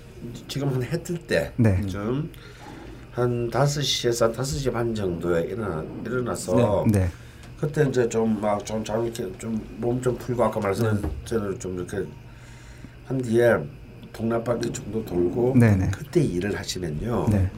지금 0.48 0.70
한 0.70 0.84
해 0.84 1.02
뜰 1.04 1.18
때좀 1.18 2.30
한 3.14 3.50
다섯 3.50 3.82
시에서 3.82 4.32
다섯 4.32 4.58
시 4.60 4.70
반 4.70 4.94
정도에 4.94 5.44
일어나 5.46 5.84
일어나서 6.06 6.86
네. 6.92 7.00
네. 7.00 7.10
그때 7.60 7.86
이제 7.88 8.08
좀 8.08 8.40
막 8.42 8.64
좀잘 8.66 9.04
이렇게 9.04 9.32
좀 9.40 9.60
몸 9.80 10.02
좀 10.02 10.16
풀고 10.18 10.44
아까 10.44 10.60
말씀드린 10.60 11.52
네. 11.54 11.60
좀 11.60 11.76
이렇게 11.76 12.06
한 13.08 13.18
뒤에 13.22 13.56
동네 14.14 14.42
바퀴 14.44 14.72
정도 14.72 15.04
돌고 15.06 15.54
네네. 15.58 15.76
네. 15.86 15.92
그때 15.92 16.22
일을 16.24 16.58
하시면요. 16.58 17.28
네. 17.30 17.50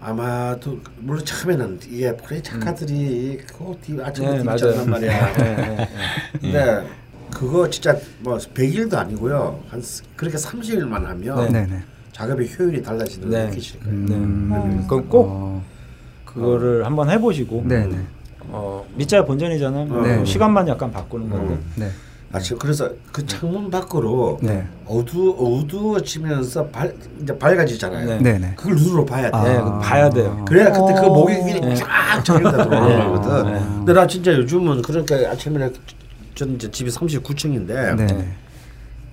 아마도 0.00 0.78
물론 0.98 1.24
처음에는 1.24 1.78
이게 1.88 2.16
프레 2.16 2.42
작가들이 2.42 3.38
음. 3.40 3.46
그뒤 3.46 4.00
아침에 4.02 4.30
네, 4.30 4.36
있단 4.40 4.90
말이야. 4.90 5.32
네, 5.36 5.56
네, 5.56 5.76
네. 5.76 5.88
근데 6.40 6.86
그거 7.32 7.70
진짜 7.70 7.96
뭐 8.20 8.36
100일도 8.36 8.94
아니고요. 8.94 9.62
한 9.68 9.82
그렇게 10.16 10.36
30일만 10.36 11.04
하면 11.04 11.52
네, 11.52 11.66
네, 11.66 11.80
작업의 12.12 12.48
효율이 12.58 12.82
달라지는 12.82 13.30
걸 13.30 13.46
느끼실 13.50 13.80
거예요. 13.80 13.98
네. 13.98 14.14
음. 14.16 14.84
그럼 14.88 15.08
꼭 15.08 15.26
어. 15.28 15.62
그거를 16.24 16.82
어. 16.82 16.86
한번 16.86 17.08
해보시고 17.08 17.64
어, 18.48 18.86
밑자 18.94 19.24
본전이잖아요. 19.24 19.86
뭐 19.86 20.24
시간만 20.24 20.68
약간 20.68 20.90
바꾸는 20.90 21.30
건데. 21.30 21.58
음. 21.78 21.92
아, 22.32 22.40
그래서 22.58 22.90
그 23.12 23.26
창문 23.26 23.70
밖으로 23.70 24.38
네. 24.42 24.66
어두 24.86 25.36
어두워지면서 25.38 26.66
밝 26.68 26.94
이제 27.20 27.38
밝아지잖아요. 27.38 28.06
네. 28.06 28.18
네. 28.20 28.38
네. 28.38 28.54
그걸 28.56 28.76
눈으로 28.76 29.04
봐야 29.04 29.30
돼. 29.30 29.36
아. 29.36 29.44
네, 29.44 29.86
봐야 29.86 30.08
돼요. 30.08 30.42
그래야 30.48 30.72
그때 30.72 30.94
그 30.98 31.06
목이 31.06 31.34
위에 31.34 31.74
쫙 31.74 32.24
저기다 32.24 32.64
들어오는 32.64 32.98
거거든. 33.12 33.76
근데 33.76 33.92
나 33.92 34.06
진짜 34.06 34.32
요즘은 34.32 34.80
그러니까 34.80 35.30
아침에 35.30 35.70
저는 36.34 36.54
이제 36.54 36.70
집이 36.70 36.90
39층인데 36.90 37.96
네. 37.96 38.32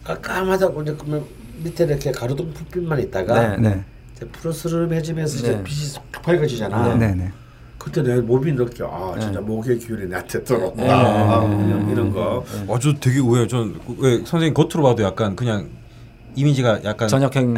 깜깜하다고 0.06 0.82
이제 0.84 0.96
그러면 0.98 1.26
밑에 1.62 1.84
이렇게 1.84 2.12
가로등 2.14 2.54
불빛만 2.54 3.02
있다가 3.02 3.58
네. 3.58 3.84
푸르스름해지면서 4.32 5.38
이제 5.38 5.64
빛이 5.64 5.88
쏙 5.88 6.10
밝아지잖아. 6.14 6.96
그때 7.92 8.04
내 8.04 8.22
몸이 8.22 8.54
느껴 8.56 8.88
아 8.88 9.16
네. 9.16 9.22
진짜 9.22 9.40
네. 9.40 9.46
목의 9.46 9.80
기운이 9.80 10.08
나한테 10.08 10.44
들어온다 10.44 10.84
네. 10.84 10.90
아, 10.90 11.88
이런 11.92 12.14
거. 12.14 12.44
아주 12.72 12.94
되게 13.00 13.18
의외. 13.18 13.48
전왜 13.48 14.24
선생님 14.26 14.54
겉으로 14.54 14.84
봐도 14.84 15.04
약간 15.04 15.36
그냥 15.36 15.68
이미지가 16.36 16.84
약간 16.84 17.08
전역형 17.08 17.56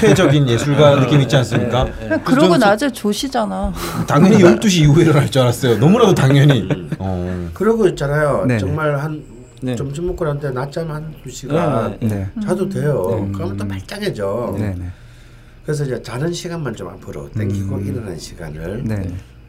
폐퇴적인 0.00 0.48
예술가 0.48 0.96
네. 0.96 1.00
느낌 1.02 1.20
있지 1.22 1.36
않습니까? 1.36 1.84
네, 1.84 2.08
네. 2.08 2.18
그러고 2.24 2.56
낮에 2.56 2.90
조시잖아. 2.90 3.72
당연히 4.08 4.38
12시 4.38 4.82
이후에 4.82 5.04
일어날 5.04 5.30
줄 5.30 5.42
알았어요. 5.42 5.78
너무나도 5.78 6.14
당연히. 6.14 6.68
어. 6.98 7.48
그러고 7.54 7.86
있잖아요. 7.88 8.44
네네. 8.46 8.58
정말 8.58 8.98
한 8.98 9.22
네. 9.62 9.76
점심 9.76 10.06
먹고 10.06 10.24
난데 10.24 10.50
낮잠 10.50 10.90
한두 10.90 11.30
시간 11.30 11.96
네. 12.00 12.08
네. 12.08 12.28
자도 12.42 12.68
돼요. 12.68 13.06
네. 13.26 13.32
그러면 13.32 13.56
또 13.56 13.64
말짱해져. 13.64 14.56
네. 14.58 14.74
네. 14.76 14.90
그래서 15.64 15.84
이제 15.84 16.02
자는 16.02 16.32
시간만 16.32 16.74
좀 16.74 16.88
앞으로 16.88 17.30
당기고 17.30 17.76
음. 17.76 17.86
일어나는 17.86 18.18
시간을 18.18 18.84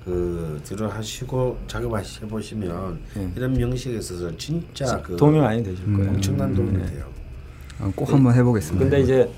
그 0.06 0.60
뒤로 0.64 0.90
하시고 0.90 1.58
작업하시 1.68 2.22
보시면 2.22 3.00
이런 3.36 3.54
명식에 3.54 3.98
있어서 3.98 4.36
진짜 4.38 5.02
그 5.02 5.16
도움이 5.18 5.40
많이 5.40 5.64
되실 5.64 5.86
거예요. 5.94 6.10
엄청난 6.12 6.54
도움이 6.56 6.78
돼요. 6.88 7.06
어, 7.80 7.92
꼭 7.96 8.12
한번 8.12 8.34
해보겠습니다. 8.36 8.84
근데 8.84 9.02
이제 9.02 9.30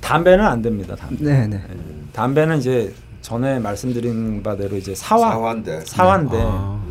담배는 0.00 0.44
안 0.44 0.62
됩니다. 0.62 0.94
담배. 0.94 1.46
네, 1.46 1.60
담배는 2.12 2.58
이제 2.58 2.94
전에 3.22 3.58
말씀드린 3.58 4.42
바대로 4.42 4.76
이제 4.76 4.94
사화 4.94 5.32
사화인데 5.32 5.80
사화인데 5.84 6.36
아. 6.40 6.82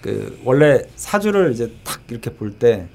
그 0.00 0.40
원래 0.44 0.82
사주를 0.96 1.52
이제 1.52 1.70
탁 1.84 2.00
이렇게 2.08 2.30
볼 2.32 2.52
때 2.58 2.86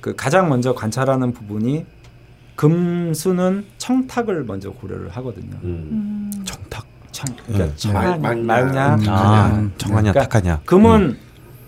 그 0.00 0.14
가장 0.14 0.48
먼저 0.48 0.74
관찰하는 0.74 1.32
부분이 1.32 1.84
금수는 2.54 3.64
청탁을 3.78 4.44
먼저 4.44 4.70
고려를 4.70 5.08
하거든요. 5.10 5.56
음. 5.64 6.30
청탁. 6.44 6.86
청, 7.18 7.34
그러니까 7.46 7.64
음. 7.64 7.72
청하냐, 7.74 8.16
말, 8.18 8.72
냐 8.72 8.96
아, 9.08 9.68
청하냐, 9.76 10.12
그러니까 10.12 10.28
탁하냐. 10.28 10.60
금은 10.64 11.00
음. 11.00 11.18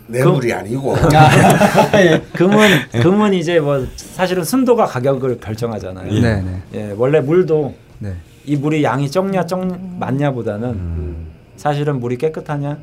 뇌물이 0.07 0.49
금, 0.49 0.59
아니고 0.59 0.95
금은 2.35 2.69
금은 3.03 3.35
이제 3.35 3.59
뭐 3.59 3.85
사실은 3.97 4.45
순도가 4.45 4.85
가격을 4.85 5.41
결정하잖아요. 5.41 6.13
예. 6.13 6.21
네, 6.21 6.43
네. 6.43 6.63
예, 6.75 6.95
원래 6.97 7.21
물도 7.21 7.75
네. 7.99 8.15
이 8.45 8.55
물이 8.57 8.85
양이 8.85 9.11
적냐 9.11 9.47
적 9.47 9.67
많냐보다는 9.99 10.69
음. 10.69 11.27
사실은 11.57 11.99
물이 11.99 12.19
깨끗하냐 12.19 12.79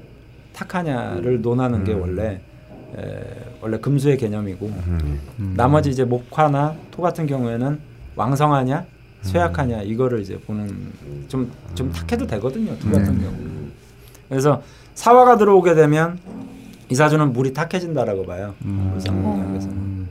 탁하냐를 0.53 1.41
논하는 1.41 1.85
게 1.85 1.94
음. 1.94 2.02
원래 2.02 2.41
에, 2.98 3.02
원래 3.61 3.77
금수의 3.77 4.18
개념이고 4.18 4.65
음. 4.65 5.19
음. 5.39 5.53
나머지 5.56 5.89
이제 5.89 6.03
목화나 6.03 6.76
토 6.91 7.02
같은 7.02 7.27
경우에는 7.27 7.80
왕성하냐 8.18 8.85
쇠약하냐 9.28 9.82
이거를 9.84 10.22
이제 10.22 10.38
보는 10.40 10.91
좀좀 11.28 11.52
좀 11.76 11.91
탁해도 11.91 12.28
되거든요 12.28 12.78
토 12.80 12.90
같은 12.91 13.18
네. 13.18 13.24
경우 13.24 13.38
그래서 14.30 14.62
사화가 14.95 15.38
들어오게 15.38 15.76
되면 15.76 16.20
이 16.90 16.95
사주는 16.95 17.34
물이 17.34 17.54
탁해진다라고 17.54 18.26
봐요 18.26 18.56
물상공학에서는 18.60 20.08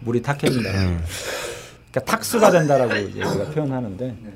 물이 0.00 0.22
탁해진다 0.22 0.70
그러니까 0.72 2.00
탁수가 2.04 2.50
된다라고 2.50 2.94
이제 2.94 3.24
우리가 3.24 3.50
표현하는데 3.50 4.06
네. 4.06 4.32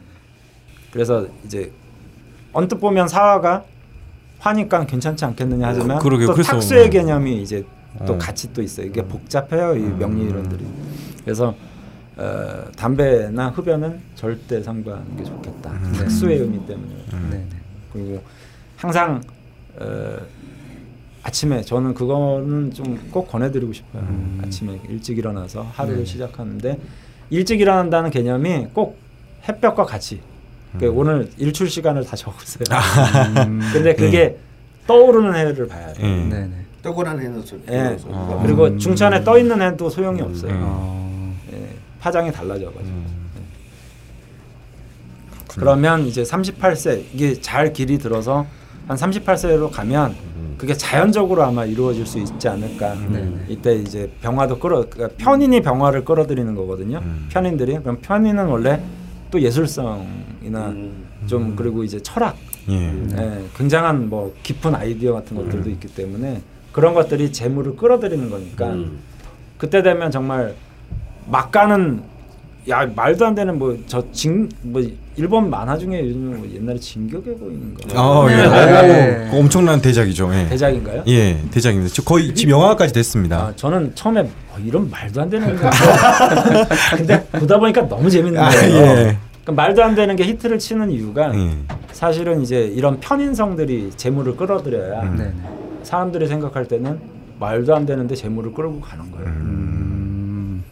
그래서 0.93 1.27
이제 1.45 1.73
언뜻 2.53 2.77
보면 2.77 3.09
사화가 3.09 3.65
하니까 4.39 4.87
괜찮지 4.87 5.25
않겠느냐 5.25 5.69
하지만 5.69 5.99
그러게요. 5.99 6.29
또 6.29 6.43
탁수의 6.43 6.91
개념이 6.91 7.43
이제 7.43 7.65
또 8.07 8.15
어. 8.15 8.19
같이 8.19 8.53
또 8.53 8.63
있어요. 8.63 8.87
이게 8.87 9.03
복잡해요 9.03 9.75
이 9.77 9.81
음. 9.81 9.99
명리 9.99 10.25
이론들이. 10.29 10.65
그래서 11.25 11.55
어, 12.17 12.65
담배나 12.77 13.49
흡연은 13.51 14.01
절대 14.15 14.63
삼가하는 14.63 15.17
게 15.17 15.25
좋겠다. 15.25 15.71
음. 15.71 15.93
탁수의 15.99 16.39
의미 16.39 16.67
때문에. 16.67 16.93
음. 17.13 17.29
네, 17.31 17.37
네. 17.37 17.57
그리고 17.93 18.23
항상 18.77 19.21
어, 19.79 20.17
아침에 21.23 21.61
저는 21.63 21.93
그거는 21.95 22.73
좀 22.73 22.99
꼭 23.11 23.29
권해드리고 23.29 23.73
싶어요. 23.73 24.03
음. 24.03 24.41
아침에 24.45 24.81
일찍 24.89 25.19
일어나서 25.19 25.63
하루를 25.73 26.01
네. 26.01 26.05
시작하는데 26.05 26.79
일찍 27.31 27.61
일어난다는 27.61 28.11
개념이 28.11 28.69
꼭 28.73 28.99
햇볕과 29.49 29.85
같이 29.85 30.21
그 30.79 30.91
오늘 30.91 31.31
일출 31.39 31.69
시간을 31.69 32.05
다 32.05 32.17
적으세요. 32.17 32.65
음. 33.47 33.61
근데 33.73 33.95
그게 33.95 34.19
네. 34.19 34.39
떠오르는 34.87 35.35
해를 35.35 35.67
봐야 35.69 35.93
돼요. 35.93 36.07
음. 36.07 36.29
네. 36.31 36.51
떠오르는 36.83 37.21
해는 37.21 37.45
네. 37.67 37.97
아. 38.13 38.41
그리고 38.43 38.77
중천에 38.79 39.25
떠 39.25 39.39
있는 39.39 39.61
해도 39.61 39.91
소용이 39.91 40.21
없어요. 40.23 41.06
음. 42.07 42.07
네. 42.07 42.07
파장이 42.07 42.33
달라져가지고. 42.33 42.85
음. 42.85 43.31
네. 43.35 43.43
그러면 45.49 46.07
이제 46.07 46.23
38세 46.23 47.05
이게 47.13 47.41
잘 47.41 47.73
길이 47.73 47.99
들어서 47.99 48.47
한 48.87 48.97
38세로 48.97 49.71
가면 49.71 50.15
그게 50.59 50.75
자연적으로 50.75 51.43
아마 51.43 51.65
이루어질 51.65 52.07
수 52.07 52.19
있지 52.19 52.49
않을까. 52.49 52.95
음. 52.95 53.45
이때 53.49 53.75
이제 53.75 54.11
병화도 54.23 54.59
끌어 54.59 54.89
그러니까 54.89 55.17
편인이 55.19 55.61
병화를 55.61 56.05
끌어들이는 56.05 56.55
거거든요. 56.55 56.99
음. 56.99 57.29
편인들이 57.31 57.79
그럼 57.81 57.99
편인은 58.01 58.47
원래 58.47 58.83
또 59.31 59.41
예술성이나 59.41 60.69
음. 60.69 61.07
좀 61.27 61.57
그리고 61.57 61.83
이제 61.83 62.01
철학, 62.01 62.37
예. 62.69 62.75
예, 63.19 63.45
굉장한 63.57 64.09
뭐 64.09 64.33
깊은 64.43 64.75
아이디어 64.75 65.13
같은 65.13 65.37
것들도 65.37 65.69
음. 65.69 65.73
있기 65.73 65.89
때문에 65.89 66.41
그런 66.73 66.95
것들이 66.95 67.33
재물을 67.33 67.77
끌어들이는 67.77 68.31
거니까 68.31 68.69
음. 68.69 68.99
그때 69.59 69.83
되면 69.83 70.11
정말 70.11 70.55
막 71.27 71.51
가는 71.51 72.03
야 72.69 72.85
말도 72.95 73.27
안 73.27 73.35
되는 73.35 73.59
뭐 73.59 73.77
저징뭐 73.87 74.83
일본 75.17 75.49
만화 75.49 75.79
중에 75.79 76.01
요즘 76.05 76.37
뭐 76.37 76.49
옛날에 76.53 76.79
진격의 76.79 77.39
거인가. 77.39 78.01
아, 78.01 78.27
예. 78.29 78.87
네. 78.87 79.31
오, 79.33 79.41
엄청난 79.41 79.81
대작이죠. 79.81 80.31
예. 80.35 80.49
대작인가요? 80.49 81.05
예, 81.07 81.41
대작입니다. 81.51 81.93
저 81.95 82.03
거의 82.03 82.35
지금 82.35 82.51
영화까지 82.53 82.93
됐습니다. 82.93 83.37
아, 83.39 83.53
저는 83.57 83.95
처음에 83.95 84.21
어, 84.23 84.57
이런 84.65 84.91
말도 84.91 85.23
안 85.23 85.31
되는 85.31 85.57
거. 85.57 85.71
근데 86.97 87.25
보다 87.29 87.59
보니까 87.59 87.89
너무 87.89 88.11
재밌는 88.11 88.43
아, 88.43 88.51
거예요. 88.51 88.77
아, 88.77 88.99
예. 88.99 89.19
그러니까 89.45 89.53
말도 89.63 89.85
안 89.85 89.95
되는 89.95 90.17
게 90.17 90.25
히트를 90.25 90.59
치는 90.59 90.91
이유가 90.91 91.33
예. 91.35 91.51
사실은 91.93 92.43
이제 92.43 92.63
이런 92.63 92.99
편인성들이 92.99 93.93
재물을 93.97 94.37
끌어들여야 94.37 95.03
음. 95.03 95.45
사람들이 95.85 96.27
생각할 96.27 96.67
때는 96.67 96.99
말도 97.39 97.75
안 97.77 97.87
되는데 97.87 98.15
재물을 98.17 98.53
끌고 98.53 98.81
가는 98.81 99.11
거예요. 99.13 99.27
음. 99.29 99.76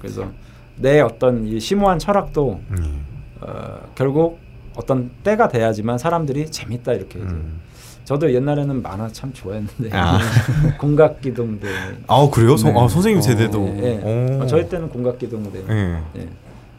그래서 0.04 0.30
내 0.76 1.00
어떤 1.00 1.46
이 1.46 1.58
심오한 1.58 1.98
철학도 1.98 2.60
음. 2.70 3.00
어, 3.40 3.80
결국 3.94 4.38
어떤 4.76 5.10
때가 5.22 5.48
돼야지만 5.48 5.96
사람들이 5.96 6.50
재밌다 6.50 6.92
이렇게 6.92 7.18
음. 7.20 7.60
저도 8.04 8.34
옛날에는 8.34 8.82
만화 8.82 9.08
참 9.08 9.32
좋아했는데 9.32 9.90
아. 9.92 10.18
공각기동대. 10.78 11.68
아 12.06 12.28
그래요? 12.30 12.54
네. 12.56 12.74
아, 12.76 12.86
선생님 12.86 13.22
세대도. 13.22 13.58
네. 13.58 14.00
네. 14.04 14.38
아, 14.42 14.46
저희 14.46 14.68
때는 14.68 14.90
공각기동대. 14.90 15.64
네. 15.66 16.00
네. 16.12 16.28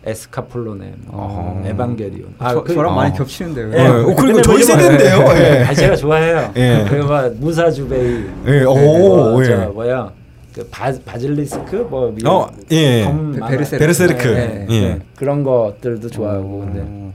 에스카폴로네, 0.07 0.93
뭐, 1.07 1.63
아. 1.65 1.67
에반게리온. 1.67 2.35
아, 2.37 2.53
저, 2.53 2.63
그, 2.63 2.73
랑 2.73 2.91
아. 2.91 2.95
많이 2.95 3.17
겹치는데요. 3.17 3.73
예. 3.73 3.87
어, 3.87 4.15
그리고 4.15 4.39
저희 4.43 4.61
세대인데요. 4.61 5.17
예. 5.35 5.63
아, 5.63 5.73
제가 5.73 5.95
좋아해요. 5.95 6.51
예. 6.57 6.85
그리고 6.87 7.07
무사주베이. 7.39 8.25
예. 8.45 8.63
오, 8.65 9.43
예. 9.43 9.55
뭐야? 9.65 10.11
그 10.55 10.65
바, 10.69 10.89
바질리스크 11.03 11.75
뭐 11.89 12.15
어, 12.25 12.47
예. 12.71 13.05
베르세르크, 13.45 13.77
베르세르크. 13.77 14.27
네, 14.29 14.65
예. 14.69 14.79
네. 14.79 14.99
그런 15.17 15.43
것들도 15.43 16.09
좋아하고 16.09 16.59
근데 16.59 17.13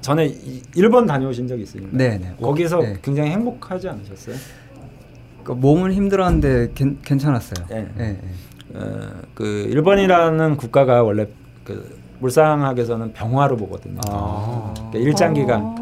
전에 0.00 0.32
일본 0.76 1.06
다녀오신 1.06 1.48
적 1.48 1.58
있으니까 1.58 1.88
네, 1.90 2.18
네. 2.18 2.34
거기서 2.40 2.78
네. 2.82 2.98
굉장히 3.02 3.30
행복하지 3.30 3.88
않으셨어요? 3.88 4.36
그 5.42 5.50
몸은 5.50 5.92
힘들었는데 5.92 6.70
괜, 6.76 6.98
괜찮았어요. 7.02 7.66
네. 7.68 7.88
네. 7.96 8.20
어, 8.74 9.08
그 9.34 9.66
일본이라는 9.68 10.56
국가가 10.56 11.02
원래 11.02 11.26
그 11.64 11.98
물상학에서는 12.20 13.12
병화로 13.12 13.56
보거든요. 13.56 13.98
아. 14.08 14.72
그러니까 14.76 14.98
일장기가 15.00 15.56
아. 15.56 15.77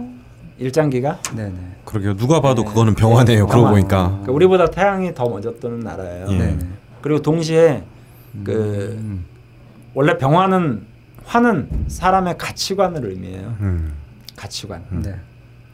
일장기가 0.59 1.21
네네. 1.35 1.55
그러게요. 1.85 2.17
누가 2.17 2.41
봐도 2.41 2.63
네. 2.63 2.69
그거는 2.69 2.95
병화네요. 2.95 3.47
네. 3.47 3.51
그러고 3.51 3.71
보니까. 3.71 4.09
그러니까 4.09 4.33
우리보다 4.33 4.67
태양이 4.71 5.13
더 5.15 5.29
먼저 5.29 5.55
뜨는 5.55 5.81
나라예요. 5.81 6.27
예. 6.31 6.59
그리고 7.03 7.21
동시에 7.23 7.83
그 8.45 8.97
음. 8.99 9.25
원래 9.95 10.17
병화는 10.19 10.83
화는 11.25 11.69
사람의 11.89 12.39
가치관을 12.39 13.09
의미해요. 13.11 13.55
음. 13.61 13.93
가치관. 14.37 14.85
음. 14.93 15.03
네. 15.03 15.15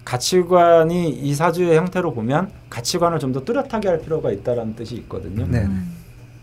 가치관이 0.05 1.11
이 1.11 1.35
사주의 1.35 1.77
형태로 1.77 2.13
보면 2.13 2.51
가치관을 2.71 3.19
좀 3.19 3.33
더 3.33 3.45
뚜렷하게 3.45 3.89
할 3.89 4.01
필요가 4.01 4.31
있다라는 4.33 4.75
뜻이 4.75 4.97
있거든요. 4.97 5.47
네. 5.49 5.69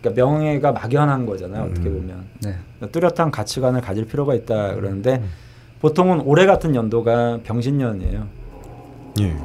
그러니까 0.02 0.24
명예가 0.26 0.72
막연한 0.72 1.26
거잖아요. 1.26 1.64
어떻게 1.66 1.90
음. 1.90 2.02
보면 2.02 2.24
네. 2.42 2.56
뚜렷한 2.92 3.32
가치관을 3.32 3.82
가질 3.82 4.06
필요가 4.06 4.34
있다 4.34 4.76
그러는데 4.76 5.16
음. 5.18 5.30
보통은 5.82 6.22
올해 6.22 6.46
같은 6.46 6.76
연도가 6.76 7.40
병신년이에요. 7.44 8.28
예. 9.22 9.36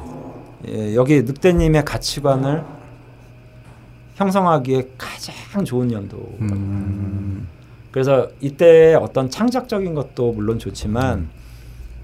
예, 0.67 0.95
여기 0.95 1.21
늑대님의 1.21 1.85
가치관을 1.85 2.63
형성하기에 4.15 4.89
가장 4.97 5.63
좋은 5.63 5.91
연도. 5.91 6.17
음. 6.41 7.47
그래서 7.91 8.29
이때 8.41 8.93
어떤 8.95 9.29
창작적인 9.29 9.93
것도 9.93 10.33
물론 10.33 10.59
좋지만 10.59 11.19
음. 11.19 11.29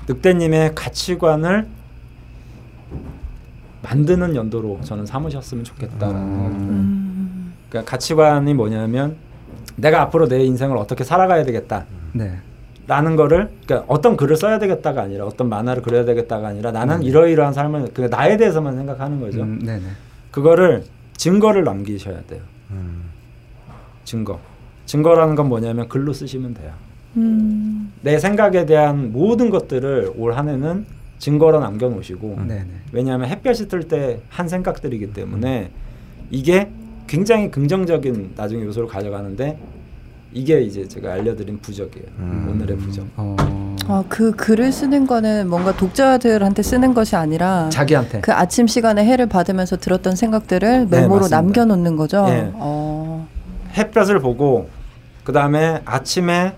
늑대님의 0.08 0.76
가치관을 0.76 1.68
만드는 3.82 4.36
연도로 4.36 4.80
저는 4.84 5.06
삼으셨으면 5.06 5.64
좋겠다. 5.64 6.12
음. 6.12 7.54
그러니까 7.70 7.90
가치관이 7.90 8.54
뭐냐면 8.54 9.16
내가 9.76 10.02
앞으로 10.02 10.28
내 10.28 10.44
인생을 10.44 10.78
어떻게 10.78 11.04
살아가야 11.04 11.44
되겠다. 11.44 11.86
네. 12.14 12.40
라는 12.92 13.16
거를 13.16 13.48
그러니까 13.66 13.86
어떤 13.88 14.18
글을 14.18 14.36
써야 14.36 14.60
되겠다가 14.60 15.02
아니라 15.04 15.26
어떤 15.26 15.48
만화를 15.48 15.82
그려야 15.82 16.04
되겠다가 16.04 16.50
아니라 16.50 16.74
나는 16.74 17.00
네. 17.00 17.06
이러이러한 17.06 17.54
삶을 17.54 17.92
그 17.94 18.02
나에 18.02 18.36
대해서만 18.36 18.76
생각하는 18.76 19.22
거죠. 19.22 19.44
음, 19.44 19.96
그거를 20.30 20.84
증거를 21.16 21.64
남기셔야 21.64 22.22
돼요. 22.28 22.42
음. 22.72 23.04
증거. 24.04 24.42
증거라는 24.88 25.36
건 25.36 25.48
뭐냐면 25.48 25.88
글로 25.88 26.12
쓰시면 26.12 26.54
돼요. 26.54 26.74
음. 27.16 27.94
내 28.02 28.20
생각에 28.20 28.66
대한 28.66 29.14
모든 29.14 29.50
것들을 29.50 30.12
올 30.18 30.34
한해는 30.34 30.86
증거로 31.18 31.62
남겨 31.62 31.88
놓으시고 31.88 32.36
음. 32.40 32.82
왜냐하면 32.92 33.30
햇볕이 33.30 33.70
뜰때한 33.70 34.50
생각들이기 34.50 35.14
때문에 35.14 35.72
이게 36.30 36.70
굉장히 37.08 37.52
긍정적인 37.52 38.34
나중에 38.36 38.66
요소를 38.66 38.90
가져가는데 38.90 39.58
이게 40.34 40.62
이제 40.62 40.88
제가 40.88 41.14
알려드린 41.14 41.60
부적이에요. 41.60 42.06
음. 42.20 42.48
오늘의 42.52 42.78
부적. 42.78 43.06
어. 43.18 43.36
아, 43.88 44.04
그 44.08 44.32
글을 44.32 44.72
쓰는 44.72 45.06
거는 45.06 45.50
뭔가 45.50 45.76
독자들한테 45.76 46.62
쓰는 46.64 46.94
것이 46.94 47.16
아니라 47.16 47.70
자기한테 47.70 48.22
그 48.22 48.32
아침 48.32 48.68
시간에 48.68 49.04
해를 49.04 49.28
받으면서 49.28 49.78
들었던 49.78 50.16
생각들을 50.16 50.88
네, 50.90 51.02
메모로 51.02 51.28
네, 51.28 51.36
남겨놓는 51.36 51.96
거죠. 51.98 52.26
네. 52.26 52.50
어. 52.54 53.28
햇볕을 53.76 54.20
보고 54.20 54.70
그 55.24 55.34
다음에 55.34 55.82
아침에 55.86 56.54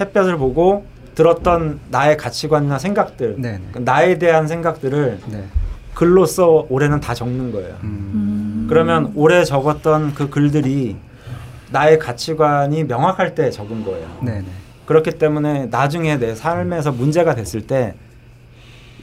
햇볕을 0.00 0.38
보고 0.38 0.84
들었던 1.14 1.80
나의 1.90 2.16
가치관이나 2.16 2.78
생각들, 2.78 3.36
네, 3.38 3.52
네. 3.52 3.60
그 3.70 3.78
나에 3.78 4.18
대한 4.18 4.48
생각들을 4.48 5.20
네. 5.30 5.44
글로써 5.94 6.66
올해는 6.68 7.00
다 7.00 7.14
적는 7.14 7.52
거예요. 7.52 7.76
음. 7.84 8.66
그러면 8.68 9.12
올해 9.14 9.44
적었던 9.44 10.14
그 10.14 10.28
글들이 10.28 10.96
나의 11.74 11.98
가치관이 11.98 12.84
명확할 12.84 13.34
때 13.34 13.50
적은 13.50 13.84
거예요. 13.84 14.08
네네. 14.22 14.44
그렇기 14.86 15.18
때문에 15.18 15.66
나중에 15.66 16.18
내 16.18 16.34
삶에서 16.36 16.92
문제가 16.92 17.34
됐을 17.34 17.66
때 17.66 17.94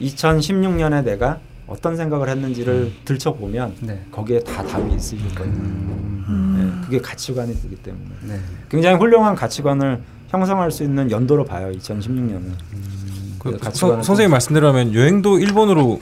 2016년에 0.00 1.04
내가 1.04 1.38
어떤 1.66 1.96
생각을 1.96 2.30
했는지를 2.30 2.74
음. 2.74 2.94
들춰보면 3.04 3.74
네. 3.80 4.00
거기에 4.10 4.40
다 4.40 4.64
답이 4.64 4.94
있을 4.94 5.18
거예요. 5.34 5.52
음. 5.52 6.56
네, 6.58 6.84
그게 6.84 6.98
가치관이 6.98 7.60
되기 7.60 7.76
때문에 7.76 8.04
네. 8.26 8.40
굉장히 8.70 8.96
훌륭한 8.96 9.34
가치관을 9.34 10.00
형성할 10.28 10.70
수 10.70 10.82
있는 10.82 11.10
연도로 11.10 11.44
봐요. 11.44 11.70
2016년은. 11.72 12.54
음. 12.72 13.36
그, 13.38 13.58
그 13.58 13.70
선생님 13.74 14.30
말씀대로하면 14.30 14.94
여행도 14.94 15.38
일본으로 15.38 16.00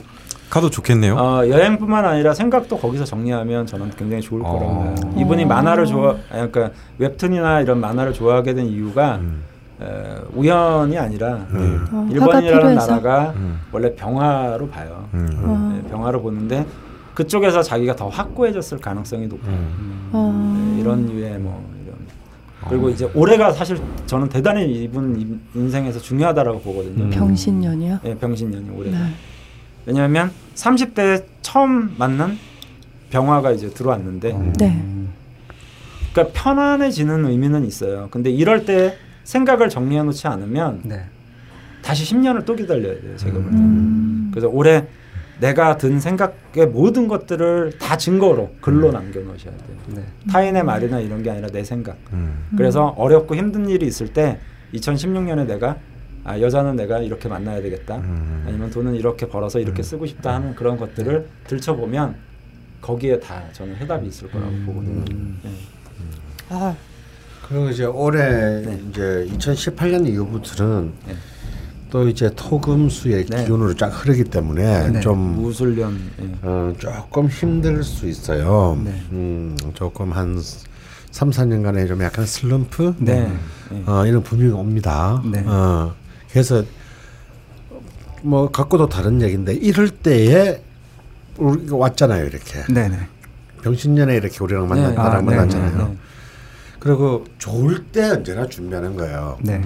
가도 0.51 0.69
좋겠네요. 0.69 1.15
어, 1.15 1.47
여행뿐만 1.47 2.03
아니라 2.05 2.33
생각도 2.33 2.77
거기서 2.77 3.05
정리하면 3.05 3.65
저는 3.65 3.89
굉장히 3.91 4.21
좋을 4.21 4.41
어. 4.43 4.51
거라고 4.51 4.79
봐요. 4.79 4.95
이분이 5.15 5.45
만화를 5.45 5.85
좋아, 5.85 6.17
그러니까 6.29 6.71
웹툰이나 6.97 7.61
이런 7.61 7.79
만화를 7.79 8.11
좋아하게 8.11 8.53
된 8.53 8.65
이유가 8.67 9.15
음. 9.15 9.43
에, 9.81 9.85
우연이 10.35 10.97
아니라 10.97 11.35
음. 11.51 11.87
어, 11.89 12.07
일본이라는 12.11 12.75
나라가 12.75 13.33
음. 13.37 13.61
원래 13.71 13.95
병화로 13.95 14.67
봐요. 14.67 15.07
음. 15.13 15.81
네, 15.81 15.89
병화로 15.89 16.21
보는데 16.21 16.65
그쪽에서 17.13 17.63
자기가 17.63 17.95
더 17.95 18.09
확고해졌을 18.09 18.77
가능성이 18.77 19.27
높아요. 19.27 19.53
음. 19.55 20.09
어. 20.11 20.73
네, 20.75 20.81
이런 20.81 21.05
류의 21.05 21.39
뭐 21.39 21.65
이런 21.85 21.95
그리고 22.67 22.87
어. 22.87 22.89
이제 22.89 23.09
올해가 23.15 23.53
사실 23.53 23.79
저는 24.05 24.27
대단히 24.27 24.83
이분 24.83 25.39
인생에서 25.55 25.99
중요하다라고 25.99 26.59
보거든요. 26.59 27.09
병신년이요? 27.09 27.99
네, 28.03 28.17
병신년이 28.17 28.69
올해가. 28.69 28.97
네. 28.97 29.05
왜냐하면 29.85 30.31
30대 30.55 31.23
처음 31.41 31.95
만난 31.97 32.37
병화가 33.09 33.51
이제 33.51 33.69
들어왔는데 33.69 34.31
음. 34.31 34.53
네. 34.53 34.83
그러니까 36.13 36.41
편안해지는 36.41 37.25
의미는 37.25 37.65
있어요. 37.65 38.07
근데 38.11 38.29
이럴 38.29 38.65
때 38.65 38.97
생각을 39.23 39.69
정리해 39.69 40.03
놓지 40.03 40.27
않으면 40.27 40.81
네. 40.83 41.05
다시 41.81 42.03
10년을 42.13 42.45
또 42.45 42.55
기다려야 42.55 43.01
돼요. 43.01 43.17
제가 43.17 43.33
볼 43.33 43.43
때는. 43.45 43.57
음. 43.59 44.29
그래서 44.31 44.47
올해 44.47 44.87
내가 45.39 45.77
든 45.77 45.99
생각의 45.99 46.67
모든 46.67 47.07
것들을 47.07 47.79
다 47.79 47.97
증거로 47.97 48.55
글로 48.61 48.89
음. 48.89 48.93
남겨 48.93 49.19
놓으셔야 49.21 49.53
돼요. 49.55 49.77
네. 49.95 50.03
타인의 50.31 50.63
말이나 50.63 50.99
이런 50.99 51.23
게 51.23 51.31
아니라 51.31 51.47
내 51.47 51.63
생각. 51.63 51.97
음. 52.13 52.47
그래서 52.55 52.87
어렵고 52.97 53.35
힘든 53.35 53.67
일이 53.67 53.87
있을 53.87 54.13
때 54.13 54.39
2016년에 54.73 55.47
내가 55.47 55.77
아 56.23 56.39
여자는 56.39 56.75
내가 56.75 56.99
이렇게 56.99 57.27
만나야 57.27 57.61
되겠다 57.61 57.97
음. 57.97 58.43
아니면 58.47 58.69
돈은 58.69 58.95
이렇게 58.95 59.27
벌어서 59.27 59.59
이렇게 59.59 59.81
음. 59.81 59.83
쓰고 59.83 60.05
싶다 60.05 60.35
하는 60.35 60.55
그런 60.55 60.77
것들을 60.77 61.27
들춰보면 61.47 62.15
거기에 62.81 63.19
다 63.19 63.43
저는 63.53 63.75
해답이 63.75 64.07
있을 64.07 64.29
거라고 64.29 64.51
음. 64.51 64.63
보거든요. 64.65 65.37
네. 65.43 65.51
아. 66.49 66.75
그리고 67.47 67.69
이제 67.69 67.85
올해 67.85 68.61
네. 68.61 68.81
이제 68.89 69.27
2018년 69.33 70.07
이후부터는 70.07 70.93
네. 71.07 71.15
또 71.89 72.07
이제 72.07 72.31
토금수의 72.33 73.25
네. 73.25 73.45
기운으로 73.45 73.75
쫙 73.75 73.89
흐르기 73.89 74.23
때문에 74.23 74.89
네. 74.89 74.99
좀 75.01 75.17
무술년 75.17 75.99
네. 76.17 76.33
어, 76.41 76.73
조금 76.77 77.27
힘들 77.27 77.83
수 77.83 78.07
있어요. 78.07 78.77
음, 79.11 79.57
조금 79.73 80.13
한 80.13 80.41
3, 81.11 81.29
4년간의 81.29 81.89
좀 81.89 82.01
약간 82.01 82.25
슬럼프 82.25 82.95
어, 83.85 84.05
이런 84.05 84.23
분위기가 84.23 84.55
옵니다. 84.55 85.21
어, 85.45 85.93
그래서 86.31 86.63
뭐 88.21 88.49
갖고도 88.51 88.87
다른 88.89 89.21
얘기인데 89.21 89.53
이럴 89.53 89.89
때에 89.89 90.61
우리가 91.37 91.75
왔잖아요 91.75 92.25
이렇게. 92.25 92.63
네네. 92.71 92.97
병신년에 93.63 94.15
이렇게 94.15 94.37
우리랑 94.43 94.67
만났 94.67 94.89
네. 94.89 94.95
나랑 94.95 95.15
아, 95.15 95.21
만났잖아요. 95.21 95.77
네, 95.77 95.83
네. 95.83 95.97
그리고 96.79 97.25
좋을 97.37 97.85
때 97.85 98.09
언제나 98.09 98.47
준비하는 98.47 98.95
거예요. 98.95 99.37
네. 99.41 99.61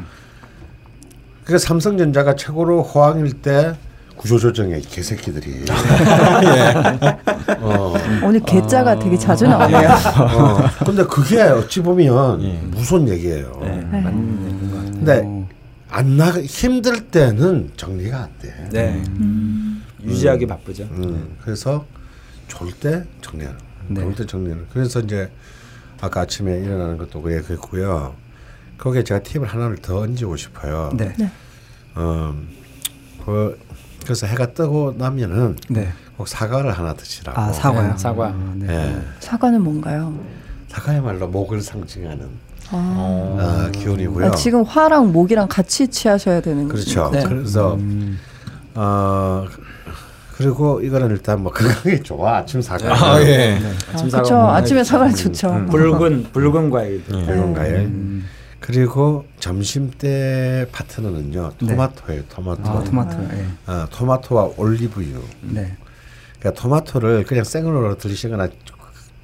그러니까 1.43 1.65
삼성전자가 1.65 2.35
최고로 2.35 2.83
호황일 2.83 3.33
때 3.41 3.73
구조조정의 4.17 4.81
개새끼들이. 4.81 5.65
예. 5.65 7.53
어. 7.59 7.93
오늘 8.23 8.39
개자가 8.41 8.93
어. 8.93 8.99
되게 8.99 9.17
자주 9.17 9.45
나오네요. 9.47 9.89
어. 9.89 10.57
근데 10.85 11.03
그게 11.03 11.41
어찌 11.41 11.81
보면 11.81 12.41
예. 12.43 12.59
무슨 12.63 13.07
얘기예요. 13.07 13.59
네. 13.61 13.87
근데 13.91 15.44
안 15.95 16.17
나, 16.17 16.29
힘들 16.29 17.07
때는 17.07 17.71
정리가 17.77 18.23
안 18.23 18.29
돼. 18.39 18.69
네. 18.69 19.01
음. 19.07 19.81
유지하기 20.03 20.45
바쁘죠. 20.45 20.83
음. 20.91 21.01
네. 21.29 21.35
그래서 21.41 21.85
좋을 22.49 22.73
때 22.73 23.05
정리하는. 23.21 23.57
네. 23.87 24.01
좋을 24.01 24.13
때 24.13 24.25
정리하는. 24.25 24.65
그래서 24.73 24.99
이제 24.99 25.31
아까 26.01 26.21
아침에 26.21 26.59
일어나는 26.59 26.97
것도 26.97 27.21
그랬고요. 27.21 28.13
거기에 28.77 29.05
제가 29.05 29.23
팁을 29.23 29.47
하나를 29.47 29.77
더 29.77 29.99
얹고 29.99 30.35
싶어요. 30.35 30.91
네. 30.97 31.13
네. 31.17 31.31
어, 31.95 32.35
그, 33.25 33.57
그래서 34.03 34.27
해가 34.27 34.51
뜨고 34.51 34.95
나면은 34.97 35.55
네. 35.69 35.93
꼭 36.17 36.27
사과를 36.27 36.73
하나 36.73 36.93
드시라고. 36.93 37.39
아 37.39 37.53
사과요? 37.53 37.91
네. 37.93 37.97
사과. 37.97 38.27
아, 38.27 38.53
네. 38.57 38.67
네. 38.67 39.01
사과는 39.21 39.61
뭔가요? 39.61 40.19
사과야말로 40.67 41.29
목을 41.29 41.61
상징하는 41.61 42.29
아. 42.71 43.37
아, 43.39 43.71
기운이고요. 43.71 44.27
아, 44.27 44.31
지금 44.31 44.63
화랑 44.63 45.11
목이랑 45.11 45.47
같이 45.47 45.87
취하셔야 45.87 46.41
되는 46.41 46.67
거죠. 46.67 47.09
그렇죠. 47.09 47.11
네. 47.11 47.23
그래서 47.23 47.75
음. 47.75 48.19
어 48.73 49.45
그리고 50.37 50.81
이거는 50.81 51.11
일단 51.11 51.41
뭐 51.41 51.51
건강에 51.51 52.01
좋아 52.01 52.37
아침 52.37 52.61
사과. 52.61 52.93
아, 52.93 53.21
예. 53.21 53.25
네. 53.25 53.71
아침 53.93 54.09
사과. 54.09 54.23
그렇죠. 54.23 54.35
아침에 54.37 54.83
사과 54.83 55.09
좋죠. 55.09 55.49
음, 55.49 55.65
붉은 55.67 56.31
붉은 56.33 56.69
과일. 56.69 57.03
네. 57.07 57.25
붉은 57.25 57.53
과일. 57.53 57.75
음. 57.75 58.25
그리고 58.59 59.25
점심 59.39 59.91
때 59.91 60.65
파트너는요 60.71 61.51
네. 61.61 61.67
토마토예요. 61.67 62.23
토마토. 62.29 62.69
아, 62.69 62.83
토마토. 62.83 63.23
예. 63.33 63.45
아, 63.67 63.87
토마토와 63.91 64.49
올리브유. 64.57 65.21
네. 65.41 65.77
그러니까 66.39 66.61
토마토를 66.61 67.25
그냥 67.25 67.43
생으로 67.43 67.95
드시거나 67.97 68.49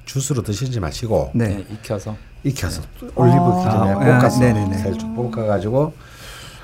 주스로 0.04 0.42
드시지 0.42 0.80
마시고 0.80 1.32
네. 1.34 1.64
익혀서 1.70 2.16
익혀서 2.44 2.82
올리브 3.14 3.38
기름에 3.38 3.92
아, 3.92 4.18
볶아서 4.18 4.40
살짝 4.78 5.14
볶아가지고 5.14 5.92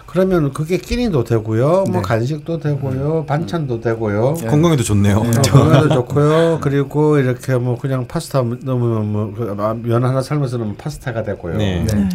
그러면 0.09 0.55
그게 0.55 0.79
끼니도 0.79 1.25
되고요, 1.25 1.67
뭐 1.69 1.85
네. 1.85 1.91
뭐 1.91 2.03
간식도 2.03 2.61
되고요, 2.61 3.27
반찬도 3.27 3.83
되고요. 3.83 4.37
네. 4.41 4.47
건강에도 4.47 4.83
좋네요. 4.83 5.23
네, 5.23 5.31
건강에도 5.51 5.89
좋고요. 5.91 6.61
그리고 6.63 7.19
이렇게 7.19 7.55
뭐 7.57 7.79
그냥 7.79 8.07
파스타 8.09 8.41
넣으면 8.41 9.13
뭐면 9.13 9.35
그 9.35 9.93
하나 9.93 10.23
삶아서 10.23 10.57
넣으면 10.57 10.79
파스타가 10.79 11.23
되고요. 11.25 11.59
네. 11.59 11.85
네. 11.85 12.09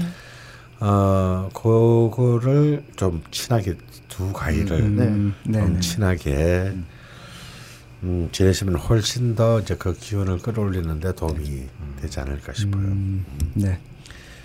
어 0.80 1.50
그거를 1.54 2.84
좀 2.96 3.22
친하게 3.30 3.76
두 4.10 4.34
과일을 4.34 4.80
음, 4.80 5.36
네. 5.44 5.60
좀 5.60 5.80
친하게 5.80 6.32
음, 6.74 6.86
지내시면 8.32 8.76
훨씬 8.76 9.36
더 9.36 9.60
이제 9.60 9.76
그 9.76 9.94
기운을 9.94 10.40
끌어올리는데 10.40 11.16
도움이 11.16 11.68
되지 12.02 12.20
않을까 12.20 12.54
싶어요. 12.54 12.82
음, 12.84 13.26
네. 13.54 13.80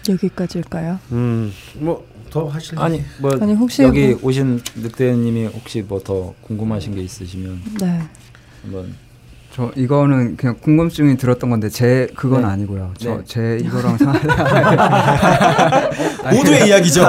여기까지일까요? 0.09 0.99
음, 1.13 1.53
뭐 1.77 2.19
더 2.31 2.47
하실 2.47 2.79
아니 2.79 3.03
뭐 3.21 3.33
아니, 3.41 3.55
혹시 3.55 3.83
여기 3.83 4.09
뭐... 4.09 4.21
오신 4.25 4.61
늑대님이 4.77 5.47
혹시 5.47 5.83
뭐 5.83 5.99
더 5.99 6.35
궁금하신 6.43 6.95
게 6.95 7.03
있으시면 7.03 7.61
네. 7.81 8.01
한번 8.63 8.95
저 9.59 9.73
이거는 9.75 10.37
그냥 10.37 10.55
궁금증이 10.61 11.17
들었던 11.17 11.51
건데 11.51 11.69
제 11.69 12.07
그건 12.15 12.43
네. 12.43 12.47
아니고요. 12.47 12.93
저제 12.97 13.41
네. 13.41 13.59
이거랑 13.65 13.99
상 13.99 14.13
모두의 16.33 16.69
이야기죠. 16.69 17.05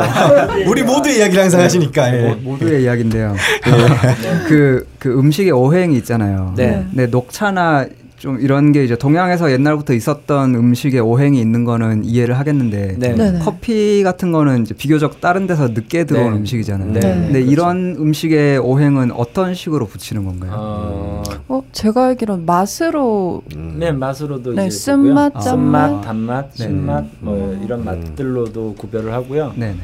우리 0.65 0.81
모두의 0.81 1.19
이야기를 1.19 1.43
항상 1.43 1.61
하시니까 1.61 2.11
예. 2.11 2.33
모 2.41 2.57
두의 2.57 2.85
이야기인데요. 2.85 3.35
그, 3.63 4.47
그, 4.47 4.87
그 4.97 5.19
음식의 5.19 5.51
오행이 5.51 5.95
있잖아요. 5.97 6.55
네. 6.57 6.87
네 6.91 7.05
녹차나 7.05 7.85
좀 8.19 8.37
이런 8.41 8.73
게 8.73 8.83
이제 8.83 8.97
동양에서 8.97 9.49
옛날부터 9.51 9.93
있었던 9.93 10.53
음식에 10.53 10.99
오행이 10.99 11.39
있는 11.39 11.63
거는 11.63 12.03
이해를 12.03 12.37
하겠는데 12.37 12.97
네. 12.99 13.39
커피 13.41 14.03
같은 14.03 14.33
거는 14.33 14.63
이제 14.63 14.75
비교적 14.75 15.21
다른 15.21 15.47
데서 15.47 15.69
늦게 15.69 16.03
들어온 16.03 16.33
네. 16.33 16.37
음식이잖아요. 16.39 16.91
네. 16.91 16.99
근데 16.99 17.31
그렇죠. 17.31 17.51
이런 17.51 17.95
음식의 17.97 18.57
오행은 18.57 19.13
어떤 19.13 19.53
식으로 19.53 19.87
붙이는 19.87 20.25
건가요? 20.25 20.51
어, 20.53 21.23
어 21.47 21.63
제가 21.71 22.07
알기로는 22.07 22.45
맛으로 22.45 23.41
음. 23.55 23.77
네 23.79 23.93
맛으로도 23.93 24.53
네, 24.53 24.69
쓴맛, 24.69 25.37
아. 25.37 25.39
쓴맛, 25.39 26.01
단맛, 26.03 26.51
네. 26.55 26.63
신맛 26.63 27.05
뭐 27.21 27.53
음. 27.53 27.61
이런 27.63 27.85
맛들로도 27.85 28.75
구별을 28.75 29.13
하고요. 29.13 29.53
네. 29.55 29.75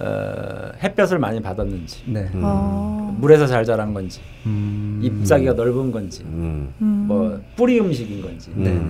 어, 0.00 0.72
햇볕을 0.82 1.18
많이 1.18 1.40
받았는지, 1.40 2.02
네. 2.06 2.28
음. 2.34 2.40
아. 2.44 3.14
물에서 3.18 3.46
잘 3.46 3.64
자란 3.64 3.94
건지, 3.94 4.20
음. 4.46 5.00
잎사귀가 5.02 5.52
넓은 5.52 5.92
건지, 5.92 6.22
음. 6.24 6.72
뭐 6.80 7.40
뿌리 7.56 7.78
음식인 7.78 8.22
건지, 8.22 8.50
네. 8.54 8.80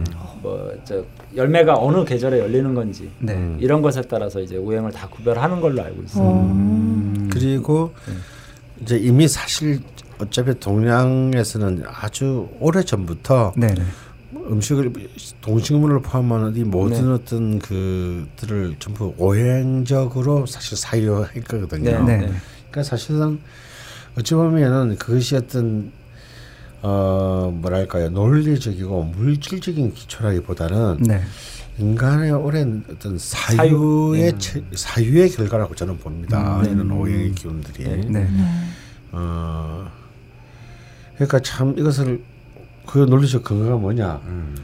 뭐저 0.45 1.05
열매가 1.35 1.75
어느 1.79 2.05
계절에 2.05 2.39
열리는 2.39 2.75
건지 2.75 3.11
네. 3.19 3.57
이런 3.59 3.83
것에 3.83 4.03
따라서 4.03 4.41
이제 4.41 4.57
오행을 4.57 4.93
다 4.93 5.09
구별하는 5.09 5.61
걸로 5.61 5.83
알고 5.83 6.03
있습니다. 6.03 6.33
음. 6.33 7.31
그리고 7.33 7.93
네. 8.07 8.15
이제 8.83 8.99
이미 8.99 9.27
사실 9.27 9.81
어차피 10.19 10.59
동양에서는 10.61 11.85
아주 11.87 12.49
오래 12.61 12.83
전부터 12.83 13.55
네, 13.57 13.69
네. 13.69 13.83
음식을 14.37 14.93
동식물을 15.41 16.03
포함한 16.03 16.57
이 16.57 16.65
모든 16.65 17.09
네. 17.09 17.13
어떤 17.13 17.59
그들을 17.59 18.77
전부 18.79 19.15
오행적으로 19.19 20.47
사실 20.47 20.77
사유했거든요. 20.77 22.05
네. 22.05 22.17
네. 22.19 22.33
그러니까 22.71 22.83
사실상 22.83 23.39
어찌 24.19 24.35
보면은 24.35 24.97
그것이 24.97 25.37
어떤 25.37 25.93
어 26.83 27.51
뭐랄까요 27.55 28.11
논리적이고 28.11 29.05
물질적인 29.05 29.95
기초라기보다는 29.95 30.99
네. 31.01 31.23
인간의 31.79 32.31
오랜 32.33 32.85
어떤 32.91 33.19
사유의 33.19 34.35
사유. 34.39 34.63
네. 34.71 34.77
사유의 34.77 35.31
결과라고 35.31 35.75
저는 35.75 35.99
봅니다. 35.99 36.61
음. 36.61 36.65
이런 36.65 36.91
오행의 36.91 37.33
기운들이. 37.33 38.07
네. 38.09 38.29
어 39.13 39.87
그러니까 41.15 41.39
참 41.41 41.75
이것을 41.79 42.23
그 42.87 42.99
논리적 42.99 43.43
근거가 43.45 43.77
뭐냐? 43.77 44.21
음. 44.27 44.55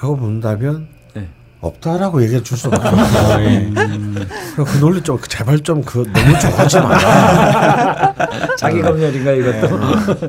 라고 0.00 0.16
본다면 0.16 0.86
네. 1.14 1.28
없다라고 1.60 2.22
얘기해 2.22 2.42
줄 2.42 2.56
수밖에 2.58 2.88
없어. 2.88 3.38
음. 3.38 3.74
그 4.56 4.78
논리 4.78 5.00
좀 5.02 5.18
제발 5.28 5.60
좀 5.60 5.82
그 5.82 6.04
너무 6.12 6.38
좋아하지 6.38 6.80
마라. 6.80 8.14
자기 8.58 8.80
검열인가 8.82 9.32
이것도. 9.32 9.78
네. 9.78 10.28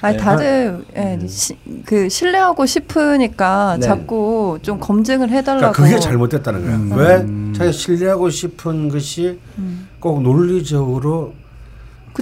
아니 0.00 0.18
다들 0.18 0.84
예, 0.96 1.18
음. 1.20 1.26
시, 1.26 1.56
그 1.84 2.08
신뢰하고 2.08 2.66
싶으니까 2.66 3.76
네. 3.80 3.86
자꾸 3.86 4.58
좀 4.62 4.78
검증을 4.78 5.30
해달라고. 5.30 5.72
그러니까 5.72 5.96
그게 5.96 5.98
잘못됐다는 6.00 6.62
거야. 6.64 6.74
음. 6.76 6.92
왜 6.96 7.16
음. 7.16 7.54
자기 7.56 7.72
신뢰하고 7.72 8.30
싶은 8.30 8.88
것이 8.88 9.38
음. 9.58 9.88
꼭 10.00 10.22
논리적으로 10.22 11.34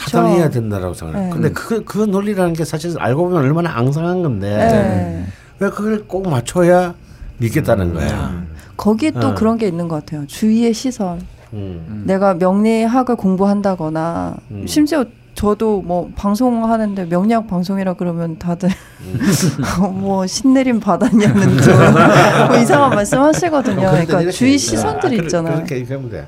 타당해야 0.00 0.50
된다라고 0.50 0.94
생각해요. 0.94 1.24
네. 1.24 1.30
근데 1.30 1.50
그, 1.50 1.84
그 1.84 1.98
논리라는 1.98 2.54
게 2.54 2.64
사실 2.64 2.94
알고 2.98 3.24
보면 3.24 3.42
얼마나 3.42 3.76
앙상한 3.76 4.22
건데 4.22 4.56
네. 4.56 5.26
왜 5.58 5.70
그걸 5.70 6.06
꼭 6.06 6.28
맞춰야 6.28 6.94
믿겠다는 7.38 7.90
음. 7.90 7.94
거야. 7.94 8.44
거기에 8.76 9.10
또 9.12 9.28
어. 9.28 9.34
그런 9.34 9.58
게 9.58 9.66
있는 9.66 9.88
것 9.88 9.96
같아요. 9.96 10.26
주위의 10.26 10.72
시선. 10.74 11.20
음. 11.52 12.04
내가 12.06 12.34
명리학을 12.34 13.16
공부한다거나 13.16 14.34
음. 14.50 14.66
심지어 14.66 15.04
저도 15.34 15.82
뭐 15.82 16.10
방송하는데 16.14 17.06
명리학 17.06 17.46
방송이라 17.46 17.94
그러면 17.94 18.38
다들 18.38 18.68
음. 19.00 19.20
뭐 20.00 20.26
신내림 20.26 20.80
받았냐는 20.80 21.56
뭐 22.48 22.56
이상한 22.58 22.90
말씀 22.90 23.20
하시거든요. 23.20 23.90
그러니까 23.90 24.30
주위 24.30 24.58
시선들이 24.58 25.20
아, 25.20 25.22
있잖아요. 25.22 25.54
그렇게 25.56 25.76
얘기하면 25.76 26.10
돼. 26.10 26.26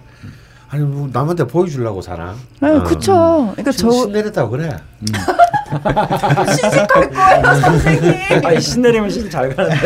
아니 0.75 0.83
뭐 0.83 1.09
남한테 1.13 1.47
보여주려고 1.47 2.03
사나? 2.03 2.35
네, 2.61 2.69
어. 2.69 2.83
그쵸. 2.83 3.53
그러니까 3.53 3.71
저 3.71 3.93
신내렸다고 3.93 4.51
그래. 4.51 4.71
음. 5.03 5.07
시집 6.51 6.89
갈 6.89 7.11
거예요, 7.11 7.61
선생님. 7.61 8.45
아니 8.45 8.61
신내리면 8.61 9.09
시집 9.09 9.31
잘 9.31 9.55
가는데. 9.55 9.77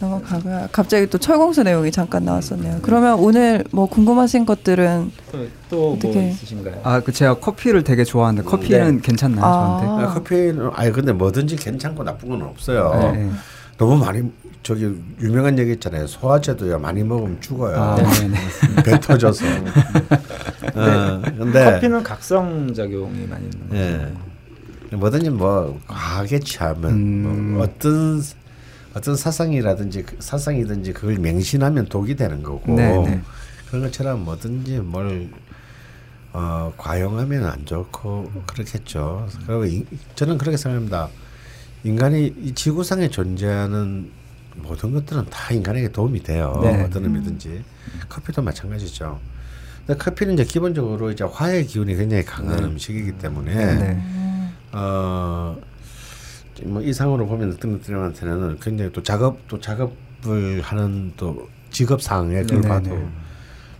넘어가고요. 0.00 0.68
갑자기 0.70 1.06
또 1.06 1.16
철공수 1.16 1.62
내용이 1.62 1.90
잠깐 1.90 2.26
나왔었네요. 2.26 2.80
그러면 2.82 3.18
오늘 3.18 3.64
뭐 3.72 3.86
궁금하신 3.86 4.44
것들은 4.44 5.12
또뭐 5.70 5.98
있으신가요? 5.98 6.80
아, 6.84 7.00
그 7.00 7.10
제가 7.10 7.38
커피를 7.40 7.82
되게 7.82 8.04
좋아하는데 8.04 8.46
커피는 8.46 8.96
네. 8.96 9.02
괜찮나요, 9.02 9.44
아. 9.46 9.80
저한테? 9.80 10.04
아, 10.04 10.14
커피는 10.14 10.70
아니 10.74 10.92
근데 10.92 11.12
뭐든지 11.12 11.56
괜찮고 11.56 12.04
나쁜 12.04 12.28
건 12.28 12.42
없어요. 12.42 13.12
네. 13.14 13.30
너무 13.78 13.96
많이 13.96 14.30
저기 14.68 14.84
유명한 15.18 15.58
얘기 15.58 15.72
있잖아요. 15.72 16.06
소화제도야 16.06 16.76
많이 16.76 17.02
먹으면 17.02 17.40
죽어요. 17.40 17.74
아, 17.74 17.96
배 18.84 19.00
터져서. 19.00 19.46
어, 19.46 21.22
근데 21.38 21.64
커피는 21.64 22.02
각성 22.02 22.74
작용이 22.74 23.26
많이 23.26 23.44
있는 23.46 23.68
거죠. 23.70 23.80
예. 24.92 24.94
뭐든지 24.94 25.30
뭐 25.30 25.80
과하게 25.86 26.40
취하면 26.40 26.90
음. 26.90 27.52
뭐 27.54 27.62
어떤 27.62 28.22
어떤 28.92 29.16
사상이라든지 29.16 30.02
그 30.02 30.16
사상이든지 30.18 30.92
그걸 30.92 31.16
맹신하면 31.16 31.86
독이 31.86 32.14
되는 32.14 32.42
거고 32.42 32.76
네네. 32.76 33.22
그런 33.68 33.82
것처럼 33.84 34.22
뭐든지 34.26 34.80
뭘 34.80 35.30
어, 36.34 36.74
과용하면 36.76 37.46
안 37.46 37.64
좋고 37.64 38.32
그렇겠죠. 38.44 39.28
그리고 39.46 39.64
이, 39.64 39.86
저는 40.14 40.36
그렇게 40.36 40.58
생각합니다. 40.58 41.08
인간이 41.84 42.34
이 42.42 42.52
지구상에 42.52 43.08
존재하는 43.08 44.17
모든 44.62 44.92
것들은 44.92 45.26
다 45.30 45.52
인간에게 45.52 45.88
도움이 45.88 46.22
돼요. 46.22 46.58
네. 46.62 46.82
어떤 46.82 47.04
의미든지. 47.04 47.62
커피도 48.08 48.42
마찬가지죠. 48.42 49.18
근데 49.86 49.98
커피는 49.98 50.34
이제 50.34 50.44
기본적으로 50.44 51.10
이제 51.10 51.24
화의 51.24 51.66
기운이 51.66 51.96
굉장히 51.96 52.24
강한 52.24 52.56
네. 52.56 52.64
음식이기 52.64 53.12
때문에 53.12 53.54
네. 53.54 54.02
어, 54.72 55.56
뭐 56.64 56.82
이상으로 56.82 57.26
보면 57.26 57.54
어떤 57.54 57.78
것들한테는 57.78 58.58
굉장히 58.60 58.92
또 58.92 59.02
작업 59.02 59.46
또 59.48 59.58
작업을 59.60 60.60
하는 60.62 61.12
또 61.16 61.48
직업 61.70 62.02
상에 62.02 62.42
그걸 62.42 62.60
네, 62.60 62.68
봐도 62.68 62.90
네. 62.90 63.08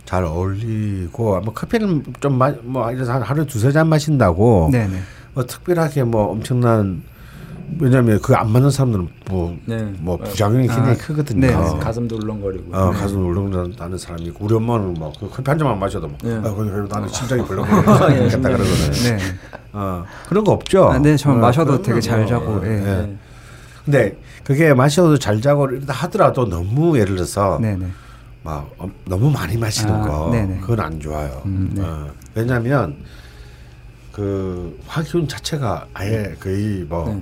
잘 0.05 0.23
어울리고 0.23 1.41
뭐 1.41 1.53
커피는 1.53 2.03
좀뭐 2.19 2.87
하루에 2.87 3.45
두세 3.45 3.71
잔 3.71 3.87
마신다고 3.87 4.69
네, 4.71 4.89
뭐 5.35 5.45
특별하게 5.45 6.03
뭐 6.03 6.31
엄청난 6.31 7.03
왜냐하면 7.79 8.19
그 8.21 8.33
안 8.35 8.49
맞는 8.51 8.71
사람들은 8.71 9.07
뭐, 9.29 9.57
네. 9.65 9.77
뭐 9.99 10.17
부작용이 10.17 10.67
굉장히 10.67 10.91
아, 10.91 10.95
크거든요. 10.95 11.47
네. 11.47 11.53
어. 11.53 11.77
가슴도 11.79 12.15
울렁거리고. 12.17 12.75
어, 12.75 12.91
가슴 12.91 13.25
울렁거리는 13.27 13.97
사람이 13.97 14.23
있고 14.27 14.45
우리 14.45 14.55
엄마는 14.55 14.93
막 14.99 15.11
그 15.19 15.29
커피 15.29 15.49
한 15.49 15.57
잔만 15.59 15.77
마셔도 15.79 16.07
막 16.07 16.17
네. 16.23 16.35
아, 16.35 16.53
그래 16.53 16.87
나는 16.89 17.07
심장이 17.09 17.43
벌렁거리겠다 17.45 18.07
네. 18.09 18.29
그러거든. 18.29 18.91
네. 19.03 19.17
어, 19.73 20.05
그런 20.27 20.43
거 20.43 20.51
없죠. 20.53 20.89
아, 20.89 20.97
네, 20.99 21.15
저 21.17 21.31
어, 21.31 21.35
마셔도 21.35 21.81
되게 21.81 21.99
잘 22.01 22.25
자고. 22.25 22.61
예. 22.65 22.69
네. 22.79 23.17
근데 23.85 24.17
그게 24.43 24.73
마셔도 24.73 25.17
잘 25.17 25.41
자고 25.41 25.67
하더라도 25.87 26.47
너무 26.47 26.97
예를 26.97 27.15
들어서 27.15 27.57
네, 27.61 27.75
네. 27.75 27.87
막 28.43 28.69
어, 28.77 28.89
너무 29.05 29.29
많이 29.29 29.57
마시는 29.57 29.93
아, 29.93 30.01
거 30.07 30.29
네네. 30.31 30.59
그건 30.61 30.79
안 30.79 30.99
좋아요. 30.99 31.41
음, 31.45 31.71
네. 31.73 31.81
어, 31.83 32.07
왜냐하면 32.35 32.95
그 34.11 34.77
화기운 34.87 35.27
자체가 35.27 35.87
아예 35.93 36.35
거의 36.39 36.85
뭐 36.87 37.21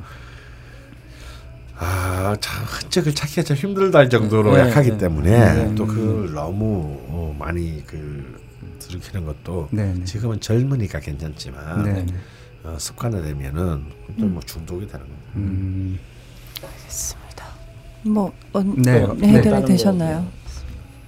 아, 1.79 2.35
참 2.39 2.65
흔적을 2.65 3.13
찾기가 3.13 3.43
참 3.43 3.57
힘들다 3.57 3.99
할 3.99 4.09
정도로 4.09 4.55
네, 4.55 4.61
약하기 4.61 4.91
네, 4.91 4.97
때문에 4.97 5.53
네, 5.53 5.75
또 5.75 5.85
그걸 5.85 6.33
너무 6.33 6.99
어, 7.07 7.35
많이 7.37 7.83
그 7.85 8.39
들이키는 8.79 9.25
것도 9.25 9.69
네, 9.71 9.93
네. 9.93 10.03
지금은 10.03 10.39
젊으니까 10.39 10.99
괜찮지만 10.99 11.83
네, 11.83 12.05
어, 12.63 12.75
습관화되면은 12.79 13.85
또뭐 14.19 14.29
음. 14.29 14.39
중독이 14.45 14.87
되는 14.87 15.05
거예요. 15.05 15.17
음. 15.35 15.99
알겠습니다. 16.63 17.45
뭐 18.03 18.33
어, 18.53 18.63
네, 18.63 19.05
해결이 19.23 19.65
되셨나요? 19.65 20.25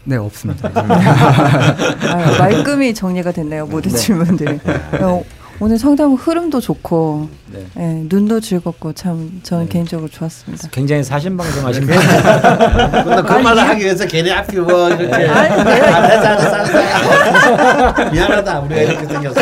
네 0.03 0.17
없습니다. 0.17 0.69
아, 0.73 2.37
말끔히 2.39 2.93
정리가 2.93 3.31
됐네요 3.31 3.65
모든 3.65 3.91
질문들이. 3.91 4.59
어, 5.59 5.65
오늘 5.65 5.77
상담 5.77 6.13
흐름도 6.13 6.59
좋고 6.61 7.29
네. 7.51 7.65
네, 7.75 8.03
눈도 8.07 8.39
즐겁고 8.39 8.93
참 8.93 9.39
저는 9.43 9.65
네. 9.65 9.69
개인적으로 9.71 10.09
좋았습니다. 10.09 10.69
굉장히 10.71 11.03
사신 11.03 11.35
방송하신 11.37 11.85
거. 11.85 11.93
근데 13.03 13.21
그 13.21 13.33
말을 13.33 13.67
하기 13.69 13.83
위해서 13.83 14.05
괜히 14.05 14.31
앞이 14.31 14.57
뭐 14.57 14.89
이렇게 14.89 15.27
안되잖아 15.27 16.59
미안하다 18.11 18.59
우리가 18.61 18.81
이렇게 18.81 19.05
생겼어. 19.05 19.41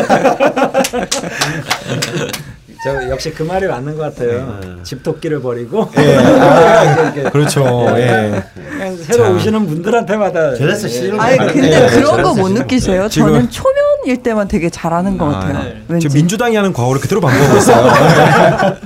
저 2.88 3.10
역시 3.10 3.32
그 3.32 3.44
말이 3.44 3.68
맞는 3.68 3.98
것 3.98 4.04
같아요. 4.04 4.60
네. 4.62 4.76
집토끼를 4.84 5.42
버리고. 5.42 5.90
예. 5.98 6.16
아, 6.18 7.30
그렇죠. 7.32 7.66
예. 7.98 8.44
새로 9.04 9.24
자. 9.26 9.30
오시는 9.32 9.68
분들한테마다. 9.68 10.52
그래서 10.54 10.88
싫은 10.88 11.20
아니 11.20 11.38
근데 11.38 11.88
그런 11.90 12.24
거 12.24 12.34
못 12.34 12.50
느끼세요? 12.52 13.10
저는 13.10 13.50
초면일 13.50 14.22
때만 14.24 14.48
되게 14.48 14.70
잘하는 14.70 15.18
것 15.18 15.26
아, 15.34 15.40
같아요. 15.40 15.74
네. 15.88 16.00
지금 16.00 16.16
민주당이 16.16 16.56
하는 16.56 16.72
과오를 16.72 17.02
그대로 17.02 17.20
반복하고 17.22 17.58
있어요. 17.58 17.94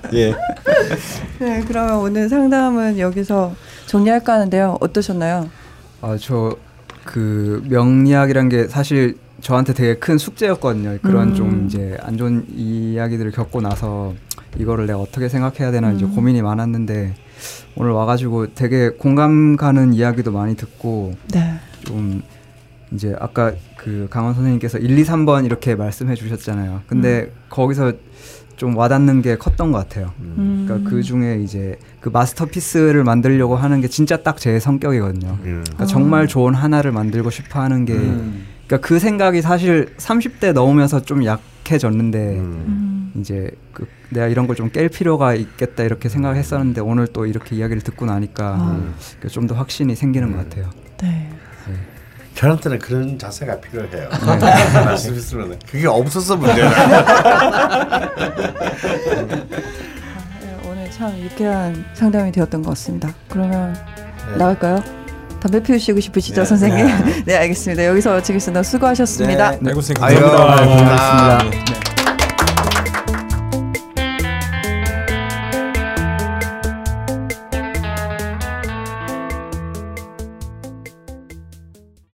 예. 0.13 0.33
네, 1.39 1.63
그러면 1.67 1.97
오늘 1.97 2.29
상담은 2.29 2.97
여기서 2.99 3.53
정리할까 3.87 4.33
하는데요. 4.33 4.77
어떠셨나요? 4.79 5.49
아, 6.01 6.17
저 6.19 6.55
그 7.03 7.63
명리학이란 7.67 8.47
게 8.47 8.67
사실 8.67 9.17
저한테 9.41 9.73
되게 9.73 9.95
큰 9.95 10.17
숙제였거든요. 10.17 10.99
그런 11.01 11.29
음. 11.29 11.35
좀 11.35 11.65
이제 11.65 11.97
안 12.01 12.17
좋은 12.17 12.45
이야기들을 12.55 13.31
겪고 13.31 13.61
나서 13.61 14.13
이거를 14.57 14.85
내가 14.87 14.99
어떻게 14.99 15.27
생각해야 15.29 15.71
되나 15.71 15.89
음. 15.89 15.95
이제 15.95 16.05
고민이 16.05 16.41
많았는데 16.41 17.15
오늘 17.75 17.91
와가지고 17.91 18.53
되게 18.53 18.89
공감 18.89 19.55
가는 19.57 19.93
이야기도 19.93 20.31
많이 20.31 20.55
듣고 20.55 21.13
네. 21.33 21.55
좀 21.83 22.21
이제 22.91 23.15
아까 23.19 23.53
그 23.77 24.07
강원 24.09 24.33
선생님께서 24.35 24.77
1, 24.77 24.97
2, 24.99 25.03
3번 25.03 25.45
이렇게 25.45 25.75
말씀해 25.75 26.15
주셨잖아요. 26.15 26.81
근데 26.87 27.21
음. 27.21 27.31
거기서 27.49 27.93
좀 28.57 28.77
와닿는 28.77 29.23
게 29.23 29.37
컸던 29.37 29.71
것 29.71 29.79
같아요. 29.79 30.11
음. 30.19 30.65
그러니까 30.67 30.87
그 30.89 31.01
중에 31.01 31.39
이제 31.41 31.79
그 31.99 32.09
마스터피스를 32.09 33.03
만들려고 33.03 33.55
하는 33.55 33.81
게 33.81 33.87
진짜 33.87 34.17
딱 34.17 34.37
제 34.37 34.59
성격이거든요. 34.59 35.29
음. 35.31 35.63
그러니까 35.63 35.85
정말 35.85 36.27
좋은 36.27 36.53
하나를 36.53 36.91
만들고 36.91 37.31
싶어 37.31 37.59
하는 37.61 37.85
게 37.85 37.93
음. 37.93 38.45
그러니까 38.71 38.87
그 38.87 38.99
생각이 38.99 39.41
사실 39.41 39.93
30대 39.97 40.53
넘으면서 40.53 41.01
좀 41.01 41.25
약해졌는데 41.25 42.17
음. 42.37 43.11
이제 43.17 43.51
그 43.73 43.85
내가 44.09 44.27
이런 44.27 44.47
걸 44.47 44.55
좀 44.55 44.69
깰 44.69 44.89
필요가 44.89 45.33
있겠다 45.35 45.83
이렇게 45.83 46.07
생각했었는데 46.07 46.79
오늘 46.79 47.07
또 47.07 47.25
이렇게 47.25 47.57
이야기를 47.57 47.81
듣고 47.81 48.05
나니까 48.05 48.55
아. 48.57 48.79
좀더 49.27 49.55
확신이 49.55 49.93
생기는 49.95 50.31
것 50.31 50.37
같아요. 50.37 50.69
네. 51.01 51.29
네. 51.67 51.73
저한테는 52.35 52.79
그런 52.79 53.19
자세가 53.19 53.59
필요해요. 53.59 54.07
말씀했으면 54.85 55.59
그게 55.69 55.87
없어서 55.87 56.37
문제야. 56.37 56.69
네, 60.39 60.57
오늘 60.65 60.89
참 60.91 61.17
유쾌한 61.19 61.83
상담이 61.93 62.31
되었던 62.31 62.61
것 62.61 62.69
같습니다. 62.69 63.13
그러면 63.27 63.73
네. 64.31 64.37
나갈까요? 64.37 65.00
담배 65.41 65.61
피우시고 65.61 65.99
싶으시죠, 65.99 66.41
네. 66.41 66.45
선생님? 66.45 66.85
네. 66.85 67.23
네, 67.25 67.35
알겠습니다. 67.37 67.85
여기서 67.85 68.11
마치겠습니다. 68.11 68.63
수고하셨습니다. 68.63 69.51
네, 69.51 69.57
네 69.61 69.73
고생하셨습니다. 69.73 70.65
고맙습니다. 70.65 72.00